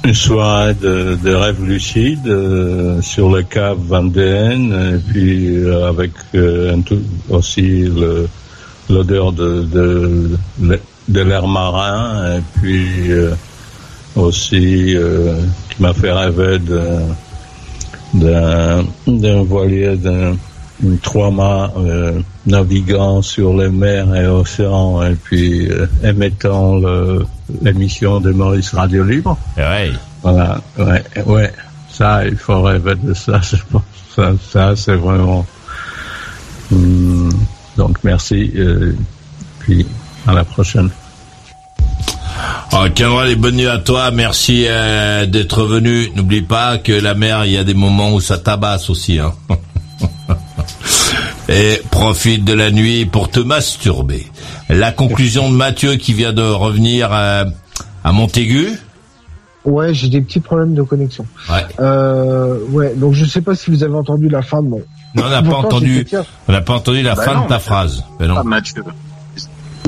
une 0.04 0.14
soirée 0.14 0.72
de, 0.72 1.18
de 1.22 1.34
rêves 1.34 1.62
lucides 1.62 2.26
euh, 2.26 3.02
sur 3.02 3.30
le 3.30 3.42
cave 3.42 3.78
vendéenne 3.78 4.72
et 4.94 5.12
puis 5.12 5.66
avec 5.86 6.12
aussi 7.28 7.84
l'odeur 8.88 9.32
de, 9.32 10.38
l'air 11.08 11.46
marin 11.46 12.38
et 12.38 12.42
puis 12.58 13.10
aussi 14.16 14.96
qui 15.74 15.82
m'a 15.82 15.94
fait 15.94 16.12
rêver 16.12 16.58
d'un 18.14 18.84
d'un 19.06 19.42
voilier 19.42 19.96
d'un 19.96 20.36
un 20.84 20.96
trois-mâts 20.96 21.70
euh, 21.76 22.20
naviguant 22.46 23.22
sur 23.22 23.56
les 23.56 23.68
mers 23.68 24.14
et 24.14 24.26
océans 24.26 25.02
et 25.02 25.14
puis 25.14 25.70
euh, 25.70 25.86
émettant 26.02 26.80
l'émission 27.62 28.20
de 28.20 28.32
Maurice 28.32 28.74
Radio 28.74 29.04
Libre. 29.04 29.38
Ouais. 29.56 29.92
Voilà, 30.22 30.60
ouais, 30.78 31.04
ouais. 31.26 31.52
Ça, 31.90 32.26
il 32.26 32.36
faut 32.36 32.62
rêver 32.62 32.94
de 32.96 33.14
ça, 33.14 33.40
je 33.42 33.56
pense. 33.70 33.82
Ça, 34.14 34.32
ça 34.50 34.76
c'est 34.76 34.96
vraiment. 34.96 35.46
Hum, 36.72 37.30
donc 37.76 37.98
merci, 38.02 38.52
euh, 38.56 38.92
puis 39.60 39.86
à 40.26 40.32
la 40.32 40.44
prochaine. 40.44 40.90
Oh, 42.72 42.86
Kendra, 42.94 43.26
les 43.26 43.36
bonnes 43.36 43.56
nuits 43.56 43.66
à 43.66 43.78
toi. 43.78 44.10
Merci 44.10 44.64
euh, 44.66 45.26
d'être 45.26 45.64
venu. 45.64 46.10
N'oublie 46.16 46.42
pas 46.42 46.78
que 46.78 46.92
la 46.92 47.14
mer, 47.14 47.44
il 47.44 47.52
y 47.52 47.56
a 47.58 47.64
des 47.64 47.74
moments 47.74 48.14
où 48.14 48.20
ça 48.20 48.38
tabasse 48.38 48.88
aussi. 48.90 49.18
Hein. 49.18 49.34
Et 51.48 51.82
profite 51.90 52.44
de 52.44 52.54
la 52.54 52.70
nuit 52.70 53.04
pour 53.04 53.28
te 53.30 53.40
masturber. 53.40 54.26
La 54.68 54.90
conclusion 54.90 55.50
de 55.50 55.56
Mathieu 55.56 55.96
qui 55.96 56.14
vient 56.14 56.32
de 56.32 56.42
revenir 56.42 57.10
euh, 57.12 57.44
à 58.04 58.12
Montaigu. 58.12 58.78
Ouais, 59.64 59.92
j'ai 59.92 60.08
des 60.08 60.20
petits 60.20 60.40
problèmes 60.40 60.74
de 60.74 60.82
connexion. 60.82 61.26
Ouais. 61.50 61.64
Euh, 61.78 62.58
ouais, 62.70 62.94
donc 62.96 63.12
je 63.12 63.24
sais 63.24 63.42
pas 63.42 63.54
si 63.54 63.70
vous 63.70 63.84
avez 63.84 63.94
entendu 63.94 64.28
la 64.28 64.42
fin 64.42 64.62
de 64.62 64.68
mon. 64.68 64.82
Non, 65.14 65.24
on 65.24 65.28
n'a 65.28 65.42
pas 65.42 65.56
entendu. 65.56 66.06
On 66.48 66.52
n'a 66.52 66.62
pas 66.62 66.74
entendu 66.74 67.02
la 67.02 67.14
Bah 67.14 67.22
fin 67.22 67.34
non, 67.34 67.44
de 67.44 67.48
ta 67.48 67.58
phrase. 67.58 68.02
Mais 68.18 68.26
non. 68.26 68.36
Ah, 68.38 68.42
Mathieu. 68.44 68.82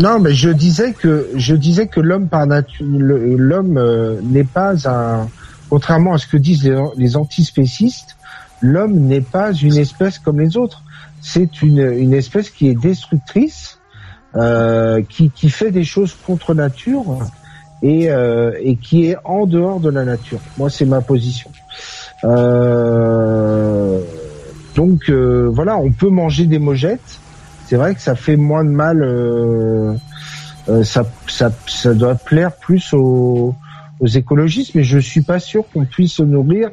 Non, 0.00 0.18
mais 0.18 0.34
je 0.34 0.50
disais 0.50 0.92
que 0.92 1.28
je 1.36 1.54
disais 1.54 1.86
que 1.86 2.00
l'homme 2.00 2.28
par 2.28 2.46
nature, 2.46 2.84
l'homme 2.88 3.78
euh, 3.78 4.20
n'est 4.22 4.44
pas 4.44 4.88
un, 4.88 5.28
contrairement 5.70 6.14
à 6.14 6.18
ce 6.18 6.26
que 6.26 6.36
disent 6.36 6.64
les, 6.64 6.76
les 6.96 7.16
antispécistes, 7.16 8.16
l'homme 8.60 8.94
n'est 8.94 9.20
pas 9.20 9.52
une 9.52 9.76
espèce 9.76 10.18
comme 10.18 10.40
les 10.40 10.56
autres. 10.56 10.82
C'est 11.20 11.62
une, 11.62 11.78
une 11.78 12.12
espèce 12.12 12.50
qui 12.50 12.68
est 12.68 12.74
destructrice, 12.74 13.78
euh, 14.34 15.00
qui, 15.08 15.30
qui 15.30 15.48
fait 15.48 15.70
des 15.70 15.84
choses 15.84 16.14
contre 16.26 16.54
nature 16.54 17.20
et, 17.82 18.10
euh, 18.10 18.52
et 18.60 18.76
qui 18.76 19.06
est 19.06 19.16
en 19.24 19.46
dehors 19.46 19.78
de 19.78 19.90
la 19.90 20.04
nature. 20.04 20.40
Moi, 20.58 20.70
c'est 20.70 20.86
ma 20.86 21.02
position. 21.02 21.50
Euh, 22.24 24.00
donc 24.74 25.08
euh, 25.08 25.48
voilà, 25.52 25.76
on 25.76 25.92
peut 25.92 26.08
manger 26.08 26.46
des 26.46 26.58
mojettes. 26.58 27.20
C'est 27.66 27.76
vrai 27.76 27.94
que 27.94 28.00
ça 28.00 28.14
fait 28.14 28.36
moins 28.36 28.64
de 28.64 28.70
mal. 28.70 29.02
euh, 29.02 29.94
euh, 30.68 30.82
ça, 30.82 31.04
ça, 31.28 31.50
ça 31.66 31.92
doit 31.92 32.14
plaire 32.14 32.52
plus 32.56 32.92
aux, 32.94 33.54
aux 34.00 34.06
écologistes, 34.06 34.74
mais 34.74 34.82
je 34.82 34.98
suis 34.98 35.20
pas 35.22 35.38
sûr 35.38 35.64
qu'on 35.72 35.84
puisse 35.84 36.14
se 36.14 36.22
nourrir 36.22 36.70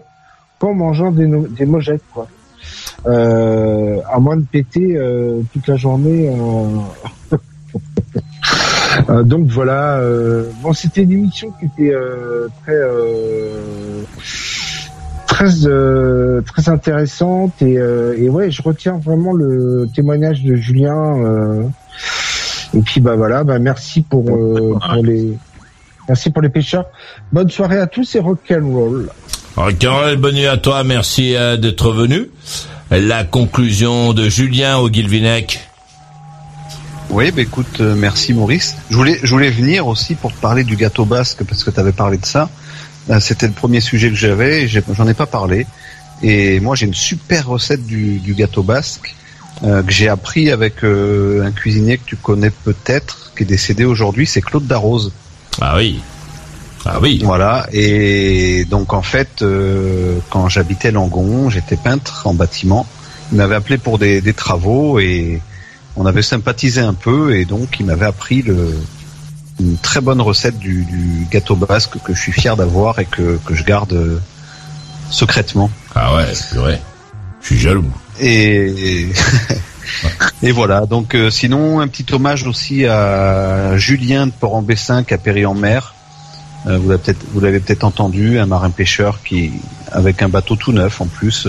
qu'en 0.59 0.73
mangeant 0.73 1.11
des, 1.11 1.27
des 1.49 1.65
mojettes, 1.65 2.03
quoi. 2.13 2.27
Euh, 3.07 3.99
à 4.09 4.19
moins 4.19 4.37
de 4.37 4.43
péter 4.45 4.95
euh, 4.95 5.41
toute 5.51 5.67
la 5.67 5.75
journée. 5.75 6.29
euh. 6.29 7.37
Euh, 9.09 9.23
donc 9.23 9.47
voilà. 9.47 10.01
bon, 10.61 10.73
c'était 10.73 11.03
une 11.03 11.13
émission 11.13 11.51
qui 11.51 11.65
était 11.65 11.95
très 12.63 12.75
très 15.31 15.65
euh, 15.65 16.41
très 16.41 16.67
intéressante 16.69 17.61
et, 17.61 17.77
euh, 17.77 18.15
et 18.17 18.27
ouais, 18.27 18.51
je 18.51 18.61
retiens 18.61 18.99
vraiment 19.03 19.31
le 19.33 19.87
témoignage 19.95 20.43
de 20.43 20.55
Julien. 20.55 21.23
euh, 21.23 21.63
et 22.73 22.81
puis 22.81 23.01
bah 23.01 23.15
voilà, 23.15 23.43
bah 23.43 23.59
merci 23.59 24.01
pour 24.01 24.29
euh, 24.29 24.77
pour 24.93 25.03
les 25.03 25.37
merci 26.07 26.29
pour 26.31 26.41
les 26.41 26.49
pêcheurs. 26.49 26.85
Bonne 27.31 27.49
soirée 27.49 27.79
à 27.79 27.87
tous 27.87 28.15
et 28.15 28.19
rock 28.19 28.39
and 28.51 28.67
roll. 28.71 29.09
Alors, 29.57 29.77
Carole, 29.77 30.17
bonne 30.17 30.35
nuit 30.35 30.47
à 30.47 30.57
toi. 30.57 30.83
Merci 30.83 31.35
euh, 31.35 31.57
d'être 31.57 31.91
venu. 31.91 32.29
La 32.89 33.23
conclusion 33.23 34.13
de 34.13 34.27
Julien 34.27 34.77
au 34.77 34.89
Guilvinec. 34.89 35.61
Oui, 37.09 37.31
bah 37.31 37.41
écoute, 37.41 37.79
euh, 37.81 37.95
merci 37.95 38.33
Maurice. 38.33 38.75
Je 38.89 38.95
voulais, 38.95 39.17
je 39.21 39.29
voulais 39.33 39.49
venir 39.49 39.87
aussi 39.87 40.15
pour 40.15 40.33
te 40.33 40.39
parler 40.39 40.63
du 40.63 40.75
gâteau 40.77 41.05
basque 41.05 41.43
parce 41.45 41.63
que 41.63 41.71
tu 41.71 41.79
avais 41.79 41.91
parlé 41.91 42.17
de 42.17 42.25
ça. 42.25 42.49
Euh, 43.09 43.19
C'était 43.19 43.47
le 43.47 43.53
premier 43.53 43.81
sujet 43.81 44.09
que 44.09 44.15
j'avais, 44.15 44.67
j'en 44.67 45.07
ai 45.07 45.13
pas 45.13 45.25
parlé. 45.25 45.65
Et 46.23 46.59
moi, 46.59 46.75
j'ai 46.75 46.85
une 46.85 46.93
super 46.93 47.47
recette 47.47 47.85
du, 47.85 48.19
du 48.19 48.33
gâteau 48.33 48.63
basque 48.63 49.15
euh, 49.63 49.81
que 49.83 49.91
j'ai 49.91 50.07
appris 50.07 50.51
avec 50.51 50.83
euh, 50.83 51.43
un 51.43 51.51
cuisinier 51.51 51.97
que 51.97 52.05
tu 52.05 52.15
connais 52.15 52.51
peut-être, 52.51 53.31
qui 53.35 53.43
est 53.43 53.45
décédé 53.45 53.85
aujourd'hui, 53.85 54.27
c'est 54.27 54.41
Claude 54.41 54.67
Darroze. 54.67 55.11
Ah 55.59 55.75
oui. 55.77 55.99
Ah 56.85 56.99
oui. 57.01 57.21
Voilà. 57.23 57.67
Et 57.71 58.65
donc 58.65 58.93
en 58.93 59.01
fait, 59.01 59.41
euh, 59.41 60.17
quand 60.29 60.49
j'habitais 60.49 60.91
Langon, 60.91 61.49
j'étais 61.49 61.77
peintre 61.77 62.25
en 62.25 62.33
bâtiment. 62.33 62.87
Il 63.31 63.37
m'avait 63.37 63.55
appelé 63.55 63.77
pour 63.77 63.99
des, 63.99 64.21
des 64.21 64.33
travaux 64.33 64.99
et 64.99 65.41
on 65.95 66.05
avait 66.05 66.21
sympathisé 66.23 66.81
un 66.81 66.93
peu 66.93 67.35
et 67.35 67.45
donc 67.45 67.79
il 67.79 67.85
m'avait 67.85 68.05
appris 68.05 68.41
le, 68.41 68.75
une 69.61 69.77
très 69.77 70.01
bonne 70.01 70.21
recette 70.21 70.57
du, 70.57 70.83
du 70.83 71.27
gâteau 71.29 71.55
basque 71.55 71.97
que 72.03 72.13
je 72.13 72.19
suis 72.19 72.31
fier 72.31 72.55
d'avoir 72.57 72.99
et 72.99 73.05
que, 73.05 73.39
que 73.45 73.53
je 73.53 73.63
garde 73.63 73.93
euh, 73.93 74.19
secrètement. 75.09 75.69
Ah 75.95 76.15
ouais, 76.15 76.25
purée. 76.51 76.79
Je 77.41 77.47
suis 77.47 77.59
jaloux. 77.59 77.85
Et, 78.19 79.07
et 80.43 80.51
voilà. 80.51 80.85
Donc 80.85 81.15
euh, 81.15 81.29
sinon 81.29 81.79
un 81.79 81.87
petit 81.87 82.05
hommage 82.13 82.45
aussi 82.47 82.85
à 82.85 83.77
Julien 83.77 84.27
de 84.27 84.31
Port-en-Bessin 84.31 85.03
qui 85.03 85.13
a 85.13 85.17
péri 85.17 85.45
en 85.45 85.53
mer. 85.53 85.93
Euh, 86.67 86.77
vous 86.77 86.89
l'avez 86.89 87.01
peut-être 87.01 87.25
vous 87.31 87.39
l'avez 87.39 87.59
peut-être 87.59 87.83
entendu, 87.83 88.39
un 88.39 88.45
marin 88.45 88.69
pêcheur 88.69 89.21
qui 89.23 89.51
avec 89.91 90.21
un 90.21 90.29
bateau 90.29 90.55
tout 90.55 90.71
neuf 90.71 91.01
en 91.01 91.07
plus. 91.07 91.47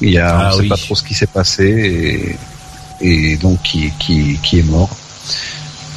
il 0.00 0.10
y 0.10 0.18
a 0.18 0.38
Ah 0.38 0.50
on 0.52 0.56
sait 0.56 0.60
oui. 0.62 0.68
pas 0.68 0.76
trop 0.76 0.94
ce 0.94 1.02
qui 1.02 1.14
s'est 1.14 1.26
passé 1.26 2.36
et, 3.00 3.32
et 3.32 3.36
donc 3.36 3.62
qui, 3.62 3.92
qui 3.98 4.38
qui 4.42 4.58
est 4.60 4.64
mort. 4.64 4.90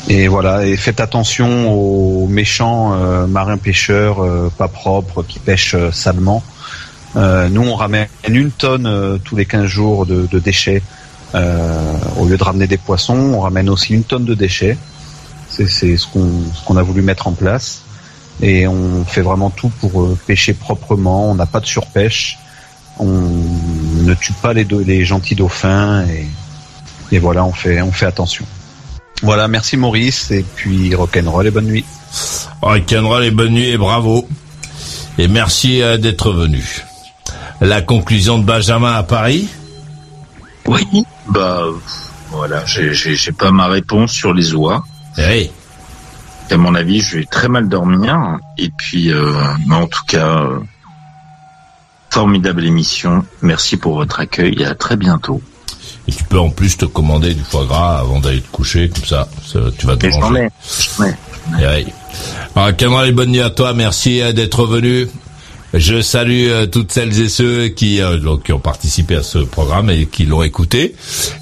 Et 0.10 0.28
voilà, 0.28 0.66
et 0.66 0.76
faites 0.76 1.00
attention 1.00 1.72
aux 1.72 2.28
méchants 2.28 2.94
euh, 2.94 3.26
marins 3.26 3.58
pêcheurs 3.58 4.22
euh, 4.22 4.52
pas 4.58 4.68
propres 4.68 5.24
qui 5.24 5.40
pêchent 5.40 5.76
euh, 5.76 5.92
salement. 5.92 6.44
Nous, 7.16 7.62
on 7.62 7.76
ramène 7.76 8.08
une 8.28 8.50
tonne 8.50 9.20
tous 9.24 9.36
les 9.36 9.46
15 9.46 9.68
jours 9.68 10.08
de, 10.08 10.40
déchets. 10.40 10.82
Au 11.36 12.26
lieu 12.26 12.38
de 12.38 12.44
ramener 12.44 12.66
des 12.66 12.80
poissons, 12.80 13.34
on 13.36 13.42
ramène 13.42 13.70
aussi 13.70 13.94
une 13.94 14.04
tonne 14.04 14.26
de 14.26 14.34
déchets. 14.34 14.80
C'est 15.48 15.68
ce 15.68 16.08
qu'on 16.08 16.76
a 16.76 16.82
voulu 16.82 17.04
mettre 17.04 17.28
en 17.28 17.34
place. 17.34 17.84
Et 18.42 18.66
on 18.66 19.06
fait 19.06 19.22
vraiment 19.22 19.52
tout 19.52 19.70
pour 19.80 20.18
pêcher 20.26 20.56
proprement. 20.56 21.30
On 21.30 21.36
n'a 21.36 21.46
pas 21.46 21.60
de 21.60 21.68
surpêche. 21.68 22.40
On 22.98 23.06
ne 23.06 24.14
tue 24.16 24.34
pas 24.34 24.54
les, 24.54 24.64
les 24.64 25.06
gentils 25.06 25.36
dauphins. 25.36 26.08
Et, 26.08 26.26
et 27.12 27.20
voilà, 27.20 27.46
on 27.46 27.54
fait, 27.54 27.80
on 27.84 27.92
fait 27.92 28.08
attention. 28.08 28.44
Voilà, 29.24 29.48
merci 29.48 29.78
Maurice. 29.78 30.32
Et 30.32 30.44
puis 30.44 30.94
rock'n'roll 30.94 31.48
et 31.48 31.52
bonne 31.52 31.66
nuit. 31.66 31.86
Rock'n'roll 32.62 33.24
et 33.24 33.32
bonne 33.32 33.54
nuit 33.54 33.70
et 33.70 33.78
bravo. 33.78 34.28
Et 35.18 35.28
merci 35.28 35.82
euh, 35.82 35.98
d'être 35.98 36.32
venu. 36.32 36.84
La 37.62 37.82
conclusion 37.82 38.38
de 38.38 38.44
Benjamin 38.44 38.94
à 38.94 39.04
Paris 39.04 39.48
Oui, 40.66 40.86
bah 41.30 41.64
voilà, 42.32 42.64
j'ai 42.66 43.32
pas 43.32 43.52
ma 43.52 43.68
réponse 43.68 44.12
sur 44.12 44.34
les 44.34 44.54
oies. 44.54 44.84
Oui. 45.18 45.50
À 46.52 46.58
mon 46.58 46.76
avis, 46.76 47.00
je 47.00 47.20
vais 47.20 47.26
très 47.26 47.48
mal 47.48 47.70
dormir. 47.70 48.40
Et 48.58 48.70
puis, 48.76 49.14
euh, 49.14 49.34
mais 49.66 49.76
en 49.76 49.88
tout 49.88 50.04
cas, 50.06 50.44
euh, 50.44 50.60
formidable 52.10 52.66
émission. 52.66 53.24
Merci 53.42 53.78
pour 53.78 53.96
votre 53.96 54.20
accueil 54.20 54.62
et 54.62 54.66
à 54.66 54.76
très 54.76 54.98
bientôt. 54.98 55.42
Et 56.08 56.12
tu 56.12 56.24
peux 56.26 56.40
en 56.40 56.50
plus 56.50 56.78
te 56.78 56.86
commander 56.86 57.34
du 57.34 57.44
foie 57.44 57.66
gras 57.66 58.00
avant 58.00 58.20
d'aller 58.20 58.42
te 58.42 58.52
coucher, 58.52 58.90
comme 58.90 59.06
ça, 59.06 59.28
ça, 59.46 59.60
tu 59.78 59.86
vas 59.86 59.96
te 59.96 60.08
manger. 60.08 60.50
Et 61.60 61.68
oui. 61.68 61.86
Alors, 62.56 62.76
Cameron, 62.76 63.04
et 63.04 63.12
bonne 63.12 63.32
nuit 63.32 63.42
à 63.42 63.50
toi. 63.50 63.74
Merci 63.74 64.22
euh, 64.22 64.34
d'être 64.34 64.66
venu. 64.66 65.08
Je 65.74 66.02
salue 66.02 66.50
euh, 66.50 66.68
toutes 66.68 66.92
celles 66.92 67.20
et 67.20 67.30
ceux 67.30 67.68
qui, 67.70 68.00
euh, 68.00 68.20
qui 68.46 68.54
ont 68.54 68.60
participé 68.60 69.16
à 69.16 69.24
ce 69.24 69.40
programme 69.40 69.90
et 69.90 70.06
qui 70.06 70.26
l'ont 70.26 70.44
écouté. 70.44 70.94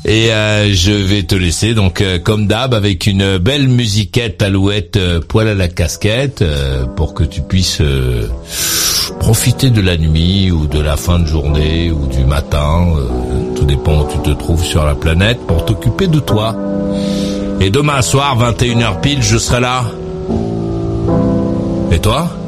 Et 0.06 0.32
euh, 0.32 0.74
je 0.74 0.94
vais 0.94 1.24
te 1.24 1.36
laisser, 1.36 1.74
donc, 1.74 2.02
comme 2.24 2.48
d'hab, 2.48 2.74
avec 2.74 3.08
une 3.08 3.38
belle 3.38 3.68
musiquette 3.68 4.42
alouette, 4.42 4.98
poil 5.28 5.50
à 5.50 5.54
la 5.54 5.68
casquette, 5.68 6.44
pour 6.96 7.14
que 7.14 7.24
tu 7.24 7.42
puisses 7.42 7.82
profiter 9.20 9.70
de 9.70 9.82
la 9.82 9.98
nuit 9.98 10.50
ou 10.50 10.68
de 10.68 10.80
la 10.80 10.96
fin 10.96 11.20
de 11.20 11.28
journée 11.28 11.92
ou 11.92 12.08
du 12.08 12.24
matin. 12.24 12.88
tout 13.56 13.66
dépend 13.66 14.04
où 14.04 14.08
tu 14.12 14.20
te 14.20 14.30
trouves 14.32 14.64
sur 14.64 14.86
la 14.86 14.96
planète 14.96 15.40
pour 15.46 15.66
t'occuper 15.66 16.08
de 16.08 16.20
toi. 16.20 16.56
Et 17.60 17.70
demain 17.70 18.02
soir, 18.02 18.38
21h 18.40 19.02
pile, 19.02 19.22
je 19.22 19.38
serai 19.38 19.60
là. 19.60 19.86
Et 21.92 22.00
toi? 22.00 22.41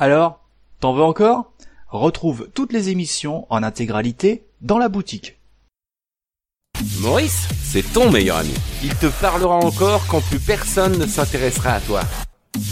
Alors, 0.00 0.38
t'en 0.78 0.94
veux 0.94 1.02
encore? 1.02 1.50
Retrouve 1.88 2.48
toutes 2.54 2.72
les 2.72 2.88
émissions 2.88 3.48
en 3.50 3.64
intégralité 3.64 4.46
dans 4.60 4.78
la 4.78 4.88
boutique. 4.88 5.40
Maurice, 7.00 7.48
c'est 7.64 7.82
ton 7.92 8.08
meilleur 8.08 8.36
ami. 8.36 8.54
Il 8.84 8.94
te 8.94 9.06
parlera 9.20 9.56
encore 9.56 10.06
quand 10.06 10.20
plus 10.20 10.38
personne 10.38 10.96
ne 10.98 11.06
s'intéressera 11.06 11.72
à 11.72 11.80
toi. 11.80 12.02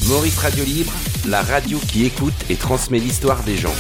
Maurice 0.07 0.39
Radio 0.39 0.65
Libre, 0.65 0.93
la 1.27 1.43
radio 1.43 1.79
qui 1.79 2.05
écoute 2.05 2.49
et 2.49 2.55
transmet 2.55 3.01
l'histoire 3.01 3.43
des 3.43 3.57
gens. 3.57 3.75